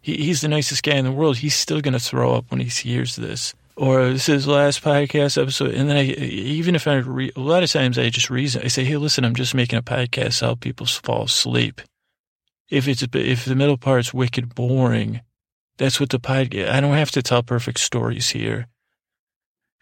he, 0.00 0.16
he's 0.16 0.40
the 0.40 0.48
nicest 0.48 0.82
guy 0.82 0.96
in 0.96 1.04
the 1.04 1.12
world. 1.12 1.38
He's 1.38 1.54
still 1.54 1.80
going 1.80 1.94
to 1.94 2.00
throw 2.00 2.34
up 2.34 2.50
when 2.50 2.60
he 2.60 2.66
hears 2.66 3.14
this. 3.14 3.54
Or 3.76 4.08
this 4.10 4.28
is 4.28 4.44
the 4.44 4.52
last 4.52 4.84
podcast 4.84 5.40
episode. 5.40 5.74
And 5.74 5.90
then 5.90 5.96
I, 5.96 6.04
even 6.04 6.76
if 6.76 6.86
I, 6.86 6.96
re, 6.96 7.32
a 7.34 7.40
lot 7.40 7.64
of 7.64 7.72
times 7.72 7.98
I 7.98 8.08
just 8.08 8.30
reason, 8.30 8.62
I 8.62 8.68
say, 8.68 8.84
hey, 8.84 8.96
listen, 8.96 9.24
I'm 9.24 9.34
just 9.34 9.54
making 9.54 9.78
a 9.78 9.82
podcast 9.82 10.38
to 10.38 10.44
help 10.46 10.60
people 10.60 10.86
fall 10.86 11.24
asleep. 11.24 11.80
If 12.70 12.86
it's, 12.86 13.02
if 13.02 13.44
the 13.44 13.56
middle 13.56 13.76
part's 13.76 14.14
wicked 14.14 14.54
boring, 14.54 15.22
that's 15.76 15.98
what 15.98 16.10
the 16.10 16.20
podcast, 16.20 16.70
I 16.70 16.80
don't 16.80 16.94
have 16.94 17.10
to 17.12 17.22
tell 17.22 17.42
perfect 17.42 17.80
stories 17.80 18.30
here. 18.30 18.68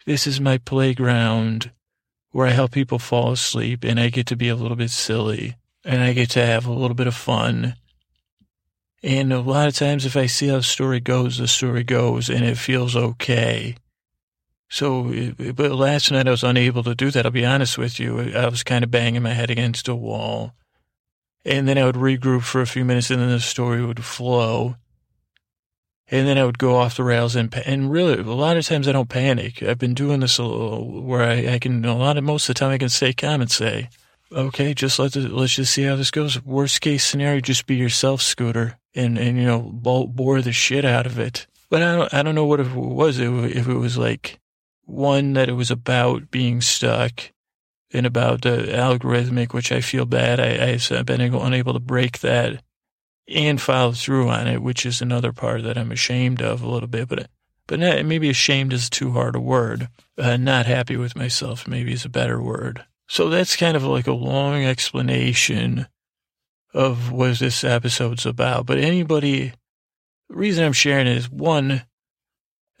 This 0.05 0.25
is 0.25 0.41
my 0.41 0.57
playground 0.57 1.71
where 2.31 2.47
I 2.47 2.51
help 2.51 2.71
people 2.71 2.99
fall 2.99 3.31
asleep 3.31 3.83
and 3.83 3.99
I 3.99 4.09
get 4.09 4.25
to 4.27 4.35
be 4.35 4.49
a 4.49 4.55
little 4.55 4.75
bit 4.75 4.89
silly 4.89 5.55
and 5.85 6.01
I 6.01 6.13
get 6.13 6.31
to 6.31 6.45
have 6.45 6.65
a 6.65 6.73
little 6.73 6.95
bit 6.95 7.07
of 7.07 7.15
fun. 7.15 7.75
And 9.03 9.31
a 9.31 9.39
lot 9.39 9.67
of 9.67 9.75
times 9.75 10.05
if 10.05 10.17
I 10.17 10.25
see 10.25 10.47
how 10.47 10.57
the 10.57 10.63
story 10.63 10.99
goes, 10.99 11.37
the 11.37 11.47
story 11.47 11.83
goes 11.83 12.29
and 12.29 12.43
it 12.43 12.57
feels 12.57 12.95
okay. 12.95 13.75
So, 14.73 15.33
but 15.53 15.71
last 15.71 16.11
night 16.11 16.27
I 16.27 16.31
was 16.31 16.43
unable 16.43 16.81
to 16.83 16.95
do 16.95 17.11
that. 17.11 17.25
I'll 17.25 17.31
be 17.31 17.45
honest 17.45 17.77
with 17.77 17.99
you. 17.99 18.33
I 18.33 18.47
was 18.47 18.63
kind 18.63 18.83
of 18.83 18.89
banging 18.89 19.21
my 19.21 19.33
head 19.33 19.51
against 19.51 19.87
a 19.87 19.93
wall. 19.93 20.53
And 21.45 21.67
then 21.67 21.77
I 21.77 21.85
would 21.85 21.95
regroup 21.95 22.41
for 22.41 22.59
a 22.61 22.65
few 22.65 22.83
minutes 22.83 23.11
and 23.11 23.21
then 23.21 23.29
the 23.29 23.39
story 23.39 23.85
would 23.85 24.03
flow 24.03 24.77
and 26.09 26.27
then 26.27 26.37
I 26.37 26.43
would 26.43 26.57
go 26.57 26.75
off 26.77 26.97
the 26.97 27.03
rails 27.03 27.35
and 27.35 27.53
and 27.65 27.91
really 27.91 28.19
a 28.19 28.23
lot 28.23 28.57
of 28.57 28.65
times 28.65 28.87
I 28.87 28.91
don't 28.91 29.09
panic. 29.09 29.63
I've 29.63 29.77
been 29.77 29.93
doing 29.93 30.19
this 30.19 30.37
a 30.37 30.43
little, 30.43 31.01
where 31.01 31.23
I, 31.23 31.53
I 31.53 31.59
can 31.59 31.85
a 31.85 31.95
lot 31.95 32.17
of 32.17 32.23
most 32.23 32.49
of 32.49 32.55
the 32.55 32.59
time 32.59 32.71
I 32.71 32.77
can 32.77 32.89
stay 32.89 33.13
calm 33.13 33.41
and 33.41 33.49
say, 33.49 33.89
okay, 34.31 34.73
just 34.73 34.99
let 34.99 35.13
the, 35.13 35.21
let's 35.21 35.55
just 35.55 35.73
see 35.73 35.83
how 35.83 35.95
this 35.95 36.11
goes. 36.11 36.43
Worst 36.43 36.81
case 36.81 37.05
scenario, 37.05 37.39
just 37.39 37.65
be 37.65 37.75
yourself, 37.75 38.21
Scooter, 38.21 38.77
and 38.93 39.17
and 39.17 39.37
you 39.37 39.45
know 39.45 39.61
bore 39.61 40.41
the 40.41 40.51
shit 40.51 40.85
out 40.85 41.05
of 41.05 41.19
it. 41.19 41.47
But 41.69 41.81
I 41.81 41.95
don't 41.95 42.13
I 42.13 42.23
don't 42.23 42.35
know 42.35 42.45
what 42.45 42.59
it 42.59 42.71
was. 42.73 43.19
If 43.19 43.67
it 43.67 43.73
was 43.73 43.97
like 43.97 44.39
one 44.93 45.33
that 45.33 45.49
it 45.49 45.53
was 45.53 45.71
about 45.71 46.31
being 46.31 46.61
stuck 46.61 47.31
and 47.91 48.05
about 48.05 48.41
the 48.41 48.67
algorithmic, 48.71 49.53
which 49.53 49.71
I 49.71 49.81
feel 49.81 50.05
bad. 50.05 50.39
I, 50.39 50.73
I've 50.73 51.05
been 51.05 51.21
unable 51.21 51.73
to 51.73 51.79
break 51.79 52.19
that 52.19 52.63
and 53.27 53.61
follow 53.61 53.93
through 53.93 54.29
on 54.29 54.47
it, 54.47 54.61
which 54.61 54.85
is 54.85 55.01
another 55.01 55.31
part 55.31 55.63
that 55.63 55.77
I'm 55.77 55.91
ashamed 55.91 56.41
of 56.41 56.61
a 56.61 56.69
little 56.69 56.87
bit. 56.87 57.07
But 57.07 57.29
but 57.65 57.79
not, 57.79 58.05
maybe 58.05 58.29
ashamed 58.29 58.73
is 58.73 58.89
too 58.89 59.11
hard 59.11 59.35
a 59.35 59.39
word. 59.39 59.87
Uh, 60.17 60.35
not 60.37 60.65
happy 60.65 60.97
with 60.97 61.15
myself 61.15 61.67
maybe 61.67 61.93
is 61.93 62.03
a 62.03 62.09
better 62.09 62.41
word. 62.41 62.83
So 63.07 63.29
that's 63.29 63.55
kind 63.55 63.77
of 63.77 63.83
like 63.83 64.07
a 64.07 64.13
long 64.13 64.65
explanation 64.65 65.87
of 66.73 67.11
what 67.11 67.39
this 67.39 67.63
episode's 67.63 68.25
about. 68.25 68.65
But 68.65 68.79
anybody, 68.79 69.53
the 70.29 70.35
reason 70.35 70.65
I'm 70.65 70.73
sharing 70.73 71.07
it 71.07 71.15
is 71.15 71.29
one, 71.29 71.83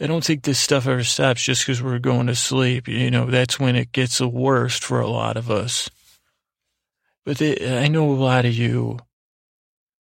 I 0.03 0.07
don't 0.07 0.23
think 0.23 0.43
this 0.43 0.59
stuff 0.59 0.85
ever 0.85 1.03
stops 1.03 1.43
just 1.43 1.65
because 1.65 1.81
we're 1.81 1.97
going 1.97 2.27
to 2.27 2.35
sleep. 2.35 2.89
You 2.89 3.09
know, 3.09 3.25
that's 3.25 3.59
when 3.59 3.77
it 3.77 3.93
gets 3.93 4.17
the 4.17 4.27
worst 4.27 4.83
for 4.83 4.99
a 4.99 5.07
lot 5.07 5.37
of 5.37 5.49
us. 5.49 5.89
But 7.25 7.37
they, 7.37 7.81
I 7.81 7.87
know 7.87 8.11
a 8.11 8.13
lot 8.13 8.43
of 8.43 8.53
you 8.53 8.99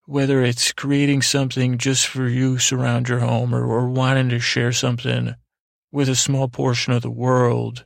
whether 0.06 0.42
it's 0.42 0.72
creating 0.72 1.22
something 1.22 1.78
just 1.78 2.06
for 2.06 2.28
use 2.28 2.72
around 2.72 3.08
your 3.08 3.20
home 3.20 3.54
or, 3.54 3.64
or 3.64 3.88
wanting 3.88 4.28
to 4.28 4.38
share 4.38 4.72
something 4.72 5.34
with 5.92 6.08
a 6.08 6.14
small 6.14 6.48
portion 6.48 6.92
of 6.92 7.02
the 7.02 7.10
world, 7.10 7.84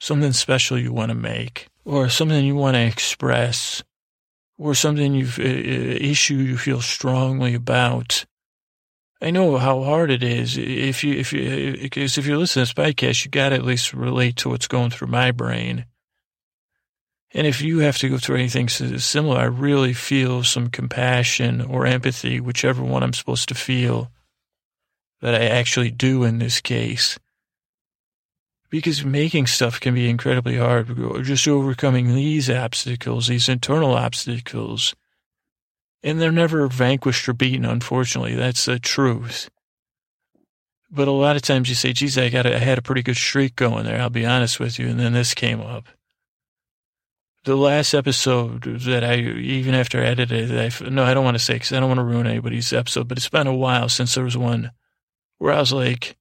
something 0.00 0.32
special 0.32 0.78
you 0.78 0.92
want 0.92 1.08
to 1.08 1.14
make, 1.14 1.68
or 1.84 2.08
something 2.08 2.44
you 2.44 2.54
want 2.54 2.74
to 2.74 2.80
express, 2.80 3.82
or 4.58 4.74
something 4.74 5.14
you 5.14 5.26
uh, 5.38 5.42
issue 5.42 6.36
you 6.36 6.58
feel 6.58 6.80
strongly 6.80 7.54
about. 7.54 8.24
I 9.24 9.30
know 9.30 9.56
how 9.56 9.82
hard 9.82 10.10
it 10.10 10.22
is. 10.22 10.58
If 10.58 11.02
you, 11.02 11.14
if 11.14 11.32
you, 11.32 11.78
because 11.80 12.18
if 12.18 12.26
you're 12.26 12.36
listening 12.36 12.66
to 12.66 12.74
this 12.74 12.92
podcast, 12.92 13.24
you 13.24 13.30
got 13.30 13.48
to 13.48 13.54
at 13.54 13.64
least 13.64 13.94
relate 13.94 14.36
to 14.36 14.50
what's 14.50 14.66
going 14.68 14.90
through 14.90 15.08
my 15.08 15.30
brain. 15.30 15.86
And 17.32 17.46
if 17.46 17.62
you 17.62 17.78
have 17.78 17.96
to 17.98 18.10
go 18.10 18.18
through 18.18 18.36
anything 18.36 18.68
similar, 18.68 19.38
I 19.38 19.44
really 19.44 19.94
feel 19.94 20.44
some 20.44 20.68
compassion 20.68 21.62
or 21.62 21.86
empathy, 21.86 22.38
whichever 22.38 22.82
one 22.82 23.02
I'm 23.02 23.14
supposed 23.14 23.48
to 23.48 23.54
feel, 23.54 24.10
that 25.22 25.34
I 25.34 25.46
actually 25.46 25.90
do 25.90 26.24
in 26.24 26.38
this 26.38 26.60
case. 26.60 27.18
Because 28.68 29.06
making 29.06 29.46
stuff 29.46 29.80
can 29.80 29.94
be 29.94 30.10
incredibly 30.10 30.58
hard. 30.58 31.24
Just 31.24 31.48
overcoming 31.48 32.14
these 32.14 32.50
obstacles, 32.50 33.28
these 33.28 33.48
internal 33.48 33.94
obstacles. 33.94 34.94
And 36.04 36.20
they're 36.20 36.30
never 36.30 36.68
vanquished 36.68 37.28
or 37.28 37.32
beaten, 37.32 37.64
unfortunately. 37.64 38.36
That's 38.36 38.66
the 38.66 38.78
truth. 38.78 39.50
But 40.88 41.08
a 41.08 41.12
lot 41.12 41.34
of 41.34 41.42
times 41.42 41.68
you 41.68 41.74
say, 41.74 41.92
geez, 41.92 42.16
I 42.16 42.28
got 42.28 42.46
a, 42.46 42.54
I 42.54 42.58
had 42.58 42.78
a 42.78 42.82
pretty 42.82 43.02
good 43.02 43.16
streak 43.16 43.56
going 43.56 43.84
there. 43.84 44.00
I'll 44.00 44.10
be 44.10 44.26
honest 44.26 44.60
with 44.60 44.78
you. 44.78 44.86
And 44.86 45.00
then 45.00 45.14
this 45.14 45.34
came 45.34 45.60
up 45.60 45.88
the 47.44 47.56
last 47.56 47.94
episode 47.94 48.62
that 48.62 49.04
I, 49.04 49.16
even 49.16 49.74
after 49.74 50.00
I 50.00 50.06
edited 50.06 50.50
it, 50.50 50.82
I, 50.82 50.88
no, 50.88 51.04
I 51.04 51.14
don't 51.14 51.24
want 51.24 51.36
to 51.36 51.42
say 51.42 51.54
because 51.54 51.72
I 51.72 51.80
don't 51.80 51.88
want 51.88 51.98
to 51.98 52.04
ruin 52.04 52.26
anybody's 52.26 52.72
episode, 52.72 53.06
but 53.06 53.18
it's 53.18 53.28
been 53.28 53.46
a 53.46 53.54
while 53.54 53.88
since 53.88 54.14
there 54.14 54.24
was 54.24 54.36
one 54.36 54.72
where 55.38 55.52
I 55.52 55.60
was 55.60 55.72
like, 55.72 56.16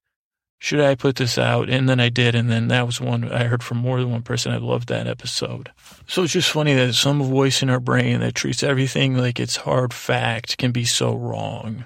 should 0.64 0.80
I 0.80 0.96
put 0.96 1.18
this 1.18 1.38
out? 1.38 1.70
And 1.70 1.90
then 1.90 2.00
I 2.00 2.08
did. 2.08 2.36
And 2.36 2.50
then 2.50 2.70
that 2.70 2.86
was 2.86 3.02
one 3.02 3.30
I 3.30 3.44
heard 3.44 3.62
from 3.62 3.80
more 3.80 4.00
than 4.00 4.12
one 4.12 4.22
person. 4.22 4.54
I 4.54 4.60
loved 4.60 4.88
that 4.88 5.08
episode. 5.08 5.70
So 6.08 6.24
it's 6.24 6.32
just 6.32 6.50
funny 6.50 6.74
that 6.74 6.94
some 6.94 7.22
voice 7.22 7.62
in 7.62 7.70
our 7.70 7.82
brain 7.82 8.22
that 8.22 8.34
treats 8.34 8.64
everything 8.64 9.18
like 9.18 9.42
it's 9.42 9.58
hard 9.58 9.94
fact 9.94 10.58
can 10.58 10.72
be 10.72 10.86
so 10.86 11.16
wrong. 11.16 11.84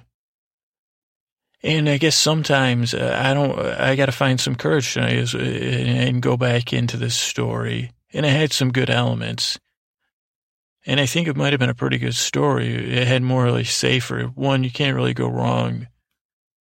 And 1.63 1.89
I 1.89 1.97
guess 1.97 2.15
sometimes 2.15 2.93
uh, 2.93 3.19
I 3.19 3.33
don't, 3.33 3.57
I 3.57 3.95
got 3.95 4.05
to 4.05 4.11
find 4.11 4.39
some 4.39 4.53
courage 4.53 4.93
tonight 4.93 5.33
and 5.33 6.21
go 6.21 6.37
back 6.37 6.71
into 6.71 6.97
this 6.97 7.15
story 7.15 7.93
and 8.13 8.27
it 8.27 8.29
had 8.29 8.53
some 8.53 8.71
good 8.71 8.91
elements. 8.91 9.57
And 10.85 10.99
I 10.99 11.07
think 11.07 11.27
it 11.27 11.35
might 11.35 11.51
have 11.51 11.59
been 11.59 11.69
a 11.69 11.73
pretty 11.73 11.97
good 11.97 12.13
story. 12.13 12.75
It 12.95 13.07
had 13.07 13.23
Morley 13.23 13.63
Safer. 13.63 14.25
One, 14.25 14.63
you 14.63 14.69
can't 14.69 14.95
really 14.95 15.15
go 15.15 15.27
wrong. 15.27 15.87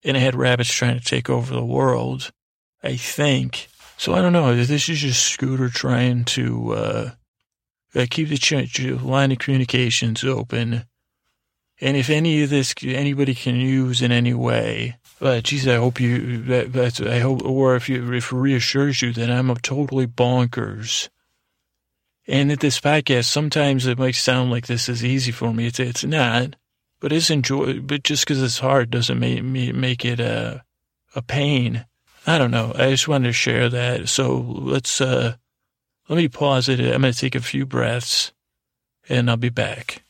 And 0.06 0.16
it 0.16 0.22
had 0.22 0.36
rabbits 0.36 0.72
trying 0.72 1.00
to 1.00 1.04
take 1.04 1.30
over 1.30 1.54
the 1.54 1.66
world, 1.66 2.32
I 2.84 2.96
think. 2.96 3.68
So 3.98 4.14
I 4.14 4.22
don't 4.22 4.34
know. 4.34 4.56
This 4.56 4.88
is 4.88 5.00
just 5.00 5.26
Scooter 5.26 5.70
trying 5.70 6.26
to 6.26 6.74
uh, 6.74 7.12
uh 7.96 8.06
keep 8.10 8.30
the 8.30 9.00
line 9.02 9.32
of 9.32 9.40
communications 9.40 10.24
open. 10.24 10.86
And 11.82 11.98
if 11.98 12.10
any 12.10 12.44
of 12.44 12.50
this 12.50 12.74
anybody 12.84 13.34
can 13.34 13.56
use 13.56 14.02
in 14.02 14.12
any 14.12 14.34
way, 14.34 14.98
uh, 15.20 15.42
geez, 15.42 15.68
I 15.68 15.76
hope 15.76 16.00
you 16.00 16.42
that, 16.44 16.72
that's 16.72 17.02
I 17.02 17.20
hope, 17.20 17.44
or 17.44 17.76
if 17.76 17.90
you 17.90 18.14
if 18.14 18.32
it 18.32 18.36
reassures 18.36 19.02
you 19.02 19.12
that 19.14 19.30
I'm 19.30 19.54
totally 19.56 20.08
bonkers 20.08 21.10
and 22.28 22.52
at 22.52 22.60
this 22.60 22.80
podcast, 22.80 23.26
sometimes 23.26 23.86
it 23.86 24.00
might 24.00 24.16
sound 24.16 24.50
like 24.50 24.66
this 24.66 24.90
is 24.90 25.06
easy 25.06 25.32
for 25.32 25.54
me. 25.54 25.68
It's, 25.68 25.80
it's 25.80 26.04
not, 26.04 26.56
but 27.06 27.14
it's 27.14 27.30
enjoy, 27.30 27.82
but 27.82 28.02
just 28.02 28.26
because 28.26 28.42
it's 28.42 28.58
hard 28.58 28.90
doesn't 28.90 29.20
make 29.20 29.44
me 29.44 29.72
make 29.72 30.04
it 30.04 30.20
a, 30.20 30.64
a 31.14 31.22
pain. 31.22 31.86
I 32.26 32.40
don't 32.40 32.50
know. 32.50 32.72
I 32.74 32.90
just 32.90 33.08
wanted 33.08 33.28
to 33.28 33.32
share 33.32 33.70
that. 33.70 34.10
So 34.10 34.40
let's, 34.40 35.00
uh, 35.00 35.36
let 36.10 36.16
me 36.16 36.28
pause 36.30 36.68
it. 36.68 36.80
I'm 36.80 37.02
going 37.02 37.14
to 37.14 37.20
take 37.20 37.36
a 37.36 37.42
few 37.42 37.64
breaths 37.68 38.34
and 39.08 39.30
I'll 39.30 39.38
be 39.38 39.50
back. 39.50 40.02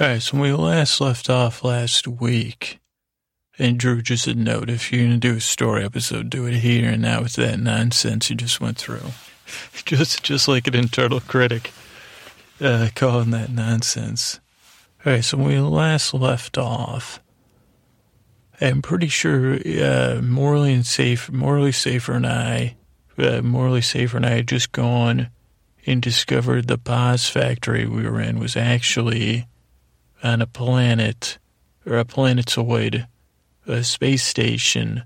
All 0.00 0.06
right. 0.06 0.22
So 0.22 0.38
when 0.38 0.40
we 0.40 0.52
last 0.54 1.02
left 1.02 1.28
off 1.28 1.62
last 1.62 2.08
week, 2.08 2.78
and 3.58 3.78
Drew 3.78 4.00
just 4.00 4.26
a 4.26 4.34
note, 4.34 4.70
if 4.70 4.90
you're 4.90 5.02
going 5.02 5.20
to 5.20 5.28
do 5.28 5.36
a 5.36 5.40
story 5.42 5.84
episode, 5.84 6.30
do 6.30 6.46
it 6.46 6.54
here 6.54 6.88
and 6.88 7.02
now 7.02 7.20
with 7.20 7.34
that 7.34 7.60
nonsense 7.60 8.30
you 8.30 8.36
just 8.36 8.58
went 8.58 8.78
through. 8.78 9.10
just, 9.84 10.22
just 10.22 10.48
like 10.48 10.66
an 10.66 10.74
internal 10.74 11.20
critic, 11.20 11.72
uh, 12.58 12.88
calling 12.94 13.32
that 13.32 13.50
nonsense. 13.50 14.40
Right. 15.06 15.24
So 15.24 15.38
we 15.38 15.60
last 15.60 16.14
left 16.14 16.58
off, 16.58 17.22
I'm 18.60 18.82
pretty 18.82 19.06
sure 19.06 19.54
uh, 19.54 20.20
Morley 20.20 20.72
and 20.74 20.84
Safe, 20.84 21.30
Morley 21.30 21.70
Safer 21.70 22.14
and 22.14 22.26
I, 22.26 22.76
uh, 23.16 23.40
Morley 23.40 23.82
Safer 23.82 24.16
and 24.16 24.26
I 24.26 24.30
had 24.30 24.48
just 24.48 24.72
gone 24.72 25.30
and 25.86 26.02
discovered 26.02 26.66
the 26.66 26.76
Paas 26.76 27.30
factory 27.30 27.86
we 27.86 28.02
were 28.02 28.20
in 28.20 28.40
was 28.40 28.56
actually 28.56 29.46
on 30.24 30.42
a 30.42 30.46
planet 30.46 31.38
or 31.86 31.98
a 31.98 32.04
planetoid, 32.04 33.06
a 33.64 33.84
space 33.84 34.24
station 34.24 35.04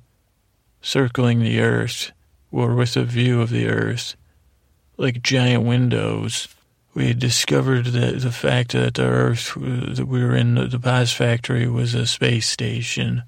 circling 0.80 1.40
the 1.40 1.60
Earth 1.60 2.10
or 2.50 2.74
with 2.74 2.96
a 2.96 3.04
view 3.04 3.42
of 3.42 3.50
the 3.50 3.68
Earth, 3.68 4.16
like 4.96 5.22
giant 5.22 5.64
windows. 5.64 6.48
We 6.92 7.08
had 7.08 7.18
discovered 7.18 7.86
that 7.86 8.20
the 8.20 8.32
fact 8.32 8.72
that 8.72 8.94
the 8.94 9.04
Earth 9.04 9.54
that 9.54 10.06
we 10.06 10.24
were 10.24 10.34
in 10.34 10.54
the 10.54 10.78
Paas 10.78 11.12
factory 11.12 11.68
was 11.68 11.94
a 11.94 12.06
space 12.06 12.48
station 12.48 13.22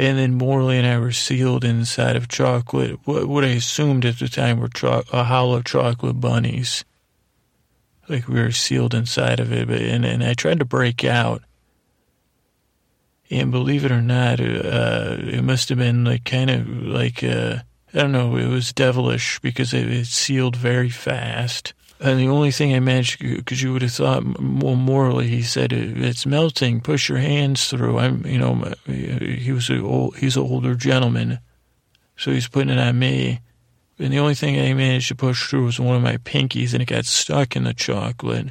and 0.00 0.16
then 0.16 0.34
Morley 0.34 0.78
and 0.78 0.86
I 0.86 0.98
were 0.98 1.12
sealed 1.12 1.62
inside 1.62 2.16
of 2.16 2.26
chocolate, 2.26 2.98
what, 3.04 3.26
what 3.26 3.44
I 3.44 3.48
assumed 3.48 4.06
at 4.06 4.18
the 4.18 4.28
time 4.28 4.58
were 4.58 4.68
cho- 4.68 5.04
a 5.12 5.24
hollow 5.24 5.60
chocolate 5.60 6.18
bunnies. 6.18 6.86
Like 8.08 8.26
we 8.26 8.40
were 8.40 8.50
sealed 8.50 8.94
inside 8.94 9.40
of 9.40 9.52
it, 9.52 9.68
but, 9.68 9.82
and, 9.82 10.06
and 10.06 10.24
I 10.24 10.32
tried 10.32 10.60
to 10.60 10.64
break 10.64 11.04
out. 11.04 11.42
And 13.30 13.50
believe 13.52 13.84
it 13.84 13.92
or 13.92 14.00
not, 14.00 14.40
uh, 14.40 15.16
it 15.18 15.44
must 15.44 15.68
have 15.68 15.76
been 15.76 16.06
like 16.06 16.24
kind 16.24 16.48
of 16.48 16.66
like, 16.66 17.22
uh, 17.22 17.58
I 17.92 17.98
don't 17.98 18.12
know, 18.12 18.36
it 18.36 18.48
was 18.48 18.72
devilish 18.72 19.38
because 19.40 19.74
it, 19.74 19.86
it 19.86 20.06
sealed 20.06 20.56
very 20.56 20.88
fast. 20.88 21.74
And 22.02 22.18
the 22.18 22.28
only 22.28 22.50
thing 22.50 22.74
I 22.74 22.80
managed, 22.80 23.20
because 23.20 23.62
you 23.62 23.74
would 23.74 23.82
have 23.82 23.92
thought 23.92 24.24
more 24.40 24.76
Morley, 24.76 25.28
he 25.28 25.42
said, 25.42 25.70
it's 25.72 26.24
melting, 26.24 26.80
push 26.80 27.10
your 27.10 27.18
hands 27.18 27.68
through. 27.68 27.98
I'm, 27.98 28.24
you 28.24 28.38
know, 28.38 28.72
he 28.86 29.52
was 29.52 29.68
a 29.68 29.82
old, 29.82 30.16
he's 30.16 30.36
an 30.36 30.42
older 30.42 30.74
gentleman. 30.74 31.40
So 32.16 32.32
he's 32.32 32.48
putting 32.48 32.70
it 32.70 32.78
on 32.78 32.98
me. 32.98 33.40
And 33.98 34.14
the 34.14 34.18
only 34.18 34.34
thing 34.34 34.58
I 34.58 34.72
managed 34.72 35.08
to 35.08 35.14
push 35.14 35.50
through 35.50 35.66
was 35.66 35.78
one 35.78 35.94
of 35.94 36.02
my 36.02 36.16
pinkies 36.16 36.72
and 36.72 36.82
it 36.82 36.86
got 36.86 37.04
stuck 37.04 37.54
in 37.54 37.64
the 37.64 37.74
chocolate. 37.74 38.48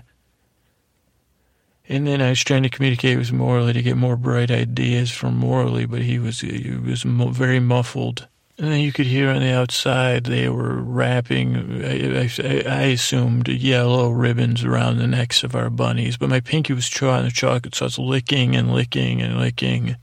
And 1.87 2.05
then 2.05 2.21
I 2.21 2.29
was 2.29 2.43
trying 2.43 2.61
to 2.63 2.69
communicate 2.69 3.17
with 3.17 3.31
Morley 3.31 3.73
to 3.73 3.81
get 3.81 3.97
more 3.97 4.15
bright 4.15 4.51
ideas 4.51 5.09
from 5.09 5.35
Morley, 5.35 5.87
but 5.87 6.03
he 6.03 6.19
was, 6.19 6.41
he 6.41 6.69
was 6.69 7.01
very 7.01 7.59
muffled. 7.59 8.27
And 8.59 8.73
then 8.73 8.81
you 8.81 8.91
could 8.91 9.05
hear 9.05 9.29
on 9.29 9.39
the 9.39 9.53
outside 9.53 10.25
they 10.25 10.49
were 10.49 10.75
wrapping, 10.75 11.81
I, 11.81 12.23
I, 12.23 12.63
I, 12.67 12.81
assumed, 12.87 13.47
yellow 13.47 14.09
ribbons 14.09 14.65
around 14.65 14.97
the 14.97 15.07
necks 15.07 15.45
of 15.45 15.55
our 15.55 15.69
bunnies. 15.69 16.17
But 16.17 16.27
my 16.27 16.41
pinky 16.41 16.73
was 16.73 16.89
chawing 16.89 17.23
the 17.23 17.31
chocolate, 17.31 17.73
so 17.73 17.85
I 17.85 17.87
was 17.87 17.97
licking 17.97 18.57
and 18.57 18.73
licking 18.73 19.21
and 19.21 19.39
licking. 19.39 19.95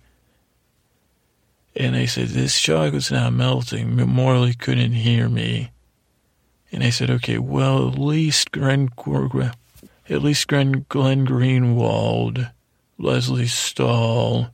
And 1.76 1.94
I 1.94 2.06
said, 2.06 2.28
This 2.28 2.58
chocolate's 2.58 3.10
not 3.10 3.34
melting. 3.34 3.94
Morley 3.94 4.54
couldn't 4.54 4.92
hear 4.92 5.28
me. 5.28 5.70
And 6.72 6.82
I 6.82 6.88
said, 6.88 7.10
Okay, 7.10 7.36
well, 7.36 7.88
at 7.88 7.98
least 7.98 8.52
Glenn, 8.52 8.88
at 10.08 10.22
least 10.22 10.48
Glenn, 10.48 10.86
Glenn 10.88 11.26
Greenwald, 11.26 12.50
Lesley 12.96 13.48
Stahl, 13.48 14.48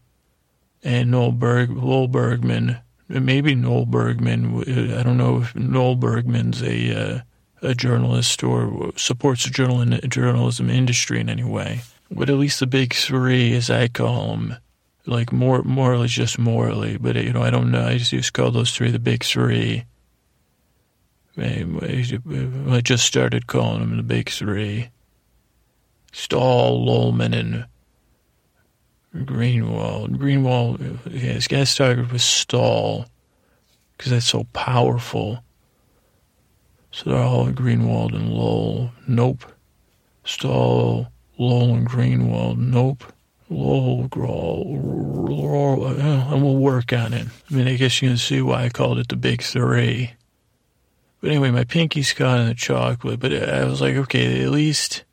and 0.82 1.12
Noel, 1.12 1.30
Berg, 1.30 1.70
Lowell 1.70 2.08
Bergman 2.08 2.78
maybe 3.08 3.54
Noel 3.54 3.86
Bergman. 3.86 4.62
I 4.96 5.02
don't 5.02 5.18
know 5.18 5.42
if 5.42 5.54
Noel 5.54 5.96
Bergman's 5.96 6.62
a 6.62 7.16
uh, 7.16 7.20
a 7.62 7.74
journalist 7.74 8.42
or 8.42 8.92
supports 8.96 9.44
the 9.44 9.50
journal 9.50 9.84
journalism 10.08 10.68
industry 10.68 11.20
in 11.20 11.28
any 11.28 11.44
way. 11.44 11.82
But 12.10 12.28
at 12.28 12.36
least 12.36 12.60
the 12.60 12.66
big 12.66 12.92
three, 12.92 13.54
as 13.54 13.70
I 13.70 13.88
call 13.88 14.32
them, 14.32 14.56
like 15.06 15.32
more 15.32 15.62
Morley, 15.62 16.08
just 16.08 16.38
Morley. 16.38 16.98
But 16.98 17.16
you 17.16 17.32
know, 17.32 17.42
I 17.42 17.50
don't 17.50 17.70
know. 17.70 17.86
I 17.86 17.98
just 17.98 18.32
call 18.32 18.50
those 18.50 18.72
three 18.72 18.90
the 18.90 18.98
big 18.98 19.24
three. 19.24 19.84
I 21.38 22.80
just 22.84 23.06
started 23.06 23.46
calling 23.46 23.80
them 23.80 23.96
the 23.96 24.02
big 24.02 24.28
three. 24.28 24.90
Stahl, 26.12 26.84
Lollman, 26.86 27.34
and 27.34 27.64
Greenwald. 29.14 30.16
Greenwald, 30.16 30.80
yeah, 31.10 31.34
this 31.34 31.48
guy 31.48 31.64
started 31.64 32.10
with 32.10 32.22
Stahl 32.22 33.06
because 33.96 34.12
that's 34.12 34.26
so 34.26 34.44
powerful. 34.52 35.44
So 36.90 37.10
they're 37.10 37.22
all 37.22 37.46
Greenwald 37.48 38.14
and 38.14 38.30
Lowell. 38.30 38.92
Nope. 39.06 39.44
Stahl, 40.24 41.10
Lowell, 41.38 41.74
and 41.74 41.88
Greenwald. 41.88 42.58
Nope. 42.58 43.04
Lowell, 43.50 44.08
Lowell, 44.14 45.86
uh, 45.86 46.32
and 46.32 46.42
we'll 46.42 46.56
work 46.56 46.92
on 46.92 47.12
it. 47.12 47.26
I 47.50 47.54
mean, 47.54 47.68
I 47.68 47.76
guess 47.76 48.00
you 48.00 48.08
can 48.08 48.18
see 48.18 48.40
why 48.40 48.64
I 48.64 48.68
called 48.70 48.98
it 48.98 49.08
the 49.08 49.16
Big 49.16 49.42
Three. 49.42 50.12
But 51.20 51.30
anyway, 51.30 51.50
my 51.50 51.64
pinky's 51.64 52.12
caught 52.12 52.40
in 52.40 52.46
the 52.46 52.54
chocolate, 52.54 53.20
but 53.20 53.32
I 53.32 53.64
was 53.64 53.80
like, 53.80 53.94
okay, 53.94 54.42
at 54.42 54.50
least 54.50 55.04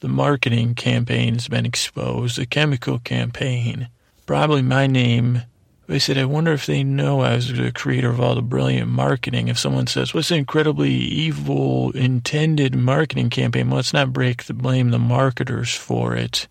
the 0.00 0.08
marketing 0.08 0.74
campaign's 0.74 1.48
been 1.48 1.66
exposed, 1.66 2.38
the 2.38 2.46
chemical 2.46 2.98
campaign. 2.98 3.88
Probably 4.26 4.62
my 4.62 4.86
name. 4.86 5.42
I 5.88 5.98
said, 5.98 6.18
I 6.18 6.26
wonder 6.26 6.52
if 6.52 6.66
they 6.66 6.84
know 6.84 7.20
I 7.20 7.34
was 7.34 7.50
the 7.50 7.72
creator 7.72 8.10
of 8.10 8.20
all 8.20 8.34
the 8.34 8.42
brilliant 8.42 8.90
marketing. 8.90 9.48
If 9.48 9.58
someone 9.58 9.86
says, 9.86 10.12
what's 10.12 10.30
an 10.30 10.36
incredibly 10.36 10.92
evil 10.92 11.92
intended 11.92 12.76
marketing 12.76 13.30
campaign? 13.30 13.68
Well, 13.68 13.76
let's 13.76 13.94
not 13.94 14.12
break 14.12 14.44
the 14.44 14.52
blame 14.52 14.90
the 14.90 14.98
marketers 14.98 15.74
for 15.74 16.14
it. 16.14 16.46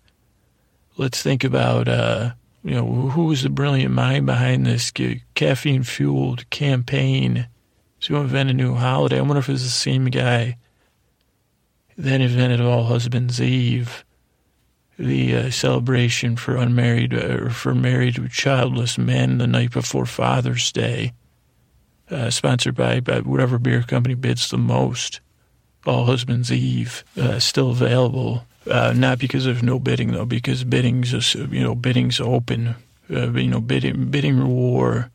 Let's 0.96 1.22
think 1.22 1.44
about, 1.44 1.86
uh, 1.86 2.32
you 2.64 2.74
know, 2.74 2.84
who 2.84 3.26
was 3.26 3.44
the 3.44 3.48
brilliant 3.48 3.94
mind 3.94 4.26
behind 4.26 4.66
this 4.66 4.92
caffeine 5.36 5.84
fueled 5.84 6.50
campaign 6.50 7.46
to 8.00 8.16
invent 8.16 8.50
a 8.50 8.54
new 8.54 8.74
holiday? 8.74 9.18
I 9.18 9.22
wonder 9.22 9.38
if 9.38 9.48
it's 9.48 9.62
the 9.62 9.68
same 9.68 10.06
guy 10.06 10.56
then 11.98 12.22
invented 12.22 12.60
of 12.60 12.66
All 12.66 12.84
Husbands 12.84 13.42
Eve, 13.42 14.04
the 14.96 15.34
uh, 15.34 15.50
celebration 15.50 16.36
for 16.36 16.56
unmarried 16.56 17.12
or 17.12 17.48
uh, 17.48 17.50
for 17.50 17.74
married 17.74 18.30
childless 18.30 18.96
men 18.96 19.38
the 19.38 19.48
night 19.48 19.72
before 19.72 20.06
Father's 20.06 20.70
Day, 20.70 21.12
uh, 22.08 22.30
sponsored 22.30 22.76
by, 22.76 23.00
by 23.00 23.18
whatever 23.20 23.58
beer 23.58 23.82
company 23.82 24.14
bids 24.14 24.48
the 24.48 24.56
most. 24.56 25.20
All 25.86 26.04
Husbands 26.04 26.52
Eve, 26.52 27.02
uh, 27.20 27.40
still 27.40 27.70
available. 27.70 28.44
Uh, 28.70 28.92
not 28.94 29.18
because 29.18 29.44
there's 29.44 29.62
no 29.62 29.78
bidding 29.78 30.12
though, 30.12 30.24
because 30.24 30.62
bidding's 30.62 31.10
just, 31.10 31.34
you 31.34 31.62
know 31.62 31.74
bidding's 31.74 32.20
open. 32.20 32.76
Uh, 33.10 33.32
you 33.32 33.48
know 33.48 33.60
bidding 33.60 34.10
bidding 34.10 34.46
war 34.46 35.10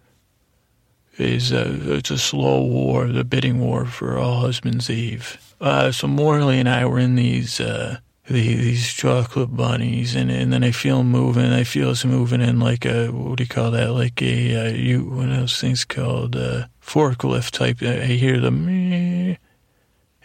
is 1.18 1.52
a, 1.52 1.96
it's 1.96 2.10
a 2.10 2.18
slow 2.18 2.64
war, 2.64 3.08
the 3.08 3.24
bidding 3.24 3.60
war 3.60 3.86
for 3.86 4.18
All 4.18 4.42
Husbands 4.42 4.90
Eve. 4.90 5.38
Uh, 5.64 5.94
so 5.94 6.08
Morley 6.08 6.60
and 6.60 6.68
I 6.68 6.86
were 6.86 7.00
in 7.00 7.16
these 7.16 7.62
uh, 7.62 8.00
these 8.28 8.92
chocolate 8.92 9.56
bunnies, 9.56 10.14
and, 10.14 10.30
and 10.30 10.52
then 10.52 10.62
I 10.62 10.72
feel 10.72 11.06
moving. 11.06 11.54
I 11.54 11.64
feel 11.64 11.90
us 11.90 12.04
moving 12.04 12.42
in 12.42 12.60
like 12.60 12.86
a 12.86 13.08
what 13.08 13.38
do 13.38 13.44
you 13.46 13.48
call 13.48 13.72
that? 13.72 13.92
Like 13.92 14.22
a 14.22 14.56
uh, 14.58 14.72
you 14.74 15.06
one 15.06 15.32
of 15.32 15.38
those 15.38 15.62
things 15.62 15.86
called 15.86 16.36
uh, 16.36 16.66
forklift 16.82 17.52
type. 17.52 17.82
I 17.82 18.08
hear 18.08 18.42
the 18.42 18.52
meh, 18.52 19.38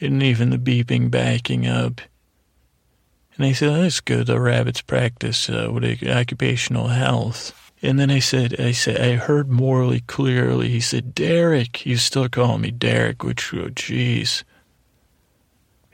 and 0.01 0.23
even 0.25 0.51
the 0.51 0.59
beeping 0.59 1.09
backing 1.09 1.69
up. 1.69 2.01
And 3.37 3.47
I 3.47 3.53
said, 3.53 3.69
oh, 3.69 3.83
"That's 3.83 4.01
good. 4.01 4.27
The 4.27 4.41
rabbits 4.41 4.81
practice 4.81 5.49
uh, 5.49 5.69
what 5.69 5.85
occupational 5.85 6.89
health." 6.89 7.73
And 7.81 7.97
then 7.97 8.11
I 8.11 8.19
said, 8.19 8.61
"I 8.61 8.73
said 8.73 9.01
I 9.01 9.15
heard 9.15 9.49
Morley 9.49 10.01
clearly." 10.01 10.69
He 10.69 10.81
said, 10.81 11.15
"Derek." 11.15 11.77
He's 11.77 12.03
still 12.03 12.29
call 12.29 12.59
me 12.59 12.73
Derek, 12.73 13.23
which, 13.23 13.55
oh, 13.55 13.69
jeez. 13.69 14.43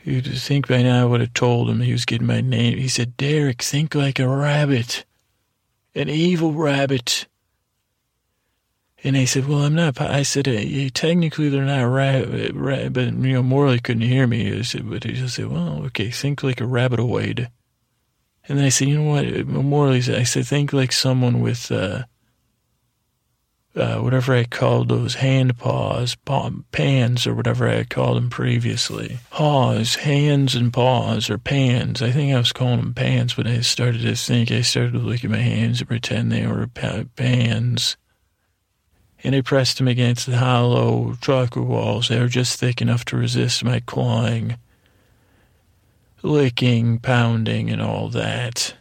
You'd 0.04 0.26
think 0.26 0.68
by 0.68 0.82
now 0.82 1.00
I 1.00 1.04
would 1.06 1.20
have 1.22 1.32
told 1.32 1.70
him 1.70 1.80
he 1.80 1.92
was 1.92 2.04
getting 2.04 2.26
my 2.26 2.42
name. 2.42 2.76
He 2.76 2.88
said, 2.88 3.16
Derek, 3.16 3.62
think 3.62 3.94
like 3.94 4.18
a 4.18 4.28
rabbit. 4.28 5.06
An 5.94 6.10
evil 6.10 6.52
rabbit. 6.52 7.26
And 9.02 9.16
I 9.16 9.24
said, 9.24 9.48
well, 9.48 9.60
I'm 9.60 9.74
not. 9.74 9.98
I 9.98 10.22
said, 10.22 10.46
uh, 10.46 10.88
technically 10.92 11.48
they're 11.48 11.64
not 11.64 11.84
rabbit, 11.84 12.54
rabbit, 12.54 12.92
but, 12.92 13.04
you 13.04 13.32
know, 13.32 13.42
Morley 13.42 13.78
couldn't 13.78 14.02
hear 14.02 14.26
me. 14.26 14.58
I 14.58 14.62
said, 14.62 14.88
but 14.90 15.04
he 15.04 15.12
just 15.12 15.36
said, 15.36 15.46
well, 15.46 15.82
okay, 15.86 16.10
think 16.10 16.42
like 16.42 16.60
a 16.60 16.64
rabbitoid. 16.64 17.48
And 18.46 18.58
then 18.58 18.64
I 18.66 18.70
said, 18.70 18.88
you 18.88 18.98
know 18.98 19.10
what, 19.10 19.46
Morley, 19.46 19.98
I 19.98 20.22
said, 20.24 20.46
think 20.46 20.74
like 20.74 20.92
someone 20.92 21.40
with, 21.40 21.72
uh, 21.72 22.04
uh, 23.76 23.98
whatever 23.98 24.34
I 24.34 24.44
called 24.44 24.88
those 24.88 25.16
hand 25.16 25.58
paws, 25.58 26.14
paw, 26.14 26.50
pans, 26.70 27.26
or 27.26 27.34
whatever 27.34 27.68
I 27.68 27.74
had 27.74 27.90
called 27.90 28.16
them 28.16 28.30
previously. 28.30 29.18
Paws, 29.30 29.96
hands 29.96 30.54
and 30.54 30.72
paws, 30.72 31.28
or 31.28 31.38
pans. 31.38 32.00
I 32.00 32.12
think 32.12 32.32
I 32.32 32.38
was 32.38 32.52
calling 32.52 32.78
them 32.78 32.94
pans, 32.94 33.34
but 33.34 33.46
I 33.46 33.60
started 33.60 34.02
to 34.02 34.14
think, 34.14 34.52
I 34.52 34.60
started 34.60 34.92
to 34.92 34.98
look 34.98 35.24
at 35.24 35.30
my 35.30 35.38
hands 35.38 35.80
and 35.80 35.88
pretend 35.88 36.30
they 36.30 36.46
were 36.46 36.68
pans. 36.68 37.96
And 39.24 39.34
I 39.34 39.40
pressed 39.40 39.78
them 39.78 39.88
against 39.88 40.26
the 40.26 40.36
hollow 40.36 41.16
chocolate 41.20 41.66
walls. 41.66 42.08
They 42.08 42.20
were 42.20 42.28
just 42.28 42.60
thick 42.60 42.80
enough 42.80 43.04
to 43.06 43.16
resist 43.16 43.64
my 43.64 43.80
clawing, 43.80 44.56
licking, 46.22 46.98
pounding, 47.00 47.70
and 47.70 47.82
all 47.82 48.08
that 48.10 48.74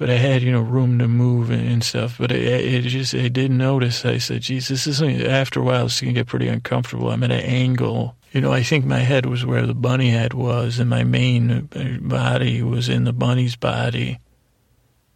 but 0.00 0.08
I 0.08 0.14
had, 0.14 0.40
you 0.40 0.50
know, 0.50 0.62
room 0.62 0.98
to 1.00 1.06
move 1.06 1.50
and 1.50 1.84
stuff. 1.84 2.16
But 2.16 2.32
it, 2.32 2.80
just, 2.84 3.14
I 3.14 3.28
didn't 3.28 3.58
notice. 3.58 4.06
I 4.06 4.16
said, 4.16 4.40
geez, 4.40 4.68
this 4.68 4.86
is, 4.86 5.02
after 5.02 5.60
a 5.60 5.62
while, 5.62 5.84
it's 5.84 5.98
to 5.98 6.10
get 6.10 6.26
pretty 6.26 6.48
uncomfortable. 6.48 7.10
I'm 7.10 7.22
at 7.22 7.30
an 7.30 7.40
angle. 7.42 8.16
You 8.32 8.40
know, 8.40 8.50
I 8.50 8.62
think 8.62 8.86
my 8.86 9.00
head 9.00 9.26
was 9.26 9.44
where 9.44 9.66
the 9.66 9.74
bunny 9.74 10.08
head 10.08 10.32
was, 10.32 10.78
and 10.78 10.88
my 10.88 11.04
main 11.04 11.68
body 12.00 12.62
was 12.62 12.88
in 12.88 13.04
the 13.04 13.12
bunny's 13.12 13.56
body. 13.56 14.20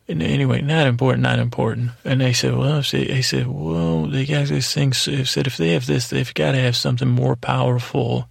And 0.07 0.23
anyway, 0.23 0.61
not 0.61 0.87
important, 0.87 1.23
not 1.23 1.39
important. 1.39 1.93
And 2.05 2.21
they 2.21 2.35
said, 2.35 2.55
well, 2.55 2.81
I 2.81 2.83
said, 2.83 3.47
well, 3.47 4.07
they 4.07 4.27
got 4.27 4.49
this 4.49 4.75
thing. 4.75 4.93
said 4.93 5.47
if 5.47 5.57
they 5.57 5.71
have 5.71 5.87
this, 5.87 6.09
they've 6.09 6.35
got 6.35 6.53
to 6.53 6.59
have 6.59 6.77
something 6.77 7.09
more 7.09 7.37
powerful 7.37 8.29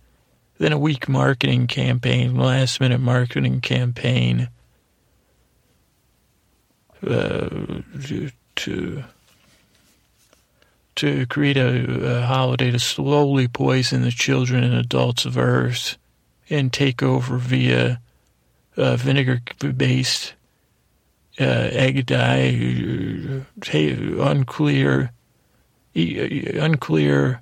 than 0.60 0.72
a 0.72 0.78
weak 0.78 1.10
marketing 1.10 1.66
campaign, 1.66 2.36
last 2.36 2.80
minute 2.80 3.02
marketing 3.02 3.60
campaign 3.60 4.42
uh, 4.42 4.48
to 8.56 9.04
to 10.96 11.26
create 11.26 11.58
a, 11.58 12.20
a, 12.20 12.22
holiday 12.22 12.70
to 12.70 12.80
slowly 12.80 13.48
poison 13.48 14.04
the 14.04 14.12
children 14.12 14.64
and 14.64 14.76
adults 14.76 15.26
of 15.26 15.38
Earth 15.38 15.98
and 16.52 16.72
take 16.72 17.02
over 17.02 17.38
via 17.38 18.00
uh, 18.78 18.96
vinegar-based 18.96 20.34
uh, 21.40 21.44
egg 21.44 22.06
dye, 22.06 22.56
uh, 23.74 24.22
unclear, 24.22 25.12
unclear, 25.96 27.42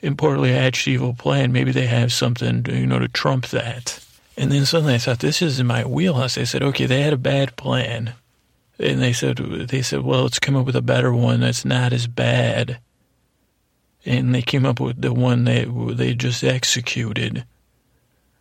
importantly 0.00 0.52
hatched 0.52 0.88
evil 0.88 1.12
plan. 1.12 1.52
Maybe 1.52 1.72
they 1.72 1.86
have 1.86 2.12
something, 2.12 2.64
you 2.66 2.86
know, 2.86 2.98
to 2.98 3.08
trump 3.08 3.48
that. 3.48 4.02
And 4.38 4.50
then 4.50 4.64
suddenly 4.64 4.94
I 4.94 4.98
thought, 4.98 5.18
this 5.18 5.42
is 5.42 5.60
in 5.60 5.66
my 5.66 5.84
wheelhouse. 5.84 6.38
I 6.38 6.44
said, 6.44 6.62
okay, 6.62 6.86
they 6.86 7.02
had 7.02 7.12
a 7.12 7.18
bad 7.18 7.56
plan. 7.56 8.14
And 8.80 9.02
they 9.02 9.12
said, 9.12 9.36
they 9.36 9.82
said, 9.82 10.02
well, 10.02 10.22
let's 10.22 10.38
come 10.38 10.56
up 10.56 10.64
with 10.64 10.76
a 10.76 10.80
better 10.80 11.12
one 11.12 11.40
that's 11.40 11.66
not 11.66 11.92
as 11.92 12.06
bad. 12.06 12.80
And 14.06 14.34
they 14.34 14.40
came 14.40 14.64
up 14.64 14.80
with 14.80 15.02
the 15.02 15.12
one 15.12 15.44
that 15.44 15.94
they 15.96 16.14
just 16.14 16.42
executed. 16.42 17.44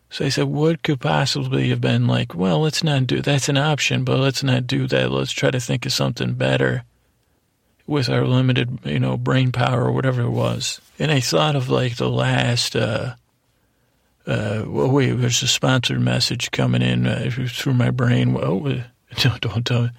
So 0.09 0.25
I 0.25 0.29
said, 0.29 0.45
what 0.45 0.81
could 0.81 1.01
possibly 1.01 1.69
have 1.69 1.81
been 1.81 2.07
like, 2.07 2.33
well, 2.33 2.61
let's 2.61 2.83
not 2.83 3.05
do, 3.05 3.21
that's 3.21 3.49
an 3.49 3.57
option, 3.57 4.05
but 4.05 4.17
let's 4.17 4.41
not 4.41 4.65
do 4.65 4.87
that. 4.87 5.11
Let's 5.11 5.33
try 5.33 5.51
to 5.51 5.59
think 5.59 5.85
of 5.85 5.91
something 5.91 6.33
better 6.35 6.83
with 7.85 8.07
our 8.07 8.25
limited, 8.25 8.79
you 8.85 8.99
know, 8.99 9.17
brain 9.17 9.51
power 9.51 9.83
or 9.83 9.91
whatever 9.91 10.21
it 10.21 10.29
was. 10.29 10.79
And 10.97 11.11
I 11.11 11.19
thought 11.19 11.57
of 11.57 11.69
like 11.69 11.97
the 11.97 12.09
last, 12.09 12.77
uh, 12.77 13.15
uh, 14.25 14.63
well, 14.65 14.89
wait, 14.89 15.11
there's 15.11 15.43
a 15.43 15.47
sponsored 15.47 15.99
message 15.99 16.51
coming 16.51 16.81
in 16.81 17.05
uh, 17.05 17.29
through 17.49 17.73
my 17.73 17.91
brain. 17.91 18.37
Oh, 18.39 18.59
don't, 19.17 19.41
don't 19.41 19.65
tell 19.65 19.83
me. 19.83 19.89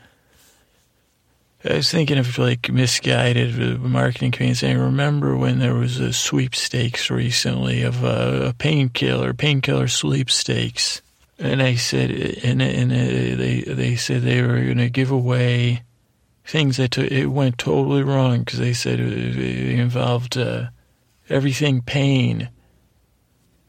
I 1.62 1.74
was 1.74 1.90
thinking 1.90 2.16
of 2.16 2.38
like 2.38 2.70
misguided 2.70 3.80
marketing 3.80 4.30
campaigns. 4.30 4.64
I 4.64 4.72
remember 4.72 5.36
when 5.36 5.58
there 5.58 5.74
was 5.74 6.00
a 6.00 6.12
sweepstakes 6.12 7.10
recently 7.10 7.82
of 7.82 8.02
a, 8.02 8.48
a 8.48 8.52
painkiller, 8.54 9.34
painkiller 9.34 9.86
sweepstakes, 9.86 11.02
and 11.38 11.62
I 11.62 11.74
said, 11.74 12.10
and 12.10 12.62
and 12.62 12.90
they 12.90 13.60
they 13.60 13.96
said 13.96 14.22
they 14.22 14.40
were 14.40 14.60
going 14.60 14.78
to 14.78 14.88
give 14.88 15.10
away 15.10 15.82
things 16.46 16.78
that 16.78 16.92
t- 16.92 17.02
it 17.02 17.26
went 17.26 17.58
totally 17.58 18.02
wrong 18.02 18.40
because 18.40 18.58
they 18.58 18.72
said 18.72 18.98
it, 18.98 19.36
it 19.36 19.78
involved 19.78 20.38
uh, 20.38 20.68
everything 21.28 21.82
pain, 21.82 22.48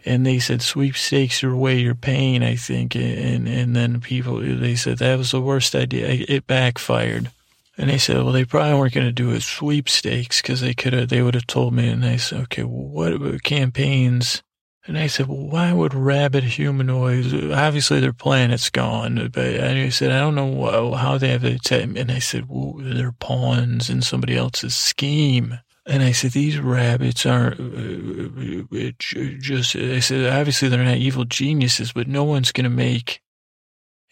and 0.05 0.25
they 0.25 0.39
said 0.39 0.61
sweepstakes 0.61 1.43
are 1.43 1.55
way 1.55 1.79
your 1.79 1.95
pain. 1.95 2.41
I 2.41 2.55
think, 2.55 2.95
and 2.95 3.49
and 3.49 3.75
then 3.75 3.99
people 3.99 4.37
they 4.37 4.75
said 4.75 4.99
that 4.99 5.17
was 5.17 5.31
the 5.31 5.41
worst 5.41 5.75
idea. 5.75 6.07
It 6.07 6.47
backfired. 6.47 7.29
And 7.77 7.89
they 7.89 7.97
said, 7.97 8.17
well, 8.17 8.33
they 8.33 8.45
probably 8.45 8.77
weren't 8.77 8.93
going 8.93 9.07
to 9.07 9.13
do 9.13 9.31
a 9.31 9.39
sweepstakes 9.39 10.41
because 10.41 10.61
they 10.61 10.73
could 10.73 10.93
have, 10.93 11.09
they 11.09 11.21
would 11.21 11.35
have 11.35 11.47
told 11.47 11.73
me. 11.73 11.87
And 11.87 12.05
I 12.05 12.17
said, 12.17 12.41
okay, 12.41 12.63
what 12.63 13.13
about 13.13 13.43
campaigns? 13.43 14.43
And 14.87 14.97
I 14.97 15.07
said, 15.07 15.27
well, 15.27 15.47
why 15.47 15.71
would 15.73 15.93
rabbit 15.93 16.43
humanoids, 16.43 17.33
obviously 17.33 17.99
their 17.99 18.13
planet's 18.13 18.69
gone, 18.69 19.29
but 19.31 19.59
I 19.59 19.89
said, 19.89 20.11
I 20.11 20.19
don't 20.19 20.35
know 20.35 20.93
how 20.93 21.17
they 21.19 21.29
have 21.29 21.45
it. 21.45 21.71
And 21.71 22.11
I 22.11 22.19
said, 22.19 22.45
well, 22.49 22.75
they're 22.79 23.11
pawns 23.11 23.89
in 23.89 24.01
somebody 24.01 24.35
else's 24.35 24.75
scheme. 24.75 25.59
And 25.85 26.01
I 26.01 26.11
said, 26.11 26.31
these 26.31 26.59
rabbits 26.59 27.25
aren't 27.25 27.59
uh, 27.59 28.77
uh 28.77 28.91
just, 29.39 29.75
I 29.75 29.99
said, 29.99 30.33
obviously 30.33 30.67
they're 30.67 30.83
not 30.83 30.97
evil 30.97 31.25
geniuses, 31.25 31.91
but 31.91 32.07
no 32.07 32.23
one's 32.23 32.51
going 32.51 32.63
to 32.63 32.69
make 32.69 33.21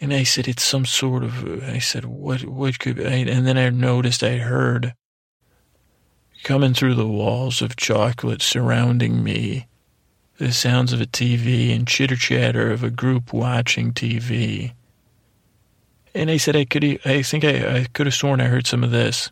and 0.02 0.14
I 0.14 0.24
said, 0.24 0.48
it's 0.48 0.64
some 0.64 0.86
sort 0.86 1.24
of, 1.24 1.64
I 1.64 1.80
said, 1.80 2.06
what, 2.06 2.46
what 2.46 2.80
could, 2.80 3.06
I, 3.06 3.16
and 3.16 3.46
then 3.46 3.58
I 3.58 3.70
noticed 3.70 4.24
I 4.24 4.38
heard 4.38 4.94
coming 6.44 6.74
through 6.74 6.96
the 6.96 7.08
walls 7.08 7.62
of 7.62 7.76
chocolate 7.76 8.42
surrounding 8.42 9.22
me, 9.24 9.68
the 10.38 10.54
sounds 10.54 10.94
of 10.94 11.02
a 11.02 11.06
TV 11.06 11.76
and 11.76 11.86
chitter 11.86 12.16
chatter 12.16 12.72
of 12.72 12.82
a 12.82 12.90
group 12.90 13.34
watching 13.34 13.92
TV. 13.92 14.72
And 16.16 16.32
I 16.32 16.38
said, 16.38 16.56
I 16.56 16.64
could, 16.64 16.86
I 17.04 17.22
think 17.22 17.44
I, 17.44 17.80
I 17.80 17.86
could 17.94 18.08
have 18.08 18.16
sworn 18.16 18.40
I 18.40 18.46
heard 18.46 18.68
some 18.68 18.86
of 18.86 18.92
this. 18.92 19.32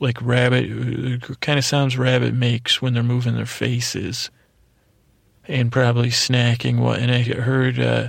Like 0.00 0.20
rabbit, 0.22 1.22
uh, 1.22 1.34
kind 1.40 1.58
of 1.58 1.66
sounds 1.66 1.98
rabbit 1.98 2.32
makes 2.32 2.80
when 2.80 2.94
they're 2.94 3.02
moving 3.02 3.34
their 3.36 3.46
faces 3.46 4.30
and 5.46 5.72
probably 5.72 6.10
snacking. 6.10 6.78
What 6.78 6.98
and 6.98 7.10
I 7.10 7.22
heard 7.22 7.78
uh, 7.78 8.08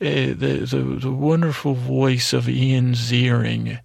eh, 0.00 0.28
the, 0.28 0.66
the 0.68 0.98
the 1.00 1.12
wonderful 1.12 1.74
voice 1.74 2.32
of 2.32 2.48
Ian 2.48 2.92
Ziering 2.92 3.80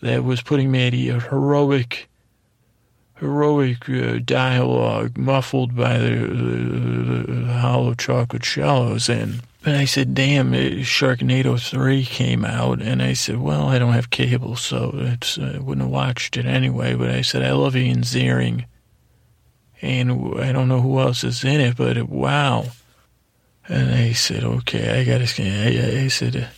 that 0.00 0.24
was 0.24 0.42
putting 0.42 0.70
me 0.70 0.86
at 0.86 0.94
a 0.94 1.28
heroic 1.28 2.08
heroic 3.16 3.88
uh, 3.88 4.18
dialogue 4.24 5.18
muffled 5.18 5.76
by 5.76 5.98
the, 5.98 6.16
the, 6.16 7.32
the, 7.32 7.52
hollow 7.52 7.92
chocolate 7.92 8.44
shallows 8.44 9.10
and 9.10 9.42
and 9.62 9.76
I 9.76 9.84
said, 9.84 10.14
damn, 10.14 10.52
Sharknado 10.52 11.60
3 11.60 12.04
came 12.06 12.46
out. 12.46 12.80
And 12.80 13.02
I 13.02 13.12
said, 13.12 13.36
well, 13.40 13.68
I 13.68 13.78
don't 13.78 13.92
have 13.92 14.08
cable, 14.08 14.56
so 14.56 14.90
I 14.96 15.58
wouldn't 15.58 15.82
have 15.82 15.90
watched 15.90 16.38
it 16.38 16.46
anyway. 16.46 16.94
But 16.94 17.10
I 17.10 17.20
said, 17.20 17.42
I 17.42 17.52
love 17.52 17.76
Ian 17.76 18.00
Ziering 18.00 18.64
and 19.82 20.38
I 20.38 20.52
don't 20.52 20.68
know 20.68 20.80
who 20.80 20.98
else 21.00 21.24
is 21.24 21.44
in 21.44 21.60
it, 21.60 21.76
but 21.76 22.02
wow. 22.08 22.66
And 23.68 23.94
I 23.94 24.12
said, 24.12 24.44
okay, 24.44 25.00
I 25.00 25.04
gotta, 25.04 25.24
I, 25.42 26.04
I 26.04 26.08
said, 26.08 26.48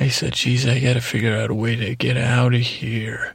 I 0.00 0.08
said, 0.08 0.32
geez, 0.32 0.66
I 0.66 0.80
gotta 0.80 1.00
figure 1.00 1.36
out 1.36 1.50
a 1.50 1.54
way 1.54 1.76
to 1.76 1.94
get 1.94 2.16
out 2.16 2.54
of 2.54 2.60
here. 2.60 3.34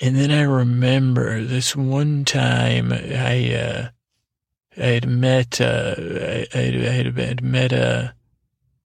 And 0.00 0.14
then 0.16 0.30
I 0.30 0.42
remember 0.42 1.42
this 1.42 1.74
one 1.74 2.24
time 2.24 2.92
I, 2.92 3.54
uh, 3.54 3.88
I 4.76 4.86
had 4.86 5.08
met, 5.08 5.60
uh, 5.60 5.94
I, 5.98 6.46
I, 6.54 6.58
had, 6.58 7.18
I 7.18 7.22
had 7.22 7.42
met, 7.42 7.72
uh, 7.72 8.08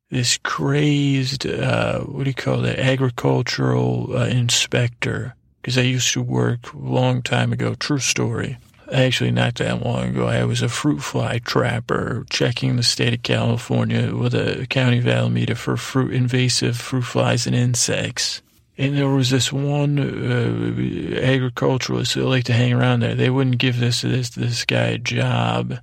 this 0.10 0.38
crazed, 0.38 1.46
uh, 1.46 2.00
what 2.00 2.24
do 2.24 2.30
you 2.30 2.34
call 2.34 2.62
that, 2.62 2.80
agricultural 2.80 4.18
uh, 4.18 4.26
inspector 4.26 5.36
because 5.62 5.78
I 5.78 5.82
used 5.82 6.12
to 6.14 6.22
work 6.22 6.74
a 6.74 6.78
long 6.78 7.22
time 7.22 7.54
ago. 7.54 7.76
True 7.76 8.00
story. 8.00 8.58
Actually, 8.92 9.32
not 9.32 9.56
that 9.56 9.86
long 9.86 10.10
ago, 10.10 10.28
I 10.28 10.44
was 10.44 10.62
a 10.62 10.68
fruit 10.68 11.02
fly 11.02 11.40
trapper 11.40 12.26
checking 12.30 12.76
the 12.76 12.84
state 12.84 13.14
of 13.14 13.24
California 13.24 14.14
with 14.14 14.34
a 14.34 14.68
county 14.68 15.02
valmeter 15.02 15.56
for 15.56 15.78
fruit 15.78 16.14
invasive 16.14 16.76
fruit 16.76 17.04
flies 17.04 17.48
and 17.48 17.56
insects. 17.56 18.42
And 18.78 18.98
there 18.98 19.08
was 19.08 19.30
this 19.30 19.54
one 19.54 20.00
uh, 20.00 21.22
agriculturalist 21.22 22.14
who 22.14 22.24
liked 22.24 22.48
to 22.48 22.54
hang 22.54 22.74
around 22.74 23.02
there. 23.02 23.16
They 23.16 23.30
wouldn't 23.30 23.60
give 23.60 23.80
this 23.80 24.02
this 24.02 24.32
this 24.32 24.66
guy 24.66 24.88
a 24.88 24.98
job 24.98 25.80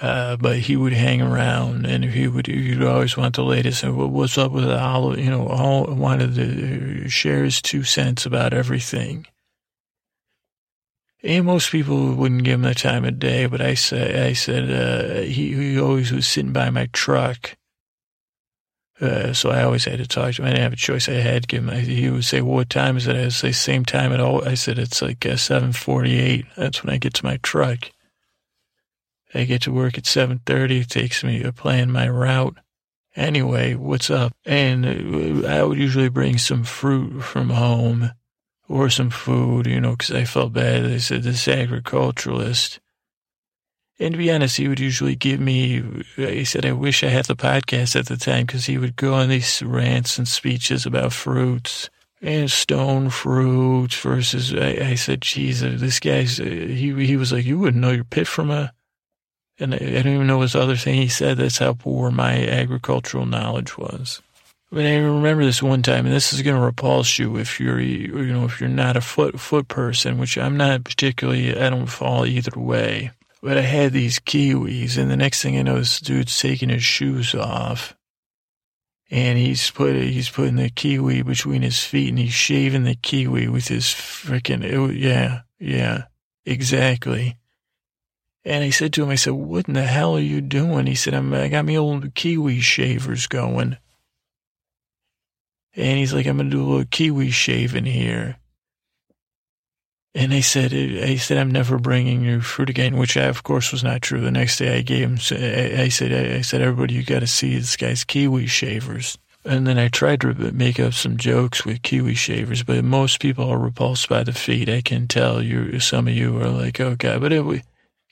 uh, 0.00 0.36
but 0.36 0.58
he 0.58 0.76
would 0.76 0.92
hang 0.94 1.22
around 1.22 1.86
and 1.86 2.04
he 2.04 2.28
would, 2.28 2.46
he'd 2.48 2.82
always 2.82 3.16
want 3.16 3.36
the 3.36 3.44
latest 3.44 3.84
and 3.84 3.96
what's 4.12 4.38
up 4.38 4.52
with 4.52 4.70
all, 4.70 5.18
you 5.18 5.30
know, 5.30 5.48
all 5.48 5.84
wanted 5.86 6.34
to 6.36 7.08
share 7.08 7.44
his 7.44 7.62
two 7.62 7.84
cents 7.84 8.26
about 8.26 8.54
everything. 8.54 9.26
And 11.22 11.46
most 11.46 11.72
people 11.72 12.14
wouldn't 12.14 12.44
give 12.44 12.54
him 12.54 12.62
the 12.62 12.74
time 12.74 13.04
of 13.04 13.18
day, 13.18 13.46
but 13.46 13.60
I 13.60 13.74
said, 13.74 14.16
I 14.16 14.34
said, 14.34 14.70
uh, 14.70 15.22
he, 15.22 15.54
he 15.54 15.80
always 15.80 16.12
was 16.12 16.26
sitting 16.26 16.52
by 16.52 16.70
my 16.70 16.88
truck 16.92 17.50
Uh, 19.00 19.34
so 19.34 19.50
I 19.50 19.62
always 19.62 19.84
had 19.84 19.98
to 19.98 20.06
talk 20.08 20.34
to 20.34 20.42
him. 20.42 20.46
I 20.46 20.50
didn't 20.52 20.62
have 20.62 20.72
a 20.72 20.76
choice. 20.76 21.08
I 21.08 21.14
had 21.14 21.42
to 21.42 21.48
give 21.48 21.68
him. 21.68 21.84
He 21.84 22.08
would 22.10 22.24
say, 22.24 22.40
well, 22.40 22.56
"What 22.56 22.70
time 22.70 22.96
is 22.96 23.06
it?" 23.06 23.16
I 23.16 23.24
would 23.24 23.34
say, 23.34 23.52
"Same 23.52 23.84
time 23.84 24.12
at 24.12 24.20
all." 24.20 24.46
I 24.48 24.54
said, 24.54 24.78
"It's 24.78 25.02
like 25.02 25.26
uh, 25.26 25.36
seven 25.36 25.72
forty-eight. 25.74 26.46
That's 26.56 26.82
when 26.82 26.94
I 26.94 26.98
get 26.98 27.14
to 27.14 27.24
my 27.26 27.38
truck. 27.42 27.90
I 29.34 29.44
get 29.44 29.62
to 29.62 29.72
work 29.72 29.98
at 29.98 30.06
seven 30.06 30.40
thirty. 30.44 30.80
It 30.80 30.88
takes 30.88 31.22
me 31.24 31.42
to 31.42 31.52
plan 31.52 31.90
my 31.90 32.08
route. 32.08 32.56
Anyway, 33.14 33.74
what's 33.74 34.10
up?" 34.10 34.32
And 34.44 35.44
uh, 35.44 35.48
I 35.48 35.62
would 35.62 35.78
usually 35.78 36.08
bring 36.08 36.38
some 36.38 36.64
fruit 36.64 37.22
from 37.22 37.50
home 37.50 38.12
or 38.68 38.90
some 38.90 39.10
food, 39.10 39.66
you 39.66 39.80
know, 39.80 39.92
because 39.92 40.10
I 40.10 40.24
felt 40.24 40.52
bad. 40.52 40.84
They 40.84 40.98
said 40.98 41.22
this 41.22 41.46
agriculturalist 41.46 42.80
and 43.98 44.12
to 44.12 44.18
be 44.18 44.30
honest, 44.30 44.58
he 44.58 44.68
would 44.68 44.80
usually 44.80 45.16
give 45.16 45.40
me, 45.40 46.04
he 46.16 46.44
said, 46.44 46.66
I 46.66 46.72
wish 46.72 47.02
I 47.02 47.08
had 47.08 47.24
the 47.24 47.36
podcast 47.36 47.96
at 47.96 48.06
the 48.06 48.16
time 48.16 48.44
because 48.44 48.66
he 48.66 48.76
would 48.76 48.96
go 48.96 49.14
on 49.14 49.30
these 49.30 49.62
rants 49.62 50.18
and 50.18 50.28
speeches 50.28 50.84
about 50.84 51.14
fruits 51.14 51.88
and 52.20 52.50
stone 52.50 53.08
fruits 53.08 53.98
versus, 53.98 54.52
I, 54.52 54.90
I 54.90 54.94
said, 54.96 55.24
uh, 55.24 55.78
this 55.78 55.98
guy's, 55.98 56.38
uh, 56.38 56.44
he, 56.44 56.92
he 57.06 57.16
was 57.16 57.32
like, 57.32 57.46
you 57.46 57.58
wouldn't 57.58 57.80
know 57.80 57.90
your 57.90 58.04
pit 58.04 58.26
from 58.26 58.50
a, 58.50 58.72
and 59.58 59.74
I, 59.74 59.78
don't 59.78 60.08
even 60.08 60.26
know 60.26 60.40
his 60.40 60.54
other 60.54 60.76
thing 60.76 60.94
he 60.94 61.08
said. 61.08 61.38
That's 61.38 61.58
how 61.58 61.74
poor 61.74 62.10
my 62.10 62.46
agricultural 62.46 63.26
knowledge 63.26 63.78
was. 63.78 64.20
But 64.70 64.84
I 64.84 64.96
remember 64.96 65.44
this 65.44 65.62
one 65.62 65.82
time, 65.82 66.06
and 66.06 66.14
this 66.14 66.32
is 66.32 66.42
going 66.42 66.56
to 66.56 66.62
repulse 66.62 67.18
you 67.18 67.36
if 67.36 67.60
you're, 67.60 67.80
you 67.80 68.26
know, 68.26 68.44
if 68.44 68.60
you're 68.60 68.68
not 68.68 68.96
a 68.96 69.00
foot 69.00 69.38
foot 69.38 69.68
person, 69.68 70.18
which 70.18 70.36
I'm 70.36 70.56
not 70.56 70.84
particularly. 70.84 71.56
I 71.56 71.70
don't 71.70 71.86
fall 71.86 72.26
either 72.26 72.58
way. 72.58 73.12
But 73.42 73.58
I 73.58 73.62
had 73.62 73.92
these 73.92 74.18
kiwis, 74.18 74.98
and 74.98 75.10
the 75.10 75.16
next 75.16 75.40
thing 75.40 75.56
I 75.56 75.62
know, 75.62 75.78
this 75.78 76.00
dude's 76.00 76.38
taking 76.38 76.68
his 76.68 76.82
shoes 76.82 77.32
off, 77.34 77.94
and 79.08 79.38
he's 79.38 79.70
put 79.70 79.94
he's 79.94 80.30
putting 80.30 80.56
the 80.56 80.68
kiwi 80.68 81.22
between 81.22 81.62
his 81.62 81.84
feet, 81.84 82.08
and 82.08 82.18
he's 82.18 82.32
shaving 82.32 82.82
the 82.84 82.96
kiwi 82.96 83.46
with 83.46 83.68
his 83.68 83.84
freaking 83.84 84.98
yeah 84.98 85.42
yeah 85.60 86.04
exactly. 86.44 87.36
And 88.46 88.62
I 88.62 88.70
said 88.70 88.92
to 88.92 89.02
him, 89.02 89.10
I 89.10 89.16
said, 89.16 89.32
"What 89.32 89.66
in 89.66 89.74
the 89.74 89.82
hell 89.82 90.16
are 90.16 90.20
you 90.20 90.40
doing?" 90.40 90.86
He 90.86 90.94
said, 90.94 91.14
"I'm 91.14 91.34
I 91.34 91.48
got 91.48 91.64
me 91.64 91.76
old 91.76 92.14
kiwi 92.14 92.60
shavers 92.60 93.26
going." 93.26 93.76
And 95.74 95.98
he's 95.98 96.14
like, 96.14 96.26
"I'm 96.26 96.36
gonna 96.36 96.48
do 96.48 96.62
a 96.62 96.68
little 96.68 96.84
kiwi 96.84 97.30
shaving 97.30 97.86
here." 97.86 98.36
And 100.14 100.32
I 100.32 100.40
said, 100.40 100.72
I 100.72 101.16
said, 101.16 101.36
I'm 101.36 101.50
never 101.50 101.78
bringing 101.78 102.22
you 102.22 102.40
fruit 102.40 102.70
again, 102.70 102.96
which 102.96 103.18
I, 103.18 103.24
of 103.24 103.42
course 103.42 103.70
was 103.70 103.84
not 103.84 104.00
true. 104.00 104.22
The 104.22 104.30
next 104.30 104.56
day 104.56 104.78
I 104.78 104.80
gave 104.80 105.08
him, 105.08 105.16
I 105.16 105.88
said, 105.90 106.34
I 106.34 106.40
said, 106.40 106.62
everybody, 106.62 106.94
you 106.94 107.02
got 107.02 107.20
to 107.20 107.26
see 107.26 107.54
this 107.54 107.76
guy's 107.76 108.02
kiwi 108.02 108.46
shavers. 108.46 109.18
And 109.44 109.66
then 109.66 109.78
I 109.78 109.88
tried 109.88 110.22
to 110.22 110.32
make 110.52 110.80
up 110.80 110.94
some 110.94 111.18
jokes 111.18 111.66
with 111.66 111.82
kiwi 111.82 112.14
shavers, 112.14 112.62
but 112.62 112.82
most 112.82 113.20
people 113.20 113.50
are 113.50 113.58
repulsed 113.58 114.08
by 114.08 114.24
the 114.24 114.32
feet. 114.32 114.70
I 114.70 114.80
can 114.80 115.06
tell 115.06 115.42
you, 115.42 115.78
some 115.80 116.08
of 116.08 116.14
you 116.14 116.40
are 116.40 116.48
like, 116.48 116.80
oh 116.80 116.96
God, 116.96 117.20
but 117.20 117.32
it, 117.34 117.44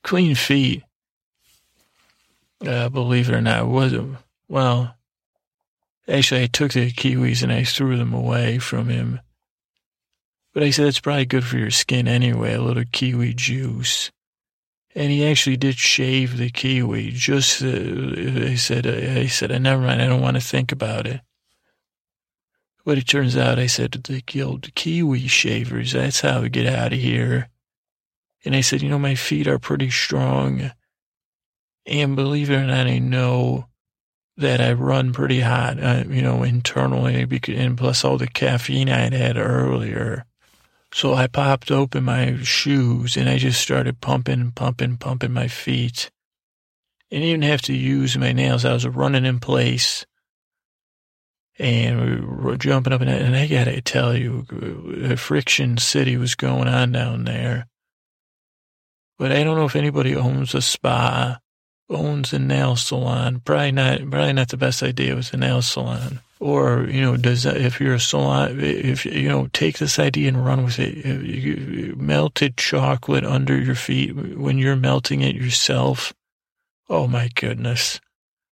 clean 0.05 0.37
feet. 0.37 0.85
Uh, 2.65 2.89
believe 2.89 3.29
it 3.29 3.35
or 3.35 3.41
not, 3.41 3.67
it? 3.93 4.05
Well, 4.49 4.95
actually, 6.07 6.45
I 6.45 6.47
took 6.47 6.73
the 6.73 6.93
kiwis 6.93 7.43
and 7.43 7.53
I 7.53 7.65
threw 7.65 7.97
them 7.97 8.15
away 8.15 8.59
from 8.59 8.89
him 8.89 9.19
but 10.55 10.63
I 10.63 10.71
said, 10.71 10.87
it's 10.87 11.01
probably 11.01 11.27
good 11.27 11.45
for 11.45 11.59
your 11.59 11.73
skin 11.73 12.07
anyway, 12.07 12.55
a 12.55 12.63
little 12.63 12.85
kiwi 12.93 13.35
juice. 13.35 14.13
And 14.95 15.11
he 15.11 15.27
actually 15.27 15.57
did 15.57 15.75
shave 15.75 16.39
the 16.39 16.49
kiwi. 16.49 17.11
Just, 17.11 17.61
uh, 17.61 17.67
I 17.67 18.55
said, 18.55 18.87
uh, 18.87 19.21
I 19.21 19.27
said, 19.27 19.51
never 19.61 19.83
mind, 19.83 20.01
I 20.01 20.07
don't 20.07 20.23
want 20.23 20.37
to 20.37 20.41
think 20.41 20.71
about 20.71 21.09
it. 21.09 21.21
But 22.85 22.99
it 22.99 23.09
turns 23.09 23.37
out, 23.37 23.59
I 23.59 23.67
said, 23.67 23.93
the 23.93 24.43
old 24.43 24.73
kiwi 24.77 25.27
shavers, 25.27 25.93
that's 25.93 26.21
how 26.21 26.43
we 26.43 26.51
get 26.51 26.73
out 26.73 26.93
of 26.93 27.01
here. 27.01 27.49
And 28.45 28.55
I 28.55 28.61
said, 28.61 28.83
you 28.83 28.89
know, 28.89 28.99
my 28.99 29.15
feet 29.15 29.47
are 29.47 29.59
pretty 29.59 29.91
strong. 29.91 30.73
And 31.87 32.17
believe 32.17 32.51
it 32.51 32.57
or 32.57 32.67
not, 32.67 32.87
I 32.87 32.99
know 32.99 33.69
that 34.37 34.61
I 34.61 34.73
run 34.73 35.13
pretty 35.13 35.41
hot, 35.41 35.83
uh, 35.83 36.05
you 36.09 36.21
know, 36.21 36.43
internally, 36.43 37.25
because, 37.25 37.57
and 37.57 37.79
plus 37.79 38.05
all 38.05 38.19
the 38.19 38.27
caffeine 38.27 38.89
I 38.89 38.99
had 38.99 39.13
had 39.13 39.37
earlier. 39.37 40.25
So 40.93 41.15
I 41.15 41.27
popped 41.27 41.71
open 41.71 42.05
my 42.05 42.37
shoes 42.43 43.17
and 43.17 43.29
I 43.29 43.39
just 43.39 43.61
started 43.61 44.01
pumping, 44.01 44.53
pumping, 44.53 44.97
pumping 44.97 45.33
my 45.33 45.49
feet. 45.49 46.11
I 47.11 47.17
didn't 47.17 47.29
even 47.29 47.43
have 47.43 47.63
to 47.63 47.75
use 47.75 48.17
my 48.17 48.33
nails. 48.33 48.65
I 48.65 48.73
was 48.73 48.87
running 48.87 49.25
in 49.25 49.41
place 49.41 50.07
and 51.59 52.01
we 52.01 52.27
were 52.27 52.57
jumping 52.57 52.93
up 52.93 53.01
and, 53.01 53.11
and 53.11 53.37
I 53.37 53.47
gotta 53.47 53.81
tell 53.81 54.17
you, 54.17 54.45
friction 55.17 55.79
city 55.79 56.17
was 56.17 56.35
going 56.35 56.69
on 56.69 56.93
down 56.93 57.25
there. 57.25 57.67
But 59.19 59.33
I 59.33 59.45
don't 59.45 59.57
know 59.57 59.67
if 59.67 59.77
anybody 59.77 60.17
owns 60.17 60.55
a 60.55 60.63
spa, 60.63 61.39
owns 61.89 62.33
a 62.33 62.39
nail 62.39 62.77
salon. 62.77 63.41
Probably 63.45 63.73
not, 63.73 63.99
probably 64.11 64.33
not 64.33 64.49
the 64.49 64.57
best 64.57 64.83
idea 64.83 65.15
with 65.15 65.33
a 65.33 65.37
nail 65.37 65.63
salon. 65.63 66.21
Or 66.41 66.87
you 66.91 67.01
know 67.01 67.17
does 67.17 67.45
that 67.45 67.57
if 67.57 67.81
you're 67.81 67.95
a 67.95 68.01
salon 68.01 68.61
if 68.61 69.07
you 69.07 69.29
know 69.29 69.49
take 69.53 69.79
this 69.79 69.99
idea 69.99 70.29
and 70.29 70.45
run 70.45 70.65
with 70.65 70.79
it. 70.79 71.97
Melted 71.97 72.57
chocolate 72.57 73.25
under 73.25 73.59
your 73.59 73.77
feet 73.77 74.15
when 74.15 74.59
you're 74.59 74.77
melting 74.77 75.23
it 75.23 75.37
yourself 75.37 76.13
oh 76.89 77.07
my 77.07 77.29
goodness. 77.35 78.01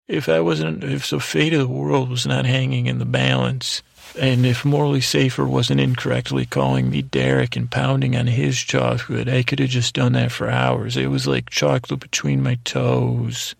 If 0.08 0.30
i 0.30 0.40
wasn't 0.40 0.84
if 0.84 1.10
the 1.10 1.20
fate 1.20 1.54
of 1.54 1.60
the 1.60 1.68
world 1.68 2.10
was 2.10 2.26
not 2.26 2.46
hanging 2.46 2.88
in 2.88 3.00
the 3.00 3.06
balance 3.06 3.82
and 4.18 4.46
if 4.46 4.64
morley 4.66 5.02
safer 5.02 5.46
wasn't 5.46 5.80
incorrectly 5.80 6.46
calling 6.46 6.90
me 6.90 7.02
derek 7.02 7.56
and 7.56 7.72
pounding 7.72 8.16
on 8.16 8.28
his 8.28 8.58
chocolate 8.58 9.28
i 9.28 9.44
could 9.44 9.60
have 9.60 9.70
just 9.70 9.94
done 9.94 10.14
that 10.14 10.32
for 10.32 10.50
hours 10.50 10.98
it 10.98 11.08
was 11.08 11.28
like 11.28 11.50
chocolate 11.50 12.00
between 12.00 12.42
my 12.42 12.56
toes 12.64 13.56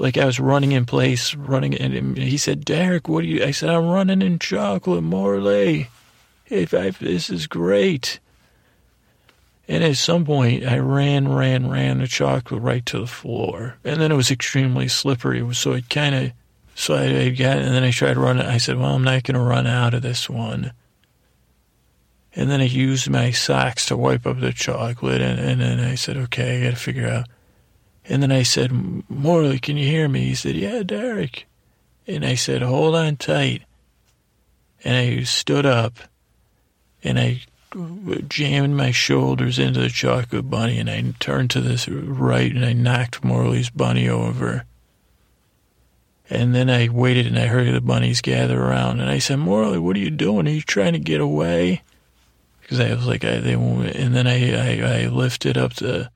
like 0.00 0.16
I 0.16 0.24
was 0.24 0.40
running 0.40 0.72
in 0.72 0.86
place, 0.86 1.34
running, 1.34 1.74
and 1.74 2.16
he 2.16 2.38
said, 2.38 2.64
Derek, 2.64 3.06
what 3.06 3.22
are 3.22 3.26
you? 3.26 3.44
I 3.44 3.50
said, 3.50 3.68
I'm 3.68 3.86
running 3.86 4.22
in 4.22 4.38
chocolate, 4.38 5.02
Morley. 5.02 5.90
If 6.48 6.72
I, 6.72 6.88
this 6.88 7.28
is 7.28 7.46
great. 7.46 8.18
And 9.68 9.84
at 9.84 9.98
some 9.98 10.24
point, 10.24 10.64
I 10.64 10.78
ran, 10.78 11.28
ran, 11.28 11.68
ran 11.68 11.98
the 11.98 12.06
chocolate 12.06 12.62
right 12.62 12.84
to 12.86 13.00
the 13.00 13.06
floor. 13.06 13.76
And 13.84 14.00
then 14.00 14.10
it 14.10 14.16
was 14.16 14.30
extremely 14.30 14.88
slippery. 14.88 15.54
So 15.54 15.74
it 15.74 15.90
kind 15.90 16.14
of, 16.14 16.32
so 16.80 16.94
I, 16.94 17.04
I 17.04 17.28
got, 17.30 17.58
and 17.58 17.74
then 17.74 17.84
I 17.84 17.90
tried 17.90 18.14
to 18.14 18.20
run 18.20 18.38
it. 18.38 18.46
I 18.46 18.58
said, 18.58 18.76
well, 18.76 18.94
I'm 18.94 19.04
not 19.04 19.22
going 19.22 19.34
to 19.34 19.40
run 19.40 19.66
out 19.66 19.94
of 19.94 20.02
this 20.02 20.28
one. 20.28 20.72
And 22.34 22.50
then 22.50 22.60
I 22.60 22.64
used 22.64 23.10
my 23.10 23.30
socks 23.32 23.86
to 23.86 23.96
wipe 23.96 24.26
up 24.26 24.40
the 24.40 24.52
chocolate. 24.52 25.20
And, 25.20 25.38
and 25.38 25.60
then 25.60 25.80
I 25.80 25.94
said, 25.94 26.16
okay, 26.16 26.58
I 26.58 26.64
got 26.64 26.70
to 26.70 26.76
figure 26.76 27.08
out 27.08 27.26
and 28.10 28.22
then 28.22 28.32
I 28.32 28.42
said, 28.42 28.72
Morley, 29.08 29.60
can 29.60 29.76
you 29.76 29.86
hear 29.86 30.08
me? 30.08 30.24
He 30.24 30.34
said, 30.34 30.56
Yeah, 30.56 30.82
Derek. 30.82 31.46
And 32.08 32.24
I 32.24 32.34
said, 32.34 32.60
Hold 32.60 32.96
on 32.96 33.16
tight. 33.16 33.62
And 34.82 34.96
I 34.96 35.22
stood 35.22 35.64
up 35.64 35.94
and 37.04 37.20
I 37.20 37.42
jammed 38.28 38.74
my 38.74 38.90
shoulders 38.90 39.60
into 39.60 39.80
the 39.80 39.90
chocolate 39.90 40.50
bunny 40.50 40.78
and 40.78 40.90
I 40.90 41.14
turned 41.20 41.50
to 41.50 41.60
this 41.60 41.88
right 41.88 42.50
and 42.50 42.64
I 42.64 42.72
knocked 42.72 43.22
Morley's 43.22 43.70
bunny 43.70 44.08
over. 44.08 44.64
And 46.30 46.54
then 46.54 46.70
I 46.70 46.88
waited 46.88 47.26
and 47.26 47.38
I 47.38 47.46
heard 47.46 47.74
the 47.74 47.80
bunnies 47.80 48.20
gather 48.20 48.58
around 48.58 49.00
and 49.00 49.10
I 49.10 49.18
said, 49.18 49.40
Morley, 49.40 49.78
what 49.78 49.96
are 49.96 50.00
you 50.00 50.10
doing? 50.10 50.46
Are 50.46 50.50
you 50.50 50.62
trying 50.62 50.92
to 50.92 51.00
get 51.00 51.20
away? 51.20 51.82
Because 52.62 52.78
I 52.78 52.94
was 52.94 53.06
like, 53.06 53.24
I, 53.24 53.38
they 53.38 53.56
won't. 53.56 53.88
And 53.96 54.14
then 54.14 54.28
I, 54.28 54.52
I, 54.54 55.02
I 55.02 55.06
lifted 55.08 55.58
up 55.58 55.74
the 55.74 56.10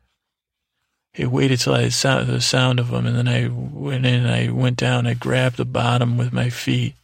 I 1.16 1.26
waited 1.26 1.60
till 1.60 1.74
I 1.74 1.90
saw 1.90 2.24
the 2.24 2.40
sound 2.40 2.80
of 2.80 2.90
them, 2.90 3.06
and 3.06 3.16
then 3.16 3.28
I 3.28 3.46
went 3.48 4.04
in. 4.04 4.26
and 4.26 4.30
I 4.30 4.50
went 4.50 4.76
down. 4.76 5.06
I 5.06 5.14
grabbed 5.14 5.58
the 5.58 5.64
bottom 5.64 6.16
with 6.16 6.32
my 6.32 6.50
feet, 6.50 6.94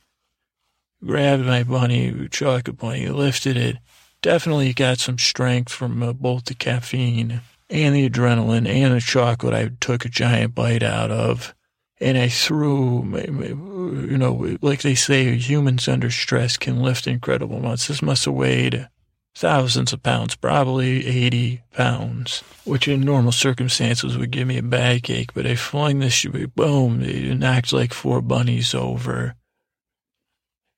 grabbed 1.04 1.44
my 1.44 1.62
bunny, 1.62 2.28
chocolate 2.28 2.76
bunny, 2.76 3.06
lifted 3.08 3.56
it. 3.56 3.76
Definitely 4.20 4.72
got 4.72 4.98
some 4.98 5.16
strength 5.16 5.72
from 5.72 6.02
uh, 6.02 6.12
both 6.12 6.46
the 6.46 6.54
caffeine 6.54 7.40
and 7.70 7.94
the 7.94 8.10
adrenaline 8.10 8.68
and 8.68 8.94
the 8.94 9.00
chocolate. 9.00 9.54
I 9.54 9.70
took 9.80 10.04
a 10.04 10.08
giant 10.08 10.56
bite 10.56 10.82
out 10.82 11.12
of, 11.12 11.54
and 12.00 12.16
I 12.16 12.28
threw. 12.28 13.04
You 13.16 14.18
know, 14.18 14.56
like 14.62 14.82
they 14.82 14.94
say, 14.94 15.36
humans 15.36 15.88
under 15.88 16.10
stress 16.10 16.56
can 16.56 16.82
lift 16.82 17.06
incredible 17.06 17.58
amounts. 17.58 17.88
This 17.88 18.02
must 18.02 18.24
have 18.24 18.34
weighed 18.34 18.88
thousands 19.34 19.92
of 19.92 20.02
pounds, 20.02 20.34
probably 20.34 21.06
80 21.06 21.62
pounds, 21.72 22.42
which 22.64 22.88
in 22.88 23.00
normal 23.00 23.32
circumstances 23.32 24.18
would 24.18 24.30
give 24.30 24.48
me 24.48 24.58
a 24.58 24.62
backache. 24.62 25.32
But 25.34 25.46
I 25.46 25.54
flung 25.56 26.00
this, 26.00 26.24
boom, 26.54 27.02
it 27.02 27.38
knocked 27.38 27.72
like 27.72 27.94
four 27.94 28.20
bunnies 28.20 28.74
over. 28.74 29.34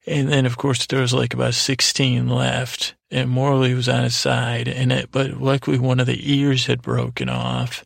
And 0.07 0.29
then, 0.29 0.47
of 0.47 0.57
course, 0.57 0.87
there 0.87 1.01
was 1.01 1.15
like 1.15 1.33
about 1.33 1.55
16 1.55 2.29
left, 2.29 2.95
and 3.11 3.31
Morley 3.31 3.73
was 3.75 3.89
on 3.89 4.03
his 4.03 4.17
side. 4.17 4.67
And 4.67 4.93
it, 4.93 5.11
but 5.13 5.41
luckily, 5.41 5.79
one 5.79 6.01
of 6.01 6.07
the 6.07 6.33
ears 6.33 6.67
had 6.67 6.83
broken 6.83 7.29
off. 7.29 7.85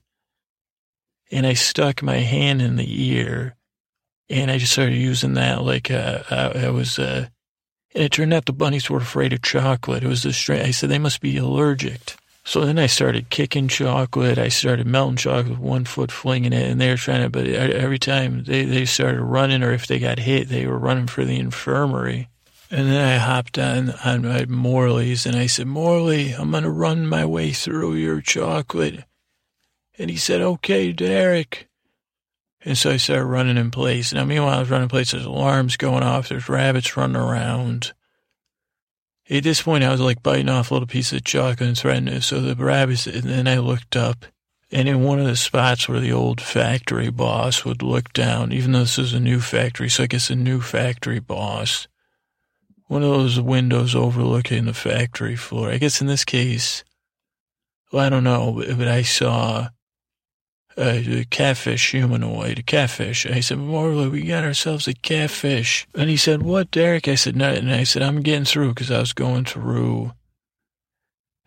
And 1.33 1.47
I 1.47 1.55
stuck 1.55 2.03
my 2.03 2.19
hand 2.19 2.63
in 2.63 2.77
the 2.77 3.11
ear 3.11 3.57
And 4.29 4.51
I 4.51 4.59
just 4.59 4.73
started 4.73 4.97
using 4.97 5.35
that 5.35 5.63
like 5.63 5.91
uh, 5.91 6.23
I, 6.31 6.67
I 6.67 6.71
was, 6.71 6.99
uh, 6.99 7.29
and 7.95 8.05
it 8.05 8.13
turned 8.13 8.35
out 8.35 8.47
the 8.47 8.53
bunnies 8.53 8.91
were 8.91 8.99
afraid 8.99 9.33
of 9.33 9.43
chocolate. 9.43 10.05
It 10.05 10.09
was 10.09 10.23
the 10.25 10.33
strange. 10.33 10.67
I 10.67 10.71
said 10.73 10.91
they 10.91 10.99
must 10.99 11.21
be 11.21 11.37
allergic. 11.37 12.17
So 12.45 12.65
then 12.65 12.79
I 12.79 12.87
started 12.87 13.31
kicking 13.31 13.69
chocolate. 13.69 14.39
I 14.39 14.49
started 14.49 14.87
melting 14.87 15.17
chocolate 15.17 15.59
one 15.59 15.85
foot, 15.85 16.13
flinging 16.13 16.53
it, 16.53 16.71
and 16.71 16.81
they 16.81 16.91
were 16.91 16.97
trying 16.97 17.23
to. 17.23 17.31
But 17.31 17.47
every 17.49 17.99
time 17.99 18.45
they 18.45 18.65
they 18.65 18.85
started 18.85 19.23
running, 19.23 19.63
or 19.63 19.73
if 19.73 19.87
they 19.87 19.99
got 19.99 20.19
hit, 20.21 20.49
they 20.49 20.67
were 20.67 20.79
running 20.79 21.07
for 21.09 21.25
the 21.25 21.39
infirmary. 21.39 22.29
And 22.71 22.89
then 22.89 23.05
I 23.05 23.19
hopped 23.19 23.59
on 23.59 23.91
on 24.05 24.23
my 24.23 24.45
Morley's, 24.47 25.27
and 25.27 25.37
I 25.37 25.47
said, 25.47 25.67
Morley, 25.67 26.33
I'm 26.33 26.51
gonna 26.53 26.71
run 26.71 27.07
my 27.07 27.25
way 27.25 27.53
through 27.53 27.95
your 27.95 28.21
chocolate. 28.21 29.05
And 29.99 30.11
he 30.11 30.17
said, 30.17 30.41
Okay, 30.41 30.93
Derek. 30.93 31.69
And 32.65 32.77
so 32.77 32.91
I 32.91 32.97
started 32.97 33.27
running 33.27 33.57
in 33.57 33.71
place. 33.71 34.13
Now, 34.13 34.25
meanwhile, 34.25 34.57
I 34.57 34.61
was 34.61 34.71
running 34.71 34.85
in 34.85 34.89
place. 34.89 35.13
There's 35.13 35.25
alarms 35.25 35.77
going 35.77 36.03
off. 36.03 36.29
There's 36.29 36.49
rabbits 36.49 36.97
running 36.97 37.17
around. 37.17 37.93
At 39.29 39.43
this 39.43 39.63
point, 39.63 39.85
I 39.85 39.91
was 39.91 40.01
like 40.01 40.23
biting 40.23 40.49
off 40.49 40.71
a 40.71 40.75
little 40.75 40.87
piece 40.87 41.13
of 41.13 41.25
chocolate 41.25 41.69
and 41.69 41.79
threatening 41.79 42.21
So 42.21 42.41
the 42.41 42.55
rabbits, 42.55 43.07
and 43.07 43.25
then 43.25 43.49
I 43.49 43.59
looked 43.59 43.97
up, 43.97 44.25
and 44.71 44.89
in 44.89 45.03
one 45.03 45.19
of 45.19 45.27
the 45.27 45.37
spots 45.37 45.89
where 45.89 46.01
the 46.01 46.13
old 46.13 46.41
factory 46.41 47.11
boss 47.11 47.65
would 47.65 47.83
look 47.83 48.13
down, 48.13 48.53
even 48.53 48.73
though 48.73 48.81
this 48.81 48.99
is 48.99 49.15
a 49.15 49.21
new 49.21 49.41
factory, 49.41 49.89
so 49.89 50.05
I 50.05 50.07
guess 50.07 50.31
a 50.31 50.37
new 50.37 50.61
factory 50.61 51.19
boss, 51.19 51.89
one 52.87 53.03
of 53.03 53.11
those 53.11 53.41
windows 53.41 53.95
overlooking 53.95 54.65
the 54.65 54.75
factory 54.75 55.37
floor. 55.37 55.71
I 55.71 55.79
guess 55.79 56.01
in 56.01 56.07
this 56.07 56.25
case, 56.25 56.85
well, 57.93 58.05
I 58.05 58.09
don't 58.09 58.25
know, 58.25 58.63
but 58.77 58.89
I 58.89 59.03
saw 59.03 59.69
a 60.77 61.25
catfish 61.31 61.91
humanoid, 61.93 62.59
a 62.59 62.63
catfish. 62.63 63.27
I 63.27 63.41
said, 63.41 63.59
Morley, 63.59 64.09
we 64.09 64.23
got 64.23 64.45
ourselves 64.45 64.87
a 64.87 64.95
catfish. 64.95 65.87
And 65.95 66.11
he 66.11 66.17
said, 66.17 66.43
what, 66.43 66.71
Derek? 66.71 67.09
I 67.09 67.15
said, 67.15 67.37
no. 67.37 67.51
And 67.51 67.73
I 67.73 67.85
said, 67.85 68.03
I'm 68.03 68.23
getting 68.23 68.45
through 68.45 68.71
because 68.71 68.91
I 68.91 69.01
was 69.01 69.13
going 69.13 69.45
through. 69.45 70.13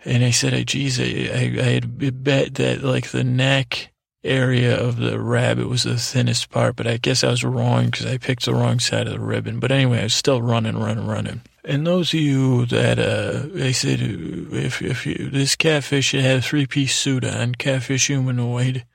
And 0.05 0.23
I 0.23 0.31
said, 0.31 0.65
geez, 0.67 0.99
I, 0.99 1.03
I, 1.03 1.55
I 1.59 1.69
had 1.73 2.23
bet 2.23 2.55
that 2.55 2.83
like 2.83 3.09
the 3.09 3.23
neck 3.23 3.91
area 4.23 4.77
of 4.77 4.97
the 4.97 5.19
rabbit 5.19 5.67
was 5.67 5.83
the 5.83 5.97
thinnest 5.97 6.49
part, 6.49 6.75
but 6.75 6.87
I 6.87 6.97
guess 6.97 7.23
I 7.23 7.29
was 7.29 7.43
wrong 7.43 7.85
because 7.85 8.05
I 8.05 8.17
picked 8.17 8.45
the 8.45 8.53
wrong 8.53 8.79
side 8.79 9.07
of 9.07 9.13
the 9.13 9.19
ribbon. 9.19 9.59
But 9.59 9.71
anyway, 9.71 9.99
I 9.99 10.03
was 10.03 10.13
still 10.13 10.41
running, 10.41 10.77
running, 10.77 11.07
running. 11.07 11.41
And 11.63 11.85
those 11.85 12.13
of 12.13 12.19
you 12.19 12.65
that, 12.67 12.99
uh, 12.99 13.63
I 13.63 13.71
said, 13.71 13.99
if, 14.01 14.81
if 14.81 15.05
you, 15.05 15.29
this 15.29 15.55
catfish 15.55 16.13
had 16.13 16.37
a 16.37 16.41
three 16.41 16.65
piece 16.65 16.95
suit 16.95 17.23
on, 17.23 17.55
catfish 17.55 18.07
humanoid, 18.07 18.85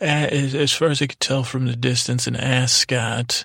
as, 0.00 0.54
as 0.54 0.72
far 0.72 0.88
as 0.88 1.00
I 1.00 1.06
could 1.06 1.20
tell 1.20 1.42
from 1.42 1.66
the 1.66 1.76
distance, 1.76 2.26
an 2.26 2.36
ascot, 2.36 3.44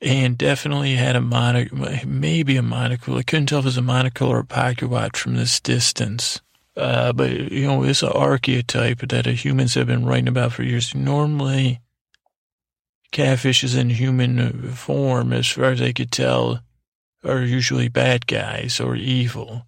and 0.00 0.38
definitely 0.38 0.94
had 0.94 1.16
a 1.16 1.20
monocle, 1.20 1.78
maybe 2.06 2.56
a 2.56 2.62
monocle. 2.62 3.18
I 3.18 3.22
couldn't 3.22 3.46
tell 3.46 3.58
if 3.58 3.64
it 3.64 3.68
was 3.68 3.76
a 3.76 3.82
monocle 3.82 4.28
or 4.28 4.38
a 4.38 4.44
pocket 4.44 4.88
watch 4.88 5.18
from 5.18 5.34
this 5.34 5.60
distance. 5.60 6.40
Uh, 6.76 7.12
but, 7.12 7.32
you 7.32 7.66
know, 7.66 7.82
it's 7.82 8.04
an 8.04 8.10
archetype 8.10 9.00
that 9.00 9.26
humans 9.26 9.74
have 9.74 9.88
been 9.88 10.06
writing 10.06 10.28
about 10.28 10.52
for 10.52 10.62
years. 10.62 10.94
Normally, 10.94 11.80
catfishes 13.12 13.76
in 13.76 13.90
human 13.90 14.70
form, 14.72 15.32
as 15.32 15.48
far 15.48 15.72
as 15.72 15.82
I 15.82 15.92
could 15.92 16.12
tell, 16.12 16.60
are 17.24 17.40
usually 17.40 17.88
bad 17.88 18.28
guys 18.28 18.78
or 18.78 18.94
evil. 18.94 19.66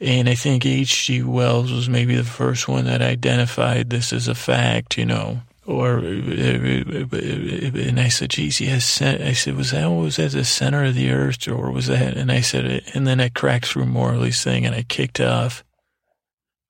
And 0.00 0.28
I 0.28 0.34
think 0.34 0.66
H.G. 0.66 1.22
Wells 1.22 1.70
was 1.70 1.88
maybe 1.88 2.16
the 2.16 2.24
first 2.24 2.66
one 2.66 2.86
that 2.86 3.02
identified 3.02 3.90
this 3.90 4.12
as 4.12 4.26
a 4.26 4.34
fact, 4.34 4.98
you 4.98 5.06
know. 5.06 5.42
Or, 5.64 5.98
uh, 5.98 6.02
uh, 6.02 7.06
uh, 7.12 7.16
and 7.16 8.00
I 8.00 8.08
said, 8.08 8.30
geez, 8.30 8.60
yes. 8.60 9.00
I 9.00 9.32
said, 9.32 9.54
was 9.54 9.70
that, 9.70 9.86
was 9.86 10.16
that 10.16 10.32
the 10.32 10.44
center 10.44 10.84
of 10.84 10.96
the 10.96 11.10
earth 11.10 11.46
or 11.46 11.70
was 11.70 11.86
that? 11.86 12.16
And 12.16 12.32
I 12.32 12.40
said, 12.40 12.82
and 12.94 13.06
then 13.06 13.20
I 13.20 13.28
cracked 13.28 13.66
through 13.66 13.86
Morley's 13.86 14.42
thing 14.42 14.66
and 14.66 14.74
I 14.74 14.82
kicked 14.82 15.20
off 15.20 15.62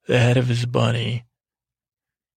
the 0.07 0.19
head 0.19 0.37
of 0.37 0.49
his 0.49 0.67
bunny. 0.67 1.25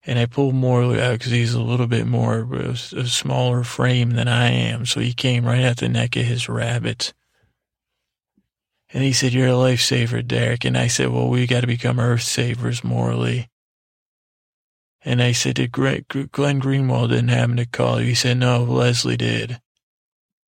And 0.08 0.20
I 0.20 0.28
pulled 0.28 0.56
Morley 0.56 1.02
out 1.02 1.14
because 1.14 1.32
he's 1.32 1.56
a 1.56 1.62
little 1.62 1.88
bit 1.88 2.06
more, 2.06 2.48
a 2.54 2.76
smaller 2.76 3.64
frame 3.64 4.12
than 4.12 4.28
I 4.28 4.52
am. 4.52 4.86
So 4.86 5.00
he 5.00 5.14
came 5.14 5.46
right 5.46 5.64
at 5.64 5.78
the 5.78 5.90
neck 5.90 6.16
of 6.16 6.26
his 6.26 6.48
rabbit. 6.48 7.12
And 8.94 9.04
he 9.04 9.14
said, 9.14 9.34
You're 9.34 9.48
a 9.48 9.52
lifesaver, 9.52 10.26
Derek. 10.26 10.66
And 10.66 10.78
I 10.78 10.88
said, 10.88 11.10
Well, 11.10 11.30
we 11.30 11.48
got 11.48 11.62
to 11.62 11.68
become 11.68 12.00
earth 12.00 12.24
savers 12.24 12.84
Morley. 12.84 13.50
And 15.04 15.22
I 15.22 15.34
said, 15.34 15.56
Did 15.56 15.72
Glenn 15.72 16.04
Greenwald 16.06 17.10
didn't 17.10 17.30
happen 17.30 17.58
to 17.58 17.66
call 17.66 18.02
you? 18.02 18.08
He 18.08 18.16
said, 18.16 18.38
No, 18.38 18.64
Lesley 18.64 19.18
did. 19.18 19.60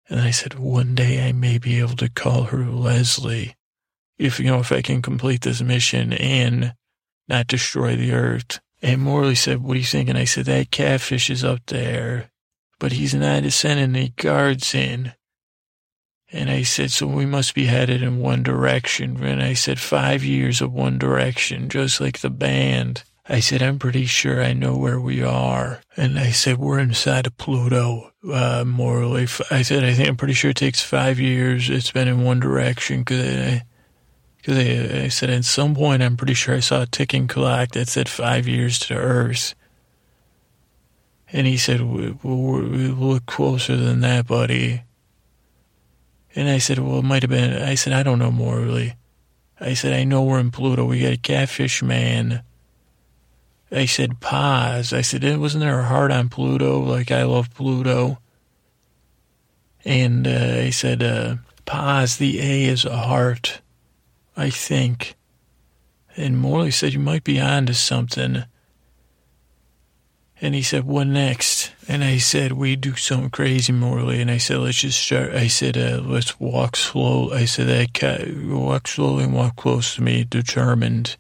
And 0.10 0.20
I 0.20 0.32
said, 0.32 0.60
One 0.60 0.96
day 0.96 1.28
I 1.28 1.32
may 1.32 1.58
be 1.58 1.80
able 1.80 1.96
to 1.98 2.10
call 2.10 2.44
her 2.44 2.66
Lesley. 2.66 3.56
If, 4.18 4.40
you 4.40 4.46
know, 4.46 4.60
if 4.60 4.72
I 4.72 4.82
can 4.82 5.02
complete 5.02 5.42
this 5.42 5.62
mission 5.62 6.14
and 6.14 6.74
not 7.28 7.48
destroy 7.48 7.96
the 7.96 8.14
earth. 8.14 8.60
And 8.82 9.02
Morley 9.02 9.36
said, 9.36 9.62
What 9.62 9.76
are 9.76 9.80
you 9.80 9.86
thinking? 9.86 10.16
I 10.16 10.26
said, 10.26 10.46
That 10.46 10.72
catfish 10.72 11.30
is 11.30 11.44
up 11.44 11.66
there, 11.68 12.30
but 12.80 12.94
he's 12.94 13.14
not 13.14 13.44
sending 13.52 13.96
any 13.96 14.10
guards 14.10 14.74
in. 14.74 15.14
And 16.32 16.50
I 16.50 16.64
said, 16.64 16.92
so 16.92 17.08
we 17.08 17.26
must 17.26 17.54
be 17.54 17.66
headed 17.66 18.02
in 18.02 18.20
one 18.20 18.44
direction. 18.44 19.24
And 19.24 19.42
I 19.42 19.54
said, 19.54 19.80
five 19.80 20.24
years 20.24 20.60
of 20.62 20.74
one 20.74 20.98
direction, 20.98 21.70
just 21.70 22.02
like 22.02 22.20
the 22.20 22.30
band. 22.30 23.04
I 23.28 23.40
said, 23.40 23.64
I'm 23.64 23.80
pretty 23.80 24.06
sure 24.06 24.44
I 24.44 24.54
know 24.54 24.78
where 24.78 25.00
we 25.00 25.24
are. 25.24 25.82
And 25.98 26.20
I 26.20 26.32
said, 26.32 26.58
we're 26.58 26.80
inside 26.80 27.26
of 27.26 27.38
Pluto, 27.38 28.12
uh, 28.32 28.64
Morley. 28.66 29.28
I 29.50 29.62
said, 29.62 29.84
I 29.84 29.94
think 29.94 30.10
I'm 30.10 30.18
pretty 30.18 30.34
sure 30.34 30.52
it 30.52 30.58
takes 30.58 30.82
five 30.82 31.20
years. 31.20 31.70
It's 31.70 31.92
been 31.92 32.08
in 32.08 32.24
one 32.24 32.40
direction 32.40 33.00
because 33.00 33.26
I, 33.26 33.64
cause 34.44 34.58
I, 34.58 35.06
I 35.06 35.08
said, 35.08 35.32
at 35.32 35.46
some 35.46 35.74
point, 35.74 36.04
I'm 36.04 36.18
pretty 36.18 36.36
sure 36.36 36.56
I 36.56 36.60
saw 36.60 36.84
a 36.84 36.86
ticking 36.86 37.28
clock 37.28 37.72
that 37.72 37.88
said 37.88 38.10
five 38.10 38.48
years 38.48 38.78
to 38.80 38.96
Earth. 38.96 39.56
And 41.32 41.48
he 41.48 41.58
said, 41.58 41.82
we, 41.82 42.12
we, 42.12 42.62
we 42.62 42.88
look 42.90 43.26
closer 43.26 43.76
than 43.76 44.02
that, 44.02 44.28
buddy. 44.28 44.84
And 46.36 46.50
I 46.50 46.58
said, 46.58 46.80
well, 46.80 47.00
it 47.00 47.06
might 47.06 47.24
have 47.24 47.30
been, 47.30 47.62
I 47.62 47.76
said, 47.76 47.94
I 47.94 48.04
don't 48.04 48.20
know 48.20 48.32
Morley. 48.32 48.96
I 49.60 49.74
said, 49.74 49.94
I 49.94 50.04
know 50.04 50.22
we're 50.22 50.40
in 50.40 50.52
Pluto. 50.52 50.84
We 50.84 51.02
got 51.02 51.14
a 51.14 51.18
catfish 51.18 51.82
man. 51.82 52.44
I 53.72 53.86
said, 53.86 54.20
Paas. 54.20 54.92
I 54.92 55.02
said, 55.02 55.24
wasn't 55.38 55.64
there 55.64 55.80
a 55.80 55.86
heart 55.86 56.12
on 56.12 56.28
Pluto? 56.28 56.80
Like, 56.80 57.10
I 57.10 57.24
love 57.24 57.54
Pluto. 57.54 58.20
And 59.86 60.28
uh, 60.28 60.64
I 60.64 60.72
said, 60.72 61.02
uh, 61.02 61.38
Paas. 61.66 62.18
The 62.18 62.42
A 62.42 62.66
is 62.66 62.84
a 62.84 62.98
heart, 62.98 63.62
I 64.36 64.50
think. 64.50 65.16
And 66.18 66.38
Morley 66.38 66.72
said, 66.72 66.94
you 66.94 67.00
might 67.00 67.24
be 67.24 67.40
on 67.40 67.66
to 67.68 67.74
something. 67.74 68.44
And 70.42 70.54
he 70.54 70.62
said, 70.62 70.84
what 70.84 71.08
next? 71.08 71.55
And 71.88 72.04
I 72.04 72.18
said, 72.18 72.54
we 72.54 72.76
do 72.76 72.96
something 72.96 73.30
crazy, 73.30 73.72
Morley. 73.72 74.20
And 74.20 74.32
I 74.32 74.38
said, 74.38 74.58
let's 74.58 74.80
just 74.80 75.00
start. 75.00 75.34
I 75.34 75.48
said, 75.48 75.78
uh, 75.78 76.02
let's 76.04 76.40
walk 76.40 76.76
slow. 76.76 77.32
I 77.32 77.46
said, 77.46 77.70
I 77.70 78.34
walk 78.48 78.88
slowly 78.88 79.26
and 79.26 79.36
walk 79.36 79.56
close 79.56 79.96
to 79.96 80.02
me, 80.02 80.24
determined. 80.24 81.16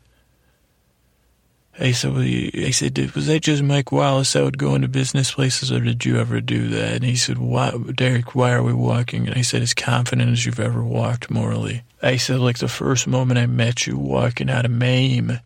I 1.78 1.92
said, 1.92 2.14
well, 2.14 2.24
I 2.24 2.72
said, 2.72 2.98
was 3.14 3.28
that 3.28 3.42
just 3.42 3.62
Mike 3.62 3.92
Wallace 3.92 4.34
that 4.34 4.44
would 4.44 4.58
go 4.58 4.76
into 4.76 4.88
business 4.88 5.34
places, 5.34 5.72
or 5.72 5.82
did 5.82 6.06
you 6.06 6.18
ever 6.18 6.40
do 6.40 6.70
that? 6.70 6.94
And 6.94 7.04
he 7.04 7.18
said, 7.18 7.38
why, 7.38 7.72
Derek, 7.94 8.34
why 8.34 8.54
are 8.54 8.64
we 8.64 8.74
walking? 8.74 9.28
And 9.28 9.38
I 9.38 9.42
said, 9.42 9.62
as 9.62 9.74
confident 9.74 10.32
as 10.32 10.46
you've 10.46 10.60
ever 10.60 10.84
walked, 10.84 11.30
Morley. 11.30 11.84
I 12.02 12.16
said, 12.16 12.40
like 12.40 12.60
the 12.60 12.70
first 12.70 13.08
moment 13.08 13.40
I 13.40 13.46
met 13.46 13.86
you 13.86 13.98
walking 13.98 14.50
out 14.50 14.66
of 14.66 14.72
Mame. 14.72 15.42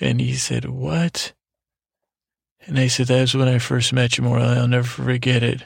And 0.00 0.20
he 0.20 0.34
said, 0.34 0.66
what? 0.66 1.32
And 2.66 2.78
I 2.78 2.86
said, 2.86 3.08
that 3.08 3.20
was 3.20 3.34
when 3.34 3.48
I 3.48 3.58
first 3.58 3.92
met 3.92 4.16
you, 4.16 4.24
Morley. 4.24 4.46
I'll 4.46 4.68
never 4.68 4.86
forget 4.86 5.42
it. 5.42 5.64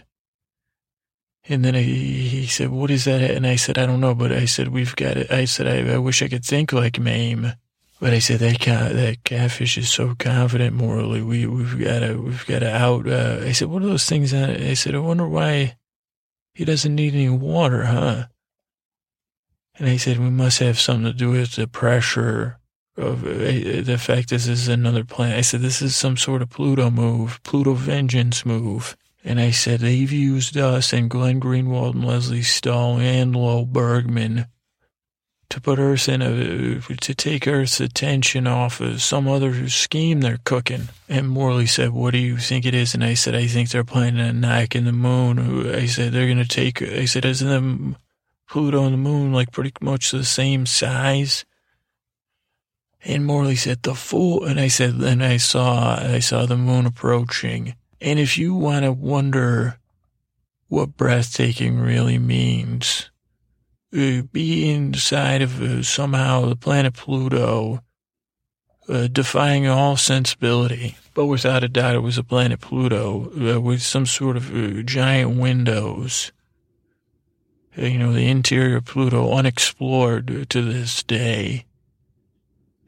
And 1.48 1.64
then 1.64 1.74
he, 1.74 2.28
he 2.28 2.46
said, 2.46 2.70
what 2.70 2.90
is 2.90 3.04
that? 3.04 3.22
And 3.22 3.46
I 3.46 3.56
said, 3.56 3.78
I 3.78 3.86
don't 3.86 4.00
know, 4.00 4.14
but 4.14 4.32
I 4.32 4.44
said, 4.44 4.68
we've 4.68 4.96
got 4.96 5.16
it. 5.16 5.30
I 5.30 5.44
said, 5.44 5.66
I, 5.66 5.94
I 5.94 5.98
wish 5.98 6.22
I 6.22 6.28
could 6.28 6.44
think 6.44 6.72
like 6.72 6.98
Mame. 6.98 7.52
But 8.00 8.12
I 8.12 8.18
said, 8.18 8.40
that 8.40 8.60
cat, 8.60 8.92
that 8.94 9.24
catfish 9.24 9.78
is 9.78 9.90
so 9.90 10.14
confident 10.18 10.76
Morley. 10.76 11.22
We, 11.22 11.46
we've 11.46 11.78
got 11.78 12.00
to, 12.00 12.14
we've 12.14 12.46
got 12.46 12.60
to 12.60 12.70
out. 12.70 13.08
Uh, 13.08 13.40
I 13.42 13.52
said, 13.52 13.68
what 13.68 13.82
are 13.82 13.86
those 13.86 14.08
things? 14.08 14.34
On 14.34 14.50
I 14.50 14.74
said, 14.74 14.94
I 14.94 14.98
wonder 14.98 15.26
why 15.26 15.76
he 16.54 16.64
doesn't 16.64 16.94
need 16.94 17.14
any 17.14 17.28
water, 17.28 17.84
huh? 17.84 18.26
And 19.78 19.88
I 19.88 19.96
said, 19.96 20.18
we 20.18 20.30
must 20.30 20.58
have 20.58 20.78
something 20.78 21.04
to 21.04 21.12
do 21.12 21.30
with 21.30 21.54
the 21.54 21.66
pressure 21.66 22.57
uh, 22.98 23.14
the 23.14 23.98
fact 24.00 24.30
this 24.30 24.48
is 24.48 24.68
another 24.68 25.04
planet. 25.04 25.38
I 25.38 25.42
said, 25.42 25.60
this 25.60 25.80
is 25.80 25.94
some 25.94 26.16
sort 26.16 26.42
of 26.42 26.50
Pluto 26.50 26.90
move, 26.90 27.40
Pluto 27.44 27.74
vengeance 27.74 28.44
move. 28.44 28.96
And 29.24 29.40
I 29.40 29.50
said, 29.50 29.80
they've 29.80 30.10
used 30.10 30.56
us 30.56 30.92
and 30.92 31.10
Glenn 31.10 31.40
Greenwald 31.40 31.94
and 31.94 32.04
Lesley 32.04 32.42
Stahl 32.42 32.98
and 32.98 33.34
Lowell 33.34 33.66
Bergman 33.66 34.46
to 35.50 35.60
put 35.60 35.78
Earth 35.78 36.08
in 36.08 36.22
a, 36.22 36.80
to 36.80 37.14
take 37.14 37.46
Earth's 37.48 37.80
attention 37.80 38.46
off 38.46 38.80
of 38.80 39.00
some 39.00 39.26
other 39.26 39.68
scheme 39.68 40.20
they're 40.20 40.38
cooking. 40.44 40.88
And 41.08 41.28
Morley 41.28 41.66
said, 41.66 41.90
what 41.90 42.12
do 42.12 42.18
you 42.18 42.36
think 42.36 42.66
it 42.66 42.74
is? 42.74 42.94
And 42.94 43.02
I 43.02 43.14
said, 43.14 43.34
I 43.34 43.46
think 43.46 43.70
they're 43.70 43.84
planning 43.84 44.20
on 44.20 44.40
knocking 44.40 44.84
the 44.84 44.92
moon. 44.92 45.74
I 45.74 45.86
said, 45.86 46.12
they're 46.12 46.26
going 46.26 46.38
to 46.38 46.48
take, 46.48 46.82
I 46.82 47.06
said, 47.06 47.24
isn't 47.24 47.48
the 47.48 47.96
Pluto 48.48 48.84
and 48.84 48.94
the 48.94 48.98
moon 48.98 49.32
like 49.32 49.50
pretty 49.50 49.72
much 49.80 50.10
the 50.10 50.24
same 50.24 50.66
size? 50.66 51.44
And 53.04 53.24
Morley 53.24 53.56
said, 53.56 53.82
the 53.82 53.94
fool. 53.94 54.44
And 54.44 54.58
I 54.58 54.68
said, 54.68 54.98
then 54.98 55.22
I 55.22 55.36
saw, 55.36 55.96
I 55.96 56.18
saw 56.18 56.46
the 56.46 56.56
moon 56.56 56.86
approaching. 56.86 57.74
And 58.00 58.18
if 58.18 58.38
you 58.38 58.54
want 58.54 58.84
to 58.84 58.92
wonder 58.92 59.78
what 60.68 60.96
breathtaking 60.96 61.78
really 61.78 62.18
means, 62.18 63.10
uh, 63.96 64.22
be 64.32 64.70
inside 64.70 65.42
of 65.42 65.62
uh, 65.62 65.82
somehow 65.82 66.46
the 66.46 66.56
planet 66.56 66.94
Pluto, 66.94 67.82
uh, 68.88 69.06
defying 69.08 69.66
all 69.66 69.96
sensibility. 69.96 70.96
But 71.14 71.26
without 71.26 71.64
a 71.64 71.68
doubt, 71.68 71.94
it 71.94 72.00
was 72.00 72.18
a 72.18 72.24
planet 72.24 72.60
Pluto 72.60 73.30
uh, 73.56 73.60
with 73.60 73.82
some 73.82 74.06
sort 74.06 74.36
of 74.36 74.54
uh, 74.54 74.82
giant 74.82 75.38
windows. 75.38 76.32
Uh, 77.76 77.86
you 77.86 77.98
know, 77.98 78.12
the 78.12 78.28
interior 78.28 78.76
of 78.76 78.84
Pluto 78.84 79.32
unexplored 79.32 80.48
to 80.50 80.62
this 80.62 81.02
day. 81.02 81.64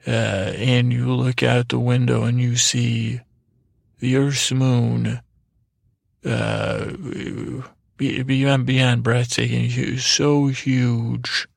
And 0.07 0.93
you 0.93 1.13
look 1.15 1.43
out 1.43 1.69
the 1.69 1.79
window 1.79 2.25
and 2.25 2.41
you 2.41 2.57
see 2.57 3.21
the 3.99 4.17
Earth's 4.17 4.51
moon 4.53 5.21
uh, 6.25 6.93
beyond 7.97 8.67
beyond 8.67 9.03
breathtaking, 9.03 9.99
so 9.99 10.47
huge, 10.49 11.49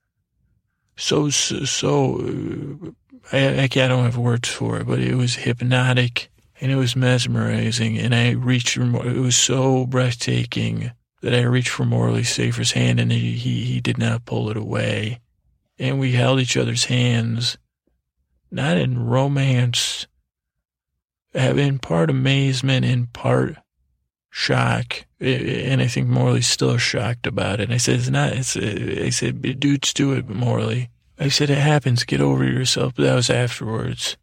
so 0.96 1.30
so. 1.30 2.94
I, 3.32 3.38
I 3.38 3.62
I 3.62 3.66
don't 3.66 4.04
have 4.04 4.18
words 4.18 4.50
for 4.50 4.78
it, 4.78 4.86
but 4.86 4.98
it 4.98 5.14
was 5.14 5.36
hypnotic 5.36 6.30
and 6.60 6.70
it 6.70 6.76
was 6.76 6.94
mesmerizing. 6.94 7.98
And 7.98 8.14
I 8.14 8.30
reached 8.30 8.76
it 8.76 9.20
was 9.20 9.36
so 9.36 9.86
breathtaking 9.86 10.92
that 11.20 11.34
I 11.34 11.42
reached 11.42 11.70
for 11.70 11.84
Morley 11.84 12.22
Safer's 12.22 12.72
hand, 12.72 13.00
and 13.00 13.10
he, 13.10 13.32
he 13.32 13.64
he 13.64 13.80
did 13.80 13.98
not 13.98 14.26
pull 14.26 14.50
it 14.50 14.56
away. 14.56 15.20
And 15.78 15.98
we 15.98 16.12
held 16.12 16.40
each 16.40 16.56
other's 16.56 16.84
hands, 16.84 17.56
not 18.54 18.76
in 18.76 19.04
romance, 19.04 20.06
have 21.34 21.58
in 21.58 21.78
part 21.78 22.10
amazement, 22.10 22.84
in 22.84 23.08
part 23.08 23.56
shock, 24.30 25.06
and 25.20 25.80
I 25.80 25.86
think 25.86 26.08
Morley's 26.08 26.48
still 26.48 26.76
shocked 26.76 27.26
about 27.26 27.60
it. 27.60 27.64
And 27.64 27.72
I 27.72 27.76
said, 27.78 27.96
it's 27.96 28.10
not, 28.10 28.32
it's, 28.32 28.56
uh, 28.56 29.02
I 29.04 29.10
said, 29.10 29.60
dudes 29.60 29.94
do 29.94 30.12
it, 30.12 30.28
Morley. 30.28 30.90
I 31.18 31.28
said, 31.28 31.50
it 31.50 31.58
happens, 31.58 32.04
get 32.04 32.20
over 32.20 32.44
yourself. 32.44 32.94
But 32.96 33.04
that 33.04 33.14
was 33.14 33.30
afterwards. 33.30 34.16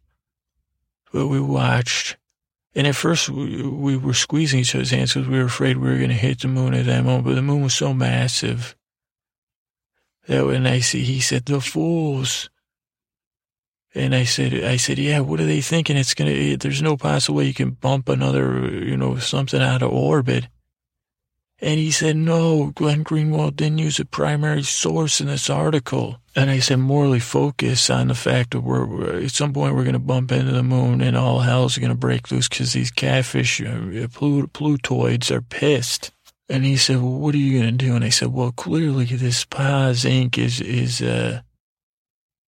But 1.12 1.28
we 1.28 1.40
watched. 1.40 2.16
And 2.74 2.86
at 2.86 2.94
first 2.94 3.28
we 3.28 3.96
were 3.96 4.14
squeezing 4.14 4.60
each 4.60 4.74
other's 4.74 4.90
hands 4.90 5.14
because 5.14 5.28
we 5.28 5.38
were 5.38 5.46
afraid 5.46 5.76
we 5.76 5.90
were 5.90 5.98
going 5.98 6.08
to 6.08 6.14
hit 6.14 6.40
the 6.40 6.48
moon 6.48 6.74
at 6.74 6.86
that 6.86 7.04
moment. 7.04 7.24
But 7.24 7.34
the 7.34 7.42
moon 7.42 7.62
was 7.62 7.74
so 7.74 7.92
massive 7.92 8.76
that 10.26 10.46
when 10.46 10.66
I 10.66 10.80
see, 10.80 11.02
he 11.02 11.20
said, 11.20 11.46
the 11.46 11.60
fools. 11.60 12.48
And 13.94 14.14
I 14.14 14.24
said, 14.24 14.54
I 14.64 14.76
said, 14.76 14.98
yeah, 14.98 15.20
what 15.20 15.40
are 15.40 15.46
they 15.46 15.60
thinking? 15.60 15.96
It's 15.96 16.14
going 16.14 16.32
to, 16.32 16.56
there's 16.56 16.80
no 16.80 16.96
possible 16.96 17.38
way 17.38 17.44
you 17.44 17.54
can 17.54 17.72
bump 17.72 18.08
another, 18.08 18.70
you 18.70 18.96
know, 18.96 19.18
something 19.18 19.60
out 19.60 19.82
of 19.82 19.92
orbit. 19.92 20.48
And 21.60 21.78
he 21.78 21.92
said, 21.92 22.16
no, 22.16 22.72
Glenn 22.74 23.04
Greenwald 23.04 23.54
didn't 23.54 23.78
use 23.78 24.00
a 24.00 24.04
primary 24.04 24.64
source 24.64 25.20
in 25.20 25.28
this 25.28 25.48
article. 25.48 26.18
And 26.34 26.50
I 26.50 26.58
said, 26.58 26.80
Morley 26.80 27.20
focus 27.20 27.88
on 27.90 28.08
the 28.08 28.14
fact 28.14 28.50
that 28.50 28.62
we're, 28.62 28.84
we're 28.84 29.22
at 29.22 29.30
some 29.30 29.52
point 29.52 29.76
we're 29.76 29.84
going 29.84 29.92
to 29.92 30.00
bump 30.00 30.32
into 30.32 30.50
the 30.52 30.64
moon 30.64 31.00
and 31.00 31.16
all 31.16 31.40
hell's 31.40 31.78
going 31.78 31.90
to 31.90 31.94
break 31.94 32.30
loose 32.32 32.48
because 32.48 32.72
these 32.72 32.90
catfish, 32.90 33.60
uh, 33.60 34.08
plut- 34.12 34.52
plutoids 34.52 35.30
are 35.30 35.42
pissed. 35.42 36.10
And 36.48 36.64
he 36.64 36.76
said, 36.76 36.96
well, 36.96 37.12
what 37.12 37.34
are 37.34 37.38
you 37.38 37.60
going 37.60 37.78
to 37.78 37.86
do? 37.86 37.94
And 37.94 38.04
I 38.04 38.08
said, 38.08 38.32
well, 38.32 38.52
clearly 38.52 39.04
this 39.04 39.44
Paas 39.44 40.04
Inc. 40.04 40.38
is, 40.38 40.60
is, 40.60 41.00
uh, 41.00 41.42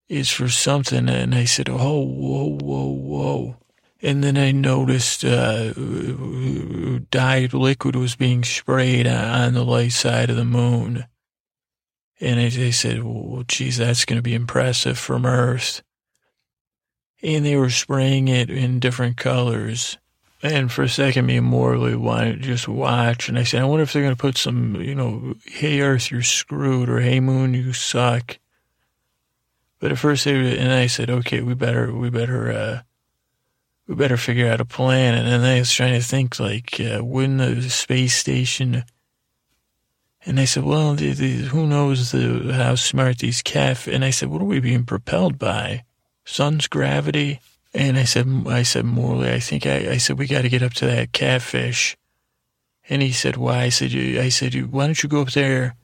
is 0.09 0.31
for 0.31 0.49
something. 0.49 1.09
And 1.09 1.35
I 1.35 1.45
said, 1.45 1.69
oh, 1.69 2.01
whoa, 2.01 2.59
whoa, 2.61 2.89
whoa. 2.89 3.57
And 4.03 4.23
then 4.23 4.37
I 4.37 4.53
noticed 4.53 5.25
uh, 5.25 5.73
dyed 7.11 7.55
liquid 7.55 7.97
was 7.97 8.17
being 8.17 8.45
sprayed 8.45 9.07
on 9.07 9.55
the 9.55 9.65
light 9.65 9.93
side 9.93 10.29
of 10.29 10.37
the 10.37 10.45
moon. 10.45 11.07
And 12.21 12.39
I, 12.39 12.45
I 12.45 12.71
said, 12.71 13.03
well, 13.03 13.45
geez, 13.49 13.79
that's 13.79 14.05
going 14.05 14.19
to 14.19 14.23
be 14.23 14.35
impressive 14.35 14.99
from 14.99 15.25
Earth. 15.25 15.83
And 17.23 17.47
they 17.47 17.57
were 17.57 17.71
spraying 17.71 18.29
it 18.29 18.51
in 18.51 18.79
different 18.79 19.17
colors. 19.17 19.97
And 20.43 20.71
for 20.71 20.83
a 20.83 20.89
second, 20.91 21.25
me 21.25 21.39
and 21.39 21.47
Morley 21.47 21.97
wanted 21.97 22.43
to 22.43 22.49
just 22.49 22.69
watch. 22.69 23.31
And 23.31 23.39
I 23.39 23.45
said, 23.45 23.63
I 23.63 23.65
wonder 23.65 23.83
if 23.83 23.95
they're 23.95 24.03
going 24.03 24.15
to 24.15 24.21
put 24.21 24.37
some, 24.37 24.77
you 24.83 24.95
know, 24.95 25.35
hey, 25.47 25.81
Earth, 25.81 26.11
you're 26.11 26.23
screwed, 26.23 26.91
or 26.91 27.01
hey, 27.01 27.21
Moon, 27.21 27.55
you 27.55 27.73
suck. 27.73 28.39
But 29.85 29.93
at 29.93 29.99
first, 29.99 30.25
they, 30.25 30.57
and 30.57 30.73
I 30.73 30.87
said, 30.87 31.11
okay, 31.11 31.43
we 31.43 31.53
better, 31.53 31.93
we 31.93 32.09
better, 32.09 32.51
uh, 32.51 32.81
we 33.87 33.95
better 33.95 34.17
figure 34.17 34.49
out 34.49 34.63
a 34.63 34.65
plan. 34.65 35.13
And 35.13 35.29
then 35.29 35.45
I 35.45 35.59
was 35.59 35.71
trying 35.71 35.93
to 35.93 36.01
think, 36.01 36.41
like, 36.41 36.81
uh, 36.81 37.05
wouldn't 37.05 37.37
the 37.37 37.69
space 37.69 38.15
station? 38.15 38.85
And 40.25 40.41
I 40.41 40.47
said, 40.47 40.65
well, 40.65 40.95
the, 40.95 41.13
the, 41.13 41.33
who 41.49 41.67
knows 41.67 42.13
the, 42.13 42.55
how 42.55 42.77
smart 42.77 43.19
these 43.19 43.43
calf? 43.43 43.87
And 43.87 44.07
I 44.07 44.09
said, 44.09 44.31
what 44.31 44.41
are 44.41 44.47
we 44.47 44.59
being 44.59 44.87
propelled 44.87 45.39
by? 45.39 45.85
Sun's 46.25 46.67
gravity? 46.67 47.41
And 47.75 47.99
I 47.99 48.05
said, 48.05 48.27
I 48.47 48.63
said, 48.63 48.87
Morley, 48.87 49.35
I 49.35 49.39
think 49.39 49.67
I, 49.67 49.91
I 49.91 49.97
said, 49.99 50.19
we 50.19 50.27
got 50.27 50.43
to 50.43 50.49
get 50.49 50.63
up 50.63 50.73
to 50.77 50.87
that 50.87 51.13
catfish. 51.13 51.95
And 52.89 53.03
he 53.03 53.13
said, 53.13 53.37
why? 53.37 53.65
I 53.65 53.69
said, 53.69 53.93
I 53.93 54.31
said, 54.31 54.55
why 54.73 54.87
don't 54.87 55.03
you 55.03 55.11
go 55.11 55.21
up 55.21 55.33
there? 55.33 55.75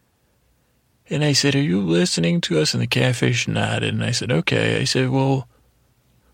And 1.11 1.25
I 1.25 1.33
said, 1.33 1.57
are 1.57 1.61
you 1.61 1.81
listening 1.81 2.41
to 2.43 2.61
us? 2.61 2.73
And 2.73 2.83
the 2.83 2.87
catfish 2.87 3.49
nodded. 3.49 3.93
And 3.93 4.05
I 4.05 4.13
said, 4.13 4.31
okay. 4.31 4.81
I 4.81 4.85
said, 4.85 5.11
well, 5.11 5.49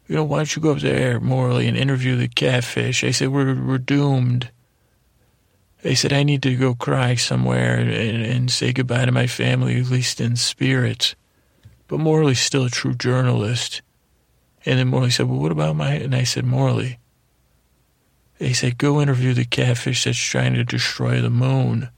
you 0.07 0.15
know, 0.15 0.25
why 0.25 0.37
don't 0.37 0.55
you 0.55 0.61
go 0.61 0.73
up 0.73 0.81
there, 0.81 1.19
Morley, 1.19 1.67
and 1.67 1.77
interview 1.77 2.15
the 2.15 2.29
catfish? 2.29 3.03
I 3.03 3.11
said, 3.11 3.31
we're, 3.31 3.55
we're 3.55 3.79
doomed. 3.79 4.51
I 5.83 5.95
said, 5.95 6.13
I 6.13 6.25
need 6.25 6.43
to 6.43 6.57
go 6.57 6.75
cry 6.75 7.15
somewhere 7.15 7.77
and, 7.77 7.91
and 7.91 8.51
say 8.51 8.73
goodbye 8.73 9.07
to 9.07 9.13
my 9.13 9.27
family, 9.27 9.81
at 9.81 9.87
least 9.87 10.21
in 10.21 10.37
spirit. 10.37 11.15
But 11.89 12.01
Morley's 12.01 12.41
still 12.41 12.65
a 12.65 12.71
true 12.71 12.95
journalist. 12.95 13.83
And 14.65 14.79
then 14.79 14.89
Morley 14.89 15.11
said, 15.11 15.29
well, 15.29 15.39
what 15.39 15.53
about 15.53 15.77
my, 15.77 15.93
and 15.93 16.15
I 16.15 16.25
said, 16.25 16.45
Morley, 16.45 16.99
they 18.39 18.53
said, 18.53 18.79
go 18.79 19.01
interview 19.01 19.33
the 19.33 19.45
catfish 19.45 20.05
that's 20.05 20.19
trying 20.19 20.55
to 20.55 20.65
destroy 20.65 21.21
the 21.21 21.31
moon. 21.31 21.89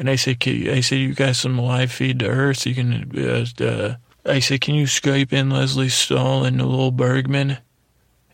And 0.00 0.08
I 0.08 0.16
said, 0.16 0.38
I 0.46 0.80
said, 0.80 0.96
you 0.96 1.12
got 1.12 1.36
some 1.36 1.58
live 1.58 1.92
feed 1.92 2.20
to 2.20 2.34
her, 2.34 2.54
so 2.54 2.70
You 2.70 2.74
can, 2.74 3.12
uh, 3.18 3.44
uh, 3.62 3.94
I 4.24 4.38
said, 4.38 4.62
can 4.62 4.74
you 4.74 4.86
Skype 4.86 5.30
in 5.30 5.50
Lesley 5.50 5.90
Stahl 5.90 6.42
and 6.42 6.56
Lowell 6.58 6.90
Bergman? 6.90 7.58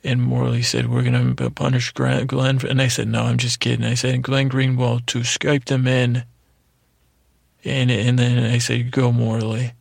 And 0.04 0.22
Morley 0.22 0.62
said, 0.62 0.88
we're 0.88 1.02
going 1.02 1.34
to 1.34 1.50
punish 1.50 1.90
Glenn. 1.90 2.28
And 2.64 2.80
I 2.80 2.86
said, 2.86 3.08
no, 3.08 3.24
I'm 3.24 3.36
just 3.36 3.58
kidding. 3.58 3.84
I 3.84 3.94
said, 3.94 4.22
Glenn 4.22 4.48
Greenwald 4.48 5.06
to 5.06 5.22
Skype 5.22 5.64
them 5.64 5.88
in. 5.88 6.22
And, 7.64 7.90
and 7.90 8.16
then 8.16 8.44
I 8.44 8.58
said, 8.58 8.92
go 8.92 9.10
Morley. 9.10 9.72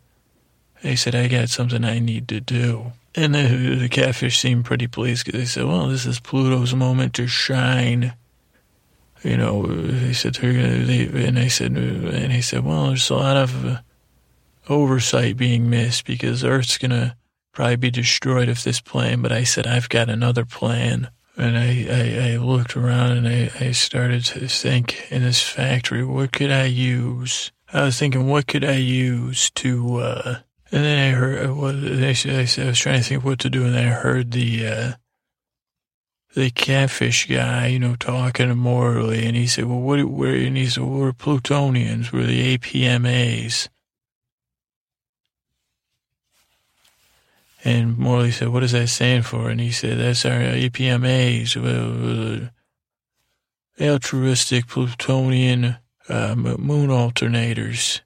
I 0.84 0.95
said, 0.95 1.14
I 1.14 1.28
got 1.28 1.49
something 1.49 1.86
I 1.86 1.99
need 1.99 2.28
to 2.30 2.40
do. 2.40 2.94
And 3.14 3.36
the, 3.36 3.76
the 3.80 3.90
catfish 3.90 4.40
seemed 4.40 4.66
pretty 4.66 4.88
pleased 4.88 5.28
because 5.28 5.40
they 5.40 5.45
said, 5.45 5.66
well, 5.66 5.90
this 5.90 6.07
is 6.07 6.20
Pluto's 6.20 6.74
moment 6.74 7.14
to 7.14 7.28
shine. 7.28 8.16
You 9.26 9.38
know, 9.38 9.65
they 9.65 10.14
said, 10.14 10.35
they're 10.35 10.53
gonna, 10.53 10.85
they, 10.85 11.26
and 11.26 11.39
I 11.39 11.47
said, 11.47 11.72
and 11.72 12.31
he 12.31 12.41
said, 12.41 12.64
well, 12.64 12.89
there's 12.89 13.10
a 13.10 13.15
lot 13.15 13.38
of, 13.38 13.65
uh, 13.65 13.77
oversight 14.69 15.35
being 15.35 15.69
missed 15.69 16.06
because 16.06 16.43
Earth's 16.43 16.77
going 16.77 16.91
to 16.91 17.15
probably 17.52 17.76
be 17.76 17.89
destroyed 17.91 18.49
if 18.49 18.64
this 18.64 18.81
plan, 18.81 19.22
but 19.22 19.31
I 19.31 19.43
said, 19.43 19.65
I've 19.65 19.89
got 19.89 20.10
another 20.10 20.45
plan. 20.45 21.10
And 21.38 21.57
I, 21.57 21.88
I, 21.89 22.34
I 22.34 22.38
looked 22.38 22.77
around 22.77 23.11
and 23.11 23.27
I, 23.27 23.52
I 23.60 23.72
started 23.72 24.23
to 24.26 24.47
think 24.47 25.11
in 25.11 25.23
this 25.23 25.41
factory, 25.41 26.06
what 26.06 26.31
could 26.31 26.52
I 26.52 26.65
use? 26.65 27.52
I 27.73 27.84
was 27.84 27.97
thinking, 27.97 28.27
what 28.27 28.47
could 28.47 28.64
I 28.64 28.76
use 28.76 29.49
to, 29.52 29.97
uh, 29.97 30.35
and 30.72 30.84
then 30.84 31.14
I 31.14 31.18
heard, 31.18 31.52
what, 31.52 31.76
I, 31.76 32.15
I, 32.26 32.64
I 32.64 32.68
was 32.68 32.80
trying 32.80 33.02
to 33.02 33.03
think 33.03 33.23
what 33.23 33.39
to 33.39 33.49
do, 33.49 33.65
and 33.65 33.73
then 33.73 33.88
I 33.88 33.91
heard 33.91 34.31
the, 34.31 34.68
uh, 34.68 34.91
the 36.36 36.52
catfish 36.52 37.28
guy, 37.28 37.68
you 37.68 37.80
know, 37.80 37.95
talking 37.95 38.49
to 38.49 38.56
Morley, 38.56 39.26
and 39.26 39.38
he 39.38 39.48
said, 39.48 39.66
well, 39.66 39.80
what, 39.80 40.03
where, 40.03 40.36
and 40.36 40.57
he 40.57 40.68
said, 40.68 40.84
well, 40.84 40.99
we're 40.99 41.14
Plutonians, 41.14 42.12
we're 42.12 42.26
the 42.26 42.57
APMAs. 42.57 43.70
And 47.64 47.98
Morley 47.98 48.32
said, 48.32 48.49
what 48.49 48.60
does 48.60 48.74
that 48.74 48.90
stand 48.90 49.26
for? 49.26 49.49
And 49.49 49.62
he 49.62 49.72
said, 49.72 49.98
that's 49.98 50.26
our 50.26 50.40
APMAs, 50.40 51.56
uh, 51.56 52.49
altruistic 53.84 54.68
plutonian 54.68 55.78
uh, 56.10 56.36
moon 56.36 56.90
alternators. 56.90 58.02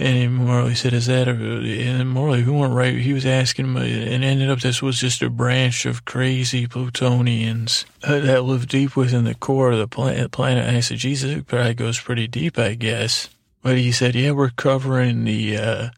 And 0.00 0.34
Morley 0.34 0.74
said, 0.74 0.94
"Is 0.94 1.04
that?" 1.06 1.28
A, 1.28 1.32
and 1.32 2.08
Morley, 2.08 2.40
who 2.40 2.54
went 2.54 2.72
right, 2.72 2.96
he 2.96 3.12
was 3.12 3.26
asking 3.26 3.76
and 3.76 4.24
ended 4.24 4.48
up 4.48 4.60
this 4.60 4.80
was 4.80 4.98
just 4.98 5.20
a 5.20 5.28
branch 5.28 5.84
of 5.84 6.06
crazy 6.06 6.66
Plutonians 6.66 7.84
uh, 8.02 8.18
that 8.20 8.44
live 8.44 8.66
deep 8.66 8.96
within 8.96 9.24
the 9.24 9.34
core 9.34 9.72
of 9.72 9.78
the 9.78 9.86
planet. 9.86 10.34
And 10.38 10.74
I 10.74 10.80
said, 10.80 10.96
"Jesus, 10.96 11.36
it 11.36 11.46
probably 11.46 11.74
goes 11.74 12.00
pretty 12.00 12.26
deep, 12.26 12.58
I 12.58 12.76
guess." 12.76 13.28
But 13.62 13.76
he 13.76 13.92
said, 13.92 14.14
"Yeah, 14.14 14.30
we're 14.30 14.48
covering 14.48 15.24
the." 15.24 15.58
Uh, 15.58 15.90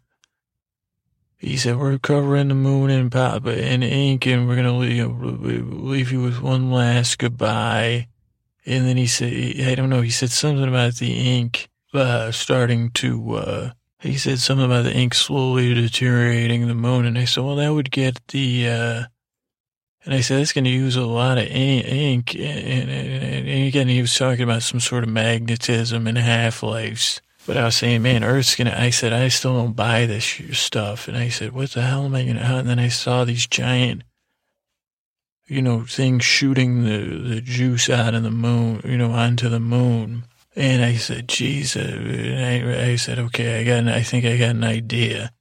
he 1.39 1.57
said, 1.57 1.77
"We're 1.77 1.99
covering 1.99 2.49
the 2.49 2.57
moon 2.57 2.91
in 2.91 3.09
pop 3.09 3.47
in 3.47 3.85
ink, 3.85 4.27
and 4.27 4.49
we're 4.49 4.57
gonna 4.57 4.77
leave, 4.77 5.17
leave 5.17 6.11
you 6.11 6.23
with 6.23 6.43
one 6.43 6.73
last 6.73 7.19
goodbye." 7.19 8.09
And 8.67 8.85
then 8.85 8.97
he 8.97 9.07
said, 9.07 9.33
"I 9.61 9.77
don't 9.77 9.91
know." 9.91 10.01
He 10.01 10.11
said 10.11 10.31
something 10.31 10.67
about 10.67 10.97
the 10.97 11.13
ink 11.13 11.69
uh, 11.95 12.33
starting 12.33 12.91
to. 12.95 13.35
Uh, 13.35 13.71
he 14.03 14.19
said 14.19 14.41
something 14.41 14.67
about 14.67 14.85
the 14.85 14.95
ink 14.95 15.15
slowly 15.15 15.73
deteriorating 15.75 16.67
the 16.67 16.75
moon, 16.75 17.07
and 17.07 17.17
I 17.17 17.25
said, 17.25 17.45
well, 17.45 17.57
that 17.57 17.73
would 17.73 17.91
get 17.91 18.21
the, 18.29 18.69
uh, 18.69 19.05
and 20.05 20.15
I 20.15 20.21
said, 20.21 20.41
it's 20.41 20.53
going 20.53 20.65
to 20.65 20.71
use 20.71 20.97
a 20.97 21.07
lot 21.07 21.39
of 21.39 21.47
ink, 21.47 22.35
and, 22.35 22.91
and, 22.91 22.91
and, 22.91 23.67
again, 23.69 23.89
he 23.89 24.01
was 24.01 24.17
talking 24.17 24.43
about 24.43 24.63
some 24.63 24.81
sort 24.81 25.05
of 25.05 25.11
magnetism 25.11 26.07
and 26.09 26.19
half-lives, 26.19 27.23
but 27.47 27.57
I 27.57 27.65
was 27.65 27.77
saying, 27.77 28.03
man, 28.03 28.25
Earth's 28.25 28.57
going 28.57 28.67
to, 28.67 28.81
I 28.81 28.91
said, 28.91 29.13
I 29.13 29.29
still 29.29 29.55
don't 29.55 29.77
buy 29.77 30.07
this 30.07 30.41
stuff, 30.53 31.07
and 31.07 31.17
I 31.17 31.29
said, 31.29 31.53
what 31.53 31.71
the 31.71 31.83
hell 31.83 32.05
am 32.05 32.15
I 32.17 32.25
going 32.25 32.37
to, 32.37 32.43
and 32.43 32.69
then 32.69 32.81
I 32.81 32.89
saw 32.89 33.25
these 33.25 33.47
giant, 33.47 34.03
you 35.47 35.63
know, 35.63 35.85
things 35.85 36.25
shooting 36.25 36.85
the, 36.85 37.35
the 37.35 37.41
juice 37.41 37.89
out 37.89 38.15
of 38.15 38.25
the 38.25 38.31
moon, 38.33 38.81
you 38.85 38.99
know, 38.99 39.13
onto 39.13 39.49
the 39.49 39.61
moon, 39.61 40.25
and 40.55 40.85
I 40.85 40.97
said, 40.97 41.29
Jesus. 41.29 41.87
I, 41.87 42.91
I, 42.91 42.97
said, 42.97 43.19
okay, 43.19 43.61
I 43.61 43.65
got, 43.65 43.79
an, 43.79 43.89
I 43.89 44.03
think 44.03 44.25
I 44.25 44.37
got 44.37 44.51
an 44.51 44.65
idea. 44.65 45.33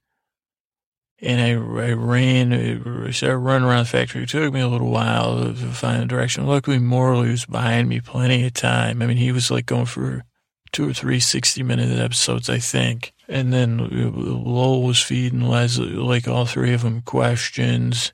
And 1.20 1.40
I, 1.40 1.50
I 1.50 1.92
ran, 1.92 3.12
started 3.12 3.38
running 3.38 3.68
around 3.68 3.84
the 3.84 3.90
factory. 3.90 4.24
It 4.24 4.30
took 4.30 4.52
me 4.52 4.60
a 4.60 4.68
little 4.68 4.90
while 4.90 5.38
to 5.38 5.54
find 5.54 6.02
the 6.02 6.06
direction. 6.06 6.46
Luckily, 6.46 6.78
Morley 6.78 7.30
was 7.30 7.46
behind 7.46 7.88
me 7.88 8.00
plenty 8.00 8.44
of 8.46 8.54
time. 8.54 9.02
I 9.02 9.06
mean, 9.06 9.18
he 9.18 9.30
was 9.30 9.50
like 9.50 9.66
going 9.66 9.86
for 9.86 10.24
two 10.72 10.88
or 10.88 10.92
three 10.92 11.20
60 11.20 11.62
minute 11.62 11.98
episodes, 11.98 12.48
I 12.48 12.58
think. 12.58 13.12
And 13.28 13.52
then 13.52 13.78
Lowell 13.78 14.82
was 14.82 15.00
feeding 15.00 15.42
Lesley, 15.42 15.90
like 15.90 16.26
all 16.26 16.46
three 16.46 16.72
of 16.72 16.82
them 16.82 17.02
questions. 17.02 18.12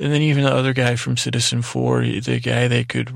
And 0.00 0.12
then 0.12 0.22
even 0.22 0.44
the 0.44 0.54
other 0.54 0.72
guy 0.72 0.94
from 0.94 1.16
Citizenfour, 1.16 2.24
the 2.24 2.38
guy 2.38 2.68
that 2.68 2.88
could 2.88 3.08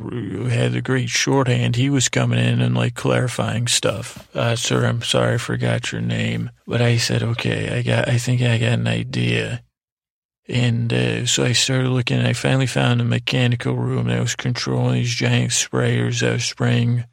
had 0.50 0.72
the 0.72 0.82
great 0.82 1.09
shorthand, 1.09 1.76
he 1.76 1.88
was 1.88 2.09
coming 2.09 2.40
in 2.40 2.60
and 2.60 2.74
like 2.74 2.94
clarifying 2.94 3.68
stuff. 3.68 4.28
Uh, 4.34 4.56
sir, 4.56 4.84
I'm 4.84 5.00
sorry, 5.02 5.34
I 5.34 5.38
forgot 5.38 5.92
your 5.92 6.00
name, 6.00 6.50
but 6.66 6.82
I 6.82 6.96
said, 6.96 7.22
okay, 7.22 7.78
I 7.78 7.82
got, 7.82 8.09
I 8.09 8.18
think 8.18 8.42
I 8.42 8.59
got 8.59 8.80
an 8.80 8.88
idea. 8.88 9.62
And 10.48 10.92
uh, 10.92 11.24
so 11.24 11.44
I 11.44 11.52
started 11.52 11.88
looking, 11.88 12.18
and 12.18 12.26
I 12.26 12.32
finally 12.32 12.66
found 12.66 13.00
a 13.00 13.04
mechanical 13.04 13.76
room 13.76 14.09
that 14.09 14.20
was 14.20 14.34
controlling 14.34 14.94
these 14.94 15.14
giant 15.14 15.52
sprayers 15.52 16.20
that 16.20 16.32
were 16.32 16.38
spraying 16.40 17.04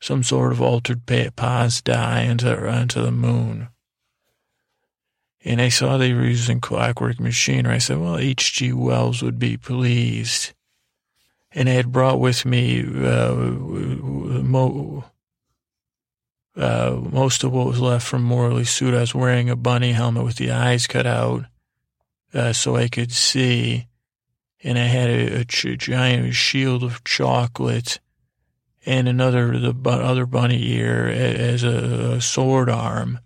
some 0.00 0.22
sort 0.22 0.52
of 0.52 0.62
altered 0.62 1.04
Paas 1.06 1.82
dye 1.82 2.20
into, 2.20 2.68
onto 2.70 3.02
the 3.02 3.10
moon. 3.10 3.68
And 5.44 5.60
I 5.60 5.68
saw 5.68 5.96
they 5.96 6.12
were 6.12 6.24
using 6.24 6.60
clockwork 6.60 7.20
machinery. 7.20 7.76
I 7.76 7.78
said, 7.78 7.98
well, 7.98 8.18
H.G. 8.18 8.72
Wells 8.72 9.22
would 9.22 9.38
be 9.38 9.56
pleased. 9.56 10.52
And 11.52 11.68
I 11.68 11.72
had 11.72 11.92
brought 11.92 12.20
with 12.20 12.44
me 12.44 12.80
uh, 12.80 13.34
mo- 13.34 15.04
uh, 16.56 17.00
most 17.10 17.44
of 17.44 17.52
what 17.52 17.68
was 17.68 17.80
left 17.80 18.06
from 18.06 18.22
Morley's 18.22 18.70
suit. 18.70 18.94
I 18.94 19.00
was 19.00 19.14
wearing 19.14 19.48
a 19.48 19.56
bunny 19.56 19.92
helmet 19.92 20.24
with 20.24 20.36
the 20.36 20.50
eyes 20.50 20.86
cut 20.86 21.06
out 21.06 21.44
uh, 22.34 22.52
so 22.52 22.76
I 22.76 22.88
could 22.88 23.12
see. 23.12 23.86
And 24.64 24.76
I 24.76 24.84
had 24.84 25.08
a, 25.08 25.40
a 25.40 25.44
ch- 25.44 25.78
giant 25.78 26.34
shield 26.34 26.82
of 26.82 27.04
chocolate 27.04 28.00
and 28.84 29.08
another 29.08 29.58
the 29.58 29.72
bu- 29.72 29.90
other 29.90 30.26
bunny 30.26 30.72
ear 30.72 31.06
as 31.06 31.62
a, 31.62 32.14
a 32.16 32.20
sword 32.20 32.68
arm 32.68 33.20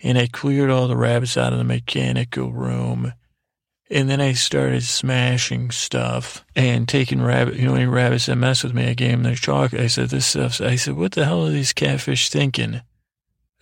and 0.00 0.16
I 0.16 0.26
cleared 0.26 0.70
all 0.70 0.88
the 0.88 0.96
rabbits 0.96 1.36
out 1.36 1.52
of 1.52 1.58
the 1.58 1.64
mechanical 1.64 2.52
room. 2.52 3.12
And 3.90 4.08
then 4.08 4.20
I 4.20 4.32
started 4.32 4.82
smashing 4.82 5.70
stuff 5.70 6.44
and 6.54 6.86
taking 6.86 7.22
rabbit, 7.22 7.54
you 7.54 7.66
know, 7.66 7.74
any 7.74 7.86
rabbits 7.86 8.26
that 8.26 8.36
mess 8.36 8.62
with 8.62 8.74
me, 8.74 8.88
I 8.88 8.94
gave 8.94 9.12
them 9.12 9.22
their 9.22 9.34
chocolate. 9.34 9.80
I 9.80 9.86
said, 9.86 10.10
this 10.10 10.26
stuff, 10.26 10.60
I 10.60 10.76
said, 10.76 10.94
what 10.94 11.12
the 11.12 11.24
hell 11.24 11.46
are 11.46 11.50
these 11.50 11.72
catfish 11.72 12.28
thinking? 12.28 12.82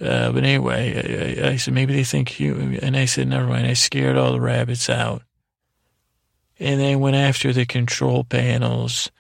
Uh, 0.01 0.33
but 0.33 0.45
anyway, 0.45 1.39
I, 1.41 1.51
I, 1.51 1.57
said, 1.57 1.73
maybe 1.73 1.95
they 1.95 2.05
think 2.05 2.39
you, 2.41 2.79
and 2.83 2.97
I 2.97 3.05
said, 3.05 3.29
never 3.29 3.47
mind. 3.47 3.67
I 3.67 3.75
scared 3.75 4.19
all 4.19 4.33
the 4.33 4.41
rabbits 4.41 4.91
out. 4.91 5.23
And 6.59 6.81
then 6.81 7.01
went 7.01 7.17
after 7.17 7.53
the 7.53 7.65
control 7.65 8.25
panels. 8.25 9.11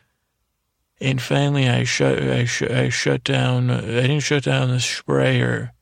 And 1.01 1.23
finally, 1.23 1.69
I 1.69 1.85
shut, 1.85 2.21
I, 2.21 2.45
sh- 2.47 2.63
I 2.63 2.89
shut 2.89 3.23
down, 3.23 3.71
I 3.71 3.81
didn't 3.81 4.21
shut 4.21 4.43
down 4.43 4.71
the 4.71 4.81
sprayer 4.81 5.73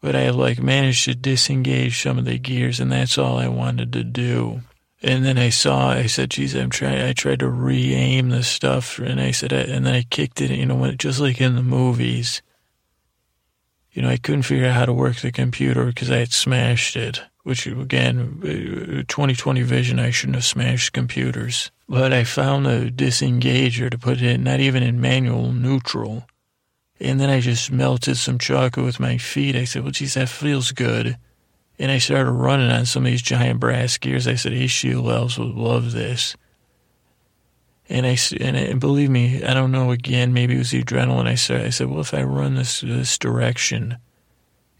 but 0.00 0.16
I 0.16 0.30
like 0.30 0.62
managed 0.62 1.04
to 1.04 1.14
disengage 1.14 2.02
some 2.02 2.18
of 2.18 2.24
the 2.24 2.38
gears, 2.38 2.80
and 2.80 2.90
that's 2.90 3.18
all 3.18 3.38
I 3.38 3.48
wanted 3.48 3.92
to 3.92 4.04
do. 4.04 4.62
And 5.02 5.24
then 5.24 5.38
I 5.38 5.48
saw, 5.48 5.90
I 5.90 6.06
said, 6.06 6.30
geez, 6.30 6.54
I'm 6.54 6.70
trying, 6.70 7.00
I 7.00 7.12
tried 7.12 7.38
to 7.40 7.48
re-aim 7.48 8.30
the 8.30 8.42
stuff, 8.42 8.98
and 8.98 9.20
I 9.20 9.30
said, 9.30 9.52
and 9.52 9.86
then 9.86 9.94
I 9.94 10.02
kicked 10.02 10.40
it, 10.40 10.50
you 10.50 10.66
know, 10.66 10.90
just 10.92 11.20
like 11.20 11.40
in 11.40 11.54
the 11.54 11.62
movies. 11.62 12.42
You 13.92 14.02
know, 14.02 14.08
I 14.08 14.18
couldn't 14.18 14.42
figure 14.42 14.66
out 14.66 14.74
how 14.74 14.86
to 14.86 14.92
work 14.92 15.16
the 15.16 15.32
computer 15.32 15.86
because 15.86 16.10
I 16.10 16.18
had 16.18 16.32
smashed 16.32 16.96
it, 16.96 17.22
which 17.42 17.66
again, 17.66 18.40
uh, 18.42 19.02
2020 19.08 19.62
vision, 19.62 19.98
I 19.98 20.10
shouldn't 20.10 20.36
have 20.36 20.44
smashed 20.44 20.92
computers. 20.92 21.70
But 21.88 22.12
I 22.12 22.24
found 22.24 22.66
the 22.66 22.92
disengager 22.94 23.90
to 23.90 23.98
put 23.98 24.18
it 24.18 24.22
in, 24.22 24.44
not 24.44 24.60
even 24.60 24.82
in 24.82 25.00
manual 25.00 25.52
neutral. 25.52 26.26
And 27.00 27.18
then 27.18 27.30
I 27.30 27.40
just 27.40 27.72
melted 27.72 28.18
some 28.18 28.38
chocolate 28.38 28.84
with 28.84 29.00
my 29.00 29.16
feet. 29.16 29.56
I 29.56 29.64
said, 29.64 29.82
well, 29.82 29.90
geez, 29.90 30.14
that 30.14 30.28
feels 30.28 30.72
good. 30.72 31.16
And 31.78 31.90
I 31.90 31.96
started 31.96 32.30
running 32.30 32.70
on 32.70 32.84
some 32.84 33.06
of 33.06 33.10
these 33.10 33.22
giant 33.22 33.58
brass 33.58 33.96
gears. 33.96 34.28
I 34.28 34.34
said, 34.34 34.52
H.G. 34.52 34.96
Wells 34.96 35.38
would 35.38 35.54
love 35.54 35.92
this. 35.92 36.36
And 37.88 38.06
I, 38.06 38.18
and, 38.38 38.56
and 38.56 38.80
believe 38.80 39.08
me, 39.08 39.42
I 39.42 39.54
don't 39.54 39.72
know, 39.72 39.90
again, 39.90 40.34
maybe 40.34 40.54
it 40.54 40.58
was 40.58 40.70
the 40.70 40.82
adrenaline. 40.82 41.26
I 41.26 41.36
said, 41.36 41.64
I 41.64 41.70
said, 41.70 41.88
well, 41.88 42.00
if 42.00 42.12
I 42.12 42.22
run 42.22 42.54
this, 42.54 42.82
this 42.82 43.16
direction, 43.16 43.96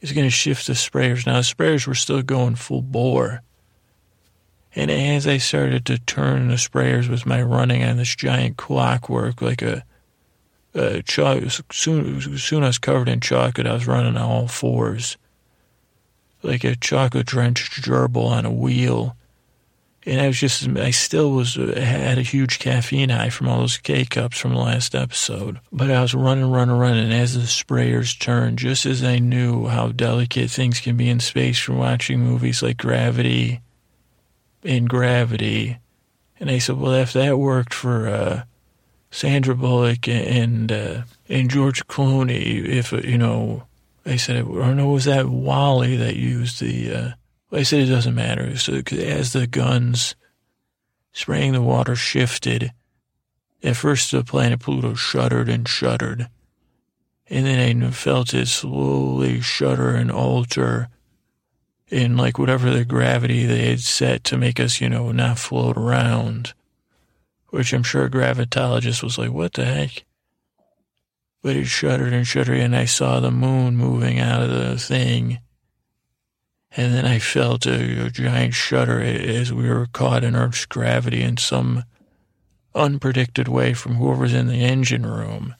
it's 0.00 0.12
going 0.12 0.26
to 0.26 0.30
shift 0.30 0.66
the 0.66 0.74
sprayers. 0.74 1.26
Now, 1.26 1.36
the 1.36 1.40
sprayers 1.40 1.86
were 1.86 1.94
still 1.94 2.22
going 2.22 2.54
full 2.54 2.82
bore. 2.82 3.42
And 4.76 4.90
as 4.90 5.26
I 5.26 5.38
started 5.38 5.86
to 5.86 5.98
turn 5.98 6.48
the 6.48 6.54
sprayers 6.54 7.08
with 7.08 7.26
my 7.26 7.42
running 7.42 7.82
on 7.82 7.96
this 7.96 8.14
giant 8.14 8.58
clockwork, 8.58 9.42
like 9.42 9.62
a, 9.62 9.84
uh, 10.74 11.00
soon, 11.72 12.20
soon 12.38 12.62
I 12.62 12.68
was 12.68 12.78
covered 12.78 13.08
in 13.08 13.20
chocolate, 13.20 13.66
I 13.66 13.74
was 13.74 13.86
running 13.86 14.16
on 14.16 14.22
all 14.22 14.48
fours, 14.48 15.16
like 16.42 16.64
a 16.64 16.76
chocolate 16.76 17.26
drenched 17.26 17.82
gerbil 17.82 18.26
on 18.26 18.46
a 18.46 18.52
wheel. 18.52 19.16
And 20.06 20.18
I 20.18 20.28
was 20.28 20.38
just, 20.38 20.66
I 20.66 20.92
still 20.92 21.32
was, 21.32 21.58
uh, 21.58 21.78
had 21.78 22.16
a 22.16 22.22
huge 22.22 22.58
caffeine 22.58 23.10
high 23.10 23.28
from 23.28 23.48
all 23.48 23.60
those 23.60 23.76
K 23.76 24.06
cups 24.06 24.38
from 24.38 24.54
the 24.54 24.58
last 24.58 24.94
episode. 24.94 25.60
But 25.70 25.90
I 25.90 26.00
was 26.00 26.14
running, 26.14 26.50
running, 26.50 26.78
running. 26.78 27.12
As 27.12 27.34
the 27.34 27.40
sprayers 27.40 28.18
turned, 28.18 28.58
just 28.58 28.86
as 28.86 29.04
I 29.04 29.18
knew 29.18 29.66
how 29.66 29.88
delicate 29.88 30.50
things 30.50 30.80
can 30.80 30.96
be 30.96 31.10
in 31.10 31.20
space 31.20 31.58
from 31.58 31.76
watching 31.76 32.20
movies 32.20 32.62
like 32.62 32.78
Gravity 32.78 33.60
and 34.64 34.88
Gravity. 34.88 35.78
And 36.38 36.50
I 36.50 36.58
said, 36.58 36.78
well, 36.78 36.94
if 36.94 37.12
that 37.12 37.38
worked 37.38 37.74
for, 37.74 38.08
uh, 38.08 38.42
Sandra 39.10 39.54
Bullock 39.54 40.08
and 40.08 40.70
uh, 40.70 41.02
and 41.28 41.50
George 41.50 41.86
Clooney. 41.86 42.64
If 42.64 42.92
you 42.92 43.18
know, 43.18 43.64
I 44.06 44.16
said, 44.16 44.44
or 44.44 44.74
no, 44.74 44.90
was 44.90 45.04
that 45.04 45.26
WALL-E 45.26 45.96
that 45.96 46.16
used 46.16 46.60
the? 46.60 46.92
Uh, 46.92 47.10
I 47.52 47.64
said 47.64 47.80
it 47.80 47.92
doesn't 47.92 48.14
matter. 48.14 48.56
So 48.56 48.80
as 48.92 49.32
the 49.32 49.46
guns 49.48 50.14
spraying 51.12 51.52
the 51.52 51.62
water 51.62 51.96
shifted, 51.96 52.72
at 53.62 53.76
first 53.76 54.12
the 54.12 54.22
planet 54.22 54.60
Pluto 54.60 54.94
shuddered 54.94 55.48
and 55.48 55.68
shuddered, 55.68 56.28
and 57.28 57.46
then 57.46 57.82
I 57.82 57.90
felt 57.90 58.32
it 58.32 58.46
slowly 58.46 59.40
shudder 59.40 59.94
and 59.94 60.10
alter. 60.10 60.88
In 61.88 62.16
like 62.16 62.38
whatever 62.38 62.70
the 62.70 62.84
gravity 62.84 63.46
they 63.46 63.70
had 63.70 63.80
set 63.80 64.22
to 64.24 64.38
make 64.38 64.60
us, 64.60 64.80
you 64.80 64.88
know, 64.88 65.10
not 65.10 65.40
float 65.40 65.76
around 65.76 66.54
which 67.50 67.72
I'm 67.72 67.82
sure 67.82 68.04
a 68.04 68.10
gravitologist 68.10 69.02
was 69.02 69.18
like, 69.18 69.30
what 69.30 69.52
the 69.54 69.64
heck? 69.64 70.04
But 71.42 71.56
it 71.56 71.66
shuddered 71.66 72.12
and 72.12 72.26
shuddered, 72.26 72.58
and 72.58 72.76
I 72.76 72.84
saw 72.84 73.20
the 73.20 73.30
moon 73.30 73.76
moving 73.76 74.18
out 74.18 74.42
of 74.42 74.50
the 74.50 74.78
thing. 74.78 75.38
And 76.76 76.94
then 76.94 77.04
I 77.04 77.18
felt 77.18 77.66
a, 77.66 78.06
a 78.06 78.10
giant 78.10 78.54
shudder 78.54 79.00
as 79.00 79.52
we 79.52 79.68
were 79.68 79.86
caught 79.92 80.22
in 80.22 80.36
Earth's 80.36 80.66
gravity 80.66 81.22
in 81.22 81.36
some 81.36 81.84
unpredicted 82.74 83.48
way 83.48 83.74
from 83.74 83.96
whoever's 83.96 84.34
in 84.34 84.46
the 84.46 84.62
engine 84.62 85.04
room. 85.04 85.56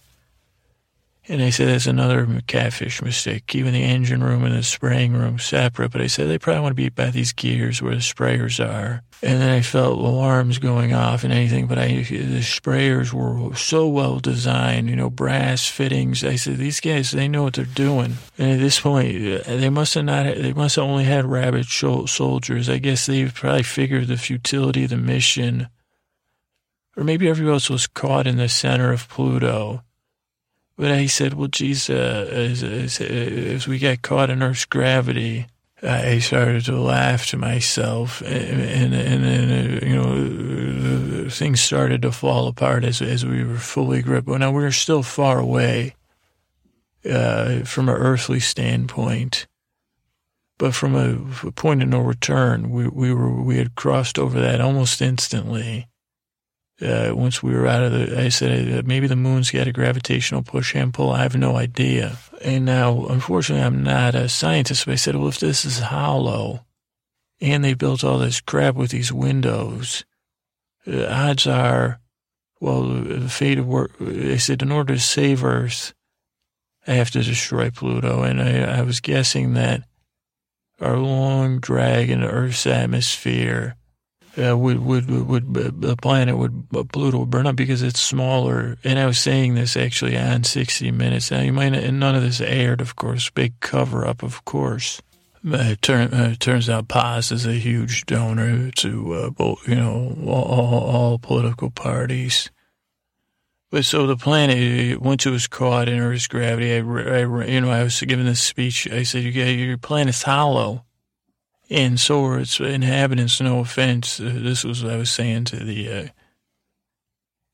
And 1.31 1.41
I 1.41 1.51
said, 1.51 1.69
that's 1.69 1.87
another 1.87 2.27
catfish 2.49 3.01
mistake, 3.01 3.47
keeping 3.47 3.73
the 3.73 3.85
engine 3.85 4.21
room 4.21 4.43
and 4.43 4.53
the 4.53 4.65
spraying 4.65 5.13
room 5.13 5.39
separate. 5.39 5.93
But 5.93 6.01
I 6.01 6.09
said, 6.09 6.29
they 6.29 6.41
probably 6.41 6.63
want 6.63 6.73
to 6.73 6.83
be 6.83 6.89
by 6.89 7.11
these 7.11 7.33
gears 7.33 7.81
where 7.81 7.95
the 7.95 8.01
sprayers 8.01 8.59
are. 8.59 9.03
And 9.23 9.41
then 9.41 9.49
I 9.49 9.61
felt 9.61 9.97
alarms 9.97 10.59
going 10.59 10.93
off 10.93 11.23
and 11.23 11.33
anything, 11.33 11.69
but 11.69 11.79
I, 11.79 11.87
the 11.87 12.41
sprayers 12.41 13.13
were 13.13 13.55
so 13.55 13.87
well 13.87 14.19
designed, 14.19 14.91
you 14.91 14.97
know, 14.97 15.09
brass 15.09 15.69
fittings. 15.69 16.25
I 16.25 16.35
said, 16.35 16.57
these 16.57 16.81
guys, 16.81 17.13
they 17.13 17.29
know 17.29 17.45
what 17.45 17.55
they're 17.55 17.65
doing. 17.65 18.17
And 18.37 18.51
at 18.51 18.59
this 18.59 18.81
point, 18.81 19.15
uh, 19.15 19.43
they 19.45 19.71
must 19.71 19.95
have 19.95 20.07
not, 20.07 20.25
they 20.35 20.53
must 20.53 20.75
have 20.75 20.85
only 20.85 21.05
had 21.05 21.27
rabbit 21.27 21.67
soldiers. 21.67 22.69
I 22.69 22.79
guess 22.79 23.07
they 23.07 23.27
probably 23.27 23.63
figured 23.63 24.09
the 24.09 24.17
futility 24.17 24.83
of 24.83 24.91
the 24.91 24.97
mission. 24.97 25.69
Or 26.97 27.05
maybe 27.05 27.29
everybody 27.29 27.53
else 27.53 27.71
was 27.71 27.87
caught 27.87 28.27
in 28.27 28.37
the 28.37 28.49
center 28.49 28.93
of 28.93 29.09
Pluto 29.09 29.85
but 30.81 30.93
I 30.93 31.05
said, 31.09 31.35
well, 31.35 31.49
geez, 31.49 31.91
uh, 31.91 32.27
as, 32.33 32.63
as, 32.63 33.03
as, 33.03 33.69
we 33.69 33.79
got 33.79 34.01
caught 34.01 34.31
in 34.31 34.43
Earth's 34.43 34.65
gravity, 34.65 35.47
I 35.83 36.21
started 36.21 36.65
to 36.65 36.81
laugh 36.81 37.27
to 37.27 37.37
myself, 37.37 38.23
and, 38.23 38.63
and, 38.63 38.95
and, 38.95 39.83
uh, 39.83 39.87
you 39.87 39.95
know, 39.95 41.29
things 41.29 41.61
started 41.61 42.01
to 42.01 42.13
fall 42.13 42.49
apart 42.49 42.85
as, 42.85 43.03
as 43.03 43.27
we 43.27 43.45
were 43.45 43.59
fully 43.59 44.01
gripped. 44.01 44.27
Well, 44.27 44.39
now 44.39 44.53
we 44.53 44.65
are 44.65 44.73
still 44.73 45.03
far 45.03 45.39
away 45.39 45.97
uh, 47.05 47.61
from 47.65 47.91
an 47.91 47.97
earthly 47.97 48.41
standpoint, 48.41 49.49
but 50.57 50.75
from 50.75 50.95
a, 50.95 51.47
a 51.47 51.53
point 51.53 51.83
of 51.83 51.91
no 51.91 52.01
return, 52.01 52.71
we, 52.71 52.89
we 52.89 53.13
were 53.13 53.43
we 53.43 53.59
had 53.59 53.75
crossed 53.75 54.19
over 54.19 54.41
that 54.41 54.63
almost 54.63 55.03
instantly 55.03 55.89
uh, 56.83 57.13
once 57.15 57.43
we 57.43 57.55
were 57.55 57.67
out 57.67 57.83
of 57.83 57.93
the, 57.93 58.21
I 58.21 58.29
said, 58.31 58.79
uh, 58.79 58.83
maybe 58.87 59.07
the 59.07 59.17
moon's 59.17 59.51
got 59.51 59.67
a 59.67 59.73
gravitational 59.73 60.43
push 60.43 60.75
and 60.75 60.95
pull. 60.95 61.11
I 61.11 61.23
have 61.23 61.37
no 61.37 61.57
idea. 61.57 62.17
And 62.43 62.65
now, 62.65 63.07
unfortunately, 63.07 63.65
I'm 63.65 63.83
not 63.83 64.15
a 64.15 64.29
scientist, 64.29 64.87
but 64.87 64.93
I 64.93 64.97
said, 64.97 65.17
well, 65.17 65.29
if 65.29 65.39
this 65.39 65.65
is 65.65 65.79
hollow 65.79 66.65
and 67.41 67.63
they 67.63 67.75
built 67.75 68.05
all 68.05 68.19
this 68.19 68.41
crap 68.41 68.75
with 68.75 68.91
these 68.91 69.13
windows, 69.13 70.05
uh, 70.87 71.07
odds 71.07 71.47
are, 71.47 72.01
well, 72.61 72.83
the 72.83 73.29
fate 73.29 73.59
of 73.59 73.67
work, 73.67 73.93
I 74.01 74.37
said, 74.37 74.63
in 74.63 74.73
order 74.73 74.95
to 74.95 75.01
save 75.01 75.45
Earth, 75.45 75.93
I 76.87 76.95
have 76.95 77.11
to 77.11 77.23
destroy 77.23 77.71
Pluto. 77.71 78.23
And 78.23 78.41
I, 78.41 78.79
I 78.79 78.83
was 78.83 79.01
guessing 79.01 79.53
that 79.55 79.83
our 80.81 80.97
long 80.97 81.59
drag 81.59 82.09
into 82.09 82.27
Earth's 82.27 82.67
atmosphere 82.67 83.77
uh, 84.39 84.57
would, 84.57 84.85
would, 84.85 85.11
would, 85.11 85.55
the 85.55 85.97
planet 85.97 86.37
would, 86.37 86.69
Pluto 86.93 87.19
would 87.19 87.31
burn 87.31 87.47
up 87.47 87.57
because 87.57 87.83
it's 87.83 88.01
smaller. 88.01 88.79
And 88.85 88.99
I 88.99 89.07
was 89.07 89.19
saying 89.19 89.55
this 89.55 89.77
actually 89.77 90.17
on 90.17 90.45
60 90.45 90.91
Minutes. 90.93 91.31
Now, 91.31 91.41
you 91.41 91.53
might, 91.53 91.75
and 91.75 92.01
none 92.01 92.15
of 92.15 92.23
this 92.23 92.41
aired, 92.41 92.81
of 92.81 92.97
course, 92.97 93.31
big 93.31 93.59
cover 93.61 94.07
up, 94.07 94.23
of 94.23 94.45
course. 94.45 95.03
But 95.43 95.67
it, 95.67 95.83
turn, 95.83 96.13
uh, 96.13 96.35
turns 96.39 96.69
out 96.69 96.89
Paas 96.89 97.33
is 97.33 97.47
a 97.47 97.55
huge 97.55 98.05
donor 98.07 98.71
to, 98.73 99.13
uh, 99.15 99.31
both, 99.31 99.67
you 99.67 99.75
know, 99.75 100.17
all, 100.27 100.85
all, 100.85 101.19
political 101.19 101.71
parties. 101.71 102.51
But 103.71 103.85
so 103.85 104.07
the 104.07 104.17
planet, 104.17 105.01
once 105.01 105.27
it 105.27 105.31
was 105.31 105.47
caught 105.47 105.89
in 105.89 105.99
Earth's 105.99 106.27
gravity, 106.27 106.75
I, 106.75 106.79
I, 106.79 107.47
you 107.47 107.61
know, 107.61 107.71
I 107.71 107.85
was 107.85 108.01
giving 108.01 108.27
this 108.27 108.43
speech. 108.43 108.89
I 108.91 109.03
said, 109.03 109.23
you 109.23 109.31
your 109.31 109.79
planet's 109.79 110.25
hollow 110.25 110.85
and 111.71 112.01
so 112.01 112.25
are 112.25 112.41
its 112.41 112.59
inhabitants. 112.59 113.41
No 113.41 113.61
offense. 113.61 114.19
Uh, 114.19 114.33
this 114.35 114.65
was 114.65 114.83
what 114.83 114.93
I 114.93 114.97
was 114.97 115.11
saying 115.11 115.45
to 115.47 115.57
the 115.57 115.93
uh, 115.93 116.07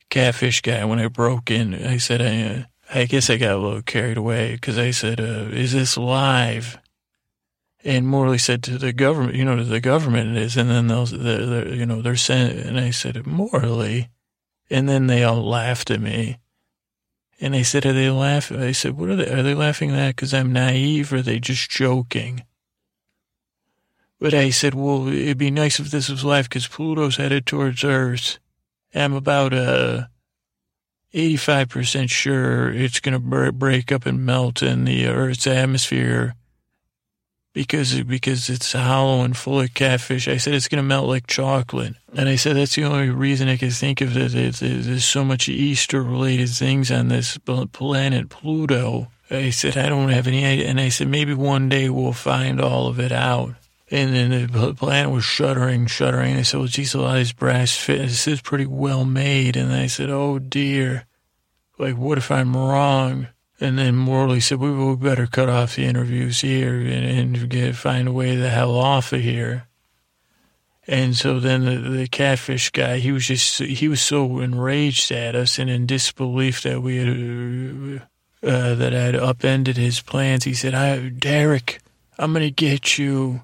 catfish 0.09 0.63
guy 0.63 0.85
when 0.87 0.99
I 0.99 1.09
broke 1.09 1.51
in. 1.51 1.75
I 1.75 1.99
said, 1.99 2.23
I, 2.23 2.43
uh, 2.43 2.65
I 2.99 3.05
guess 3.05 3.29
I 3.29 3.37
got 3.37 3.55
a 3.55 3.59
little 3.59 3.83
carried 3.83 4.17
away 4.17 4.55
because 4.55 4.79
I 4.79 4.91
said, 4.91 5.21
uh, 5.21 5.51
is 5.53 5.73
this 5.73 5.99
live? 5.99 6.79
And 7.85 8.09
Morley 8.09 8.39
said 8.39 8.63
to 8.65 8.79
the 8.79 8.93
government, 8.93 9.37
you 9.37 9.45
know, 9.45 9.57
to 9.57 9.65
the 9.65 9.81
government 9.81 10.37
it 10.37 10.43
is. 10.43 10.57
And 10.57 10.71
then 10.71 10.89
they're, 10.89 11.69
you 11.69 11.85
know, 11.85 12.01
they're 12.01 12.17
saying, 12.17 12.59
and 12.59 12.81
I 12.81 12.91
said, 12.91 13.27
Morley. 13.27 14.09
And 14.71 14.89
then 14.89 15.07
they 15.07 15.23
all 15.23 15.47
laughed 15.47 15.91
at 15.91 16.01
me. 16.01 16.39
And 17.39 17.55
I 17.55 17.63
said, 17.63 17.85
are 17.85 17.93
they 17.93 18.11
laughing? 18.11 18.61
I 18.61 18.73
said, 18.73 18.97
what 18.97 19.11
are 19.11 19.17
they, 19.17 19.31
are 19.31 19.43
they 19.43 19.55
laughing 19.55 19.91
at 19.93 20.17
because 20.17 20.33
I'm 20.33 20.53
naive 20.53 21.13
or 21.13 21.17
are 21.17 21.23
they 21.23 21.39
just 21.39 21.71
joking? 21.71 22.43
But 24.19 24.35
I 24.35 24.51
said, 24.51 24.75
well, 24.75 25.09
it'd 25.09 25.39
be 25.39 25.51
nice 25.51 25.79
if 25.79 25.91
this 25.91 26.09
was 26.09 26.25
live 26.25 26.49
because 26.49 26.67
Pluto's 26.67 27.17
headed 27.17 27.45
towards 27.45 27.85
Earth. 27.85 28.39
I'm 28.95 29.13
about 29.13 29.53
uh, 29.53 30.07
85% 31.13 32.11
sure 32.11 32.73
it's 32.73 33.01
going 33.01 33.21
to 33.21 33.53
break 33.53 33.93
up 33.93 34.07
and 34.07 34.25
melt 34.25 34.63
in 34.63 34.85
the 34.85 35.07
Earth's 35.07 35.47
atmosphere 35.47 36.35
because 37.57 38.03
because 38.03 38.51
it's 38.51 38.75
hollow 38.75 39.23
and 39.23 39.35
full 39.35 39.61
of 39.61 39.73
catfish. 39.73 40.29
I 40.29 40.37
said 40.37 40.53
it's 40.53 40.69
going 40.69 40.83
to 40.83 40.87
melt 40.87 41.09
like 41.09 41.27
chocolate. 41.27 41.95
And 42.15 42.29
I 42.29 42.37
said 42.37 42.55
that's 42.55 42.75
the 42.75 42.85
only 42.85 43.09
reason 43.09 43.49
I 43.49 43.57
could 43.57 43.73
think 43.73 44.03
of 44.03 44.15
it. 44.15 44.57
There's 44.57 45.05
so 45.07 45.25
much 45.25 45.49
Easter-related 45.49 46.51
things 46.51 46.91
on 46.91 47.09
this 47.09 47.39
planet 47.39 48.29
Pluto. 48.29 49.09
I 49.31 49.49
said, 49.49 49.79
I 49.79 49.89
don't 49.89 50.11
have 50.11 50.27
any 50.27 50.45
idea. 50.45 50.69
And 50.69 50.79
I 50.79 50.91
said, 50.91 51.09
maybe 51.09 51.33
one 51.33 51.71
day 51.71 51.89
we'll 51.89 52.13
find 52.13 52.61
all 52.61 52.89
of 52.89 53.01
it 53.01 53.11
out. 53.11 53.55
And 53.89 54.15
then 54.15 54.51
the 54.51 54.75
planet 54.75 55.13
was 55.13 55.25
shuddering, 55.25 55.87
shuddering. 55.87 56.37
I 56.37 56.43
said, 56.43 56.59
well, 56.59 56.67
geez, 56.67 56.95
a 56.95 57.01
lot 57.01 57.11
of 57.13 57.17
these 57.19 57.33
brass 57.33 57.77
fit. 57.77 57.99
This 57.99 58.27
is 58.27 58.41
pretty 58.41 58.67
well 58.67 59.05
made. 59.05 59.57
And 59.57 59.73
I 59.73 59.87
said, 59.87 60.11
oh, 60.11 60.41
dear. 60.41 61.07
Like, 61.79 61.97
what 61.97 62.19
if 62.19 62.31
I'm 62.31 62.57
wrong? 62.57 63.29
And 63.61 63.79
then 63.79 63.95
Morley 63.95 64.41
said, 64.41 64.59
we, 64.59 64.73
we 64.73 64.97
better 64.97 65.27
cut 65.27 65.49
off 65.49 65.77
the 65.77 65.85
interviews 65.85 66.41
here 66.41 66.75
and, 66.75 67.37
and 67.37 67.49
get, 67.49 67.77
find 67.77 68.09
a 68.09 68.13
way 68.13 68.35
the 68.35 68.51
hell 68.51 68.75
off 68.75 69.13
of 69.13 69.21
here. 69.21 69.69
And 70.89 71.17
so 71.17 71.39
then 71.39 71.65
the, 71.65 71.77
the 71.91 72.09
catfish 72.09 72.71
guy, 72.71 72.99
he 72.99 73.13
was 73.13 73.27
just, 73.27 73.61
he 73.61 73.89
was 73.89 74.01
so 74.01 74.41
enraged 74.41 75.13
at 75.13 75.35
us 75.37 75.59
and 75.59 75.71
in 75.71 75.87
disbelief 75.87 76.63
that 76.63 76.83
we 76.83 76.97
had, 76.97 78.03
uh, 78.43 78.75
that 78.75 78.95
I 78.95 79.01
had 79.01 79.17
upended 79.17 79.77
his 79.77 80.01
plans. 80.01 80.45
He 80.45 80.55
said, 80.55 80.75
I, 80.75 81.09
Derek, 81.09 81.81
I'm 82.19 82.33
going 82.33 82.43
to 82.43 82.51
get 82.51 82.99
you. 82.99 83.43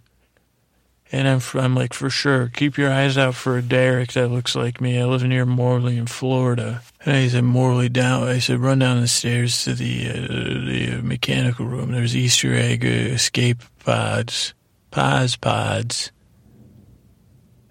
And 1.15 1.29
I'm, 1.29 1.41
I'm 1.55 1.75
like, 1.75 1.93
for 1.93 2.09
sure, 2.09 2.49
keep 2.49 2.79
your 2.79 2.91
eyes 2.91 3.19
out 3.19 3.35
for 3.35 3.59
a 3.59 3.63
Derek 3.63 4.13
that 4.15 4.29
looks 4.29 4.57
like 4.57 4.81
me. 4.81 4.99
I 4.99 5.05
live 5.05 5.23
near 5.23 5.45
Morley 5.45 5.99
in 5.99 6.07
Florida. 6.07 6.81
And 7.05 7.15
I 7.15 7.29
said, 7.29 7.45
Morley 7.45 7.91
down. 7.91 8.27
I 8.27 8.39
said, 8.39 8.61
run 8.61 8.79
down 8.79 9.03
the 9.03 9.09
stairs 9.09 9.63
to 9.65 9.75
the, 9.75 10.09
uh, 10.09 10.15
the 10.15 11.01
mechanical 11.03 11.67
room. 11.67 11.93
There's 11.93 12.17
Easter 12.17 12.55
egg 12.55 12.87
uh, 12.87 12.89
escape 12.89 13.63
pods, 13.85 14.55
Paas 14.91 15.37
pods. 15.37 16.11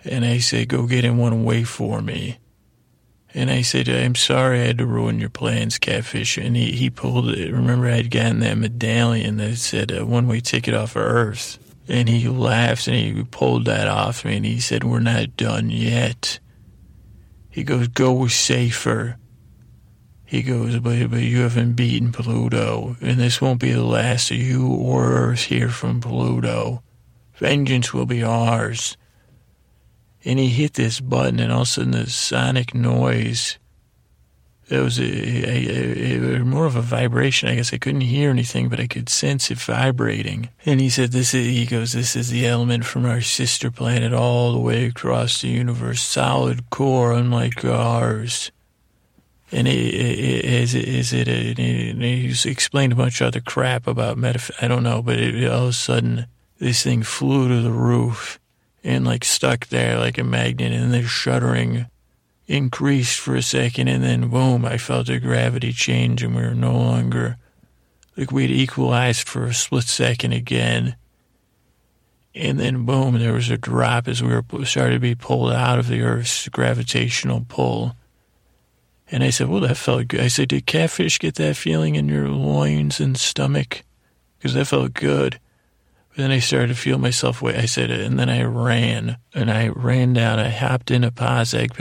And 0.06 0.24
I 0.24 0.38
said, 0.38 0.68
go 0.68 0.86
get 0.86 1.04
in 1.04 1.18
one 1.18 1.44
way 1.44 1.64
for 1.64 2.00
me. 2.00 2.38
And 3.34 3.50
I 3.50 3.64
said, 3.64 3.90
I'm 3.90 4.16
sorry 4.16 4.62
I 4.62 4.66
had 4.66 4.78
to 4.80 4.86
ruin 4.86 5.20
your 5.20 5.30
plans, 5.30 5.80
Catfish. 5.80 6.38
And 6.38 6.56
he, 6.56 6.74
he 6.74 6.90
pulled 6.92 7.30
it. 7.30 7.52
Remember, 7.52 7.88
I 7.88 7.96
had 7.96 8.12
gotten 8.12 8.42
that 8.42 8.58
medallion 8.58 9.38
that 9.38 9.56
said 9.56 9.90
a 9.90 10.06
one 10.06 10.28
way 10.28 10.42
ticket 10.42 10.76
off 10.76 10.96
of 10.96 11.04
Earth. 11.04 11.58
And 11.92 12.08
he 12.08 12.30
laughed 12.30 12.88
and 12.88 12.96
he 12.96 13.24
pulled 13.26 13.66
that 13.66 13.90
off 13.90 14.24
me 14.24 14.38
and 14.38 14.46
he 14.46 14.62
said, 14.62 14.86
We're 14.86 15.02
not 15.02 15.36
done 15.36 15.70
yet. 15.70 16.40
He 17.50 17.66
goes, 17.66 17.90
Go 17.90 18.28
safer. 18.28 19.18
He 20.24 20.42
goes, 20.42 20.80
but, 20.80 21.12
but 21.12 21.20
you 21.20 21.42
haven't 21.42 21.74
beaten 21.74 22.14
Pluto, 22.14 22.96
and 23.02 23.20
this 23.20 23.42
won't 23.42 23.60
be 23.60 23.74
the 23.74 23.84
last 23.84 24.32
of 24.32 24.38
you 24.38 24.66
or 24.66 25.12
Earth 25.12 25.44
here 25.44 25.68
from 25.68 26.00
Pluto. 26.00 26.82
Vengeance 27.36 27.94
will 27.94 28.06
be 28.06 28.24
ours. 28.24 28.96
And 30.24 30.40
he 30.40 30.48
hit 30.48 30.76
this 30.76 31.02
button, 31.02 31.42
and 31.42 31.52
all 31.52 31.64
of 31.64 31.68
a 31.68 31.72
sudden, 31.72 31.92
the 31.92 32.10
sonic 32.10 32.74
noise 32.74 33.60
it 34.72 34.80
was 34.80 35.00
a, 35.00 35.04
a, 35.04 36.36
a, 36.36 36.40
more 36.40 36.66
of 36.66 36.78
a 36.78 36.82
vibration. 36.82 37.50
I 37.50 37.56
guess 37.56 37.74
I 37.74 37.78
couldn't 37.78 38.02
hear 38.02 38.30
anything, 38.30 38.70
but 38.70 38.80
I 38.80 38.88
could 38.88 39.10
sense 39.10 39.52
it 39.52 39.58
vibrating. 39.58 40.50
And 40.66 40.80
he 40.80 40.90
said, 40.90 41.12
"This 41.12 41.34
is." 41.34 41.46
He 41.46 41.66
goes, 41.66 41.92
"This 41.92 42.16
is 42.16 42.30
the 42.30 42.48
element 42.48 42.86
from 42.86 43.06
our 43.06 43.22
sister 43.22 43.70
planet, 43.70 44.14
all 44.14 44.54
the 44.54 44.60
way 44.60 44.86
across 44.86 45.42
the 45.42 45.50
universe, 45.50 46.02
solid 46.02 46.70
core, 46.70 47.12
unlike 47.12 47.66
ours." 47.66 48.52
And 49.52 49.68
it, 49.68 49.72
it, 49.72 50.46
is 50.46 50.74
it 50.74 50.88
is 50.88 51.12
it? 51.12 51.28
And 51.28 52.02
he 52.02 52.34
explained 52.50 52.94
a 52.94 52.96
bunch 52.96 53.20
of 53.20 53.28
other 53.28 53.42
crap 53.42 53.88
about 53.88 54.18
metaph. 54.18 54.52
I 54.62 54.70
don't 54.70 54.84
know, 54.84 55.02
but 55.02 55.20
it, 55.20 55.52
all 55.52 55.64
of 55.64 55.70
a 55.70 55.74
sudden, 55.74 56.28
this 56.60 56.84
thing 56.84 57.04
flew 57.04 57.50
to 57.50 57.62
the 57.62 57.72
roof 57.74 58.40
and 58.84 59.06
like 59.06 59.26
stuck 59.26 59.68
there 59.68 60.00
like 60.00 60.18
a 60.18 60.24
magnet, 60.24 60.72
and 60.72 60.94
they're 60.94 61.04
shuddering 61.04 61.88
increased 62.52 63.20
for 63.20 63.36
a 63.36 63.42
second, 63.42 63.88
and 63.88 64.04
then 64.04 64.30
boom, 64.30 64.66
I 64.66 64.78
felt 64.78 65.08
the 65.08 65.20
gravity 65.20 65.72
change, 65.72 66.22
and 66.22 66.36
we 66.36 66.42
were 66.42 66.54
no 66.54 66.74
longer 66.74 67.38
like 68.18 68.32
we'd 68.32 68.52
equalized 68.52 69.28
for 69.28 69.46
a 69.46 69.54
split 69.54 69.86
second 69.86 70.34
again. 70.34 70.96
And 72.36 72.60
then 72.60 72.86
boom, 72.86 73.18
there 73.20 73.34
was 73.34 73.50
a 73.50 73.58
drop 73.58 74.08
as 74.08 74.22
we 74.22 74.30
were 74.30 74.66
started 74.66 74.94
to 74.94 75.00
be 75.00 75.16
pulled 75.16 75.54
out 75.54 75.80
of 75.80 75.88
the 75.88 76.02
Earth's 76.02 76.48
gravitational 76.50 77.46
pull. 77.48 77.96
And 79.10 79.24
I 79.24 79.30
said, 79.30 79.48
well, 79.48 79.62
that 79.62 79.78
felt 79.78 80.10
good. 80.10 80.22
I 80.22 80.28
said, 80.28 80.50
did 80.50 80.66
catfish 80.66 81.20
get 81.20 81.36
that 81.36 81.58
feeling 81.58 81.96
in 81.96 82.08
your 82.08 82.30
loins 82.30 83.00
and 83.00 83.18
stomach? 83.18 83.84
Because 84.38 84.54
that 84.54 84.68
felt 84.68 84.94
good. 84.94 85.40
But 86.12 86.18
then 86.18 86.32
I 86.32 86.40
started 86.40 86.68
to 86.68 86.76
feel 86.76 86.98
myself 86.98 87.42
wait. 87.42 87.56
I 87.56 87.66
said, 87.66 87.90
it 87.90 88.02
and 88.02 88.20
then 88.20 88.30
I 88.30 88.44
ran, 88.44 89.18
and 89.34 89.50
I 89.50 89.70
ran 89.70 90.12
down. 90.14 90.40
I 90.40 90.50
hopped 90.50 90.92
in 90.92 91.06
a 91.06 91.12
egg, 91.54 91.74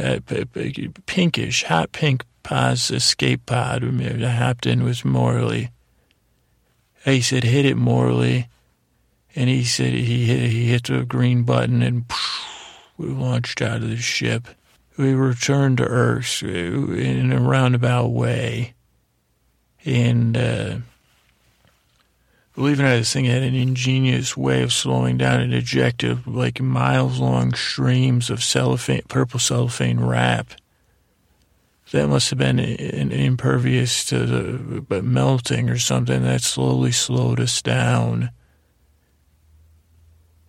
pinkish, 1.07 1.65
hot 1.65 1.90
pink 1.90 2.24
Paas 2.44 2.90
escape 2.90 3.44
pod. 3.47 3.82
I 3.85 4.28
hopped 4.28 4.66
in 4.66 4.85
with 4.85 5.05
Morley. 5.05 5.70
I 7.05 7.20
said, 7.20 7.44
hit 7.44 7.66
it, 7.66 7.77
Morley. 7.77 8.48
And 9.35 9.48
he 9.48 9.65
said 9.65 9.93
he 9.93 10.27
hit, 10.27 10.51
he 10.51 10.66
hit 10.66 10.85
the 10.85 11.05
green 11.05 11.44
button 11.44 11.82
and 11.82 12.05
we 12.97 13.09
launched 13.09 13.62
out 13.62 13.82
of 13.82 13.89
the 13.89 13.97
ship. 13.97 14.48
We 14.97 15.15
returned 15.15 15.78
to 15.78 15.85
Earth 15.85 16.43
in 16.43 17.32
a 17.32 17.40
roundabout 17.40 18.09
way. 18.09 18.74
And, 19.85 20.36
uh, 20.36 20.77
believe 22.61 22.78
it 22.78 22.82
or 22.82 22.87
not, 22.87 22.97
this 22.97 23.15
thing 23.15 23.24
had 23.24 23.43
an 23.43 23.55
ingenious 23.55 24.37
way 24.37 24.62
of 24.62 24.70
slowing 24.70 25.16
down. 25.16 25.41
an 25.41 25.51
ejective, 25.51 26.27
like 26.27 26.61
miles 26.61 27.19
long 27.19 27.55
streams 27.55 28.28
of 28.28 28.45
cellophane, 28.45 29.01
purple 29.09 29.41
cellophane 29.41 29.99
wrap. 29.99 30.51
That 31.93 32.09
must 32.09 32.28
have 32.28 32.39
been 32.39 32.59
impervious 32.59 34.05
to 34.07 34.27
the 34.27 34.81
but 34.82 35.05
melting 35.05 35.70
or 35.70 35.78
something 35.78 36.23
that 36.23 36.43
slowly 36.43 36.93
slowed 36.93 37.41
us 37.41 37.62
down 37.62 38.31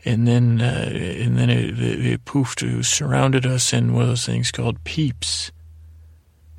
and 0.04 0.28
then 0.28 0.60
uh, 0.62 0.90
and 0.92 1.38
then 1.38 1.50
it, 1.50 1.80
it, 1.80 2.06
it 2.06 2.26
poofed, 2.26 2.62
it 2.62 2.84
surrounded 2.84 3.46
us 3.46 3.72
in 3.72 3.94
one 3.94 4.04
of 4.04 4.10
those 4.10 4.26
things 4.26 4.52
called 4.52 4.84
peeps. 4.84 5.54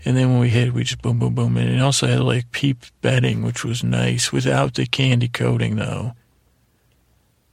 And 0.05 0.16
then 0.16 0.31
when 0.31 0.41
we 0.41 0.49
hit, 0.49 0.73
we 0.73 0.83
just 0.83 1.03
boom, 1.03 1.19
boom, 1.19 1.35
boom, 1.35 1.57
and 1.57 1.70
it 1.70 1.81
also 1.81 2.07
had 2.07 2.20
like 2.20 2.51
peep 2.51 2.85
bedding, 3.03 3.43
which 3.43 3.65
was 3.65 3.85
nice, 3.85 4.33
without 4.33 4.74
the 4.74 4.87
candy 4.87 5.29
coating 5.29 5.77
though. 5.77 6.12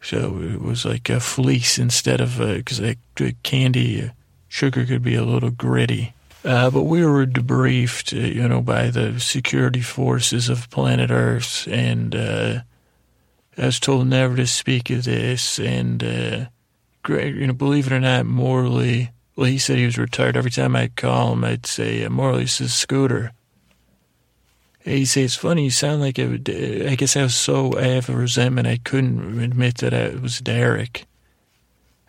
So 0.02 0.40
it 0.42 0.62
was 0.62 0.86
like 0.86 1.10
a 1.10 1.20
fleece 1.20 1.78
instead 1.78 2.22
of 2.22 2.38
because 2.40 2.80
uh, 2.80 2.94
the 3.16 3.36
candy 3.44 4.02
uh, 4.02 4.10
sugar 4.48 4.86
could 4.86 5.04
be 5.04 5.16
a 5.16 5.24
little 5.24 5.52
gritty. 5.52 6.14
Uh, 6.44 6.70
but 6.70 6.84
we 6.84 7.06
were 7.06 7.26
debriefed, 7.26 8.18
uh, 8.18 8.28
you 8.28 8.48
know, 8.48 8.62
by 8.62 8.90
the 8.90 9.20
security 9.20 9.82
forces 9.82 10.48
of 10.48 10.70
planet 10.70 11.12
Earth, 11.12 11.68
and 11.70 12.16
uh, 12.16 12.60
I 13.58 13.66
was 13.66 13.80
told 13.80 14.08
never 14.08 14.38
to 14.38 14.48
speak 14.48 14.90
of 14.90 15.04
this, 15.04 15.60
and 15.60 16.02
uh, 16.02 16.46
you 17.08 17.46
know, 17.46 17.54
believe 17.54 17.88
it 17.88 17.94
or 17.94 18.00
not, 18.00 18.26
Morley. 18.26 19.12
Well, 19.40 19.48
he 19.48 19.58
said 19.58 19.78
he 19.78 19.86
was 19.86 19.98
retired. 19.98 20.36
Every 20.36 20.52
time 20.52 20.76
I'd 20.76 20.98
call 20.98 21.32
him, 21.32 21.46
I'd 21.46 21.66
say, 21.66 22.04
uh, 22.04 22.10
"Morley 22.10 22.46
says 22.46 22.74
Scooter." 22.74 23.32
He'd 24.84 25.06
say, 25.06 25.24
"It's 25.24 25.36
funny. 25.36 25.64
You 25.64 25.70
sound 25.70 26.02
like 26.02 26.20
a, 26.20 26.26
I 26.92 26.96
guess 26.96 27.16
I 27.16 27.24
was 27.24 27.36
so 27.36 27.74
I 27.80 27.84
have 27.84 28.10
a 28.10 28.18
resentment. 28.18 28.68
I 28.68 28.82
couldn't 28.84 29.40
admit 29.40 29.78
that 29.78 29.94
I, 29.94 30.08
it 30.08 30.22
was 30.22 30.42
Derek. 30.42 31.06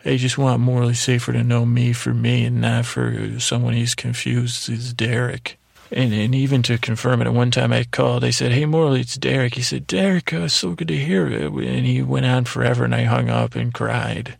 I 0.03 0.17
just 0.17 0.37
want 0.37 0.59
Morley 0.59 0.93
Safer 0.93 1.31
to 1.31 1.41
know 1.41 1.65
me 1.65 1.93
for 1.93 2.13
me 2.13 2.43
and 2.43 2.59
not 2.59 2.85
for 2.85 3.39
someone 3.39 3.75
he's 3.75 3.95
confused 3.95 4.69
as 4.69 4.93
Derek." 4.93 5.57
And, 5.89 6.13
and 6.13 6.35
even 6.35 6.61
to 6.63 6.77
confirm 6.77 7.21
it, 7.21 7.27
at 7.27 7.33
one 7.33 7.51
time 7.51 7.71
I 7.71 7.85
called, 7.85 8.25
I 8.25 8.29
said, 8.29 8.51
Hey, 8.53 8.65
Morley, 8.65 9.01
it's 9.01 9.17
Derek. 9.17 9.55
He 9.55 9.61
said, 9.61 9.87
Derek, 9.87 10.31
uh, 10.31 10.47
so 10.47 10.71
good 10.71 10.87
to 10.87 10.97
hear 10.97 11.27
it. 11.27 11.51
And 11.51 11.85
he 11.85 12.01
went 12.01 12.25
on 12.25 12.45
forever, 12.45 12.85
and 12.85 12.95
I 12.95 13.03
hung 13.03 13.29
up 13.29 13.55
and 13.55 13.73
cried. 13.73 14.37